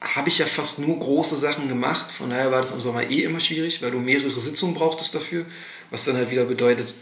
habe 0.00 0.28
ich 0.28 0.38
ja 0.38 0.46
fast 0.46 0.78
nur 0.80 0.98
große 0.98 1.36
Sachen 1.36 1.68
gemacht, 1.68 2.10
von 2.10 2.30
daher 2.30 2.50
war 2.50 2.60
das 2.60 2.72
im 2.72 2.80
Sommer 2.80 3.08
eh 3.08 3.22
immer 3.22 3.40
schwierig, 3.40 3.80
weil 3.82 3.90
du 3.90 3.98
mehrere 3.98 4.38
Sitzungen 4.38 4.74
brauchtest 4.74 5.14
dafür, 5.14 5.46
was 5.90 6.04
dann 6.04 6.16
halt 6.16 6.30
wieder 6.30 6.44
bedeutet, 6.44 6.94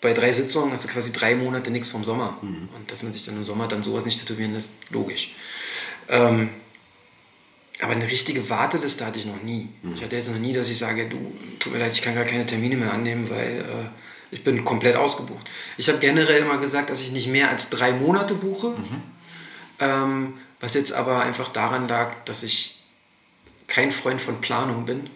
bei 0.00 0.12
drei 0.12 0.32
Sitzungen 0.32 0.72
hast 0.72 0.84
du 0.84 0.88
quasi 0.88 1.12
drei 1.12 1.36
Monate 1.36 1.70
nichts 1.70 1.88
vom 1.88 2.04
Sommer. 2.04 2.36
Und 2.76 2.90
dass 2.90 3.04
man 3.04 3.12
sich 3.12 3.24
dann 3.24 3.36
im 3.36 3.44
Sommer 3.44 3.68
dann 3.68 3.82
sowas 3.82 4.04
nicht 4.04 4.18
tätowieren 4.18 4.52
lässt, 4.52 4.72
logisch. 4.90 5.34
Ähm, 6.08 6.50
aber 7.80 7.92
eine 7.92 8.06
richtige 8.06 8.48
Warteliste 8.50 9.06
hatte 9.06 9.18
ich 9.18 9.26
noch 9.26 9.42
nie. 9.42 9.68
Ich 9.96 10.02
hatte 10.02 10.16
jetzt 10.16 10.28
noch 10.28 10.38
nie, 10.38 10.52
dass 10.52 10.68
ich 10.68 10.78
sage, 10.78 11.08
du, 11.08 11.18
tut 11.58 11.72
mir 11.72 11.78
leid, 11.78 11.92
ich 11.92 12.02
kann 12.02 12.14
gar 12.14 12.24
keine 12.24 12.46
Termine 12.46 12.76
mehr 12.76 12.92
annehmen, 12.92 13.30
weil 13.30 13.58
äh, 13.58 14.34
ich 14.34 14.44
bin 14.44 14.64
komplett 14.64 14.96
ausgebucht. 14.96 15.48
Ich 15.76 15.88
habe 15.88 15.98
generell 15.98 16.42
immer 16.42 16.58
gesagt, 16.58 16.90
dass 16.90 17.00
ich 17.00 17.12
nicht 17.12 17.28
mehr 17.28 17.50
als 17.50 17.70
drei 17.70 17.92
Monate 17.92 18.34
buche. 18.34 18.74
Ähm, 19.78 20.34
was 20.62 20.74
jetzt 20.74 20.92
aber 20.92 21.20
einfach 21.20 21.48
daran 21.48 21.88
lag, 21.88 22.14
dass 22.24 22.44
ich 22.44 22.78
kein 23.66 23.90
Freund 23.90 24.20
von 24.20 24.40
Planung 24.40 24.86
bin 24.86 25.10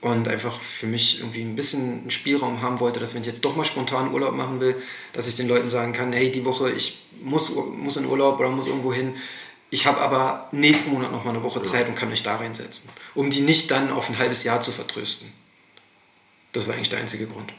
und 0.00 0.26
einfach 0.26 0.52
für 0.52 0.86
mich 0.86 1.20
irgendwie 1.20 1.42
ein 1.42 1.54
bisschen 1.54 2.00
einen 2.00 2.10
Spielraum 2.10 2.62
haben 2.62 2.80
wollte, 2.80 2.98
dass 2.98 3.14
wenn 3.14 3.20
ich 3.20 3.28
jetzt 3.28 3.44
doch 3.44 3.56
mal 3.56 3.64
spontan 3.64 4.12
Urlaub 4.12 4.34
machen 4.34 4.58
will, 4.58 4.74
dass 5.12 5.28
ich 5.28 5.36
den 5.36 5.48
Leuten 5.48 5.68
sagen 5.68 5.92
kann, 5.92 6.14
hey, 6.14 6.32
die 6.32 6.46
Woche, 6.46 6.70
ich 6.70 7.08
muss, 7.22 7.54
muss 7.54 7.98
in 7.98 8.06
Urlaub 8.06 8.40
oder 8.40 8.48
muss 8.48 8.68
irgendwo 8.68 8.92
hin. 8.92 9.14
Ich 9.68 9.84
habe 9.84 10.00
aber 10.00 10.48
nächsten 10.50 10.92
Monat 10.92 11.12
noch 11.12 11.24
mal 11.24 11.34
eine 11.34 11.42
Woche 11.42 11.62
Zeit 11.62 11.86
und 11.86 11.94
kann 11.94 12.08
mich 12.08 12.22
da 12.22 12.36
reinsetzen, 12.36 12.88
um 13.14 13.30
die 13.30 13.42
nicht 13.42 13.70
dann 13.70 13.90
auf 13.90 14.08
ein 14.08 14.18
halbes 14.18 14.44
Jahr 14.44 14.62
zu 14.62 14.72
vertrösten. 14.72 15.30
Das 16.54 16.66
war 16.66 16.74
eigentlich 16.74 16.88
der 16.88 17.00
einzige 17.00 17.26
Grund. 17.26 17.52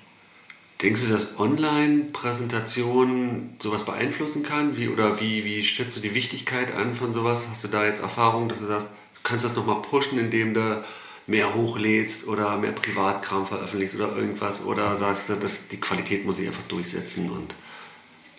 Denkst 0.81 1.03
du, 1.03 1.09
dass 1.11 1.37
Online-Präsentation 1.37 3.49
sowas 3.59 3.85
beeinflussen 3.85 4.43
kann? 4.43 4.77
Wie, 4.77 4.87
oder 4.87 5.19
wie, 5.19 5.43
wie 5.43 5.61
schätzt 5.63 5.97
du 5.97 5.99
die 5.99 6.15
Wichtigkeit 6.15 6.73
an 6.73 6.95
von 6.95 7.11
sowas? 7.11 7.49
Hast 7.49 7.65
du 7.65 7.67
da 7.67 7.85
jetzt 7.85 8.01
Erfahrung, 8.01 8.47
dass 8.47 8.59
du 8.59 8.65
sagst, 8.65 8.87
du 8.87 9.19
kannst 9.23 9.43
das 9.43 9.57
nochmal 9.57 9.81
pushen, 9.81 10.17
indem 10.17 10.53
du 10.53 10.81
mehr 11.27 11.53
hochlädst 11.53 12.27
oder 12.27 12.55
mehr 12.57 12.71
Privatkram 12.71 13.45
veröffentlichst 13.45 13.95
oder 13.95 14.15
irgendwas? 14.15 14.63
Oder 14.63 14.95
sagst 14.95 15.27
du, 15.27 15.35
dass 15.35 15.67
die 15.67 15.81
Qualität 15.81 16.25
muss 16.25 16.37
sich 16.37 16.47
einfach 16.47 16.63
durchsetzen 16.63 17.29
und 17.29 17.55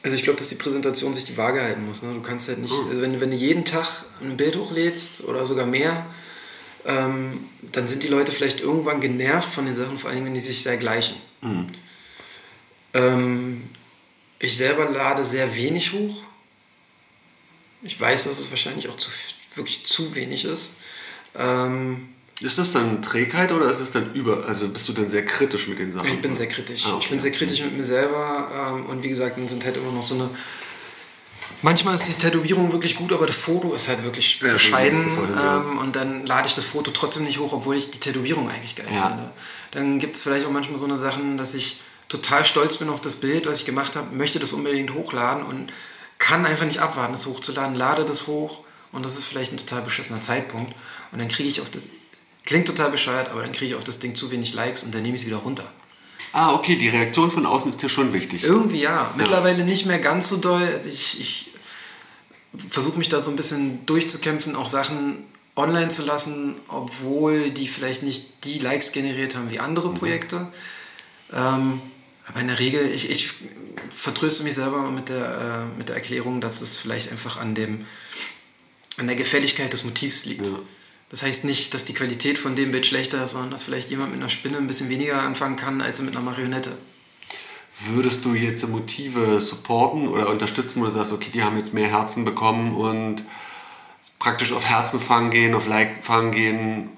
Also 0.03 0.17
ich 0.17 0.23
glaube, 0.23 0.39
dass 0.39 0.49
die 0.49 0.55
Präsentation 0.55 1.13
sich 1.13 1.27
die 1.27 1.37
Waage 1.37 1.61
halten 1.61 1.85
muss. 1.85 2.03
Ne? 2.03 2.15
Du 2.15 2.23
kannst 2.23 2.49
halt 2.49 2.61
nicht, 2.61 2.73
also 2.89 3.03
wenn, 3.03 3.21
wenn 3.21 3.33
du 3.33 3.37
jeden 3.37 3.67
Tag 3.67 3.87
ein 4.23 4.39
Bild 4.39 4.57
hochlädst 4.57 5.25
oder 5.25 5.45
sogar 5.45 5.67
mehr, 5.67 6.07
ähm, 6.87 7.39
dann 7.73 7.87
sind 7.87 8.03
die 8.03 8.09
Leute 8.09 8.33
vielleicht 8.33 8.61
irgendwann 8.61 9.01
genervt 9.01 9.53
von 9.53 9.67
den 9.67 9.75
Sachen, 9.75 9.99
vor 9.99 10.09
allem 10.09 10.25
wenn 10.25 10.33
die 10.33 10.41
sich 10.41 10.63
sehr 10.63 10.79
gleichen. 10.79 11.17
Ähm, 12.95 13.69
ich 14.39 14.57
selber 14.57 14.91
lade 14.91 15.25
sehr 15.25 15.55
wenig 15.55 15.93
hoch. 15.93 16.17
Ich 17.83 17.99
weiß, 18.01 18.25
dass 18.25 18.39
es 18.39 18.51
wahrscheinlich 18.51 18.89
auch 18.89 18.97
zu, 18.97 19.11
wirklich 19.55 19.87
zu 19.87 20.15
wenig 20.15 20.45
ist. 20.45 20.71
Ähm, 21.39 22.09
Ist 22.41 22.59
das 22.59 22.73
dann 22.73 23.03
Trägheit 23.03 23.53
oder 23.53 23.71
ist 23.71 23.81
es 23.81 23.91
dann 23.91 24.13
über? 24.13 24.45
Also 24.47 24.69
bist 24.69 24.89
du 24.89 24.93
dann 24.93 25.09
sehr 25.11 25.25
kritisch 25.25 25.69
mit 25.69 25.79
den 25.79 25.93
Sachen? 25.93 26.13
Ich 26.13 26.21
bin 26.21 26.35
sehr 26.35 26.49
kritisch. 26.49 26.85
Ah, 26.87 26.95
okay. 26.95 26.99
Ich 27.05 27.11
bin 27.11 27.21
sehr 27.21 27.31
kritisch 27.33 27.61
mit 27.61 27.77
mir 27.77 27.85
selber 27.85 28.49
ähm, 28.75 28.87
und 28.87 29.03
wie 29.03 29.09
gesagt, 29.09 29.37
dann 29.39 29.49
sind 29.49 29.65
halt 29.65 29.77
immer 29.77 29.93
noch 29.93 30.03
so 30.03 30.15
eine. 30.15 30.31
Manchmal 31.63 31.95
ist 31.95 32.07
die 32.09 32.15
Tätowierung 32.15 32.73
wirklich 32.73 32.97
gut, 32.97 33.13
aber 33.13 33.27
das 33.27 33.37
Foto 33.37 33.75
ist 33.75 33.89
halt 33.89 34.03
wirklich 34.03 34.41
Ja, 34.41 34.53
bescheiden. 34.55 35.03
vorhin, 35.11 35.35
ja. 35.35 35.59
ähm, 35.59 35.79
und 35.79 35.95
dann 35.95 36.25
lade 36.27 36.49
ich 36.49 36.55
das 36.55 36.65
Foto 36.67 36.91
trotzdem 36.91 37.25
nicht 37.25 37.39
hoch, 37.39 37.53
obwohl 37.53 37.77
ich 37.77 37.91
die 37.91 38.01
Tätowierung 38.01 38.49
eigentlich 38.49 38.77
geil 38.77 38.87
Ja. 38.91 39.09
finde. 39.09 39.31
Dann 39.73 39.99
gibt 39.99 40.17
es 40.17 40.23
vielleicht 40.23 40.47
auch 40.47 40.51
manchmal 40.51 40.79
so 40.79 40.87
eine 40.87 40.97
Sachen, 40.97 41.37
dass 41.37 41.53
ich 41.55 41.81
total 42.11 42.45
stolz 42.45 42.77
bin 42.77 42.91
auf 42.91 43.01
das 43.01 43.15
Bild, 43.15 43.47
was 43.47 43.61
ich 43.61 43.65
gemacht 43.65 43.97
habe, 43.97 44.15
möchte 44.15 44.39
das 44.39 44.53
unbedingt 44.53 44.93
hochladen 44.93 45.43
und 45.43 45.73
kann 46.19 46.45
einfach 46.45 46.67
nicht 46.67 46.81
abwarten, 46.81 47.13
das 47.13 47.27
hochzuladen, 47.27 47.75
lade 47.75 48.05
das 48.05 48.27
hoch 48.27 48.61
und 48.93 49.05
das 49.05 49.17
ist 49.17 49.25
vielleicht 49.25 49.53
ein 49.53 49.57
total 49.57 49.81
beschissener 49.83 50.21
Zeitpunkt. 50.21 50.75
Und 51.13 51.19
dann 51.19 51.29
kriege 51.29 51.49
ich 51.49 51.61
auf 51.63 51.71
das. 51.71 51.85
Klingt 52.45 52.67
total 52.67 52.91
bescheuert, 52.91 53.31
aber 53.31 53.43
dann 53.43 53.53
kriege 53.53 53.73
ich 53.73 53.75
auf 53.77 53.85
das 53.85 53.99
Ding 53.99 54.15
zu 54.15 54.31
wenig 54.31 54.55
Likes 54.55 54.83
und 54.83 54.95
dann 54.95 55.03
nehme 55.03 55.15
ich 55.15 55.23
es 55.23 55.27
wieder 55.27 55.39
runter. 55.39 55.71
Ah, 56.33 56.55
okay, 56.55 56.77
die 56.77 56.89
Reaktion 56.89 57.31
von 57.31 57.45
außen 57.45 57.69
ist 57.71 57.83
dir 57.83 57.89
schon 57.89 58.13
wichtig. 58.13 58.45
Irgendwie 58.45 58.81
ja. 58.81 59.13
Mittlerweile 59.17 59.65
nicht 59.65 59.87
mehr 59.87 59.99
ganz 59.99 60.29
so 60.29 60.39
doll. 60.39 60.63
Also 60.63 60.89
ich, 60.89 61.21
ich 61.21 61.51
versuche 62.69 62.99
mich 62.99 63.09
da 63.09 63.21
so 63.21 63.31
ein 63.31 63.37
bisschen 63.37 63.85
durchzukämpfen, 63.87 64.57
auch 64.57 64.69
Sachen 64.69 65.25
online 65.55 65.89
zu 65.89 66.05
lassen, 66.05 66.57
obwohl 66.69 67.51
die 67.51 67.69
vielleicht 67.69 68.03
nicht 68.03 68.45
die 68.45 68.59
Likes 68.59 68.93
generiert 68.93 69.37
haben 69.37 69.51
wie 69.51 69.61
andere 69.61 69.93
Projekte. 69.93 70.49
Ähm, 71.33 71.81
aber 72.31 72.41
in 72.41 72.49
der 72.49 72.59
Regel, 72.59 72.93
ich, 72.93 73.11
ich 73.11 73.31
vertröste 73.91 74.45
mich 74.45 74.55
selber 74.55 74.91
mit 74.91 75.09
der, 75.09 75.67
äh, 75.75 75.79
mit 75.79 75.89
der 75.89 75.97
Erklärung, 75.97 76.41
dass 76.41 76.61
es 76.61 76.79
vielleicht 76.79 77.11
einfach 77.11 77.41
an, 77.41 77.55
dem, 77.55 77.87
an 78.99 79.07
der 79.07 79.17
Gefälligkeit 79.17 79.73
des 79.73 79.85
Motivs 79.85 80.27
liegt. 80.27 80.47
Ja. 80.47 80.59
Das 81.11 81.23
heißt 81.25 81.45
nicht, 81.45 81.75
dass 81.75 81.87
die 81.87 81.95
Qualität 81.95 82.39
von 82.39 82.55
dem 82.55 82.71
Bild 82.71 82.87
schlechter 82.87 83.25
ist, 83.25 83.33
sondern 83.33 83.51
dass 83.51 83.65
vielleicht 83.65 83.91
jemand 83.91 84.13
mit 84.13 84.21
einer 84.21 84.29
Spinne 84.29 84.59
ein 84.59 84.69
bisschen 84.69 84.89
weniger 84.89 85.21
anfangen 85.21 85.57
kann 85.57 85.81
als 85.81 86.01
mit 86.03 86.15
einer 86.15 86.25
Marionette. 86.25 86.71
Würdest 87.87 88.25
du 88.25 88.35
jetzt 88.35 88.69
Motive 88.69 89.41
supporten 89.41 90.07
oder 90.07 90.29
unterstützen, 90.29 90.81
wo 90.81 90.85
du 90.85 90.93
sagst, 90.93 91.13
okay, 91.13 91.31
die 91.33 91.43
haben 91.43 91.57
jetzt 91.57 91.75
mehr 91.75 91.89
Herzen 91.89 92.25
bekommen 92.25 92.77
und 92.77 93.25
praktisch 94.19 94.53
auf 94.53 94.65
Herzenfang 94.65 95.31
gehen, 95.31 95.55
auf 95.55 95.67
Like-Fang 95.67 96.31
gehen? 96.31 96.91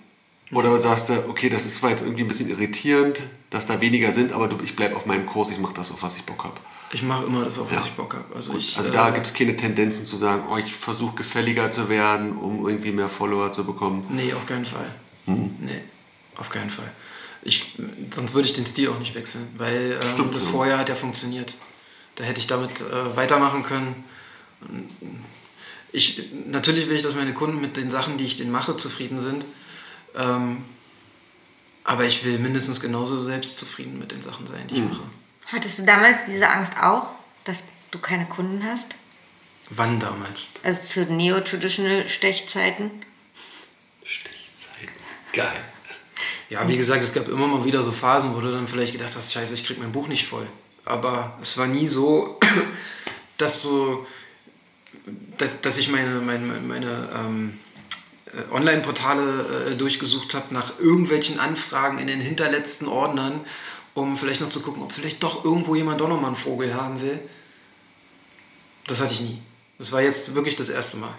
Oder 0.50 0.78
sagst 0.78 1.08
du, 1.08 1.28
okay, 1.28 1.48
das 1.48 1.64
ist 1.64 1.76
zwar 1.76 1.90
jetzt 1.90 2.02
irgendwie 2.02 2.22
ein 2.22 2.28
bisschen 2.28 2.50
irritierend, 2.50 3.22
dass 3.52 3.66
da 3.66 3.80
weniger 3.80 4.12
sind, 4.12 4.32
aber 4.32 4.48
du, 4.48 4.56
ich 4.64 4.74
bleibe 4.76 4.96
auf 4.96 5.06
meinem 5.06 5.26
Kurs, 5.26 5.50
ich 5.50 5.58
mache 5.58 5.74
das, 5.74 5.90
auf 5.92 6.02
was 6.02 6.16
ich 6.16 6.24
Bock 6.24 6.44
habe. 6.44 6.54
Ich 6.92 7.02
mache 7.02 7.24
immer 7.24 7.44
das, 7.44 7.58
auf 7.58 7.70
was 7.70 7.84
Ja. 7.84 7.90
ich 7.90 7.92
Bock 7.92 8.14
habe. 8.14 8.34
Also, 8.34 8.54
ich, 8.56 8.76
Also 8.76 8.88
äh, 8.90 8.92
da 8.92 9.10
gibt 9.10 9.26
es 9.26 9.34
keine 9.34 9.56
Tendenzen 9.56 10.06
zu 10.06 10.16
sagen, 10.16 10.44
oh, 10.50 10.56
ich 10.56 10.74
versuche 10.74 11.16
gefälliger 11.16 11.70
zu 11.70 11.88
werden, 11.88 12.32
um 12.36 12.66
irgendwie 12.66 12.92
mehr 12.92 13.08
Follower 13.08 13.52
zu 13.52 13.64
bekommen. 13.64 14.04
Nee, 14.10 14.32
auf 14.34 14.46
keinen 14.46 14.64
Fall. 14.66 14.92
Mhm. 15.26 15.54
Nee, 15.60 15.80
auf 16.36 16.50
keinen 16.50 16.70
Fall. 16.70 16.90
Ich, 17.42 17.74
sonst 18.10 18.34
würde 18.34 18.46
ich 18.48 18.54
den 18.54 18.66
Stil 18.66 18.88
auch 18.88 18.98
nicht 18.98 19.14
wechseln, 19.14 19.46
weil 19.58 19.98
ähm, 20.02 20.08
Stimmt, 20.14 20.34
das 20.34 20.44
ja. 20.44 20.50
Vorjahr 20.50 20.78
hat 20.78 20.88
ja 20.88 20.94
funktioniert. 20.94 21.54
Da 22.16 22.24
hätte 22.24 22.40
ich 22.40 22.46
damit 22.46 22.70
äh, 22.80 23.16
weitermachen 23.16 23.62
können. 23.64 24.04
Ich, 25.92 26.22
natürlich 26.46 26.88
will 26.88 26.96
ich, 26.96 27.02
dass 27.02 27.16
meine 27.16 27.34
Kunden 27.34 27.60
mit 27.60 27.76
den 27.76 27.90
Sachen, 27.90 28.16
die 28.16 28.24
ich 28.24 28.36
denen 28.36 28.50
mache, 28.52 28.76
zufrieden 28.76 29.18
sind. 29.18 29.44
Ähm, 30.16 30.58
aber 31.84 32.04
ich 32.04 32.24
will 32.24 32.38
mindestens 32.38 32.80
genauso 32.80 33.20
selbst 33.22 33.58
zufrieden 33.58 33.98
mit 33.98 34.12
den 34.12 34.22
Sachen 34.22 34.46
sein, 34.46 34.66
die 34.68 34.74
Mhm. 34.80 34.84
ich 34.84 34.98
mache. 34.98 35.02
Hattest 35.52 35.78
du 35.78 35.82
damals 35.84 36.26
diese 36.26 36.48
Angst 36.48 36.74
auch, 36.80 37.14
dass 37.44 37.64
du 37.90 37.98
keine 37.98 38.26
Kunden 38.26 38.64
hast? 38.64 38.94
Wann 39.70 39.98
damals? 40.00 40.48
Also 40.62 40.80
zu 40.86 41.12
Neo-Traditional-Stechzeiten? 41.12 42.90
Stichzeiten. 44.04 44.92
Geil. 45.32 45.60
Ja, 46.50 46.68
wie 46.68 46.76
gesagt, 46.76 47.02
es 47.02 47.14
gab 47.14 47.28
immer 47.28 47.46
mal 47.46 47.64
wieder 47.64 47.82
so 47.82 47.92
Phasen, 47.92 48.34
wo 48.34 48.40
du 48.40 48.52
dann 48.52 48.68
vielleicht 48.68 48.92
gedacht 48.92 49.14
hast, 49.16 49.32
scheiße, 49.32 49.54
ich 49.54 49.64
krieg 49.66 49.78
mein 49.78 49.92
Buch 49.92 50.08
nicht 50.08 50.26
voll. 50.26 50.46
aber 50.84 51.38
es 51.40 51.56
war 51.58 51.66
nie 51.66 51.86
so, 51.86 52.38
dass 53.38 53.62
so, 53.62 54.06
dass, 55.38 55.60
dass 55.62 55.78
ich 55.78 55.88
meine, 55.88 56.20
meine, 56.20 56.44
meine 56.66 57.08
ähm, 57.16 57.58
äh, 57.71 57.71
Online-Portale 58.50 59.70
äh, 59.70 59.74
durchgesucht 59.74 60.34
habe 60.34 60.54
nach 60.54 60.78
irgendwelchen 60.78 61.38
Anfragen 61.38 61.98
in 61.98 62.06
den 62.06 62.20
hinterletzten 62.20 62.88
Ordnern, 62.88 63.44
um 63.94 64.16
vielleicht 64.16 64.40
noch 64.40 64.48
zu 64.48 64.62
gucken, 64.62 64.82
ob 64.82 64.92
vielleicht 64.92 65.22
doch 65.22 65.44
irgendwo 65.44 65.74
jemand 65.74 66.00
doch 66.00 66.08
nochmal 66.08 66.28
einen 66.28 66.36
Vogel 66.36 66.74
haben 66.74 67.00
will. 67.02 67.20
Das 68.86 69.00
hatte 69.00 69.12
ich 69.12 69.20
nie. 69.20 69.42
Das 69.78 69.92
war 69.92 70.00
jetzt 70.00 70.34
wirklich 70.34 70.56
das 70.56 70.70
erste 70.70 70.98
Mal. 70.98 71.14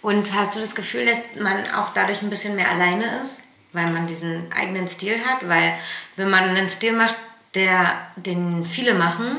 Und 0.00 0.32
hast 0.32 0.56
du 0.56 0.60
das 0.60 0.74
Gefühl, 0.74 1.06
dass 1.06 1.40
man 1.40 1.56
auch 1.74 1.92
dadurch 1.94 2.22
ein 2.22 2.30
bisschen 2.30 2.56
mehr 2.56 2.70
alleine 2.70 3.20
ist, 3.20 3.42
weil 3.72 3.90
man 3.90 4.06
diesen 4.06 4.50
eigenen 4.52 4.88
Stil 4.88 5.16
hat? 5.24 5.48
Weil 5.48 5.76
wenn 6.16 6.30
man 6.30 6.44
einen 6.44 6.68
Stil 6.68 6.92
macht, 6.92 7.16
der, 7.54 8.06
den 8.16 8.66
viele 8.66 8.94
machen, 8.94 9.38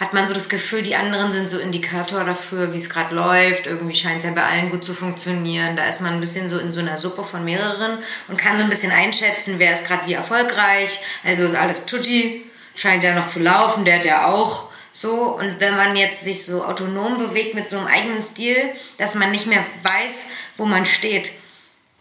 hat 0.00 0.14
man 0.14 0.26
so 0.26 0.32
das 0.32 0.48
Gefühl, 0.48 0.82
die 0.82 0.96
anderen 0.96 1.30
sind 1.30 1.50
so 1.50 1.58
Indikator 1.58 2.24
dafür, 2.24 2.72
wie 2.72 2.78
es 2.78 2.88
gerade 2.88 3.14
läuft. 3.14 3.66
Irgendwie 3.66 3.94
scheint 3.94 4.18
es 4.18 4.24
ja 4.24 4.30
bei 4.30 4.42
allen 4.42 4.70
gut 4.70 4.84
zu 4.84 4.94
funktionieren. 4.94 5.76
Da 5.76 5.86
ist 5.86 6.00
man 6.00 6.14
ein 6.14 6.20
bisschen 6.20 6.48
so 6.48 6.58
in 6.58 6.72
so 6.72 6.80
einer 6.80 6.96
Suppe 6.96 7.24
von 7.24 7.44
mehreren 7.44 7.98
und 8.28 8.38
kann 8.38 8.56
so 8.56 8.62
ein 8.62 8.70
bisschen 8.70 8.90
einschätzen, 8.90 9.54
wer 9.58 9.72
ist 9.72 9.86
gerade 9.86 10.06
wie 10.06 10.14
erfolgreich. 10.14 11.00
Also 11.24 11.44
ist 11.44 11.54
alles 11.54 11.84
Tutti, 11.84 12.44
scheint 12.74 13.04
ja 13.04 13.14
noch 13.14 13.26
zu 13.26 13.40
laufen, 13.40 13.84
der 13.84 13.96
hat 13.96 14.04
ja 14.04 14.26
auch 14.26 14.70
so. 14.94 15.36
Und 15.36 15.60
wenn 15.60 15.76
man 15.76 15.94
jetzt 15.94 16.24
sich 16.24 16.44
so 16.44 16.64
autonom 16.64 17.18
bewegt 17.18 17.54
mit 17.54 17.68
so 17.68 17.76
einem 17.76 17.86
eigenen 17.86 18.24
Stil, 18.24 18.56
dass 18.96 19.14
man 19.14 19.30
nicht 19.30 19.46
mehr 19.46 19.64
weiß, 19.82 20.26
wo 20.56 20.64
man 20.64 20.86
steht, 20.86 21.32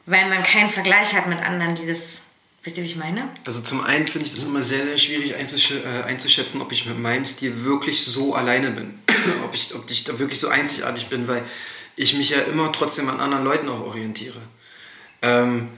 weil 0.05 0.27
man 0.27 0.43
keinen 0.43 0.69
Vergleich 0.69 1.13
hat 1.13 1.27
mit 1.27 1.41
anderen, 1.41 1.76
die 1.76 1.88
das 1.88 2.31
Wisst 2.63 2.77
ihr, 2.77 2.83
wie 2.83 2.88
ich 2.88 2.95
meine? 2.95 3.27
Also 3.45 3.61
zum 3.61 3.83
einen 3.83 4.05
finde 4.05 4.27
ich 4.27 4.35
das 4.35 4.43
immer 4.43 4.61
sehr, 4.61 4.83
sehr 4.85 4.97
schwierig 4.99 5.35
einzusch 5.35 5.71
äh, 5.71 6.03
einzuschätzen, 6.03 6.61
ob 6.61 6.71
ich 6.71 6.85
mit 6.85 6.99
meinem 6.99 7.25
Stil 7.25 7.63
wirklich 7.63 8.03
so 8.03 8.35
alleine 8.35 8.71
bin. 8.71 8.99
ob, 9.43 9.53
ich, 9.55 9.73
ob 9.73 9.89
ich 9.89 10.03
da 10.03 10.19
wirklich 10.19 10.39
so 10.39 10.47
einzigartig 10.47 11.07
bin, 11.07 11.27
weil 11.27 11.41
ich 11.95 12.13
mich 12.13 12.29
ja 12.29 12.39
immer 12.41 12.71
trotzdem 12.71 13.09
an 13.09 13.19
anderen 13.19 13.43
Leuten 13.43 13.67
auch 13.67 13.81
orientiere. 13.81 14.39
Ähm, 15.23 15.69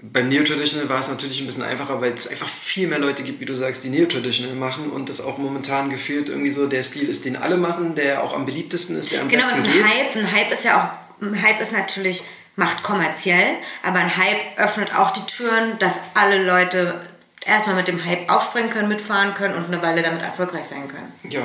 beim 0.00 0.28
Neo-Traditional 0.28 0.88
war 0.88 1.00
es 1.00 1.08
natürlich 1.08 1.40
ein 1.40 1.46
bisschen 1.46 1.62
einfacher, 1.62 2.00
weil 2.00 2.12
es 2.12 2.28
einfach 2.28 2.48
viel 2.48 2.88
mehr 2.88 2.98
Leute 2.98 3.22
gibt, 3.22 3.40
wie 3.40 3.46
du 3.46 3.54
sagst, 3.54 3.84
die 3.84 3.88
Neo-Traditional 3.88 4.56
machen 4.56 4.90
und 4.90 5.08
das 5.08 5.20
auch 5.20 5.38
momentan 5.38 5.90
gefühlt 5.90 6.28
irgendwie 6.28 6.50
so 6.50 6.66
der 6.66 6.82
Stil 6.82 7.08
ist, 7.08 7.24
den 7.24 7.36
alle 7.36 7.56
machen, 7.56 7.94
der 7.94 8.22
auch 8.22 8.34
am 8.34 8.44
beliebtesten 8.46 8.98
ist, 8.98 9.12
der 9.12 9.22
am 9.22 9.28
genau, 9.28 9.44
besten 9.44 9.62
ein 9.62 9.72
geht. 9.72 9.84
Hype, 9.84 10.16
ein 10.16 10.32
Hype 10.32 10.52
ist 10.52 10.64
ja 10.64 10.82
auch, 10.82 11.22
ein 11.22 11.40
Hype 11.40 11.60
ist 11.60 11.72
natürlich 11.72 12.24
macht 12.56 12.82
kommerziell, 12.82 13.56
aber 13.82 13.98
ein 13.98 14.16
Hype 14.16 14.58
öffnet 14.58 14.94
auch 14.94 15.10
die 15.10 15.26
Türen, 15.26 15.78
dass 15.78 16.14
alle 16.14 16.42
Leute 16.44 17.00
erstmal 17.44 17.76
mit 17.76 17.88
dem 17.88 18.02
Hype 18.04 18.30
aufspringen 18.30 18.70
können, 18.70 18.88
mitfahren 18.88 19.34
können 19.34 19.54
und 19.54 19.66
eine 19.66 19.82
Weile 19.82 20.02
damit 20.02 20.22
erfolgreich 20.22 20.64
sein 20.64 20.88
können. 20.88 21.12
Ja. 21.28 21.42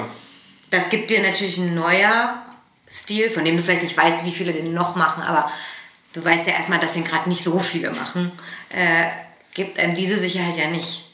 Das 0.71 0.89
gibt 0.89 1.09
dir 1.09 1.21
natürlich 1.21 1.57
ein 1.57 1.73
neuer 1.73 2.45
Stil, 2.89 3.29
von 3.29 3.43
dem 3.45 3.57
du 3.57 3.63
vielleicht 3.63 3.83
nicht 3.83 3.97
weißt, 3.97 4.25
wie 4.25 4.31
viele 4.31 4.53
den 4.53 4.73
noch 4.73 4.95
machen, 4.95 5.23
aber 5.23 5.51
du 6.13 6.23
weißt 6.23 6.47
ja 6.47 6.53
erstmal, 6.53 6.79
dass 6.79 6.93
den 6.93 7.03
gerade 7.03 7.29
nicht 7.29 7.43
so 7.43 7.59
viele 7.59 7.91
machen. 7.91 8.31
Äh, 8.69 9.09
gibt 9.53 9.79
einem 9.79 9.95
diese 9.95 10.17
Sicherheit 10.17 10.57
ja 10.57 10.69
nicht. 10.69 11.05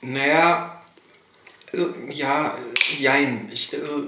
Naja, 0.00 0.82
äh, 1.72 2.12
ja, 2.12 2.56
jein. 2.98 3.48
Ich, 3.52 3.72
also, 3.72 4.04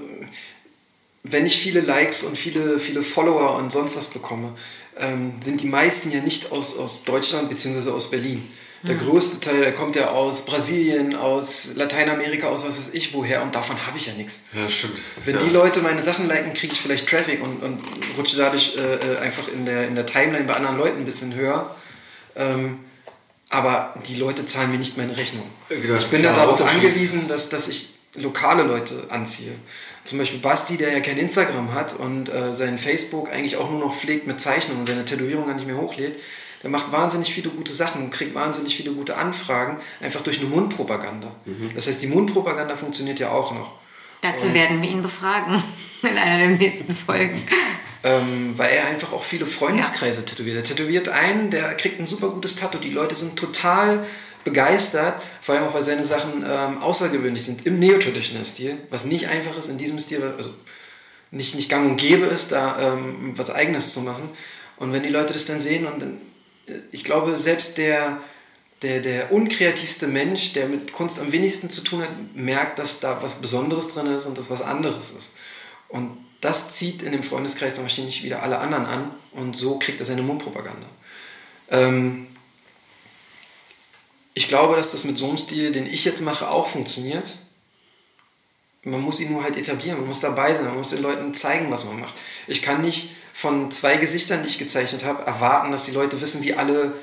wenn 1.23 1.45
ich 1.45 1.57
viele 1.59 1.81
Likes 1.81 2.23
und 2.23 2.37
viele, 2.37 2.79
viele 2.79 3.01
Follower 3.01 3.55
und 3.55 3.71
sonst 3.71 3.97
was 3.97 4.09
bekomme, 4.09 4.55
ähm, 4.97 5.33
sind 5.43 5.61
die 5.61 5.67
meisten 5.67 6.11
ja 6.11 6.21
nicht 6.21 6.51
aus, 6.51 6.77
aus 6.77 7.03
Deutschland 7.03 7.49
bzw. 7.49 7.89
aus 7.89 8.09
Berlin. 8.09 8.43
Der 8.83 8.95
mhm. 8.95 8.99
größte 8.99 9.39
Teil, 9.39 9.61
der 9.61 9.73
kommt 9.73 9.95
ja 9.95 10.09
aus 10.09 10.45
Brasilien, 10.45 11.15
aus 11.15 11.75
Lateinamerika, 11.75 12.47
aus 12.47 12.65
was 12.65 12.77
weiß 12.77 12.93
ich 12.93 13.13
woher 13.13 13.41
und 13.41 13.55
davon 13.55 13.75
habe 13.85 13.97
ich 13.97 14.07
ja 14.07 14.13
nichts. 14.13 14.41
Ja, 14.53 14.69
stimmt. 14.69 14.99
Wenn 15.23 15.35
ja. 15.35 15.41
die 15.41 15.49
Leute 15.49 15.81
meine 15.81 16.03
Sachen 16.03 16.27
liken, 16.27 16.53
kriege 16.53 16.73
ich 16.73 16.81
vielleicht 16.81 17.09
Traffic 17.09 17.41
und, 17.41 17.63
und 17.63 17.81
rutsche 18.17 18.37
dadurch 18.37 18.77
äh, 18.77 19.17
einfach 19.23 19.47
in 19.47 19.65
der, 19.65 19.87
in 19.87 19.95
der 19.95 20.05
Timeline 20.05 20.45
bei 20.45 20.53
anderen 20.53 20.77
Leuten 20.77 20.99
ein 20.99 21.05
bisschen 21.05 21.33
höher. 21.33 21.69
Ähm, 22.35 22.79
aber 23.49 23.93
die 24.07 24.15
Leute 24.15 24.45
zahlen 24.45 24.71
mir 24.71 24.77
nicht 24.77 24.97
meine 24.97 25.17
Rechnung. 25.17 25.45
Genau, 25.69 25.97
ich 25.97 26.07
bin 26.07 26.23
ja 26.23 26.35
darauf 26.35 26.61
angewiesen, 26.61 27.27
dass, 27.27 27.49
dass 27.49 27.67
ich 27.67 27.95
lokale 28.15 28.63
Leute 28.63 29.05
anziehe 29.09 29.53
zum 30.05 30.19
Beispiel 30.19 30.39
Basti, 30.39 30.77
der 30.77 30.93
ja 30.93 30.99
kein 31.01 31.17
Instagram 31.17 31.73
hat 31.73 31.93
und 31.99 32.29
äh, 32.29 32.53
sein 32.53 32.77
Facebook 32.77 33.29
eigentlich 33.31 33.57
auch 33.57 33.69
nur 33.69 33.79
noch 33.79 33.93
pflegt 33.93 34.27
mit 34.27 34.39
Zeichnungen 34.39 34.81
und 34.81 34.85
seine 34.85 35.03
Tätowierung 35.03 35.47
gar 35.47 35.55
nicht 35.55 35.67
mehr 35.67 35.77
hochlädt, 35.77 36.15
der 36.63 36.69
macht 36.69 36.91
wahnsinnig 36.91 37.33
viele 37.33 37.49
gute 37.49 37.73
Sachen 37.73 38.03
und 38.03 38.11
kriegt 38.11 38.33
wahnsinnig 38.33 38.75
viele 38.75 38.91
gute 38.91 39.17
Anfragen, 39.17 39.77
einfach 40.01 40.21
durch 40.21 40.39
eine 40.39 40.49
Mundpropaganda. 40.49 41.31
Mhm. 41.45 41.71
Das 41.75 41.87
heißt, 41.87 42.01
die 42.03 42.07
Mundpropaganda 42.07 42.75
funktioniert 42.75 43.19
ja 43.19 43.31
auch 43.31 43.51
noch. 43.51 43.73
Dazu 44.21 44.45
und, 44.45 44.53
werden 44.53 44.81
wir 44.81 44.89
ihn 44.89 45.01
befragen 45.01 45.61
in 46.03 46.17
einer 46.17 46.37
der 46.37 46.57
nächsten 46.57 46.95
Folgen. 46.95 47.41
Ähm, 48.03 48.53
weil 48.57 48.71
er 48.71 48.85
einfach 48.87 49.13
auch 49.13 49.23
viele 49.23 49.47
Freundeskreise 49.47 50.21
ja. 50.21 50.25
tätowiert. 50.27 50.57
Er 50.57 50.63
tätowiert 50.63 51.09
einen, 51.09 51.49
der 51.49 51.73
kriegt 51.73 51.99
ein 51.99 52.05
super 52.05 52.29
gutes 52.29 52.55
Tattoo. 52.55 52.77
Die 52.77 52.91
Leute 52.91 53.15
sind 53.15 53.35
total 53.35 54.05
begeistert, 54.45 55.21
vor 55.41 55.55
allem 55.55 55.65
auch, 55.65 55.73
weil 55.73 55.81
seine 55.81 56.05
Sachen 56.05 56.45
ähm, 56.47 56.77
außergewöhnlich 56.81 57.43
sind 57.43 57.65
im 57.65 57.79
Neo-Traditional-Stil, 57.79 58.77
was 58.91 59.05
nicht 59.05 59.27
einfach 59.27 59.57
ist 59.57 59.69
in 59.69 59.77
diesem 59.77 59.99
Stil, 59.99 60.21
also 60.37 60.51
nicht, 61.31 61.55
nicht 61.55 61.69
gang 61.69 61.89
und 61.89 61.97
gäbe 61.97 62.27
ist, 62.27 62.53
da 62.53 62.79
ähm, 62.79 63.33
was 63.35 63.53
Eigenes 63.53 63.91
zu 63.91 64.01
machen. 64.01 64.29
Und 64.77 64.93
wenn 64.93 65.03
die 65.03 65.09
Leute 65.09 65.33
das 65.33 65.45
dann 65.45 65.59
sehen 65.59 65.85
und 65.85 66.01
dann, 66.01 66.21
äh, 66.67 66.79
ich 66.91 67.03
glaube, 67.03 67.35
selbst 67.35 67.77
der, 67.77 68.19
der, 68.83 69.01
der 69.01 69.31
unkreativste 69.31 70.07
Mensch, 70.07 70.53
der 70.53 70.67
mit 70.67 70.93
Kunst 70.93 71.19
am 71.19 71.31
wenigsten 71.31 71.69
zu 71.69 71.81
tun 71.81 72.03
hat, 72.03 72.09
merkt, 72.35 72.77
dass 72.79 72.99
da 72.99 73.21
was 73.21 73.41
Besonderes 73.41 73.93
drin 73.93 74.07
ist 74.07 74.27
und 74.27 74.37
dass 74.37 74.51
was 74.51 74.61
anderes 74.61 75.11
ist. 75.11 75.37
Und 75.89 76.17
das 76.41 76.73
zieht 76.73 77.01
in 77.01 77.11
dem 77.11 77.23
Freundeskreis 77.23 77.75
dann 77.75 77.85
wahrscheinlich 77.85 78.23
wieder 78.23 78.43
alle 78.43 78.59
anderen 78.59 78.85
an 78.85 79.11
und 79.31 79.57
so 79.57 79.79
kriegt 79.79 79.99
er 79.99 80.05
seine 80.05 80.21
Mundpropaganda. 80.21 80.87
Ähm, 81.71 82.27
ich 84.35 84.49
glaube, 84.49 84.75
dass 84.75 84.91
das 84.91 85.05
mit 85.05 85.17
so 85.17 85.27
einem 85.27 85.37
Stil, 85.37 85.71
den 85.71 85.87
ich 85.87 86.05
jetzt 86.05 86.21
mache, 86.21 86.49
auch 86.49 86.67
funktioniert. 86.67 87.37
Man 88.83 89.01
muss 89.01 89.21
ihn 89.21 89.31
nur 89.31 89.43
halt 89.43 89.57
etablieren, 89.57 89.97
man 89.97 90.09
muss 90.09 90.19
dabei 90.19 90.53
sein, 90.53 90.65
man 90.65 90.77
muss 90.77 90.91
den 90.91 91.01
Leuten 91.01 91.33
zeigen, 91.33 91.71
was 91.71 91.85
man 91.85 92.01
macht. 92.01 92.13
Ich 92.45 92.61
kann 92.61 92.81
nicht 92.81 93.11
von 93.33 93.71
zwei 93.71 93.97
Gesichtern, 93.97 94.43
die 94.43 94.49
ich 94.49 94.59
gezeichnet 94.59 95.05
habe, 95.05 95.23
erwarten, 95.25 95.71
dass 95.71 95.85
die 95.85 95.93
Leute 95.93 96.21
wissen, 96.21 96.43
wie 96.43 96.53
alle, 96.53 96.93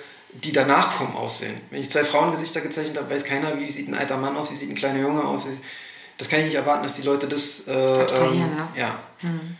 die 0.44 0.52
danach 0.52 0.98
kommen, 0.98 1.16
aussehen. 1.16 1.58
Wenn 1.70 1.80
ich 1.80 1.90
zwei 1.90 2.04
Frauengesichter 2.04 2.60
gezeichnet 2.60 2.98
habe, 2.98 3.12
weiß 3.12 3.24
keiner, 3.24 3.58
wie 3.58 3.70
sieht 3.70 3.88
ein 3.88 3.94
alter 3.94 4.18
Mann 4.18 4.36
aus, 4.36 4.50
wie 4.52 4.54
sieht 4.54 4.70
ein 4.70 4.76
kleiner 4.76 5.00
Junge 5.00 5.24
aus. 5.24 5.48
Das 6.18 6.28
kann 6.28 6.40
ich 6.40 6.46
nicht 6.46 6.54
erwarten, 6.54 6.82
dass 6.82 6.96
die 6.96 7.02
Leute 7.02 7.26
das. 7.26 7.66
Äh, 7.66 7.72
ähm, 7.72 8.38
ne? 8.38 8.68
Ja. 8.76 8.98
Mhm. 9.22 9.56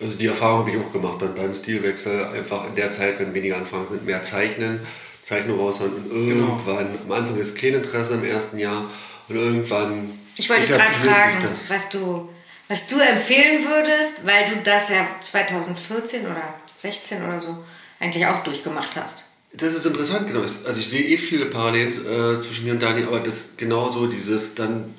Also 0.00 0.14
die 0.14 0.26
Erfahrung 0.26 0.60
habe 0.60 0.70
ich 0.70 0.78
auch 0.78 0.92
gemacht 0.92 1.20
dann 1.20 1.34
beim 1.34 1.54
Stilwechsel. 1.54 2.24
Einfach 2.26 2.66
in 2.68 2.76
der 2.76 2.90
Zeit, 2.92 3.18
wenn 3.18 3.34
weniger 3.34 3.56
Anfragen 3.56 3.88
sind, 3.88 4.06
mehr 4.06 4.22
zeichnen 4.22 4.80
Zeichnung 5.22 5.58
raushauen 5.58 5.92
und 5.92 6.08
Genau. 6.08 6.46
irgendwann, 6.46 6.98
am 7.04 7.12
Anfang 7.12 7.36
ist 7.36 7.56
kein 7.56 7.74
Interesse 7.74 8.14
im 8.14 8.24
ersten 8.24 8.58
Jahr 8.58 8.84
und 9.28 9.36
irgendwann. 9.36 10.10
Ich 10.36 10.48
wollte 10.48 10.66
gerade 10.66 10.92
fragen, 10.92 11.44
was 11.68 11.88
du, 11.90 12.28
was 12.68 12.88
du 12.88 12.98
empfehlen 12.98 13.64
würdest, 13.64 14.24
weil 14.24 14.48
du 14.50 14.56
das 14.62 14.90
ja 14.90 15.06
2014 15.20 16.22
oder 16.22 16.54
16 16.76 17.24
oder 17.24 17.38
so 17.38 17.64
eigentlich 17.98 18.26
auch 18.26 18.42
durchgemacht 18.42 18.96
hast. 18.96 19.26
Das 19.52 19.74
ist 19.74 19.84
interessant, 19.84 20.28
genau. 20.28 20.40
Also 20.40 20.78
ich 20.80 20.88
sehe 20.88 21.02
eh 21.02 21.18
viele 21.18 21.46
Parallelen 21.46 21.88
äh, 21.90 22.40
zwischen 22.40 22.64
mir 22.64 22.72
und 22.72 22.82
Dani, 22.82 23.02
aber 23.02 23.20
das 23.20 23.56
genauso 23.56 24.06
dieses 24.06 24.54
dann 24.54 24.94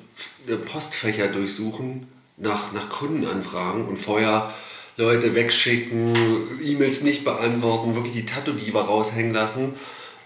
Postfächer 0.66 1.28
durchsuchen, 1.28 2.06
nach, 2.36 2.72
nach 2.72 2.90
Kundenanfragen 2.90 3.86
und 3.86 3.96
vorher 3.96 4.52
Leute 4.98 5.34
wegschicken, 5.34 6.12
E-Mails 6.62 7.02
nicht 7.02 7.24
beantworten, 7.24 7.94
wirklich 7.94 8.14
die 8.14 8.26
Tattoo-Diva 8.26 8.82
raushängen 8.82 9.32
lassen, 9.32 9.74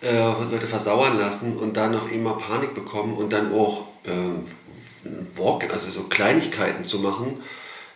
äh, 0.02 0.32
Leute 0.50 0.66
versauern 0.66 1.18
lassen 1.18 1.56
und 1.56 1.76
dann 1.76 1.94
auf 1.94 2.10
einmal 2.12 2.36
Panik 2.36 2.74
bekommen 2.74 3.16
und 3.16 3.32
dann 3.32 3.52
auch 3.52 3.86
äh, 4.04 5.38
Walk, 5.38 5.72
also 5.72 5.90
so 5.90 6.04
Kleinigkeiten 6.04 6.84
zu 6.84 6.98
machen. 7.00 7.38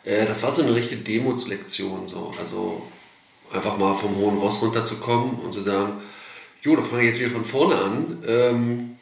Äh, 0.05 0.27
das 0.27 0.43
war 0.43 0.51
so 0.51 0.63
eine 0.63 0.75
richtige 0.75 1.03
Demotslektion. 1.03 2.09
So. 2.09 2.35
Also 2.39 2.83
einfach 3.53 3.77
mal 3.79 3.97
vom 3.97 4.17
hohen 4.17 4.39
Ross 4.39 4.63
runterzukommen 4.63 5.37
und 5.41 5.53
zu 5.53 5.61
sagen, 5.61 5.93
jo, 6.63 6.77
da 6.77 6.83
fange 6.83 7.03
ich 7.03 7.09
jetzt 7.09 7.21
wieder 7.21 7.31
von 7.31 7.45
vorne 7.45 7.77
an. 7.77 8.19
Ähm, 8.27 8.97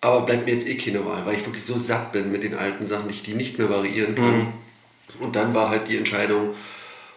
aber 0.00 0.22
bleibt 0.22 0.46
mir 0.46 0.52
jetzt 0.52 0.68
eh 0.68 0.76
keine 0.76 1.04
Wahl, 1.04 1.26
weil 1.26 1.34
ich 1.34 1.44
wirklich 1.44 1.64
so 1.64 1.76
satt 1.76 2.12
bin 2.12 2.30
mit 2.30 2.44
den 2.44 2.54
alten 2.54 2.86
Sachen, 2.86 3.10
ich 3.10 3.22
die 3.24 3.34
nicht 3.34 3.58
mehr 3.58 3.68
variieren 3.68 4.14
kann. 4.14 4.38
Mhm. 4.38 4.52
Und 5.20 5.36
dann 5.36 5.54
war 5.54 5.70
halt 5.70 5.88
die 5.88 5.96
Entscheidung, 5.96 6.54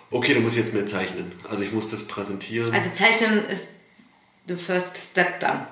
okay, 0.10 0.34
du 0.34 0.40
musst 0.40 0.58
jetzt 0.58 0.74
mehr 0.74 0.88
zeichnen. 0.88 1.32
Also 1.48 1.64
ich 1.64 1.74
muss 1.74 1.92
das 1.92 2.04
präsentieren. 2.04 2.74
Also 2.74 2.90
Zeichnen 2.92 3.46
ist 3.46 3.70
the 4.48 4.56
first 4.56 4.98
step 5.12 5.40
dann. 5.40 5.68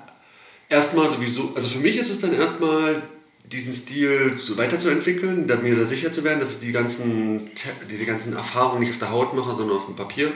erstmal 0.69 1.09
sowieso, 1.09 1.51
also 1.55 1.67
für 1.67 1.79
mich 1.79 1.97
ist 1.97 2.09
es 2.09 2.19
dann 2.19 2.33
erstmal 2.33 3.01
diesen 3.45 3.73
Stil 3.73 4.33
so 4.37 4.57
weiterzuentwickeln, 4.57 5.47
mir 5.63 5.75
da 5.75 5.83
sicher 5.83 6.11
zu 6.11 6.23
werden, 6.23 6.39
dass 6.39 6.55
ich 6.55 6.59
die 6.59 6.71
ganzen, 6.71 7.49
diese 7.89 8.05
ganzen 8.05 8.33
Erfahrungen 8.33 8.81
nicht 8.81 8.91
auf 8.91 8.99
der 8.99 9.11
Haut 9.11 9.33
mache, 9.33 9.55
sondern 9.55 9.77
auf 9.77 9.85
dem 9.85 9.95
Papier. 9.95 10.31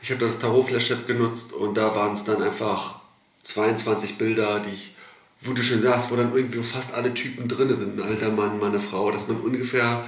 Ich 0.00 0.10
habe 0.10 0.24
das 0.24 0.38
Tarot-Flash 0.38 0.92
genutzt 1.06 1.52
und 1.52 1.76
da 1.76 1.94
waren 1.94 2.12
es 2.12 2.24
dann 2.24 2.40
einfach 2.42 3.00
22 3.42 4.18
Bilder, 4.18 4.60
die 4.60 4.72
ich 4.72 4.94
wo 5.42 5.52
du 5.52 5.62
schon 5.62 5.82
sagst, 5.82 6.10
wo 6.10 6.16
dann 6.16 6.34
irgendwie 6.34 6.62
fast 6.62 6.94
alle 6.94 7.12
Typen 7.14 7.48
drin 7.48 7.74
sind, 7.74 7.98
ein 7.98 8.06
alter 8.06 8.30
Mann, 8.30 8.58
mal 8.58 8.68
eine 8.68 8.80
Frau, 8.80 9.10
dass 9.10 9.28
man 9.28 9.38
ungefähr 9.38 10.04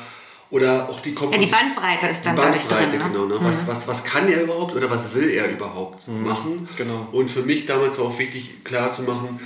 oder 0.55 0.89
auch 0.89 1.01
die 1.01 1.11
Ja, 1.11 1.15
Komposition. 1.17 1.47
die 1.47 1.51
Bandbreite 1.53 2.07
ist 2.07 2.23
dann 2.25 2.37
dadurch 2.37 2.65
drin. 2.67 2.91
Ne? 2.93 2.99
Genau, 2.99 3.27
ne? 3.27 3.39
Was, 3.41 3.67
was, 3.67 3.89
was 3.89 4.05
kann 4.05 4.29
er 4.29 4.43
überhaupt 4.43 4.75
oder 4.75 4.89
was 4.89 5.13
will 5.15 5.29
er 5.31 5.51
überhaupt 5.51 6.07
machen? 6.09 6.69
genau. 6.77 7.09
Und 7.13 7.29
für 7.31 7.43
mich 7.43 7.67
damals 7.67 7.99
war 7.99 8.07
auch 8.07 8.19
wichtig, 8.19 8.63
klar 8.65 8.91
zu 8.91 9.03
machen, 9.03 9.41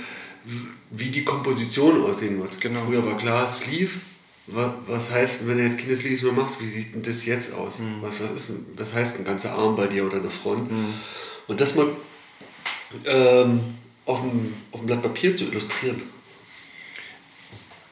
wie 0.91 1.09
die 1.09 1.23
Komposition 1.25 2.03
aussehen 2.03 2.39
wird. 2.41 2.61
Genau. 2.61 2.79
Früher 2.85 3.03
war 3.05 3.17
klar, 3.17 3.47
Sleeve, 3.49 3.91
wa- 4.47 4.73
was 4.87 5.09
heißt, 5.11 5.47
wenn 5.47 5.57
du 5.57 5.63
jetzt 5.63 5.79
Sleeves 5.79 6.21
mehr 6.21 6.31
machst, 6.33 6.61
wie 6.61 6.67
sieht 6.67 6.93
denn 6.93 7.01
das 7.03 7.25
jetzt 7.25 7.53
aus? 7.55 7.75
Was, 8.01 8.21
was, 8.21 8.31
ist, 8.31 8.51
was 8.77 8.93
heißt 8.93 9.17
ein 9.19 9.25
ganzer 9.25 9.53
Arm 9.53 9.75
bei 9.75 9.87
dir 9.87 10.05
oder 10.05 10.17
eine 10.17 10.29
Front? 10.31 10.69
Und 11.47 11.59
das 11.61 11.75
mal 11.75 11.87
ähm, 13.05 13.59
auf, 14.05 14.21
dem, 14.21 14.53
auf 14.71 14.79
dem 14.81 14.85
Blatt 14.87 15.01
Papier 15.01 15.35
zu 15.35 15.45
illustrieren. 15.45 16.01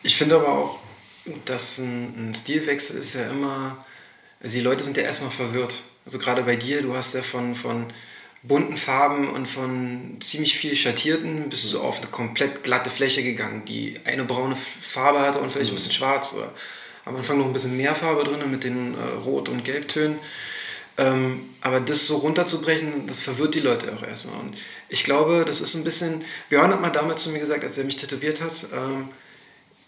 Ich 0.03 0.15
finde 0.15 0.35
aber 0.35 0.49
auch, 0.49 0.80
dass 1.45 1.80
ein, 1.80 2.30
ein 2.30 2.34
Stilwechsel 2.34 2.99
ist 2.99 3.16
ja 3.16 3.30
immer, 3.30 3.86
also 4.41 4.56
die 4.56 4.64
Leute 4.64 4.84
sind 4.84 4.98
ja 4.98 5.04
erstmal 5.04 5.32
verwirrt. 5.32 5.84
Also 6.06 6.20
gerade 6.20 6.44
bei 6.44 6.56
dir, 6.56 6.82
du 6.82 6.95
hast 6.95 7.16
ja 7.16 7.22
von, 7.22 7.56
von 7.56 7.88
bunten 8.44 8.78
Farben 8.78 9.30
und 9.30 9.48
von 9.48 10.18
ziemlich 10.22 10.58
viel 10.58 10.76
schattierten 10.76 11.49
bist 11.49 11.74
du 11.74 11.82
auf 11.82 11.99
eine 11.99 12.08
komplett 12.08 12.64
glatte 12.64 12.90
Fläche 12.90 13.24
gegangen, 13.24 13.64
die 13.66 13.95
eine 14.06 14.24
braune 14.24 14.56
Farbe 14.56 15.22
hatte 15.22 15.40
und 15.40 15.52
vielleicht 15.52 15.72
ein 15.72 15.76
bisschen 15.76 15.91
schwarz 15.91 16.34
oder 16.36 16.52
am 17.06 17.16
Anfang 17.16 17.38
noch 17.38 17.45
ein 17.45 17.54
bisschen 17.54 17.78
mehr 17.78 17.95
Farbe 17.95 18.24
drin 18.24 18.49
mit 18.52 18.64
den 18.64 18.94
äh, 18.94 18.98
Rot- 19.26 19.49
und 19.49 19.64
Gelbtönen. 19.64 20.18
Ähm, 20.98 21.41
aber 21.62 21.80
das 21.80 22.08
so 22.08 22.18
runterzubrechen, 22.18 23.08
das 23.08 23.22
verwirrt 23.22 23.56
die 23.56 23.60
Leute 23.60 23.94
auch 23.95 24.04
erstmal. 24.04 24.40
Und 24.40 24.58
ich 24.90 25.04
glaube, 25.04 25.45
das 25.45 25.62
ist 25.62 25.76
ein 25.76 25.84
bisschen. 25.84 26.24
Björn 26.49 26.72
hat 26.72 26.82
mal 26.82 26.90
damals 26.90 27.24
zu 27.24 27.30
mir 27.30 27.40
gesagt, 27.40 27.64
als 27.64 27.78
er 27.78 27.86
mich 27.86 27.98
tätowiert 27.98 28.41
hat, 28.41 28.54
ähm, 28.74 29.10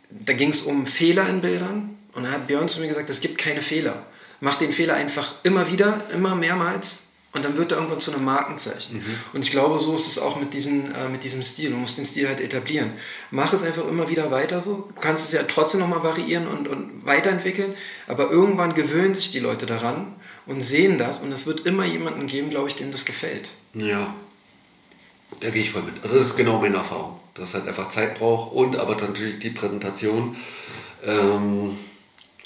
da 0.09 0.33
ging 0.33 0.49
es 0.49 0.61
um 0.63 0.85
Fehler 0.87 1.27
in 1.27 1.41
Bildern. 1.41 1.97
Und 2.13 2.23
da 2.23 2.31
hat 2.31 2.47
Björn 2.47 2.69
zu 2.69 2.81
mir 2.81 2.87
gesagt, 2.87 3.09
es 3.09 3.21
gibt 3.21 3.37
keine 3.37 3.61
Fehler. 3.61 4.03
Mach 4.41 4.55
den 4.55 4.71
Fehler 4.71 4.95
einfach 4.95 5.35
immer 5.43 5.71
wieder, 5.71 6.01
immer 6.13 6.35
mehrmals. 6.35 7.09
Und 7.31 7.45
dann 7.45 7.57
wird 7.57 7.71
er 7.71 7.77
irgendwann 7.77 7.99
zu 7.99 8.11
einem 8.11 8.25
Markenzeichen. 8.25 9.03
Und 9.33 9.43
ich 9.43 9.51
glaube, 9.51 9.77
so 9.77 9.95
ist 9.95 10.07
es 10.07 10.17
auch 10.17 10.39
mit, 10.39 10.55
diesen, 10.55 10.95
äh, 10.95 11.09
mit 11.09 11.23
diesem 11.23 11.43
Stil. 11.43 11.69
Du 11.69 11.75
musst 11.75 11.99
den 11.99 12.05
Stil 12.05 12.27
halt 12.27 12.39
etablieren. 12.39 12.91
Mach 13.29 13.53
es 13.53 13.63
einfach 13.63 13.87
immer 13.87 14.09
wieder 14.09 14.31
weiter 14.31 14.61
so. 14.61 14.89
Du 14.95 14.99
kannst 14.99 15.25
es 15.25 15.33
ja 15.33 15.43
trotzdem 15.43 15.81
nochmal 15.81 16.01
variieren 16.01 16.47
und, 16.47 16.67
und 16.67 17.05
weiterentwickeln. 17.05 17.75
Aber 18.07 18.31
irgendwann 18.31 18.73
gewöhnen 18.73 19.13
sich 19.13 19.31
die 19.31 19.39
Leute 19.39 19.67
daran 19.67 20.15
und 20.47 20.61
sehen 20.61 20.97
das. 20.97 21.19
Und 21.19 21.31
es 21.31 21.45
wird 21.45 21.67
immer 21.67 21.85
jemanden 21.85 22.25
geben, 22.25 22.49
glaube 22.49 22.67
ich, 22.67 22.75
dem 22.75 22.91
das 22.91 23.05
gefällt. 23.05 23.51
Ja, 23.75 24.11
da 25.41 25.49
gehe 25.51 25.61
ich 25.61 25.71
voll 25.71 25.83
mit. 25.83 26.01
Also 26.03 26.17
das 26.17 26.29
ist 26.29 26.35
genau 26.35 26.59
meine 26.59 26.77
Erfahrung, 26.77 27.19
dass 27.39 27.49
es 27.49 27.53
halt 27.55 27.67
einfach 27.67 27.89
Zeit 27.89 28.19
braucht 28.19 28.53
und 28.53 28.77
aber 28.77 28.95
dann 28.95 29.09
natürlich 29.09 29.39
die 29.39 29.49
Präsentation. 29.51 30.35
Ähm, 31.05 31.71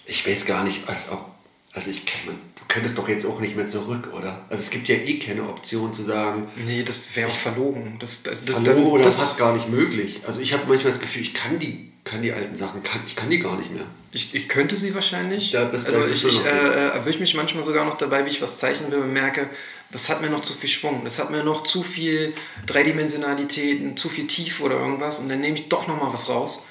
ich 0.05 0.27
weiß 0.27 0.45
gar 0.45 0.63
nicht, 0.63 0.87
als 0.87 1.09
ob, 1.11 1.25
also 1.73 1.89
ich 1.89 2.03
du 2.05 2.63
könntest 2.67 2.97
doch 2.97 3.07
jetzt 3.07 3.25
auch 3.25 3.39
nicht 3.39 3.55
mehr 3.55 3.67
zurück, 3.67 4.09
oder? 4.13 4.45
Also 4.49 4.61
es 4.61 4.69
gibt 4.69 4.87
ja 4.87 4.95
eh 4.95 5.19
keine 5.19 5.43
Option 5.47 5.93
zu 5.93 6.03
sagen, 6.03 6.47
Nee, 6.65 6.83
das 6.83 7.15
wäre 7.15 7.29
auch 7.29 7.35
verlogen. 7.37 7.97
Das, 7.99 8.23
das, 8.23 8.45
das, 8.45 8.57
hallo 8.57 8.89
oder 8.89 9.03
das, 9.05 9.17
fast 9.19 9.37
gar 9.37 9.53
nicht 9.53 9.69
möglich. 9.69 10.21
Also 10.27 10.39
ich 10.41 10.53
habe 10.53 10.63
manchmal 10.67 10.91
das 10.91 10.99
Gefühl, 11.01 11.21
ich 11.21 11.33
kann 11.33 11.57
die, 11.59 11.91
kann 12.03 12.21
die 12.21 12.31
alten 12.33 12.55
Sachen, 12.55 12.83
kann, 12.83 13.01
ich 13.07 13.15
kann 13.15 13.29
die 13.29 13.39
gar 13.39 13.57
nicht 13.57 13.71
mehr. 13.71 13.85
Ich, 14.11 14.35
ich 14.35 14.47
könnte 14.49 14.75
sie 14.75 14.93
wahrscheinlich. 14.93 15.51
Ja, 15.51 15.65
das- 15.65 15.85
also 15.85 16.01
das 16.01 16.11
ich, 16.11 16.25
ich 16.25 16.45
äh, 16.45 16.49
erwische 16.89 17.19
mich 17.19 17.33
manchmal 17.33 17.63
sogar 17.63 17.85
noch 17.85 17.97
dabei, 17.97 18.25
wie 18.25 18.29
ich 18.29 18.41
was 18.41 18.59
zeichnen 18.59 18.91
will 18.91 18.99
und 18.99 19.13
merke, 19.13 19.49
das 19.93 20.09
hat 20.09 20.21
mir 20.21 20.29
noch 20.29 20.41
zu 20.41 20.53
viel 20.53 20.69
Schwung, 20.69 21.03
das 21.03 21.19
hat 21.19 21.29
mir 21.29 21.43
noch 21.43 21.63
zu 21.63 21.83
viel 21.83 22.33
Dreidimensionalität, 22.65 23.97
zu 23.97 24.09
viel 24.09 24.27
Tiefe 24.27 24.63
oder 24.63 24.79
irgendwas 24.79 25.19
und 25.19 25.29
dann 25.29 25.39
nehme 25.39 25.57
ich 25.57 25.69
doch 25.69 25.87
nochmal 25.87 26.11
was 26.11 26.29
raus. 26.29 26.65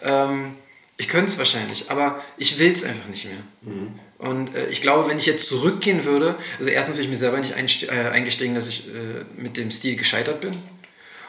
Ähm, 0.00 0.54
ich 0.96 1.08
könnte 1.08 1.26
es 1.26 1.38
wahrscheinlich, 1.38 1.90
aber 1.90 2.22
ich 2.36 2.58
will 2.58 2.72
es 2.72 2.84
einfach 2.84 3.08
nicht 3.08 3.24
mehr. 3.24 3.34
Mhm. 3.62 3.98
Und 4.18 4.54
äh, 4.54 4.68
ich 4.68 4.80
glaube, 4.80 5.10
wenn 5.10 5.18
ich 5.18 5.26
jetzt 5.26 5.48
zurückgehen 5.48 6.04
würde, 6.04 6.36
also 6.58 6.70
erstens 6.70 6.96
will 6.96 7.04
ich 7.04 7.10
mir 7.10 7.16
selber 7.16 7.40
nicht 7.40 7.54
äh, 7.82 8.10
eingestehen, 8.12 8.54
dass 8.54 8.68
ich 8.68 8.86
äh, 8.86 9.24
mit 9.36 9.56
dem 9.56 9.72
Stil 9.72 9.96
gescheitert 9.96 10.40
bin. 10.40 10.56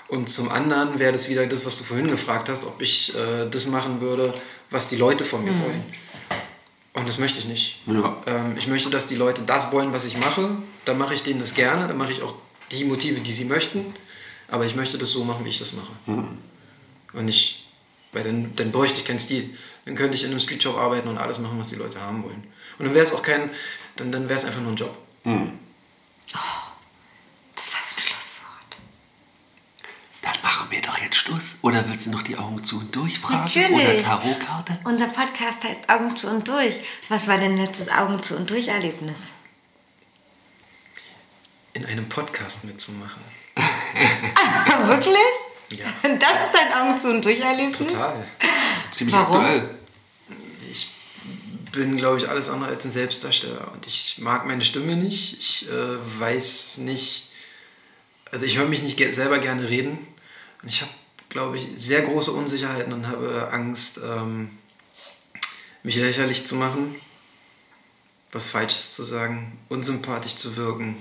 Und 0.10 0.30
zum 0.30 0.52
anderen 0.52 1.00
wäre 1.00 1.12
das 1.12 1.28
wieder 1.30 1.48
das, 1.48 1.66
was 1.66 1.80
du 1.80 1.84
vorhin 1.84 2.08
gefragt 2.08 2.50
hast, 2.50 2.66
ob 2.66 2.80
ich 2.84 3.16
äh, 3.16 3.50
das 3.50 3.66
machen 3.68 4.00
würde, 4.00 4.32
was 4.70 4.90
die 4.90 4.98
Leute 4.98 5.26
von 5.26 5.44
mir 5.44 5.52
wollen. 5.52 5.84
Und 6.94 7.08
das 7.08 7.18
möchte 7.18 7.40
ich 7.40 7.46
nicht. 7.46 7.80
Ja. 7.88 8.16
Ähm, 8.28 8.56
ich 8.58 8.68
möchte, 8.68 8.90
dass 8.90 9.08
die 9.08 9.16
Leute 9.16 9.42
das 9.42 9.72
wollen, 9.72 9.94
was 9.94 10.06
ich 10.06 10.18
mache. 10.18 10.50
Dann 10.86 10.98
mache 10.98 11.16
ich 11.16 11.24
denen 11.24 11.40
das 11.40 11.56
gerne. 11.56 11.88
Dann 11.88 11.98
mache 11.98 12.12
ich 12.12 12.22
auch 12.22 12.36
die 12.72 12.86
Motive, 12.86 13.20
die 13.20 13.32
sie 13.32 13.46
möchten. 13.46 13.96
Aber 14.48 14.66
ich 14.66 14.76
möchte 14.76 14.98
das 15.00 15.12
so 15.12 15.24
machen, 15.24 15.44
wie 15.46 15.50
ich 15.50 15.60
das 15.60 15.74
mache. 15.74 15.92
Und 17.14 17.26
nicht, 17.26 17.66
weil 18.12 18.24
dann, 18.24 18.56
dann 18.56 18.72
bräuchte 18.72 19.00
ich 19.00 19.06
keinen 19.06 19.20
Stil. 19.20 19.50
Dann 19.86 19.96
könnte 19.96 20.16
ich 20.16 20.24
in 20.24 20.30
einem 20.30 20.40
Streetshop 20.40 20.78
arbeiten 20.78 21.08
und 21.08 21.18
alles 21.18 21.40
machen, 21.40 21.60
was 21.60 21.70
die 21.70 21.76
Leute 21.76 22.00
haben 22.00 22.24
wollen. 22.24 22.44
Und 22.78 22.86
dann 22.86 22.94
wäre 22.94 23.06
es 23.06 23.14
auch 23.14 23.24
kein, 23.24 23.50
dann, 23.96 24.12
dann 24.12 24.30
wäre 24.30 24.40
es 24.40 24.46
einfach 24.46 24.62
nur 24.62 24.72
ein 24.72 24.76
Job. 24.76 24.96
Das 27.56 27.72
war 27.74 27.80
so 27.84 27.96
ein 27.96 28.02
Schlusswort. 28.02 28.78
Dann 30.22 30.42
machen 30.44 30.68
wir 30.70 30.82
doch 30.82 30.98
jetzt 31.00 31.13
Schluss. 31.24 31.56
Oder 31.62 31.88
willst 31.88 32.08
du 32.08 32.12
noch 32.12 32.24
die 32.24 32.38
Augen 32.38 32.62
zu 32.64 32.80
und 32.80 32.94
durch 32.94 33.20
fragen? 33.20 33.36
Natürlich. 33.36 33.72
Oder 33.72 34.04
Tarotkarte? 34.04 34.80
Unser 34.84 35.08
Podcast 35.08 35.64
heißt 35.64 35.90
Augen 35.90 36.16
zu 36.16 36.30
und 36.30 36.48
durch. 36.48 36.76
Was 37.08 37.28
war 37.30 37.38
dein 37.38 37.56
letztes 37.56 37.90
Augen 37.90 38.22
zu 38.22 38.36
und 38.36 38.50
durch 38.50 38.68
Erlebnis? 38.68 39.36
In 41.74 41.86
einem 41.86 42.10
Podcast 42.10 42.66
mitzumachen. 42.66 43.22
Wirklich? 44.86 45.16
Ja. 45.70 45.86
Das 46.04 46.34
ist 46.34 46.54
dein 46.54 46.74
Augen 46.74 46.98
zu 46.98 47.08
und 47.08 47.24
durch 47.24 47.40
Erlebnis? 47.40 47.94
Total. 47.94 48.28
Ziemlich 48.92 49.16
Warum? 49.16 49.38
aktuell. 49.38 49.70
Ich 50.72 50.90
bin, 51.72 51.96
glaube 51.96 52.18
ich, 52.18 52.28
alles 52.28 52.50
andere 52.50 52.72
als 52.72 52.84
ein 52.84 52.92
Selbstdarsteller. 52.92 53.72
Und 53.72 53.88
ich 53.88 54.18
mag 54.20 54.46
meine 54.46 54.62
Stimme 54.62 54.98
nicht. 54.98 55.40
Ich 55.40 55.70
äh, 55.70 56.20
weiß 56.20 56.80
nicht. 56.80 57.30
Also, 58.30 58.46
ich 58.46 58.58
höre 58.58 58.68
mich 58.68 58.82
nicht 58.84 59.00
selber 59.14 59.40
gerne 59.40 59.70
reden. 59.70 59.98
Und 60.62 60.70
ich 60.70 60.82
habe, 60.82 60.92
glaube 61.34 61.58
ich, 61.58 61.68
sehr 61.76 62.04
große 62.04 62.32
Unsicherheiten 62.32 62.94
und 62.94 63.08
habe 63.08 63.50
Angst, 63.52 64.00
ähm, 64.06 64.50
mich 65.82 65.96
lächerlich 65.96 66.46
zu 66.46 66.56
machen, 66.56 66.96
was 68.32 68.52
Falsches 68.52 68.94
zu 68.94 69.04
sagen, 69.04 69.58
unsympathisch 69.68 70.36
zu 70.36 70.56
wirken, 70.56 70.96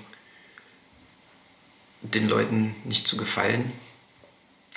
den 2.00 2.28
Leuten 2.28 2.74
nicht 2.84 3.06
zu 3.06 3.18
gefallen. 3.18 3.70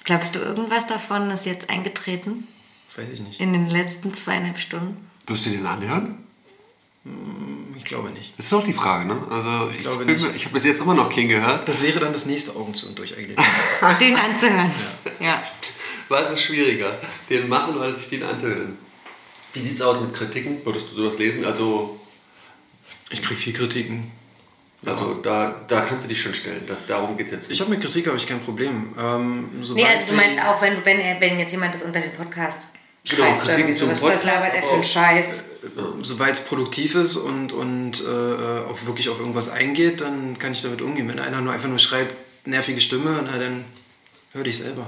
Glaubst 0.03 0.35
du, 0.35 0.39
irgendwas 0.39 0.87
davon 0.87 1.31
ist 1.31 1.45
jetzt 1.45 1.69
eingetreten? 1.69 2.47
Weiß 2.95 3.09
ich 3.09 3.21
nicht. 3.21 3.39
In 3.39 3.53
den 3.53 3.69
letzten 3.69 4.13
zweieinhalb 4.13 4.57
Stunden? 4.57 5.09
Wirst 5.25 5.45
du 5.45 5.51
den 5.51 5.65
anhören? 5.65 6.17
Ich 7.77 7.85
glaube 7.85 8.09
nicht. 8.09 8.33
Das 8.35 8.45
ist 8.45 8.51
doch 8.51 8.63
die 8.63 8.73
Frage, 8.73 9.05
ne? 9.05 9.15
Also 9.29 9.69
ich, 9.71 9.83
glaube 9.83 10.05
bin 10.05 10.15
nicht. 10.15 10.35
ich 10.35 10.45
habe 10.45 10.53
bis 10.55 10.63
jetzt 10.65 10.81
immer 10.81 10.95
noch 10.95 11.13
keinen 11.13 11.29
gehört. 11.29 11.67
Das 11.67 11.83
wäre 11.83 11.99
dann 11.99 12.11
das 12.11 12.25
nächste 12.25 12.55
Augen 12.55 12.73
zu 12.73 12.87
und 12.87 12.97
durch 12.97 13.11
Erlebnis. 13.11 13.37
Den 13.99 14.15
anzuhören. 14.15 14.71
Ja. 15.19 15.41
Was 16.09 16.31
ist 16.31 16.41
schwieriger? 16.41 16.97
Den 17.29 17.47
machen 17.47 17.75
oder 17.75 17.93
sich 17.93 18.09
den 18.09 18.23
anzuhören? 18.23 18.77
Wie 19.53 19.59
sieht's 19.59 19.81
aus 19.81 20.01
mit 20.01 20.13
Kritiken? 20.13 20.65
Würdest 20.65 20.87
du 20.91 20.95
sowas 20.95 21.17
lesen? 21.19 21.45
Also, 21.45 21.99
Ich 23.11 23.21
kriege 23.21 23.39
viel 23.39 23.53
Kritiken. 23.53 24.11
also 24.85 25.15
da, 25.15 25.55
da 25.67 25.81
kannst 25.81 26.05
du 26.05 26.09
dich 26.09 26.21
schon 26.21 26.33
stellen. 26.33 26.63
Das, 26.65 26.85
darum 26.87 27.15
geht's 27.17 27.31
jetzt 27.31 27.51
Ich 27.51 27.59
habe 27.61 27.69
mit 27.69 27.81
Kritik 27.81 28.07
habe 28.07 28.17
ich 28.17 28.25
kein 28.27 28.39
Problem. 28.41 28.93
Ähm, 28.99 29.49
Nee, 29.73 29.85
also 29.85 30.11
du 30.11 30.17
meinst 30.17 30.39
auch, 30.43 30.59
wenn, 30.61 30.83
wenn, 30.85 30.99
wenn 31.21 31.39
jetzt 31.39 31.51
jemand 31.51 31.73
das 31.73 31.83
unter 31.83 31.99
den 31.99 32.13
Podcast 32.13 32.69
Genau, 33.09 33.37
Kritik 33.37 33.59
irgendwie 33.59 33.75
zum 33.75 33.89
sowas, 33.89 34.01
was 34.01 34.21
Podcast, 34.21 34.25
labert 34.25 34.55
er 34.55 34.63
für 34.63 34.73
einen 34.73 34.83
Scheiß? 34.83 35.45
sobald 36.01 36.37
es 36.37 36.45
produktiv 36.45 36.95
ist 36.95 37.17
und, 37.17 37.51
und 37.51 38.03
äh, 38.03 38.69
auch 38.69 38.85
wirklich 38.85 39.09
auf 39.09 39.19
irgendwas 39.19 39.49
eingeht, 39.49 40.01
dann 40.01 40.37
kann 40.39 40.53
ich 40.53 40.61
damit 40.61 40.81
umgehen. 40.81 41.07
Wenn 41.07 41.19
einer 41.19 41.41
nur 41.41 41.53
einfach 41.53 41.69
nur 41.69 41.79
schreibt, 41.79 42.13
nervige 42.47 42.79
Stimme, 42.79 43.21
na 43.25 43.37
dann 43.37 43.65
hör 44.33 44.43
dich 44.43 44.57
selber. 44.57 44.85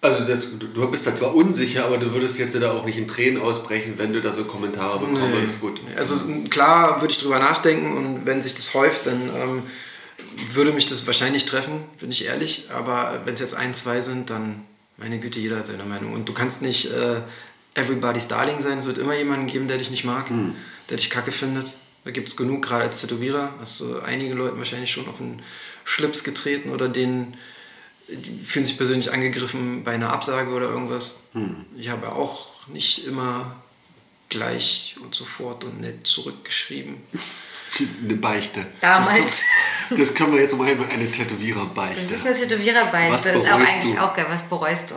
Also 0.00 0.24
das, 0.26 0.58
du, 0.58 0.90
bist 0.90 1.06
da 1.06 1.14
zwar 1.14 1.34
unsicher, 1.34 1.86
aber 1.86 1.96
du 1.96 2.12
würdest 2.12 2.38
jetzt 2.38 2.60
da 2.60 2.72
auch 2.72 2.84
nicht 2.84 2.98
in 2.98 3.08
Tränen 3.08 3.40
ausbrechen, 3.40 3.94
wenn 3.96 4.12
du 4.12 4.20
da 4.20 4.34
so 4.34 4.44
Kommentare 4.44 4.98
bekommst. 4.98 5.60
Gut. 5.60 5.80
Also 5.96 6.14
klar 6.50 7.00
würde 7.00 7.12
ich 7.12 7.18
drüber 7.18 7.38
nachdenken 7.38 7.96
und 7.96 8.26
wenn 8.26 8.42
sich 8.42 8.54
das 8.54 8.74
häuft, 8.74 9.06
dann 9.06 9.30
ähm, 9.34 9.62
würde 10.52 10.72
mich 10.72 10.86
das 10.86 11.06
wahrscheinlich 11.06 11.46
treffen, 11.46 11.82
bin 12.00 12.10
ich 12.10 12.26
ehrlich. 12.26 12.68
Aber 12.70 13.22
wenn 13.24 13.32
es 13.32 13.40
jetzt 13.40 13.54
ein, 13.54 13.72
zwei 13.72 14.02
sind, 14.02 14.28
dann, 14.28 14.66
meine 14.96 15.18
Güte, 15.18 15.40
jeder 15.40 15.58
hat 15.58 15.66
seine 15.66 15.84
Meinung. 15.84 16.12
Und 16.12 16.28
du 16.28 16.32
kannst 16.32 16.62
nicht 16.62 16.92
äh, 16.92 17.20
everybody's 17.74 18.28
darling 18.28 18.60
sein. 18.60 18.78
Es 18.78 18.86
wird 18.86 18.98
immer 18.98 19.14
jemanden 19.14 19.46
geben, 19.46 19.68
der 19.68 19.78
dich 19.78 19.90
nicht 19.90 20.04
mag, 20.04 20.26
der 20.90 20.96
dich 20.96 21.10
kacke 21.10 21.32
findet. 21.32 21.72
Da 22.04 22.10
gibt 22.10 22.28
es 22.28 22.36
genug, 22.36 22.62
gerade 22.62 22.84
als 22.84 23.00
Tätowierer 23.00 23.52
hast 23.60 23.80
du 23.80 24.00
einige 24.00 24.34
Leute 24.34 24.58
wahrscheinlich 24.58 24.90
schon 24.90 25.08
auf 25.08 25.18
den 25.18 25.42
Schlips 25.84 26.22
getreten 26.22 26.70
oder 26.70 26.88
denen 26.88 27.34
die 28.08 28.44
fühlen 28.44 28.66
sich 28.66 28.76
persönlich 28.76 29.12
angegriffen 29.12 29.82
bei 29.84 29.92
einer 29.92 30.12
Absage 30.12 30.50
oder 30.50 30.68
irgendwas. 30.68 31.28
Ich 31.76 31.88
habe 31.88 32.12
auch 32.12 32.68
nicht 32.68 33.06
immer 33.06 33.56
gleich 34.28 34.96
und 35.02 35.14
sofort 35.14 35.64
und 35.64 35.80
nett 35.80 36.06
zurückgeschrieben. 36.06 36.96
eine 37.80 38.14
Beichte. 38.16 38.66
Damals. 38.80 39.08
Das, 39.08 39.42
können, 39.88 40.00
das 40.00 40.14
können 40.14 40.32
wir 40.32 40.40
jetzt 40.40 40.56
mal 40.56 40.68
eine 40.68 41.10
Tätowiererbeichte. 41.10 42.02
Das 42.02 42.10
ist 42.10 42.26
eine 42.26 42.34
Tätowiererbeichte. 42.34 43.12
Was 43.12 43.22
Das 43.24 43.36
ist 43.36 43.52
auch 43.52 43.58
eigentlich 43.58 43.94
du? 43.94 44.00
auch 44.02 44.14
geil. 44.14 44.26
Was 44.28 44.42
bereust 44.44 44.90
du? 44.90 44.94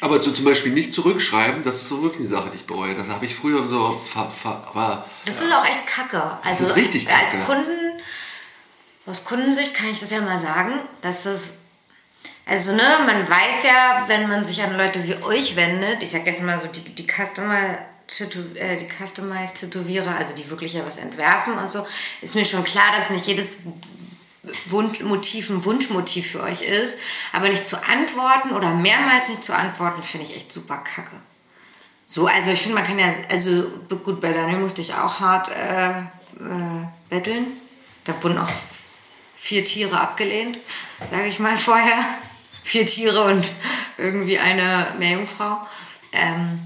Aber 0.00 0.22
so 0.22 0.30
zum 0.30 0.44
Beispiel 0.44 0.72
nicht 0.72 0.94
zurückschreiben, 0.94 1.62
das 1.64 1.76
ist 1.76 1.88
so 1.88 2.02
wirklich 2.02 2.20
eine 2.20 2.28
Sache, 2.28 2.50
die 2.50 2.56
ich 2.56 2.66
bereue. 2.66 2.94
Das 2.94 3.08
habe 3.08 3.24
ich 3.26 3.34
früher 3.34 3.66
so 3.68 4.00
ver, 4.04 4.30
ver, 4.30 4.62
war, 4.72 5.04
Das 5.24 5.40
ist 5.40 5.52
auch 5.52 5.64
echt 5.64 5.86
kacke. 5.86 6.38
Also 6.44 6.64
ist 6.64 6.76
richtig 6.76 7.08
als 7.10 7.32
kacke. 7.32 7.44
Kunden, 7.46 8.00
aus 9.06 9.24
Kundensicht 9.24 9.74
kann 9.74 9.88
ich 9.88 9.98
das 9.98 10.10
ja 10.10 10.20
mal 10.20 10.38
sagen, 10.38 10.74
dass 11.00 11.24
das, 11.24 11.54
also 12.46 12.72
ne, 12.72 12.82
man 13.06 13.28
weiß 13.28 13.64
ja, 13.64 14.04
wenn 14.06 14.28
man 14.28 14.44
sich 14.44 14.62
an 14.62 14.76
Leute 14.76 15.02
wie 15.02 15.20
euch 15.24 15.56
wendet, 15.56 16.02
ich 16.02 16.10
sag 16.10 16.26
jetzt 16.26 16.42
mal 16.42 16.58
so 16.58 16.68
die, 16.68 16.94
die 16.94 17.06
Customer 17.06 17.78
Tätow- 18.08 18.56
äh, 18.56 18.76
die 18.76 18.88
Customized 18.88 19.60
Tätowierer, 19.60 20.16
also 20.16 20.34
die 20.34 20.48
wirklich 20.50 20.72
ja 20.72 20.86
was 20.86 20.96
entwerfen 20.96 21.54
und 21.54 21.70
so, 21.70 21.86
ist 22.22 22.34
mir 22.34 22.44
schon 22.44 22.64
klar, 22.64 22.90
dass 22.96 23.10
nicht 23.10 23.26
jedes 23.26 23.64
Wunsch, 24.66 25.00
Motiv 25.00 25.50
ein 25.50 25.64
Wunschmotiv 25.64 26.32
für 26.32 26.42
euch 26.42 26.62
ist, 26.62 26.96
aber 27.32 27.48
nicht 27.48 27.66
zu 27.66 27.76
antworten 27.84 28.52
oder 28.52 28.74
mehrmals 28.74 29.28
nicht 29.28 29.44
zu 29.44 29.54
antworten, 29.54 30.02
finde 30.02 30.26
ich 30.26 30.36
echt 30.36 30.52
super 30.52 30.78
kacke. 30.78 31.16
So, 32.06 32.26
also 32.26 32.50
ich 32.50 32.60
finde, 32.60 32.76
man 32.76 32.86
kann 32.86 32.98
ja, 32.98 33.12
also 33.30 33.66
gut, 34.02 34.20
bei 34.22 34.32
Daniel 34.32 34.60
musste 34.60 34.80
ich 34.80 34.94
auch 34.94 35.20
hart 35.20 35.50
äh, 35.50 35.90
äh, 36.00 36.86
betteln. 37.10 37.46
Da 38.04 38.14
wurden 38.22 38.38
auch 38.38 38.50
vier 39.36 39.62
Tiere 39.62 40.00
abgelehnt, 40.00 40.58
sage 41.10 41.28
ich 41.28 41.38
mal 41.38 41.58
vorher. 41.58 41.98
Vier 42.62 42.86
Tiere 42.86 43.24
und 43.24 43.50
irgendwie 43.98 44.38
eine 44.38 44.94
Meerjungfrau. 44.98 45.66
Ähm, 46.12 46.60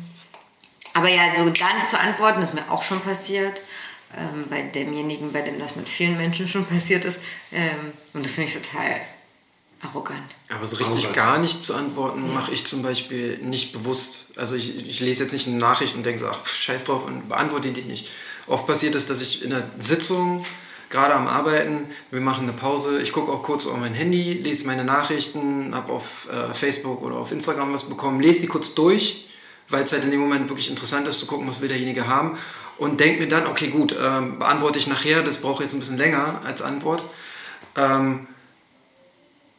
aber 0.94 1.08
ja, 1.08 1.22
so 1.36 1.50
gar 1.52 1.74
nicht 1.74 1.88
zu 1.88 1.98
antworten, 1.98 2.42
ist 2.42 2.54
mir 2.54 2.70
auch 2.70 2.82
schon 2.82 3.00
passiert. 3.00 3.62
Ähm, 4.16 4.44
bei 4.50 4.62
demjenigen, 4.62 5.32
bei 5.32 5.40
dem 5.40 5.58
das 5.58 5.76
mit 5.76 5.88
vielen 5.88 6.18
Menschen 6.18 6.46
schon 6.46 6.66
passiert 6.66 7.04
ist. 7.04 7.20
Ähm, 7.50 7.92
und 8.12 8.26
das 8.26 8.32
finde 8.32 8.50
ich 8.50 8.54
total 8.54 9.00
arrogant. 9.82 10.36
Aber 10.48 10.66
so 10.66 10.76
richtig 10.76 11.06
Arrogant. 11.06 11.14
gar 11.16 11.38
nicht 11.38 11.64
zu 11.64 11.74
antworten, 11.74 12.32
mache 12.34 12.52
ich 12.52 12.66
zum 12.66 12.82
Beispiel 12.82 13.38
nicht 13.38 13.72
bewusst. 13.72 14.38
Also 14.38 14.54
ich, 14.54 14.88
ich 14.88 15.00
lese 15.00 15.24
jetzt 15.24 15.32
nicht 15.32 15.48
eine 15.48 15.56
Nachricht 15.56 15.94
und 15.94 16.04
denke 16.04 16.20
so, 16.20 16.28
ach, 16.28 16.46
scheiß 16.46 16.84
drauf 16.84 17.06
und 17.06 17.28
beantworte 17.28 17.72
die 17.72 17.82
nicht. 17.82 18.08
Oft 18.46 18.66
passiert 18.66 18.94
es, 18.94 19.06
dass 19.06 19.22
ich 19.22 19.44
in 19.44 19.52
einer 19.52 19.64
Sitzung, 19.78 20.44
gerade 20.90 21.14
am 21.14 21.26
Arbeiten, 21.26 21.86
wir 22.10 22.20
machen 22.20 22.44
eine 22.44 22.52
Pause, 22.52 23.00
ich 23.00 23.12
gucke 23.12 23.32
auch 23.32 23.42
kurz 23.42 23.66
auf 23.66 23.78
mein 23.78 23.94
Handy, 23.94 24.34
lese 24.34 24.66
meine 24.66 24.84
Nachrichten, 24.84 25.74
habe 25.74 25.92
auf 25.92 26.28
äh, 26.30 26.52
Facebook 26.52 27.02
oder 27.02 27.16
auf 27.16 27.32
Instagram 27.32 27.72
was 27.72 27.88
bekommen, 27.88 28.20
lese 28.20 28.42
die 28.42 28.46
kurz 28.46 28.74
durch, 28.74 29.26
weil 29.72 29.84
es 29.84 29.92
halt 29.92 30.04
in 30.04 30.10
dem 30.10 30.20
Moment 30.20 30.48
wirklich 30.48 30.70
interessant 30.70 31.08
ist 31.08 31.20
zu 31.20 31.26
gucken, 31.26 31.48
was 31.48 31.60
will 31.60 31.68
derjenige 31.68 32.06
haben 32.06 32.38
und 32.78 33.00
denke 33.00 33.22
mir 33.22 33.28
dann, 33.28 33.46
okay 33.46 33.68
gut, 33.68 33.94
ähm, 34.00 34.38
beantworte 34.38 34.78
ich 34.78 34.86
nachher, 34.86 35.22
das 35.22 35.40
braucht 35.40 35.62
jetzt 35.62 35.72
ein 35.74 35.80
bisschen 35.80 35.98
länger 35.98 36.40
als 36.44 36.62
Antwort. 36.62 37.04
Ähm, 37.76 38.26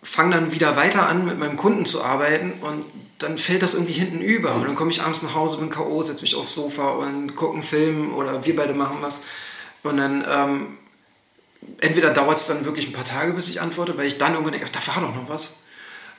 fange 0.02 0.36
dann 0.36 0.52
wieder 0.52 0.76
weiter 0.76 1.08
an, 1.08 1.26
mit 1.26 1.40
meinem 1.40 1.56
Kunden 1.56 1.86
zu 1.86 2.04
arbeiten 2.04 2.54
und 2.62 2.86
dann 3.20 3.38
fällt 3.38 3.64
das 3.64 3.74
irgendwie 3.74 3.94
hinten 3.94 4.20
über. 4.20 4.54
Und 4.56 4.66
dann 4.66 4.76
komme 4.76 4.92
ich 4.92 5.02
abends 5.02 5.24
nach 5.24 5.34
Hause, 5.34 5.58
bin 5.58 5.70
K.O., 5.70 6.02
setze 6.02 6.22
mich 6.22 6.36
aufs 6.36 6.54
Sofa 6.54 6.90
und 6.90 7.36
gucke 7.36 7.54
einen 7.54 7.64
Film 7.64 8.14
oder 8.14 8.46
wir 8.46 8.56
beide 8.56 8.74
machen 8.74 8.98
was. 9.02 9.24
Und 9.84 9.98
dann 9.98 10.26
ähm, 10.30 10.78
entweder 11.80 12.12
dauert 12.12 12.38
es 12.38 12.48
dann 12.48 12.66
wirklich 12.66 12.88
ein 12.88 12.94
paar 12.94 13.06
Tage, 13.06 13.34
bis 13.34 13.50
ich 13.50 13.62
antworte, 13.62 13.98
weil 13.98 14.08
ich 14.08 14.18
dann 14.18 14.34
irgendwann 14.34 14.54
denke, 14.54 14.70
da 14.72 14.86
war 14.94 15.02
doch 15.02 15.16
noch 15.16 15.30
was. 15.30 15.63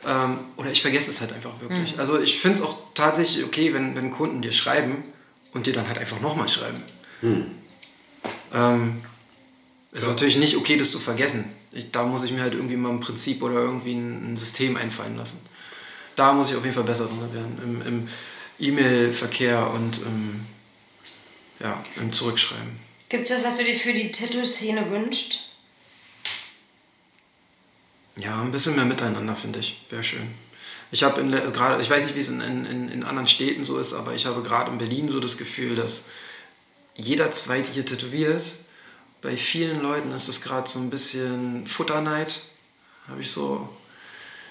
Ähm, 0.07 0.39
oder 0.57 0.71
ich 0.71 0.83
vergesse 0.83 1.11
es 1.11 1.21
halt 1.21 1.33
einfach 1.33 1.61
wirklich. 1.61 1.99
Also 1.99 2.21
ich 2.21 2.39
finde 2.39 2.59
es 2.59 2.65
auch 2.65 2.77
tatsächlich 2.95 3.45
okay, 3.45 3.73
wenn, 3.75 3.97
wenn 3.97 4.11
Kunden 4.11 4.43
dir 4.43 4.53
schreiben 4.53 5.03
und 5.53 5.67
dir 5.67 5.73
dann 5.73 5.89
halt 5.89 5.99
einfach 5.99 6.21
nochmal 6.21 6.49
schreiben. 6.49 6.83
Ähm, 8.53 9.01
ist 9.93 10.09
natürlich 10.09 10.37
nicht 10.37 10.57
okay, 10.57 10.77
das 10.77 10.91
zu 10.91 10.99
vergessen. 10.99 11.51
Ich, 11.73 11.91
da 11.91 12.05
muss 12.05 12.25
ich 12.25 12.33
mir 12.33 12.43
halt 12.43 12.55
irgendwie 12.55 12.77
mal 12.77 12.91
ein 12.91 13.01
Prinzip 13.01 13.43
oder 13.43 13.55
irgendwie 13.55 13.95
ein, 13.95 14.33
ein 14.33 14.37
System 14.37 14.77
einfallen 14.77 15.17
lassen. 15.17 15.47
Da 16.17 16.33
muss 16.33 16.51
ich 16.51 16.57
auf 16.57 16.65
jeden 16.65 16.75
Fall 16.75 16.85
besser 16.85 17.07
drin 17.07 17.35
werden. 17.35 17.61
Im, 17.65 17.87
im 17.87 18.09
E-Mail-Verkehr 18.59 19.71
und 19.71 19.99
im, 20.03 20.45
ja, 21.61 21.83
im 21.97 22.13
Zurückschreiben. 22.13 22.79
Gibt 23.09 23.29
es 23.29 23.37
was, 23.37 23.45
was 23.45 23.57
du 23.57 23.65
dir 23.65 23.75
für 23.75 23.93
die 23.93 24.11
Tattoo-Szene 24.11 24.91
wünschst? 24.91 25.41
Ja, 28.17 28.41
ein 28.41 28.53
bisschen 28.53 28.77
mehr 28.77 28.85
miteinander, 28.85 29.35
finde 29.35 29.59
ich. 29.59 29.85
Wäre 29.91 30.05
schön. 30.05 30.27
Ich 30.91 31.03
habe 31.03 31.25
gerade, 31.25 31.83
ich 31.83 31.91
weiß 31.91 32.07
nicht, 32.07 32.15
wie 32.15 32.21
es 32.21 32.29
in, 32.29 32.41
in, 32.41 32.89
in 32.89 33.03
anderen 33.03 33.27
Städten 33.27 33.65
so 33.65 33.79
ist, 33.79 33.93
aber 33.95 34.15
ich 34.15 34.27
habe 34.27 34.43
gerade 34.43 34.71
in 34.71 34.79
Berlin 34.79 35.09
so 35.09 35.19
das 35.19 35.37
Gefühl, 35.37 35.75
dass 35.75 36.11
jeder 36.95 37.33
Zweite 37.33 37.73
hier 37.73 37.85
tätowiert. 37.85 38.45
Bei 39.21 39.37
vielen 39.37 39.83
Leuten 39.83 40.13
ist 40.13 40.29
es 40.29 40.43
gerade 40.43 40.69
so 40.69 40.79
ein 40.79 40.91
bisschen 40.91 41.67
Futterneid. 41.67 42.43
Habe 43.09 43.23
ich 43.23 43.31
so. 43.33 43.69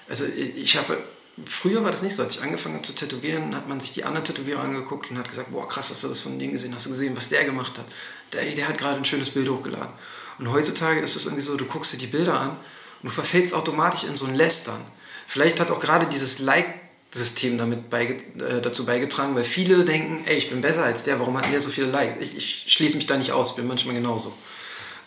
Also 0.09 0.25
ich 0.25 0.57
ich 0.57 0.77
habe. 0.77 1.01
Früher 1.45 1.83
war 1.83 1.91
das 1.91 2.03
nicht 2.03 2.15
so. 2.15 2.23
Als 2.23 2.35
ich 2.35 2.43
angefangen 2.43 2.75
habe 2.75 2.85
zu 2.85 2.93
tätowieren, 2.93 3.55
hat 3.55 3.67
man 3.67 3.79
sich 3.79 3.93
die 3.93 4.03
anderen 4.03 4.25
Tätowierer 4.25 4.61
angeguckt 4.61 5.09
und 5.09 5.17
hat 5.17 5.29
gesagt, 5.29 5.51
boah 5.51 5.67
krass, 5.67 5.89
hast 5.89 6.03
du 6.03 6.09
das 6.09 6.21
von 6.21 6.37
dem 6.37 6.51
gesehen? 6.51 6.75
Hast 6.75 6.85
du 6.85 6.91
gesehen, 6.91 7.15
was 7.15 7.29
der 7.29 7.45
gemacht 7.45 7.77
hat? 7.77 7.85
Der, 8.33 8.43
der 8.43 8.67
hat 8.67 8.77
gerade 8.77 8.97
ein 8.97 9.05
schönes 9.05 9.29
Bild 9.29 9.49
hochgeladen. 9.49 9.93
Und 10.37 10.51
heutzutage 10.51 10.99
ist 10.99 11.15
es 11.15 11.25
irgendwie 11.25 11.41
so, 11.41 11.55
du 11.55 11.65
guckst 11.65 11.93
dir 11.93 11.97
die 11.97 12.07
Bilder 12.07 12.39
an 12.39 12.57
und 13.03 13.09
du 13.09 13.13
verfällst 13.13 13.53
automatisch 13.53 14.05
in 14.05 14.15
so 14.17 14.25
ein 14.25 14.33
Lästern. 14.35 14.81
Vielleicht 15.27 15.59
hat 15.59 15.69
auch 15.71 15.79
gerade 15.79 16.07
dieses 16.07 16.39
Like-System 16.39 17.57
damit 17.57 17.89
beige 17.89 18.15
äh, 18.43 18.61
dazu 18.61 18.85
beigetragen, 18.85 19.35
weil 19.35 19.43
viele 19.43 19.85
denken, 19.85 20.23
ey, 20.25 20.37
ich 20.37 20.49
bin 20.49 20.61
besser 20.61 20.83
als 20.83 21.03
der, 21.03 21.19
warum 21.19 21.37
hat 21.37 21.51
der 21.51 21.61
so 21.61 21.69
viele 21.69 21.87
Likes? 21.87 22.23
Ich, 22.23 22.37
ich 22.65 22.73
schließe 22.73 22.95
mich 22.97 23.05
da 23.07 23.17
nicht 23.17 23.31
aus, 23.31 23.55
bin 23.55 23.67
manchmal 23.67 23.95
genauso. 23.95 24.33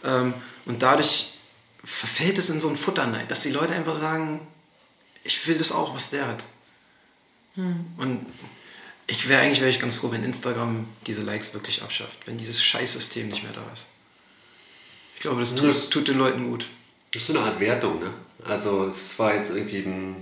Ähm, 0.04 0.32
und 0.66 0.82
dadurch 0.82 1.34
verfällt 1.84 2.38
es 2.38 2.50
in 2.50 2.60
so 2.60 2.68
ein 2.68 2.76
Futterneid, 2.76 3.30
dass 3.30 3.42
die 3.42 3.50
Leute 3.50 3.72
einfach 3.72 3.94
sagen, 3.94 4.40
ich 5.24 5.46
will 5.48 5.56
das 5.58 5.72
auch, 5.72 5.94
was 5.94 6.10
der 6.10 6.26
hat. 6.26 6.44
Und 7.56 8.26
ich 9.06 9.28
wäre 9.28 9.40
eigentlich 9.40 9.60
wäre 9.60 9.70
ich 9.70 9.80
ganz 9.80 9.96
froh, 9.96 10.10
wenn 10.10 10.24
Instagram 10.24 10.86
diese 11.06 11.22
Likes 11.22 11.54
wirklich 11.54 11.82
abschafft, 11.82 12.26
wenn 12.26 12.36
dieses 12.36 12.62
Scheißsystem 12.62 13.28
nicht 13.28 13.42
mehr 13.44 13.52
da 13.52 13.62
ist. 13.72 13.86
Ich 15.14 15.20
glaube, 15.22 15.40
das 15.40 15.54
tut, 15.54 15.68
Das- 15.70 15.88
tut 15.88 16.08
den 16.08 16.18
Leuten 16.18 16.50
gut. 16.50 16.66
Das 17.16 17.22
ist 17.22 17.32
so 17.32 17.38
eine 17.38 17.48
Art 17.48 17.60
Wertung, 17.60 17.98
ne? 17.98 18.12
Also 18.44 18.84
es 18.84 19.18
war 19.18 19.34
jetzt 19.34 19.50
irgendwie 19.54 19.78
ein 19.78 20.16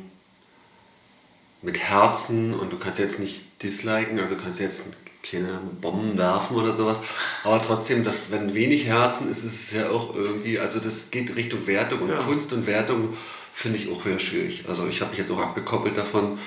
mit 1.60 1.78
Herzen 1.78 2.54
und 2.54 2.72
du 2.72 2.78
kannst 2.78 3.00
jetzt 3.00 3.18
nicht 3.18 3.62
disliken, 3.62 4.20
also 4.20 4.34
du 4.36 4.40
kannst 4.40 4.60
jetzt 4.60 4.84
keine 5.28 5.58
Bomben 5.80 6.16
werfen 6.18 6.56
oder 6.56 6.76
sowas, 6.76 6.98
aber 7.42 7.60
trotzdem, 7.62 8.04
dass, 8.04 8.30
wenn 8.30 8.54
wenig 8.54 8.86
Herzen 8.86 9.28
ist, 9.28 9.42
ist 9.42 9.54
es 9.54 9.72
ja 9.72 9.88
auch 9.88 10.14
irgendwie, 10.14 10.58
also 10.58 10.78
das 10.78 11.10
geht 11.10 11.34
Richtung 11.34 11.66
Wertung 11.66 12.02
und 12.02 12.10
Ja. 12.10 12.18
Kunst 12.18 12.52
und 12.52 12.66
Wertung 12.66 13.08
finde 13.52 13.78
ich 13.78 13.90
auch 13.90 14.04
wieder 14.04 14.18
schwierig. 14.18 14.64
Also 14.68 14.86
ich 14.86 15.00
habe 15.00 15.10
mich 15.10 15.18
jetzt 15.18 15.30
auch 15.30 15.40
abgekoppelt 15.40 15.96
davon, 15.96 16.38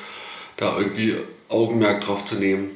da 0.55 0.77
irgendwie 0.77 1.15
Augenmerk 1.49 2.01
drauf 2.01 2.23
zu 2.23 2.35
nehmen. 2.35 2.69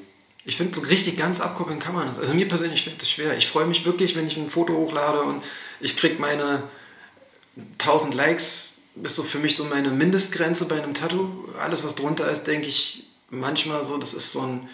Ich 0.43 0.57
finde, 0.57 0.76
so 0.76 0.81
richtig 0.81 1.18
ganz 1.18 1.39
abkoppeln 1.39 1.80
kann 1.80 1.93
man 1.93 2.07
das. 2.07 2.19
Also 2.19 2.34
mir 2.34 2.48
persönlich 2.48 2.81
finde 2.81 2.95
ich 2.95 3.02
das 3.02 3.11
schwer. 3.11 3.38
Ich 3.38 3.48
freue 3.48 3.68
mich 3.68 3.85
wirklich, 3.85 4.15
wenn 4.15 4.27
ich 4.27 4.35
ein 4.38 4.49
Foto 4.49 4.73
hochlade 4.73 5.22
und 5.22 5.43
ich 5.80 5.95
kriege 5.95 6.19
meine 6.19 6.64
1000 7.56 8.14
Likes. 8.14 8.82
Ist 9.03 9.15
so 9.15 9.23
für 9.23 9.40
mich 9.40 9.56
so 9.56 9.65
meine 9.65 9.90
Mindestgrenze 9.90 10.68
bei 10.68 10.82
einem 10.82 10.94
Tattoo. 10.94 11.30
Alles, 11.60 11.84
was 11.84 11.95
drunter 11.95 12.30
ist, 12.30 12.44
denke 12.44 12.68
ich 12.68 13.07
manchmal 13.30 13.86
so, 13.86 13.98
das 13.98 14.14
ist 14.14 14.34
so 14.34 14.41
ein, 14.41 14.69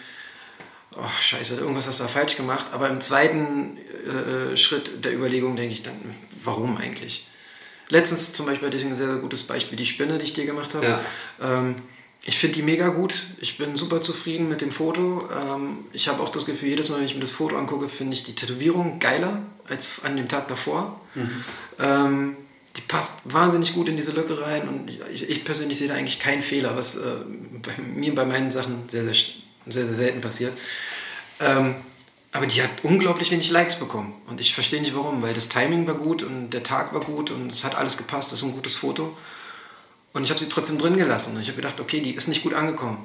oh 0.96 1.08
scheiße, 1.20 1.56
irgendwas 1.56 1.86
hast 1.86 2.00
du 2.00 2.04
da 2.04 2.08
falsch 2.08 2.36
gemacht. 2.36 2.66
Aber 2.72 2.88
im 2.88 3.00
zweiten 3.00 3.78
äh, 3.78 4.56
Schritt 4.56 5.04
der 5.04 5.14
Überlegung 5.14 5.56
denke 5.56 5.72
ich 5.72 5.82
dann, 5.82 5.94
warum 6.42 6.76
eigentlich? 6.76 7.28
Letztens 7.88 8.32
zum 8.32 8.46
Beispiel 8.46 8.68
hatte 8.68 8.76
ich 8.76 8.84
ein 8.84 8.96
sehr, 8.96 9.06
sehr 9.06 9.16
gutes 9.16 9.44
Beispiel, 9.44 9.78
die 9.78 9.86
Spinne, 9.86 10.18
die 10.18 10.24
ich 10.24 10.34
dir 10.34 10.44
gemacht 10.44 10.74
habe. 10.74 10.86
Ja. 10.86 11.00
Ähm, 11.40 11.76
ich 12.24 12.38
finde 12.38 12.56
die 12.56 12.62
mega 12.62 12.88
gut. 12.88 13.14
Ich 13.40 13.56
bin 13.56 13.76
super 13.76 14.02
zufrieden 14.02 14.48
mit 14.48 14.60
dem 14.60 14.70
Foto. 14.70 15.26
Ähm, 15.32 15.78
ich 15.92 16.08
habe 16.08 16.22
auch 16.22 16.28
das 16.28 16.44
Gefühl, 16.44 16.68
jedes 16.68 16.90
Mal, 16.90 16.98
wenn 16.98 17.06
ich 17.06 17.14
mir 17.14 17.22
das 17.22 17.32
Foto 17.32 17.56
angucke, 17.56 17.88
finde 17.88 18.12
ich 18.14 18.24
die 18.24 18.34
Tätowierung 18.34 18.98
geiler 18.98 19.40
als 19.66 20.04
an 20.04 20.16
dem 20.16 20.28
Tag 20.28 20.48
davor. 20.48 21.00
Ähm, 21.78 22.36
die 22.78 22.82
passt 22.82 23.32
wahnsinnig 23.32 23.74
gut 23.74 23.88
in 23.88 23.96
diese 23.96 24.12
Lücke 24.12 24.40
rein 24.40 24.68
und 24.68 24.90
ich, 25.12 25.28
ich 25.28 25.44
persönlich 25.44 25.78
sehe 25.78 25.88
da 25.88 25.94
eigentlich 25.94 26.20
keinen 26.20 26.42
Fehler, 26.42 26.76
was 26.76 26.98
äh, 26.98 27.16
bei 27.62 27.82
mir 27.82 28.14
bei 28.14 28.24
meinen 28.24 28.52
Sachen 28.52 28.88
sehr, 28.88 29.02
sehr, 29.02 29.14
sehr, 29.66 29.84
sehr 29.84 29.94
selten 29.94 30.20
passiert. 30.20 30.52
Ähm, 31.40 31.74
aber 32.30 32.46
die 32.46 32.62
hat 32.62 32.70
unglaublich 32.84 33.32
wenig 33.32 33.50
Likes 33.50 33.80
bekommen. 33.80 34.14
Und 34.28 34.40
ich 34.40 34.54
verstehe 34.54 34.80
nicht 34.80 34.94
warum, 34.94 35.22
weil 35.22 35.34
das 35.34 35.48
Timing 35.48 35.88
war 35.88 35.94
gut 35.94 36.22
und 36.22 36.50
der 36.50 36.62
Tag 36.62 36.94
war 36.94 37.00
gut 37.00 37.32
und 37.32 37.50
es 37.50 37.64
hat 37.64 37.74
alles 37.74 37.96
gepasst, 37.96 38.30
das 38.30 38.40
ist 38.40 38.44
ein 38.44 38.52
gutes 38.52 38.76
Foto. 38.76 39.16
Und 40.12 40.22
ich 40.22 40.30
habe 40.30 40.38
sie 40.38 40.48
trotzdem 40.48 40.78
drin 40.78 40.96
gelassen. 40.96 41.34
Und 41.34 41.42
ich 41.42 41.48
habe 41.48 41.56
gedacht, 41.56 41.80
okay, 41.80 42.00
die 42.00 42.14
ist 42.14 42.28
nicht 42.28 42.44
gut 42.44 42.54
angekommen. 42.54 42.98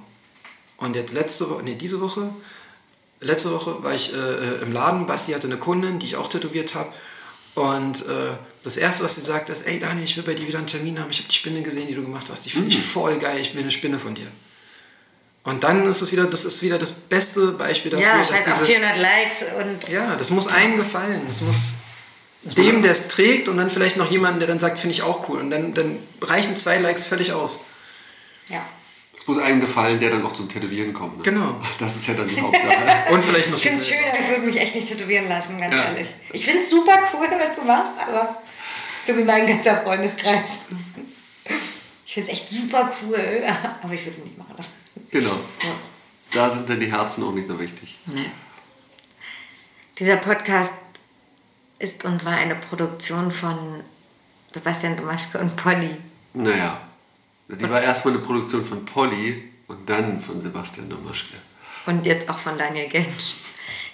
Und 0.78 0.95
jetzt 0.95 1.14
letzte 1.14 1.50
Woche, 1.50 1.64
nee, 1.64 1.76
diese 1.76 2.00
Woche, 2.00 2.30
letzte 3.22 3.52
Woche 3.52 3.84
war 3.84 3.94
ich 3.94 4.14
äh, 4.14 4.62
im 4.62 4.72
Laden. 4.72 5.08
Basti 5.08 5.32
hatte 5.32 5.48
eine 5.48 5.58
Kundin, 5.58 6.00
die 6.00 6.06
ich 6.06 6.16
auch 6.16 6.28
tätowiert 6.28 6.76
habe. 6.76 6.91
Und 7.55 8.01
äh, 8.07 8.31
das 8.63 8.77
Erste, 8.77 9.03
was 9.03 9.15
sie 9.15 9.21
sagt, 9.21 9.49
ist, 9.49 9.67
ey 9.67 9.80
Daniel, 9.80 10.05
ich 10.05 10.17
will 10.17 10.23
bei 10.23 10.34
dir 10.34 10.47
wieder 10.47 10.57
einen 10.57 10.67
Termin 10.67 10.99
haben. 10.99 11.11
Ich 11.11 11.19
habe 11.19 11.30
die 11.30 11.35
Spinne 11.35 11.61
gesehen, 11.61 11.88
die 11.88 11.95
du 11.95 12.01
gemacht 12.01 12.27
hast. 12.31 12.45
Die 12.45 12.49
finde 12.49 12.69
ich 12.69 12.81
voll 12.81 13.19
geil. 13.19 13.39
Ich 13.41 13.53
will 13.53 13.61
eine 13.61 13.71
Spinne 13.71 13.99
von 13.99 14.15
dir. 14.15 14.27
Und 15.43 15.63
dann 15.63 15.85
ist 15.85 16.01
es 16.01 16.11
wieder, 16.11 16.23
das 16.25 16.45
ist 16.45 16.63
wieder 16.63 16.80
das 16.80 16.91
beste 16.91 17.51
Beispiel 17.51 17.91
dafür, 17.91 18.07
Ja, 18.07 18.17
dass 18.17 18.30
scheiß 18.30 18.47
auf 18.47 18.59
diese, 18.59 18.65
400 18.65 18.97
Likes 18.97 19.43
und 19.59 19.89
ja, 19.89 20.15
das 20.15 20.30
muss 20.30 20.47
einem 20.47 20.77
gefallen. 20.77 21.21
Das 21.27 21.41
muss, 21.41 21.80
dem, 22.57 22.81
der 22.81 22.91
es 22.93 23.09
trägt 23.09 23.49
und 23.49 23.57
dann 23.57 23.69
vielleicht 23.69 23.97
noch 23.97 24.09
jemanden, 24.09 24.39
der 24.39 24.47
dann 24.47 24.59
sagt, 24.59 24.80
finde 24.80 24.95
ich 24.95 25.03
auch 25.03 25.27
cool. 25.27 25.39
Und 25.39 25.51
dann, 25.51 25.73
dann 25.73 25.97
reichen 26.21 26.55
zwei 26.55 26.77
Likes 26.77 27.05
völlig 27.05 27.34
aus. 27.34 27.65
Ja. 28.47 28.65
Es 29.15 29.27
muss 29.27 29.38
einem 29.38 29.61
gefallen, 29.61 29.99
der 29.99 30.10
dann 30.10 30.26
auch 30.26 30.31
zum 30.34 30.49
Tätowieren 30.49 30.91
kommt. 30.94 31.18
Ne? 31.18 31.23
Genau. 31.23 31.60
Das 31.77 31.95
ist 31.95 32.07
ja 32.07 32.14
dann 32.15 32.27
die 32.27 32.41
Hauptsache. 32.41 32.73
Und 33.14 33.23
vielleicht 33.23 33.49
noch 33.52 33.57
Ich 33.57 33.64
finde 33.64 33.77
es 33.77 33.85
diese- 33.85 33.95
schön, 33.98 34.10
aber 34.10 34.19
ich 34.19 34.27
würde 34.30 34.41
mich 34.41 34.57
echt 34.60 34.76
nicht 34.76 34.88
tätowieren 34.88 35.27
lassen, 35.30 35.57
ganz 35.60 35.73
Ja. 35.76 35.84
ehrlich. 35.85 36.07
Ich 36.31 36.44
finde 36.45 36.61
es 36.61 36.69
super 36.69 36.98
cool, 37.14 37.27
was 37.40 37.56
du 37.56 37.61
machst, 37.64 37.94
aber 38.07 38.41
so 39.06 39.15
wie 39.18 39.23
mein 39.23 39.45
ganzer 39.48 39.81
Freundeskreis. 39.81 40.60
Ich 42.06 42.14
finde 42.14 42.31
es 42.31 42.40
echt 42.40 42.49
super 42.49 42.91
cool, 43.03 43.18
aber 43.84 43.94
ich 43.94 44.02
will 44.06 44.11
es 44.11 44.18
mir 44.19 44.26
nicht 44.26 44.38
machen 44.38 44.56
lassen. 44.57 44.73
genau. 45.11 45.35
Da 46.31 46.49
sind 46.49 46.68
dann 46.68 46.80
die 46.80 46.91
Herzen 46.91 47.23
auch 47.23 47.31
nicht 47.34 47.48
so 47.48 47.60
wichtig. 47.60 47.99
Nee. 48.07 48.31
Dieser 49.99 50.18
Podcast 50.18 50.73
ist 51.77 52.06
und 52.06 52.26
war 52.26 52.34
eine 52.34 52.56
Produktion 52.56 53.31
von 53.31 53.81
Sebastian 54.52 54.98
Domaschke 54.98 55.38
und 55.40 55.56
Polly. 55.56 55.95
Naja, 56.34 56.81
die 57.55 57.69
war 57.69 57.81
erstmal 57.81 58.13
eine 58.13 58.23
Produktion 58.23 58.63
von 58.65 58.85
Polly 58.85 59.49
und 59.67 59.89
dann 59.89 60.21
von 60.21 60.39
Sebastian 60.39 60.89
Domaschke. 60.89 61.35
Und 61.85 62.05
jetzt 62.05 62.30
auch 62.30 62.38
von 62.38 62.57
Daniel 62.57 62.88
Gensch. 62.88 63.35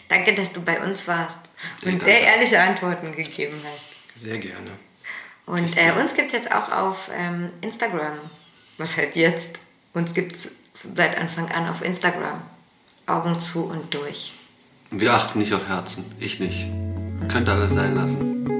Danke, 0.08 0.34
dass 0.34 0.52
du 0.52 0.62
bei 0.62 0.84
uns 0.84 1.08
warst 1.08 1.38
und 1.84 1.92
danke. 1.92 2.06
sehr 2.06 2.22
ehrliche 2.22 2.60
Antworten 2.60 3.16
gegeben 3.16 3.60
hast. 3.64 4.20
Sehr 4.20 4.38
gerne. 4.38 4.72
Und 5.46 5.78
äh, 5.78 5.92
uns 6.00 6.14
gibt 6.14 6.28
es 6.28 6.34
jetzt 6.34 6.52
auch 6.52 6.72
auf 6.72 7.10
ähm, 7.16 7.50
Instagram. 7.62 8.18
Was 8.78 8.98
heißt 8.98 9.16
jetzt? 9.16 9.62
Uns 9.94 10.14
gibt 10.14 10.36
es 10.36 10.52
seit 10.94 11.18
Anfang 11.18 11.50
an 11.52 11.68
auf 11.70 11.84
Instagram. 11.84 12.42
Augen 13.08 13.40
zu 13.40 13.66
und 13.66 13.94
durch. 13.94 14.34
Wir 14.92 15.14
achten 15.14 15.40
nicht 15.40 15.54
auf 15.54 15.68
Herzen. 15.68 16.06
Ich 16.20 16.40
nicht. 16.40 16.68
Könnt 17.28 17.50
alles 17.50 17.74
sein 17.74 17.96
lassen. 17.96 18.59